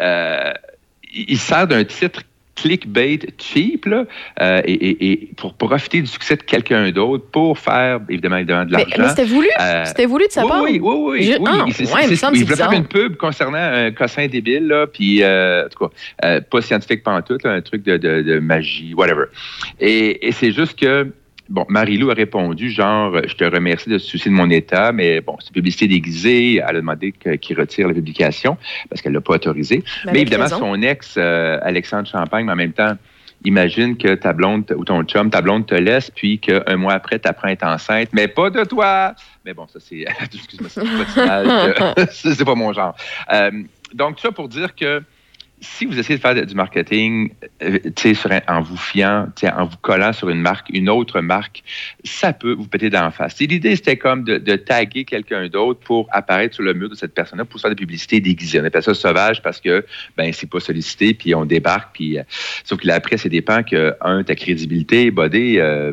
euh, 0.00 0.52
il 1.12 1.38
sert 1.38 1.68
d'un 1.68 1.84
titre 1.84 2.22
clickbait 2.56 3.20
cheap 3.38 3.84
là, 3.86 4.04
euh, 4.40 4.62
et, 4.64 4.72
et- 4.72 5.12
et 5.12 5.30
pour 5.36 5.54
profiter 5.54 6.00
du 6.00 6.06
succès 6.06 6.36
de 6.36 6.42
quelqu'un 6.42 6.90
d'autre 6.90 7.24
pour 7.30 7.58
faire 7.58 8.00
évidemment, 8.08 8.36
évidemment 8.38 8.64
de 8.64 8.70
Mais, 8.72 8.78
l'argent. 8.78 8.96
mais 8.98 9.08
c'était 9.10 9.24
voulu? 9.24 9.48
Euh, 9.60 9.84
C'était 9.84 10.06
voulu 10.06 10.26
de 10.26 10.32
sa 10.32 10.42
oui, 10.44 10.48
part? 10.48 10.62
Oui, 10.62 10.80
oui, 10.82 10.94
oui. 11.10 11.22
Je- 11.22 11.38
oui. 11.38 11.44
Ah, 11.46 11.64
C'est- 11.70 11.84
ouais, 11.94 12.00
il 12.04 12.04
me 12.04 12.08
c'est- 12.08 12.16
semble 12.16 12.36
il 12.36 12.38
c'est 12.40 12.44
voulait 12.46 12.56
faire 12.56 12.72
une 12.72 12.86
pub 12.86 13.16
concernant 13.16 13.58
un 13.58 13.90
cossin 13.92 14.26
débile, 14.26 14.66
là, 14.68 14.86
puis, 14.86 15.22
euh, 15.22 15.66
en 15.66 15.68
tout 15.68 15.86
cas, 15.86 15.90
euh, 16.24 16.40
pas 16.40 16.60
scientifique 16.62 17.02
pantoute, 17.02 17.42
là, 17.44 17.52
un 17.52 17.60
truc 17.60 17.82
de, 17.84 17.96
de, 17.98 18.22
de 18.22 18.38
magie, 18.38 18.94
whatever. 18.94 19.24
Et, 19.78 20.26
et 20.26 20.32
c'est 20.32 20.52
juste 20.52 20.78
que, 20.78 21.06
bon, 21.48 21.64
Marie-Lou 21.68 22.10
a 22.10 22.14
répondu, 22.14 22.70
genre, 22.70 23.20
je 23.26 23.34
te 23.34 23.44
remercie 23.44 23.88
de 23.88 23.98
se 23.98 24.06
soucier 24.06 24.30
de 24.30 24.36
mon 24.36 24.50
état, 24.50 24.92
mais 24.92 25.20
bon, 25.20 25.36
c'est 25.40 25.48
une 25.48 25.54
publicité 25.54 25.88
déguisée. 25.88 26.56
Elle 26.56 26.76
a 26.76 26.80
demandé 26.80 27.12
qu'il 27.12 27.58
retire 27.58 27.88
la 27.88 27.94
publication 27.94 28.56
parce 28.88 29.02
qu'elle 29.02 29.12
l'a 29.12 29.20
pas 29.20 29.34
autorisé. 29.34 29.82
Mais 30.12 30.22
évidemment, 30.22 30.44
raison. 30.44 30.58
son 30.58 30.82
ex, 30.82 31.14
euh, 31.16 31.58
Alexandre 31.62 32.08
Champagne, 32.08 32.46
mais 32.46 32.52
en 32.52 32.56
même 32.56 32.72
temps, 32.72 32.96
Imagine 33.44 33.96
que 33.96 34.14
ta 34.14 34.32
blonde 34.32 34.64
ou 34.76 34.84
ton 34.84 35.04
chum, 35.04 35.30
ta 35.30 35.42
blonde 35.42 35.66
te 35.66 35.74
laisse, 35.74 36.10
puis 36.10 36.38
qu'un 36.38 36.76
mois 36.76 36.94
après, 36.94 37.18
tu 37.18 37.28
apprends 37.28 37.48
à 37.48 37.52
être 37.52 37.64
enceinte, 37.64 38.08
mais 38.12 38.28
pas 38.28 38.50
de 38.50 38.64
toi. 38.64 39.14
Mais 39.44 39.52
bon, 39.52 39.68
ça, 39.68 39.78
c'est. 39.78 40.04
Excuse-moi, 40.34 40.68
c'est 40.68 40.80
pas 40.80 41.44
d'image. 41.44 42.08
c'est 42.10 42.34
c'est 42.34 42.44
pas 42.44 42.54
mon 42.54 42.72
genre. 42.72 42.96
Euh, 43.32 43.50
donc, 43.94 44.16
tout 44.16 44.22
ça 44.22 44.32
pour 44.32 44.48
dire 44.48 44.74
que 44.74 45.02
si 45.60 45.86
vous 45.86 45.98
essayez 45.98 46.16
de 46.16 46.20
faire 46.20 46.34
du 46.46 46.54
marketing 46.54 47.30
euh, 47.62 47.78
sur 48.14 48.30
un- 48.30 48.42
en 48.46 48.60
vous 48.60 48.76
fiant, 48.76 49.28
en 49.42 49.64
vous 49.64 49.76
collant 49.78 50.12
sur 50.12 50.28
une 50.28 50.40
marque, 50.40 50.68
une 50.70 50.88
autre 50.90 51.20
marque, 51.20 51.62
ça 52.04 52.32
peut 52.32 52.52
vous 52.52 52.66
péter 52.66 52.90
d'en 52.90 53.10
face. 53.10 53.38
L'idée, 53.40 53.74
c'était 53.76 53.96
comme 53.96 54.24
de, 54.24 54.56
taguer 54.56 55.04
quelqu'un 55.04 55.48
d'autre 55.48 55.80
pour 55.80 56.08
apparaître 56.12 56.54
sur 56.54 56.64
le 56.64 56.74
mur 56.74 56.88
de 56.90 56.94
cette 56.94 57.14
personne-là 57.14 57.44
pour 57.44 57.60
faire 57.60 57.70
des 57.70 57.76
publicités 57.76 58.20
déguisées. 58.20 58.60
On 58.60 58.64
appelle 58.64 58.82
ça 58.82 58.94
sauvage 58.94 59.42
parce 59.42 59.60
que 59.60 59.84
ben 60.16 60.32
c'est 60.32 60.48
pas 60.50 60.60
sollicité, 60.60 61.14
puis 61.14 61.34
on 61.34 61.44
débarque, 61.44 61.94
puis 61.94 62.18
euh, 62.18 62.22
sauf 62.64 62.80
que 62.80 62.86
là, 62.86 62.94
après, 62.94 63.16
ça 63.16 63.28
dépend 63.28 63.62
que, 63.62 63.94
un, 64.00 64.22
ta 64.24 64.34
crédibilité, 64.34 65.10
bodé, 65.10 65.56
euh, 65.58 65.92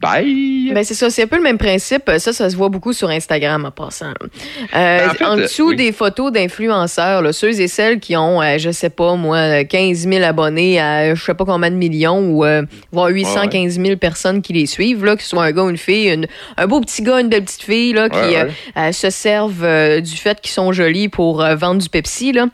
Bye! 0.00 0.72
Ben 0.74 0.82
c'est 0.84 0.94
ça, 0.94 1.10
c'est 1.10 1.22
un 1.22 1.26
peu 1.26 1.36
le 1.36 1.42
même 1.42 1.58
principe. 1.58 2.10
Ça, 2.18 2.32
ça 2.32 2.50
se 2.50 2.56
voit 2.56 2.68
beaucoup 2.68 2.92
sur 2.92 3.08
Instagram 3.10 3.64
en 3.66 3.70
passant. 3.70 4.06
Euh, 4.06 4.26
Ben, 4.72 5.10
en 5.10 5.14
fait, 5.14 5.24
en 5.24 5.36
dessous 5.36 5.68
oui. 5.68 5.76
des 5.76 5.92
photos 5.92 6.32
d'influenceurs, 6.32 7.22
ceux 7.32 7.60
et 7.60 7.68
celles 7.68 8.00
qui 8.00 8.16
ont, 8.16 8.42
euh, 8.42 8.58
je 8.58 8.70
sais 8.70 8.90
pas 8.90 9.14
moi, 9.14 9.62
15 9.64 10.08
000 10.08 10.24
abonnés 10.24 10.80
à 10.80 11.14
je 11.14 11.22
sais 11.22 11.34
pas 11.34 11.44
combien 11.44 11.70
de 11.70 11.76
millions 11.76 12.18
ou 12.20 12.44
euh, 12.44 12.62
voire 12.90 13.08
815 13.10 13.78
000 13.80 13.96
personnes 13.96 14.42
qui 14.42 14.52
les 14.54 14.66
suivent, 14.66 15.04
là, 15.04 15.14
que 15.14 15.22
ce 15.22 15.28
soit 15.28 15.44
un 15.44 15.52
gars 15.52 15.62
ou 15.62 15.70
une 15.70 15.76
fille, 15.76 16.08
une- 16.08 16.26
un 16.56 16.66
beau 16.66 16.80
petit 16.80 17.02
gars, 17.02 17.20
une 17.20 17.28
belle 17.28 17.44
petite 17.44 17.62
fille, 17.62 17.92
là, 17.92 18.08
qui 18.08 18.16
Ouais, 18.16 18.36
euh, 18.40 18.44
ouais. 18.46 18.52
euh, 18.88 18.92
se 18.92 19.10
servent 19.10 19.62
euh, 19.64 20.00
du 20.00 20.16
fait 20.16 20.40
qu'ils 20.40 20.52
sont 20.52 20.72
jolis 20.72 21.08
pour 21.08 21.42
euh, 21.42 21.54
vendre 21.54 21.80
du 21.80 21.88
Pepsi. 21.88 22.32
Là. 22.32 22.46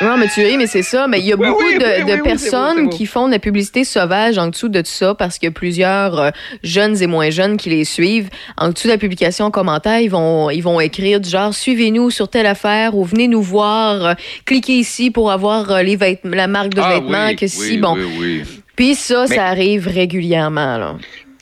Non, 0.00 0.16
mais 0.16 0.28
tu 0.28 0.44
ris, 0.44 0.56
mais 0.56 0.68
c'est 0.68 0.82
ça. 0.82 1.08
Mais 1.08 1.18
il 1.18 1.26
y 1.26 1.32
a 1.32 1.36
Oui, 1.36 1.48
beaucoup 1.48 1.64
oui, 1.64 1.76
de, 1.78 2.04
oui, 2.04 2.16
de 2.16 2.22
personnes 2.22 2.84
beau. 2.84 2.88
qui 2.90 3.04
font 3.04 3.26
de 3.26 3.32
la 3.32 3.40
publicité 3.40 3.82
sauvage 3.82 4.38
en 4.38 4.46
dessous 4.46 4.68
de 4.68 4.80
tout 4.80 4.86
ça 4.86 5.14
parce 5.14 5.38
qu'il 5.38 5.48
y 5.48 5.50
a 5.50 5.52
plusieurs 5.52 6.18
euh, 6.20 6.30
jeunes 6.62 7.02
et 7.02 7.06
moins 7.08 7.30
jeunes 7.30 7.56
qui 7.56 7.70
les 7.70 7.84
suivent. 7.84 8.28
En 8.56 8.68
dessous 8.68 8.86
de 8.86 8.92
la 8.92 8.98
publication 8.98 9.46
en 9.46 9.50
commentaire, 9.50 9.98
ils 9.98 10.08
vont, 10.10 10.50
ils 10.50 10.60
vont 10.62 10.78
écrire 10.78 11.18
du 11.20 11.28
genre 11.28 11.52
suivez-nous 11.52 12.10
sur 12.10 12.28
telle 12.28 12.46
affaire 12.46 12.94
ou 12.96 13.04
venez 13.04 13.26
nous 13.26 13.42
voir, 13.42 14.04
euh, 14.04 14.14
cliquez 14.44 14.74
ici 14.74 15.10
pour 15.10 15.32
avoir 15.32 15.70
euh, 15.72 15.82
les 15.82 15.96
vêt- 15.96 16.20
la 16.22 16.46
marque 16.46 16.74
de 16.74 16.80
Ah 16.80 16.94
vêtements 16.94 17.34
que 17.34 17.48
si 17.48 17.78
bon. 17.78 17.94
oui, 17.96 18.04
oui. 18.20 18.42
Puis 18.76 18.94
ça, 18.94 19.24
Mais- 19.28 19.34
ça 19.34 19.46
arrive 19.46 19.88
régulièrement 19.88 20.78
là. 20.78 20.94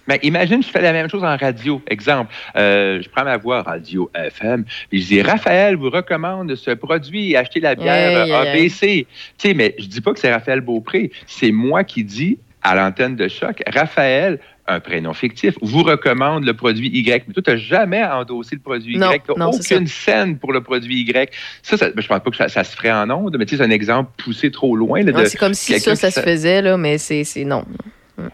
Mais 0.08 0.18
imagine, 0.22 0.62
je 0.62 0.68
fais 0.68 0.80
la 0.82 0.92
même 0.92 1.08
chose 1.10 1.24
en 1.24 1.36
radio. 1.36 1.82
Exemple, 1.88 2.32
euh, 2.56 3.02
je 3.02 3.08
prends 3.08 3.24
ma 3.24 3.36
voix 3.36 3.62
radio 3.62 4.10
FM, 4.14 4.64
et 4.92 4.98
je 4.98 5.06
dis 5.06 5.22
Raphaël 5.22 5.76
vous 5.76 5.90
recommande 5.90 6.54
ce 6.54 6.70
produit, 6.72 7.36
achetez 7.36 7.60
la 7.60 7.74
bière. 7.74 8.26
ABC. 8.50 9.06
Tu 9.38 9.48
sais, 9.48 9.54
mais 9.54 9.74
je 9.78 9.86
dis 9.86 10.00
pas 10.00 10.12
que 10.12 10.20
c'est 10.20 10.32
Raphaël 10.32 10.60
Beaupré, 10.60 11.10
c'est 11.26 11.50
moi 11.52 11.84
qui 11.84 12.04
dis 12.04 12.38
à 12.62 12.74
l'antenne 12.74 13.16
de 13.16 13.28
choc, 13.28 13.62
Raphaël, 13.72 14.38
un 14.68 14.80
prénom 14.80 15.12
fictif, 15.14 15.54
vous 15.62 15.84
recommande 15.84 16.44
le 16.44 16.54
produit 16.54 16.88
Y. 16.88 17.24
Mais 17.28 17.34
toi, 17.34 17.42
tu 17.42 17.50
n'as 17.50 17.56
jamais 17.56 18.02
endossé 18.02 18.56
le 18.56 18.60
produit 18.60 18.96
Y. 19.12 19.22
Tu 19.26 19.32
c'est 19.52 19.74
aucune 19.76 19.86
scène 19.86 20.38
pour 20.38 20.52
le 20.52 20.60
produit 20.60 21.02
Y. 21.02 21.30
Ça, 21.62 21.76
ça 21.76 21.86
je 21.96 22.06
pense 22.06 22.20
pas 22.20 22.30
que 22.30 22.36
ça, 22.36 22.48
ça 22.48 22.64
se 22.64 22.74
ferait 22.74 22.90
en 22.90 23.08
ondes, 23.10 23.36
mais 23.38 23.44
tu 23.46 23.50
sais, 23.50 23.58
c'est 23.58 23.68
un 23.68 23.70
exemple 23.70 24.10
poussé 24.16 24.50
trop 24.50 24.74
loin. 24.74 25.02
C'est 25.26 25.38
comme 25.38 25.54
si 25.54 25.72
ça, 25.78 25.94
ça 25.96 26.10
se 26.10 26.20
faisait 26.20 26.62
là, 26.62 26.76
mais 26.76 26.98
c'est- 26.98 27.44
non. 27.44 27.64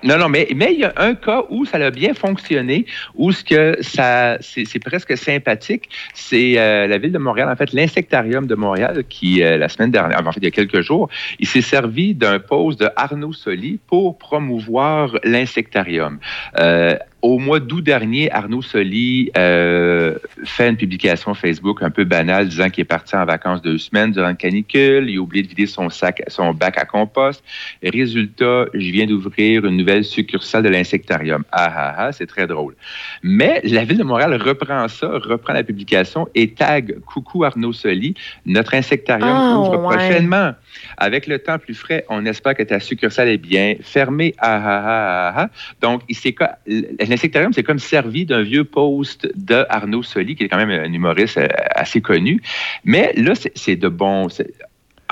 Non, 0.04 0.16
non, 0.18 0.28
mais 0.28 0.46
mais 0.54 0.72
il 0.72 0.80
y 0.80 0.84
a 0.84 0.92
un 0.96 1.14
cas 1.14 1.42
où 1.50 1.64
ça 1.64 1.78
a 1.78 1.90
bien 1.90 2.14
fonctionné, 2.14 2.86
où 3.16 3.32
ce 3.32 3.42
que 3.42 3.76
ça 3.80 4.38
c'est 4.40 4.78
presque 4.78 5.16
sympathique, 5.16 5.88
c'est 6.14 6.58
euh, 6.58 6.86
la 6.86 6.98
ville 6.98 7.12
de 7.12 7.18
Montréal, 7.18 7.48
en 7.48 7.56
fait 7.56 7.72
l'insectarium 7.72 8.46
de 8.46 8.54
Montréal, 8.54 9.02
qui 9.08 9.42
euh, 9.42 9.58
la 9.58 9.68
semaine 9.68 9.90
dernière, 9.90 10.24
en 10.24 10.32
fait 10.32 10.40
il 10.40 10.44
y 10.44 10.48
a 10.48 10.52
quelques 10.52 10.82
jours, 10.82 11.08
il 11.40 11.48
s'est 11.48 11.62
servi 11.62 12.14
d'un 12.14 12.38
post 12.38 12.78
de 12.80 12.88
Arnaud 12.94 13.32
Soli 13.32 13.80
pour 13.88 14.18
promouvoir 14.18 15.18
l'insectarium. 15.24 16.18
Euh, 16.58 16.96
au 17.22 17.38
mois 17.38 17.60
d'août 17.60 17.82
dernier, 17.82 18.32
Arnaud 18.32 18.62
Soli 18.62 19.30
fait 19.32 20.68
une 20.68 20.76
publication 20.76 21.34
Facebook 21.34 21.80
un 21.80 21.90
peu 21.90 22.02
banale 22.02 22.48
disant 22.48 22.68
qu'il 22.68 22.82
est 22.82 22.84
parti 22.84 23.14
en 23.14 23.24
vacances 23.24 23.62
deux 23.62 23.78
semaines 23.78 24.10
durant 24.10 24.30
une 24.30 24.36
canicule, 24.36 25.08
il 25.08 25.18
a 25.18 25.20
oublié 25.20 25.44
de 25.44 25.48
vider 25.48 25.66
son 25.66 25.88
sac, 25.88 26.20
son 26.26 26.52
bac 26.52 26.78
à 26.78 26.84
compost. 26.84 27.44
Résultat, 27.80 28.66
je 28.74 28.90
viens 28.90 29.06
d'ouvrir 29.06 29.64
une 29.66 29.71
nouvelle 29.76 30.04
succursale 30.04 30.62
de 30.62 30.68
l'insectarium. 30.68 31.44
Ah 31.52 31.72
ah 31.74 31.94
ah, 31.98 32.12
c'est 32.12 32.26
très 32.26 32.46
drôle. 32.46 32.74
Mais 33.22 33.60
la 33.64 33.84
ville 33.84 33.98
de 33.98 34.02
Montréal 34.04 34.34
reprend 34.42 34.86
ça, 34.88 35.08
reprend 35.08 35.52
la 35.52 35.62
publication 35.64 36.28
et 36.34 36.50
tag 36.52 36.98
Coucou 37.06 37.44
Arnaud 37.44 37.72
Soli, 37.72 38.14
notre 38.46 38.74
insectarium 38.74 39.28
Ah, 39.36 39.56
ouvre 39.58 39.78
ouais. 39.78 39.96
prochainement. 39.96 40.52
Avec 40.96 41.26
le 41.26 41.38
temps 41.38 41.58
plus 41.58 41.74
frais, 41.74 42.04
on 42.08 42.24
espère 42.26 42.54
que 42.54 42.62
ta 42.62 42.80
succursale 42.80 43.28
est 43.28 43.38
bien 43.38 43.74
fermée. 43.82 44.34
Ah 44.38 44.60
ah 44.64 44.82
ah 44.84 45.32
ah 45.36 45.42
ah. 45.44 45.48
Donc, 45.80 46.02
s'est 46.10 46.32
co- 46.32 46.44
l'insectarium 46.66 47.52
s'est 47.52 47.62
comme 47.62 47.78
servi 47.78 48.24
d'un 48.26 48.42
vieux 48.42 48.64
post 48.64 49.28
de 49.36 49.64
Arnaud 49.68 50.02
Soli, 50.02 50.34
qui 50.36 50.44
est 50.44 50.48
quand 50.48 50.56
même 50.56 50.70
un 50.70 50.92
humoriste 50.92 51.38
euh, 51.38 51.46
assez 51.74 52.00
connu. 52.00 52.40
Mais 52.84 53.12
là, 53.16 53.34
c'est- 53.34 53.52
c'est 53.56 53.76
de 53.76 53.88
bon. 53.88 54.28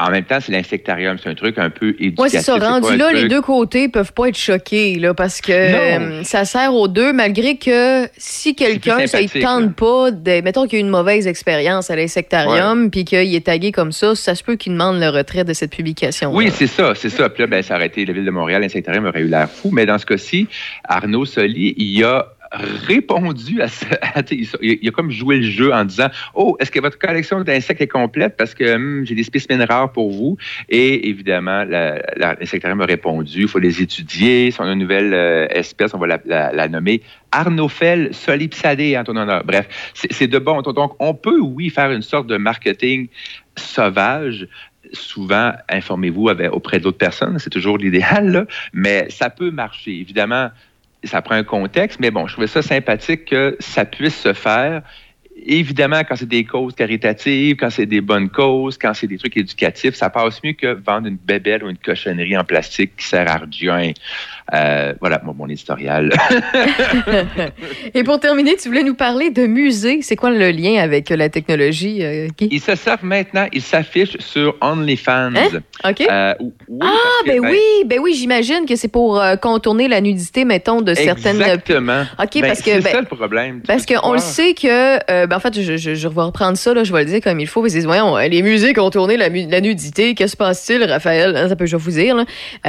En 0.00 0.10
même 0.10 0.24
temps, 0.24 0.38
c'est 0.40 0.52
l'insectarium, 0.52 1.16
c'est 1.22 1.28
un 1.28 1.34
truc 1.34 1.58
un 1.58 1.70
peu 1.70 1.90
éducatif. 1.98 2.18
Oui, 2.18 2.28
c'est 2.30 2.40
ça. 2.40 2.56
Rendu 2.56 2.96
là, 2.96 3.12
les 3.12 3.28
deux 3.28 3.42
côtés 3.42 3.88
peuvent 3.88 4.12
pas 4.12 4.28
être 4.28 4.38
choqués, 4.38 4.98
là, 4.98 5.14
parce 5.14 5.40
que 5.40 5.52
euh, 5.52 6.22
ça 6.24 6.44
sert 6.44 6.74
aux 6.74 6.88
deux, 6.88 7.12
malgré 7.12 7.56
que 7.56 8.08
si 8.16 8.54
quelqu'un, 8.54 9.06
ça 9.06 9.20
ne 9.20 9.42
tente 9.42 9.74
pas, 9.74 10.10
de, 10.10 10.40
mettons 10.42 10.64
qu'il 10.66 10.74
y 10.74 10.76
a 10.76 10.78
eu 10.78 10.86
une 10.86 10.90
mauvaise 10.90 11.26
expérience 11.26 11.90
à 11.90 11.96
l'insectarium, 11.96 12.90
puis 12.90 13.04
qu'il 13.04 13.34
est 13.34 13.46
tagué 13.46 13.72
comme 13.72 13.92
ça, 13.92 14.14
ça 14.14 14.34
se 14.34 14.42
peut 14.42 14.56
qu'il 14.56 14.72
demande 14.72 15.00
le 15.00 15.08
retrait 15.08 15.44
de 15.44 15.52
cette 15.52 15.74
publication. 15.74 16.34
Oui, 16.34 16.50
c'est 16.52 16.66
ça, 16.66 16.94
c'est 16.94 17.10
ça. 17.10 17.28
Puis 17.28 17.42
là, 17.42 17.46
ben, 17.46 17.62
ça 17.62 17.76
aurait 17.76 17.86
été 17.86 18.04
la 18.04 18.12
ville 18.12 18.24
de 18.24 18.30
Montréal, 18.30 18.62
l'insectarium 18.62 19.06
aurait 19.06 19.20
eu 19.20 19.28
l'air 19.28 19.50
fou. 19.50 19.70
Mais 19.72 19.86
dans 19.86 19.98
ce 19.98 20.06
cas-ci, 20.06 20.48
Arnaud 20.84 21.24
Soli, 21.24 21.74
il 21.76 22.04
a 22.04 22.26
répondu 22.52 23.62
à 23.62 23.68
sais, 23.68 23.86
il 24.60 24.88
a- 24.88 24.90
comme 24.90 25.10
joué 25.10 25.38
le 25.38 25.48
jeu 25.48 25.72
en 25.72 25.84
disant 25.84 26.08
Oh, 26.34 26.56
est-ce 26.58 26.70
que 26.70 26.80
votre 26.80 26.98
collection 26.98 27.40
d'insectes 27.42 27.80
est 27.80 27.88
complète? 27.88 28.36
Parce 28.36 28.54
que 28.54 28.74
hum, 28.74 29.04
j'ai 29.06 29.14
des 29.14 29.24
spécimens 29.24 29.64
rares 29.64 29.92
pour 29.92 30.10
vous. 30.10 30.36
Et 30.68 31.08
évidemment, 31.08 31.64
l'insectarium 31.64 32.80
a 32.80 32.86
répondu 32.86 33.42
il 33.42 33.48
faut 33.48 33.58
les 33.58 33.82
étudier. 33.82 34.50
Si 34.50 34.60
on 34.60 34.64
a 34.64 34.72
une 34.72 34.80
nouvelle 34.80 35.14
euh, 35.14 35.46
espèce, 35.50 35.94
on 35.94 35.98
va 35.98 36.18
la, 36.24 36.68
nommer 36.68 37.02
Arnophel 37.32 38.12
solipsadé 38.12 38.96
en 38.98 39.04
ton 39.04 39.16
honneur. 39.16 39.44
Bref, 39.44 39.92
c'est 39.94 40.26
de 40.26 40.38
bon. 40.38 40.60
Donc, 40.62 40.94
on 40.98 41.14
peut, 41.14 41.40
oui, 41.40 41.70
faire 41.70 41.90
une 41.92 42.02
sorte 42.02 42.26
de 42.26 42.36
marketing 42.36 43.08
sauvage. 43.56 44.48
Souvent, 44.92 45.52
informez-vous 45.68 46.28
auprès 46.50 46.80
d'autres 46.80 46.98
personnes, 46.98 47.38
c'est 47.38 47.50
toujours 47.50 47.78
l'idéal, 47.78 48.48
mais 48.72 49.06
ça 49.10 49.30
peut 49.30 49.50
marcher. 49.50 49.92
Évidemment, 49.92 50.50
ça 51.04 51.22
prend 51.22 51.34
un 51.34 51.44
contexte, 51.44 52.00
mais 52.00 52.10
bon, 52.10 52.26
je 52.26 52.34
trouvais 52.34 52.46
ça 52.46 52.62
sympathique 52.62 53.26
que 53.26 53.56
ça 53.60 53.84
puisse 53.84 54.16
se 54.16 54.32
faire. 54.32 54.82
Évidemment, 55.46 56.00
quand 56.00 56.16
c'est 56.16 56.28
des 56.28 56.44
causes 56.44 56.74
caritatives, 56.74 57.56
quand 57.56 57.70
c'est 57.70 57.86
des 57.86 58.02
bonnes 58.02 58.28
causes, 58.28 58.76
quand 58.76 58.92
c'est 58.92 59.06
des 59.06 59.16
trucs 59.16 59.38
éducatifs, 59.38 59.94
ça 59.94 60.10
passe 60.10 60.42
mieux 60.44 60.52
que 60.52 60.74
vendre 60.74 61.06
une 61.06 61.16
bébelle 61.16 61.64
ou 61.64 61.70
une 61.70 61.78
cochonnerie 61.78 62.36
en 62.36 62.44
plastique 62.44 62.96
qui 62.96 63.06
sert 63.06 63.30
à 63.30 63.40
rien. 63.50 63.92
Euh, 64.52 64.94
voilà, 65.00 65.20
mon, 65.24 65.34
mon 65.34 65.48
éditorial. 65.48 66.10
Et 67.94 68.02
pour 68.02 68.20
terminer, 68.20 68.56
tu 68.56 68.68
voulais 68.68 68.82
nous 68.82 68.94
parler 68.94 69.30
de 69.30 69.46
musée. 69.46 70.00
C'est 70.02 70.16
quoi 70.16 70.30
le 70.30 70.50
lien 70.50 70.82
avec 70.82 71.10
la 71.10 71.28
technologie, 71.28 71.98
euh, 72.02 72.28
Guy? 72.36 72.48
Ils 72.50 72.60
se 72.60 72.74
servent 72.74 73.04
maintenant, 73.04 73.46
ils 73.52 73.62
s'affichent 73.62 74.18
sur 74.18 74.56
OnlyFans. 74.60 75.32
Hein? 75.36 75.60
OK. 75.88 76.00
Euh, 76.00 76.34
oui, 76.40 76.80
ah, 76.82 76.94
ben, 77.26 77.40
ben, 77.40 77.50
oui, 77.50 77.84
ben 77.86 77.98
oui, 78.00 78.14
j'imagine 78.14 78.66
que 78.66 78.76
c'est 78.76 78.88
pour 78.88 79.22
contourner 79.40 79.88
la 79.88 80.00
nudité, 80.00 80.44
mettons, 80.44 80.80
de 80.82 80.94
certaines. 80.94 81.40
Exactement. 81.40 82.02
OK, 82.18 82.30
Ben, 82.34 82.42
parce 82.42 82.60
que. 82.60 82.70
C'est 82.70 82.80
ben, 82.80 82.92
ça 82.92 83.00
le 83.00 83.06
problème. 83.06 83.62
Parce 83.66 83.86
qu'on 83.86 84.12
le 84.12 84.18
sait 84.18 84.54
que, 84.54 85.34
en 85.34 85.40
fait, 85.40 85.60
je, 85.60 85.76
je, 85.76 85.94
je 85.94 86.08
vais 86.08 86.22
reprendre 86.22 86.56
ça, 86.58 86.74
là, 86.74 86.84
je 86.84 86.92
vais 86.92 87.04
le 87.04 87.10
dire 87.10 87.20
comme 87.20 87.40
il 87.40 87.46
faut. 87.46 87.64
Voyons, 87.84 88.16
les 88.16 88.42
musées 88.42 88.74
tourné 88.90 89.16
la, 89.16 89.28
la 89.28 89.60
nudité, 89.60 90.14
que 90.14 90.26
se 90.26 90.36
passe-t-il, 90.36 90.82
Raphaël? 90.84 91.36
Hein, 91.36 91.48
Ça 91.48 91.56
peut, 91.56 91.66
je 91.66 91.76
vous 91.76 91.90
dire. 91.90 92.24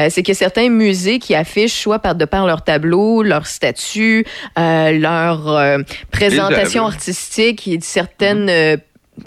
c'est 0.09 0.23
que 0.23 0.33
certains 0.33 0.69
musées 0.69 1.19
qui 1.19 1.35
affichent, 1.35 1.70
soit 1.71 1.99
par, 1.99 2.15
de 2.15 2.25
par 2.25 2.45
leur 2.45 2.63
tableau, 2.63 3.23
leur 3.23 3.47
statut, 3.47 4.25
euh, 4.57 4.91
leur 4.91 5.47
euh, 5.47 5.77
présentation 6.11 6.85
artistique, 6.85 7.67
et 7.67 7.79
certaines, 7.81 8.49
euh, 8.49 8.77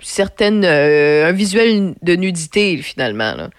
certaines 0.03 0.65
euh, 0.65 1.29
un 1.29 1.33
visuel 1.33 1.95
de 2.03 2.17
nudité, 2.17 2.77
finalement. 2.79 3.35
Là. 3.35 3.51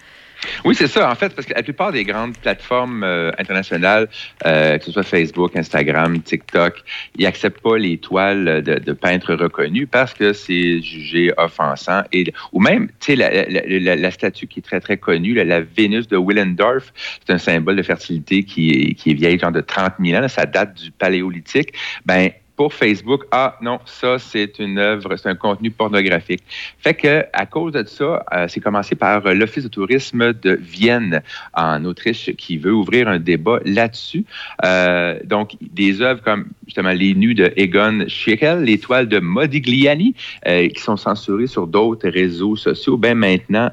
Oui, 0.64 0.74
c'est 0.74 0.86
ça. 0.86 1.10
En 1.10 1.14
fait, 1.14 1.34
parce 1.34 1.46
que 1.46 1.54
la 1.54 1.62
plupart 1.62 1.92
des 1.92 2.04
grandes 2.04 2.36
plateformes 2.36 3.02
euh, 3.04 3.30
internationales, 3.38 4.08
euh, 4.44 4.78
que 4.78 4.84
ce 4.84 4.92
soit 4.92 5.02
Facebook, 5.02 5.56
Instagram, 5.56 6.20
TikTok, 6.20 6.82
ils 7.16 7.24
n'acceptent 7.24 7.60
pas 7.60 7.78
les 7.78 7.98
toiles 7.98 8.62
de, 8.62 8.92
peintres 8.92 9.34
reconnus 9.34 9.88
parce 9.90 10.14
que 10.14 10.32
c'est 10.32 10.80
jugé 10.80 11.32
offensant. 11.36 12.02
Et, 12.12 12.32
ou 12.52 12.60
même, 12.60 12.88
tu 13.00 13.16
sais, 13.16 13.16
la, 13.16 14.10
statue 14.10 14.46
qui 14.46 14.60
est 14.60 14.62
très, 14.62 14.80
très 14.80 14.96
connue, 14.96 15.34
la, 15.34 15.60
Vénus 15.60 16.08
de 16.08 16.16
Willendorf, 16.16 16.92
c'est 17.26 17.32
un 17.32 17.38
symbole 17.38 17.76
de 17.76 17.82
fertilité 17.82 18.44
qui 18.44 18.70
est, 18.70 18.94
qui 18.94 19.10
est 19.10 19.14
vieille, 19.14 19.38
genre 19.38 19.52
de 19.52 19.60
30 19.60 19.94
000 20.02 20.22
ans. 20.22 20.28
ça 20.28 20.46
date 20.46 20.74
du 20.74 20.90
paléolithique. 20.90 21.72
Ben, 22.04 22.30
pour 22.56 22.72
Facebook, 22.72 23.24
ah 23.32 23.58
non, 23.60 23.78
ça 23.84 24.18
c'est 24.18 24.58
une 24.58 24.78
œuvre, 24.78 25.16
c'est 25.16 25.28
un 25.28 25.34
contenu 25.34 25.70
pornographique. 25.70 26.42
Fait 26.78 26.94
que 26.94 27.24
à 27.34 27.44
cause 27.44 27.72
de 27.72 27.84
ça, 27.84 28.24
euh, 28.32 28.46
c'est 28.48 28.60
commencé 28.60 28.94
par 28.94 29.26
euh, 29.26 29.34
l'Office 29.34 29.64
de 29.64 29.68
tourisme 29.68 30.32
de 30.32 30.58
Vienne 30.60 31.22
en 31.52 31.84
Autriche 31.84 32.30
qui 32.36 32.56
veut 32.56 32.72
ouvrir 32.72 33.08
un 33.08 33.18
débat 33.18 33.60
là-dessus. 33.64 34.24
Euh, 34.64 35.20
donc 35.24 35.56
des 35.60 36.00
œuvres 36.00 36.22
comme 36.22 36.46
justement 36.64 36.92
les 36.92 37.14
nus 37.14 37.34
de 37.34 37.52
Egon 37.56 38.06
Schiele, 38.08 38.62
les 38.62 38.78
toiles 38.78 39.08
de 39.08 39.18
Modigliani 39.18 40.14
qui 40.44 40.80
sont 40.80 40.96
censurées 40.96 41.46
sur 41.46 41.66
d'autres 41.66 42.08
réseaux 42.08 42.56
sociaux. 42.56 42.96
Ben 42.96 43.16
maintenant, 43.16 43.70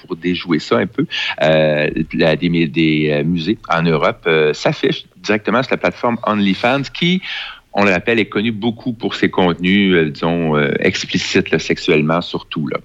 pour 0.00 0.16
déjouer 0.16 0.58
ça 0.58 0.78
un 0.78 0.86
peu, 0.86 1.06
la- 1.40 2.36
des, 2.36 2.68
des, 2.68 3.22
musées 3.24 3.58
en 3.68 3.82
Europe 3.82 4.28
s'affichent 4.52 5.04
directement 5.16 5.62
sur 5.62 5.72
la 5.72 5.76
plateforme 5.78 6.18
OnlyFans 6.26 6.82
qui 6.94 7.20
on 7.74 7.84
le 7.84 7.90
rappelle, 7.90 8.18
est 8.18 8.26
connu 8.26 8.52
beaucoup 8.52 8.92
pour 8.92 9.14
ses 9.14 9.30
contenus, 9.30 9.94
euh, 9.94 10.10
disons, 10.10 10.56
euh, 10.56 10.72
explicites 10.80 11.58
sexuellement 11.58 12.20
surtout. 12.20 12.68
Là. 12.68 12.78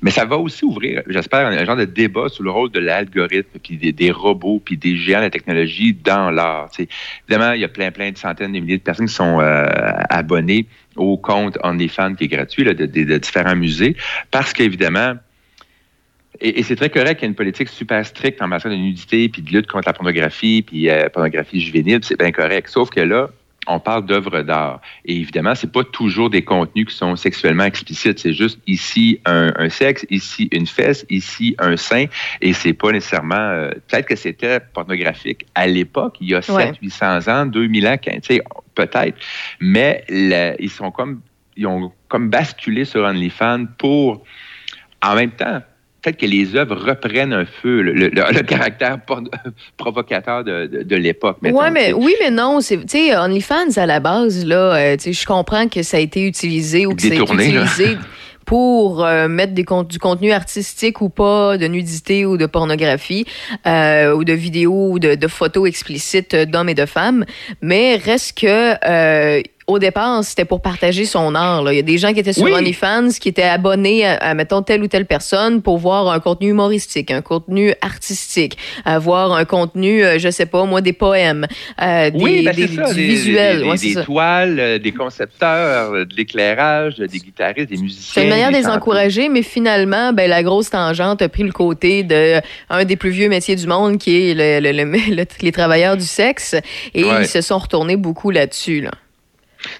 Mais 0.00 0.10
ça 0.10 0.24
va 0.24 0.36
aussi 0.36 0.64
ouvrir, 0.64 1.02
j'espère, 1.08 1.46
un, 1.46 1.64
genre 1.64 1.76
de 1.76 1.84
débat 1.84 2.28
sur 2.28 2.44
le 2.44 2.50
rôle 2.50 2.70
de 2.70 2.78
l'algorithme, 2.78 3.58
puis 3.62 3.76
des, 3.76 4.10
robots, 4.10 4.62
puis 4.64 4.76
des 4.76 4.96
géants 4.96 5.18
de 5.18 5.24
la 5.24 5.30
technologie 5.30 5.92
dans 5.92 6.30
l'art. 6.30 6.70
Évidemment, 7.28 7.52
il 7.52 7.60
y 7.60 7.64
a 7.64 7.68
plein, 7.68 7.90
plein 7.90 8.12
de 8.12 8.18
centaines 8.18 8.52
de 8.52 8.60
milliers 8.60 8.78
de 8.78 8.82
personnes 8.82 9.06
qui 9.06 9.14
sont 9.14 9.40
euh, 9.40 9.66
abonnées 10.08 10.66
au 10.96 11.16
compte 11.16 11.58
OnlyFans 11.62 12.14
qui 12.14 12.24
est 12.24 12.28
gratuit 12.28 12.64
là, 12.64 12.74
de, 12.74 12.86
différents 12.86 13.56
musées, 13.56 13.96
parce 14.30 14.52
qu'évidemment, 14.52 15.14
et, 16.40 16.60
et 16.60 16.62
c'est 16.62 16.76
très 16.76 16.90
correct 16.90 17.16
qu'il 17.16 17.22
y 17.22 17.26
ait 17.26 17.30
une 17.30 17.34
politique 17.34 17.68
super 17.68 18.06
stricte 18.06 18.40
en 18.40 18.46
matière 18.46 18.72
de 18.72 18.78
nudité, 18.78 19.28
puis 19.28 19.42
de 19.42 19.50
lutte 19.50 19.66
contre 19.66 19.88
la 19.88 19.92
pornographie, 19.92 20.62
puis 20.62 20.88
euh, 20.88 21.08
pornographie 21.08 21.60
juvénile, 21.60 22.00
c'est 22.02 22.18
bien 22.18 22.30
correct. 22.30 22.68
Sauf 22.68 22.90
que 22.90 23.00
là, 23.00 23.30
on 23.68 23.78
parle 23.78 24.06
d'œuvres 24.06 24.42
d'art. 24.42 24.80
Et 25.04 25.16
évidemment, 25.16 25.54
c'est 25.54 25.70
pas 25.70 25.84
toujours 25.84 26.30
des 26.30 26.42
contenus 26.42 26.86
qui 26.86 26.94
sont 26.96 27.14
sexuellement 27.16 27.64
explicites. 27.64 28.18
C'est 28.18 28.32
juste 28.32 28.58
ici 28.66 29.20
un, 29.26 29.52
un 29.56 29.68
sexe, 29.68 30.06
ici 30.10 30.48
une 30.52 30.66
fesse, 30.66 31.04
ici 31.10 31.54
un 31.58 31.76
sein. 31.76 32.06
Et 32.40 32.52
c'est 32.52 32.72
pas 32.72 32.90
nécessairement... 32.92 33.36
euh, 33.36 33.70
Peut-être 33.88 34.06
que 34.06 34.16
c'était 34.16 34.58
pornographique 34.60 35.46
à 35.54 35.66
l'époque, 35.66 36.16
il 36.20 36.30
y 36.30 36.34
a 36.34 36.38
Ouais. 36.48 36.72
7 36.72 36.76
800 36.80 37.28
ans, 37.28 37.46
2000 37.46 37.86
ans, 37.86 37.96
peut-être. 38.74 39.18
Mais 39.60 40.04
ils 40.58 40.70
sont 40.70 40.90
comme... 40.90 41.20
Ils 41.56 41.66
ont 41.66 41.92
comme 42.08 42.30
basculé 42.30 42.84
sur 42.84 43.02
OnlyFans 43.04 43.66
pour... 43.78 44.24
En 45.02 45.14
même 45.14 45.30
temps, 45.32 45.60
peut-être 46.02 46.16
que 46.18 46.26
les 46.26 46.54
œuvres 46.56 46.76
reprennent 46.76 47.32
un 47.32 47.44
peu 47.62 47.80
le, 47.82 47.92
le- 47.92 48.08
le 48.10 48.42
caractère 48.42 48.98
provocateur 49.76 50.44
de, 50.44 50.66
de- 50.66 50.82
de 50.82 50.96
l'époque. 50.96 51.38
Ouais, 51.42 51.70
mais 51.70 51.92
oui, 51.92 52.14
mais 52.20 52.30
non. 52.30 52.60
C'est, 52.60 52.78
tu 52.78 52.84
sais, 52.88 53.16
OnlyFans 53.16 53.76
à 53.76 53.86
la 53.86 54.00
base 54.00 54.44
là, 54.46 54.74
euh, 54.76 54.96
je 54.98 55.26
comprends 55.26 55.68
que 55.68 55.82
ça 55.82 55.96
a 55.96 56.00
été 56.00 56.26
utilisé 56.26 56.86
ou 56.86 56.94
que 56.94 57.02
ça 57.02 57.08
a 57.08 57.10
été 57.10 57.18
Détourné, 57.20 57.52
là. 57.52 57.64
utilisé 57.64 57.96
pour 58.44 59.04
euh, 59.04 59.28
mettre 59.28 59.52
des 59.52 59.64
con- 59.64 59.82
du 59.82 59.98
contenu 59.98 60.32
artistique 60.32 61.02
ou 61.02 61.10
pas, 61.10 61.58
de 61.58 61.66
nudité 61.66 62.24
ou 62.24 62.38
de 62.38 62.46
pornographie, 62.46 63.26
euh, 63.66 64.14
ou 64.14 64.24
de 64.24 64.32
vidéos 64.32 64.92
ou 64.92 64.98
de, 64.98 65.16
de 65.16 65.26
photos 65.28 65.68
explicites 65.68 66.34
d'hommes 66.34 66.70
et 66.70 66.74
de 66.74 66.86
femmes. 66.86 67.26
Mais 67.60 67.96
reste 67.96 68.38
que 68.38 68.74
euh, 68.88 69.42
au 69.68 69.78
départ, 69.78 70.24
c'était 70.24 70.46
pour 70.46 70.60
partager 70.62 71.04
son 71.04 71.34
art. 71.34 71.62
Là. 71.62 71.72
Il 71.72 71.76
y 71.76 71.78
a 71.78 71.82
des 71.82 71.98
gens 71.98 72.12
qui 72.14 72.20
étaient 72.20 72.32
sur 72.32 72.44
Oui. 72.44 72.52
OnlyFans, 72.52 73.08
qui 73.20 73.28
étaient 73.28 73.42
abonnés 73.42 74.06
à, 74.06 74.14
à, 74.16 74.34
mettons, 74.34 74.62
telle 74.62 74.82
ou 74.82 74.88
telle 74.88 75.04
personne 75.06 75.60
pour 75.62 75.76
voir 75.78 76.08
un 76.10 76.20
contenu 76.20 76.48
humoristique, 76.48 77.10
un 77.10 77.20
contenu 77.20 77.74
artistique, 77.82 78.56
à 78.86 78.98
voir 78.98 79.32
un 79.34 79.44
contenu, 79.44 80.02
euh, 80.02 80.18
je 80.18 80.30
sais 80.30 80.46
pas, 80.46 80.64
moi, 80.64 80.80
des 80.80 80.94
poèmes, 80.94 81.46
euh, 81.82 82.10
des, 82.10 82.18
oui, 82.18 82.42
ben, 82.44 82.54
des- 82.56 82.66
c'est 82.66 82.74
ça, 82.76 82.88
du 82.88 82.94
des, 82.94 83.06
visuel. 83.06 83.58
des, 83.62 83.96
ouais, 83.96 84.04
toiles, 84.04 84.58
euh, 84.58 84.78
des 84.78 84.92
concepteurs, 84.92 85.92
euh, 85.92 86.04
de 86.06 86.14
l'éclairage, 86.16 86.96
des 86.96 87.18
guitaristes, 87.18 87.68
des 87.68 87.76
musiciens. 87.76 88.12
C'est 88.14 88.22
une 88.24 88.30
manière 88.30 88.50
de 88.50 88.56
les 88.56 88.66
encourager, 88.66 89.28
mais 89.28 89.42
finalement, 89.42 90.12
ben, 90.14 90.28
la 90.30 90.42
grosse 90.42 90.70
tangente 90.70 91.20
a 91.20 91.28
pris 91.28 91.42
le 91.42 91.52
côté 91.52 92.02
de 92.04 92.40
un 92.70 92.84
des 92.84 92.96
plus 92.96 93.10
vieux 93.10 93.28
métiers 93.28 93.56
du 93.56 93.66
monde, 93.66 93.98
qui 93.98 94.30
est 94.30 94.34
le, 94.34 94.60
le- 94.66 94.72
le- 94.84 95.14
le- 95.14 95.24
les 95.42 95.52
travailleurs 95.52 95.96
du 95.98 96.06
sexe, 96.06 96.54
et 96.94 97.04
Ouais. 97.04 97.22
ils 97.22 97.26
se 97.28 97.42
sont 97.42 97.58
retournés 97.58 97.96
beaucoup 97.96 98.30
là-dessus. 98.30 98.80
Là. 98.80 98.90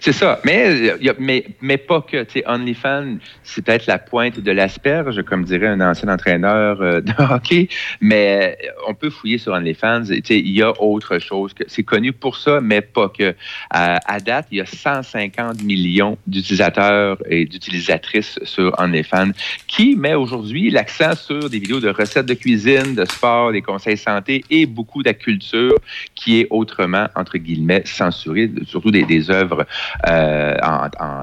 C'est 0.01 0.13
ça. 0.13 0.41
Mais, 0.45 0.91
euh, 0.91 1.13
mais, 1.19 1.45
mais 1.61 1.77
pas 1.77 2.01
que. 2.03 2.27
OnlyFans, 2.47 3.19
c'est 3.43 3.65
peut-être 3.65 3.87
la 3.87 3.99
pointe 3.99 4.41
de 4.41 4.53
l'asperge, 4.53 5.23
comme 5.23 5.45
dirait 5.45 5.67
un 5.67 5.81
ancien 5.81 6.09
entraîneur 6.09 6.81
euh, 6.81 7.01
de 7.01 7.13
hockey. 7.19 7.69
Mais 8.01 8.57
euh, 8.65 8.71
on 8.89 8.95
peut 8.95 9.11
fouiller 9.11 9.39
sur 9.39 9.53
OnlyFans. 9.53 10.05
Il 10.05 10.51
y 10.51 10.63
a 10.63 10.73
autre 10.81 11.19
chose. 11.19 11.53
que 11.55 11.65
C'est 11.67 11.83
connu 11.83 12.13
pour 12.13 12.37
ça, 12.37 12.61
mais 12.61 12.81
pas 12.81 13.09
que. 13.09 13.35
À, 13.71 14.21
date, 14.21 14.47
il 14.51 14.59
y 14.59 14.61
a 14.61 14.67
150 14.67 15.63
millions 15.63 16.19
d'utilisateurs 16.27 17.19
et 17.29 17.45
d'utilisatrices 17.45 18.39
sur 18.43 18.75
OnlyFans 18.79 19.31
qui 19.67 19.95
met 19.97 20.15
aujourd'hui 20.15 20.71
l'accent 20.71 21.15
sur 21.15 21.49
des 21.49 21.59
vidéos 21.59 21.81
de 21.81 21.89
recettes 21.89 22.27
de 22.27 22.35
cuisine, 22.35 22.95
de 22.95 23.05
sport, 23.05 23.53
des 23.53 23.63
conseils 23.63 23.97
santé 23.97 24.45
et 24.51 24.67
beaucoup 24.67 25.03
de 25.03 25.09
la 25.09 25.15
culture 25.15 25.75
qui 26.15 26.41
est 26.41 26.47
autrement, 26.51 27.07
entre 27.15 27.39
guillemets, 27.39 27.83
censurée, 27.85 28.51
surtout 28.67 28.91
des 28.91 29.31
œuvres 29.31 29.67
euh, 30.07 30.55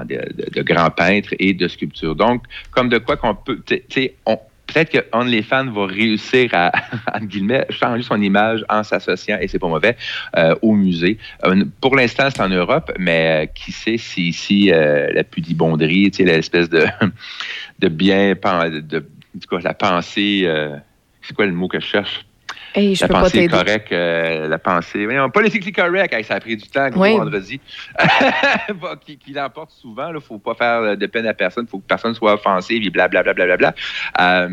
de, 0.04 0.16
de- 0.34 0.50
de 0.50 0.62
grands 0.62 0.90
peintres 0.90 1.34
et 1.38 1.54
de 1.54 1.68
sculptures. 1.68 2.14
Donc, 2.14 2.44
comme 2.70 2.88
de 2.88 2.98
quoi 2.98 3.16
qu'on 3.16 3.34
peut, 3.34 3.62
tu 3.66 3.82
sais, 3.90 4.16
peut-être 4.66 4.90
que 4.90 5.16
OnlyFans 5.16 5.70
va 5.70 5.86
réussir 5.86 6.50
à, 6.52 6.72
guillemets, 7.22 7.66
changer 7.70 8.02
son 8.02 8.20
image 8.20 8.64
en 8.68 8.82
s'associant, 8.82 9.38
et 9.40 9.48
c'est 9.48 9.58
pas 9.58 9.68
mauvais, 9.68 9.96
euh, 10.36 10.54
au 10.62 10.72
musée. 10.72 11.18
Euh, 11.44 11.64
pour 11.80 11.94
l'instant, 11.96 12.28
c'est 12.30 12.42
en 12.42 12.48
Europe, 12.48 12.90
mais 12.98 13.50
qui 13.54 13.72
sait 13.72 13.96
si 13.96 14.28
ici, 14.28 14.70
la 14.72 15.24
pudibonderie, 15.24 16.10
tu 16.10 16.18
sais, 16.18 16.24
l'espèce 16.24 16.68
de, 16.68 16.84
de 17.78 17.88
bien, 17.88 18.34
de, 18.34 18.80
de- 18.80 19.08
cas, 19.48 19.58
la 19.62 19.74
pensée, 19.74 20.48
c'est 21.22 21.34
quoi 21.34 21.46
le 21.46 21.52
mot 21.52 21.68
que 21.68 21.80
je 21.80 21.86
cherche? 21.86 22.25
Hey, 22.76 22.94
je 22.94 23.00
la 23.00 23.08
peux 23.08 23.14
pas 23.14 23.20
pensée 23.22 23.32
t'aider. 23.38 23.48
correcte, 23.48 23.90
euh, 23.92 24.48
la 24.48 24.58
pensée. 24.58 25.06
Politically 25.32 25.72
correct, 25.72 26.12
hey, 26.12 26.22
ça 26.22 26.34
a 26.34 26.40
pris 26.40 26.56
du 26.56 26.68
temps, 26.68 26.90
gros 26.90 27.02
Oui. 27.02 27.16
vendredi. 27.16 27.58
Qui, 29.06 29.16
qui 29.16 29.32
l'emporte 29.32 29.70
souvent. 29.70 30.12
Il 30.14 30.20
faut 30.20 30.38
pas 30.38 30.54
faire 30.54 30.96
de 30.96 31.06
peine 31.06 31.26
à 31.26 31.32
personne. 31.34 31.64
Il 31.66 31.70
faut 31.70 31.78
que 31.78 31.86
personne 31.86 32.12
soit 32.14 32.34
offensé, 32.34 32.74
et 32.74 32.90
blablabla. 32.90 33.32
Bla, 33.32 33.46
bla, 33.46 33.56
bla. 33.56 33.74
Euh, 34.20 34.48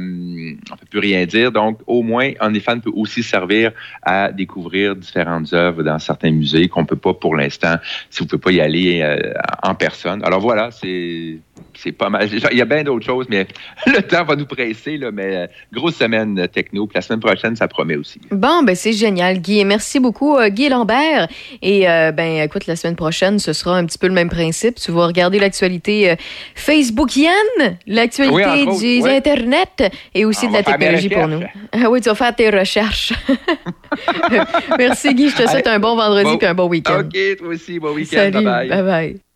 on 0.71 0.75
peut 0.77 0.85
plus 0.89 0.99
rien 0.99 1.25
dire. 1.25 1.51
Donc, 1.51 1.79
au 1.85 2.01
moins, 2.01 2.31
OnlyFans 2.39 2.79
peut 2.79 2.91
aussi 2.95 3.23
servir 3.23 3.71
à 4.03 4.31
découvrir 4.31 4.95
différentes 4.95 5.51
œuvres 5.53 5.83
dans 5.83 5.99
certains 5.99 6.31
musées 6.31 6.67
qu'on 6.69 6.85
peut 6.85 6.95
pas 6.95 7.13
pour 7.13 7.35
l'instant, 7.35 7.75
si 8.09 8.21
vous 8.21 8.27
pouvez 8.27 8.41
pas 8.41 8.51
y 8.51 8.61
aller 8.61 9.01
euh, 9.01 9.33
en 9.63 9.75
personne. 9.75 10.23
Alors 10.23 10.39
voilà, 10.39 10.71
c'est 10.71 11.39
c'est 11.75 11.91
pas 11.91 12.09
mal. 12.09 12.27
Il 12.51 12.57
y 12.57 12.61
a 12.61 12.65
bien 12.65 12.83
d'autres 12.83 13.05
choses, 13.05 13.27
mais 13.29 13.47
le 13.87 14.01
temps 14.01 14.23
va 14.23 14.35
nous 14.35 14.45
presser. 14.45 14.97
Là, 14.97 15.11
mais 15.11 15.35
euh, 15.35 15.47
grosse 15.71 15.95
semaine 15.95 16.39
euh, 16.39 16.47
techno. 16.47 16.87
Puis 16.87 16.95
la 16.95 17.01
semaine 17.01 17.19
prochaine, 17.19 17.55
ça 17.55 17.67
promet 17.67 17.95
aussi. 17.95 18.12
Bon, 18.31 18.63
ben 18.63 18.75
c'est 18.75 18.93
génial, 18.93 19.39
Guy. 19.39 19.59
Et 19.59 19.63
Merci 19.63 19.99
beaucoup, 19.99 20.37
euh, 20.37 20.49
Guy 20.49 20.69
Lambert. 20.69 21.27
Et 21.61 21.89
euh, 21.89 22.11
ben, 22.11 22.41
écoute, 22.43 22.67
la 22.67 22.75
semaine 22.75 22.95
prochaine, 22.95 23.39
ce 23.39 23.53
sera 23.53 23.77
un 23.77 23.85
petit 23.85 23.97
peu 23.97 24.07
le 24.07 24.13
même 24.13 24.29
principe. 24.29 24.75
Tu 24.75 24.91
vas 24.91 25.07
regarder 25.07 25.39
l'actualité 25.39 26.11
euh, 26.11 26.15
Facebookienne, 26.55 27.77
l'actualité 27.87 28.65
Oui, 28.67 29.01
oui. 29.03 29.09
Internet 29.09 29.91
et 30.13 30.25
aussi 30.25 30.45
On 30.45 30.49
de 30.49 30.53
la 30.53 30.63
technologie 30.63 31.09
pour 31.09 31.27
nous. 31.27 31.41
Ah 31.71 31.89
oui, 31.89 32.01
tu 32.01 32.09
vas 32.09 32.15
faire 32.15 32.35
tes 32.35 32.49
recherches. 32.49 33.13
Merci, 34.77 35.13
Guy. 35.13 35.29
Je 35.29 35.35
te 35.35 35.47
souhaite 35.49 35.67
Allez. 35.67 35.75
un 35.77 35.79
bon 35.79 35.95
vendredi 35.95 36.31
Bon. 36.31 36.37
et 36.39 36.45
un 36.45 36.53
bon 36.53 36.67
week-end. 36.67 36.99
OK, 37.01 37.37
toi 37.37 37.47
aussi, 37.47 37.79
bon 37.79 37.93
week-end. 37.93 38.17
Salut. 38.31 38.43
Bye-bye. 38.45 38.69
Bye-bye. 38.69 39.15
I 39.15 39.32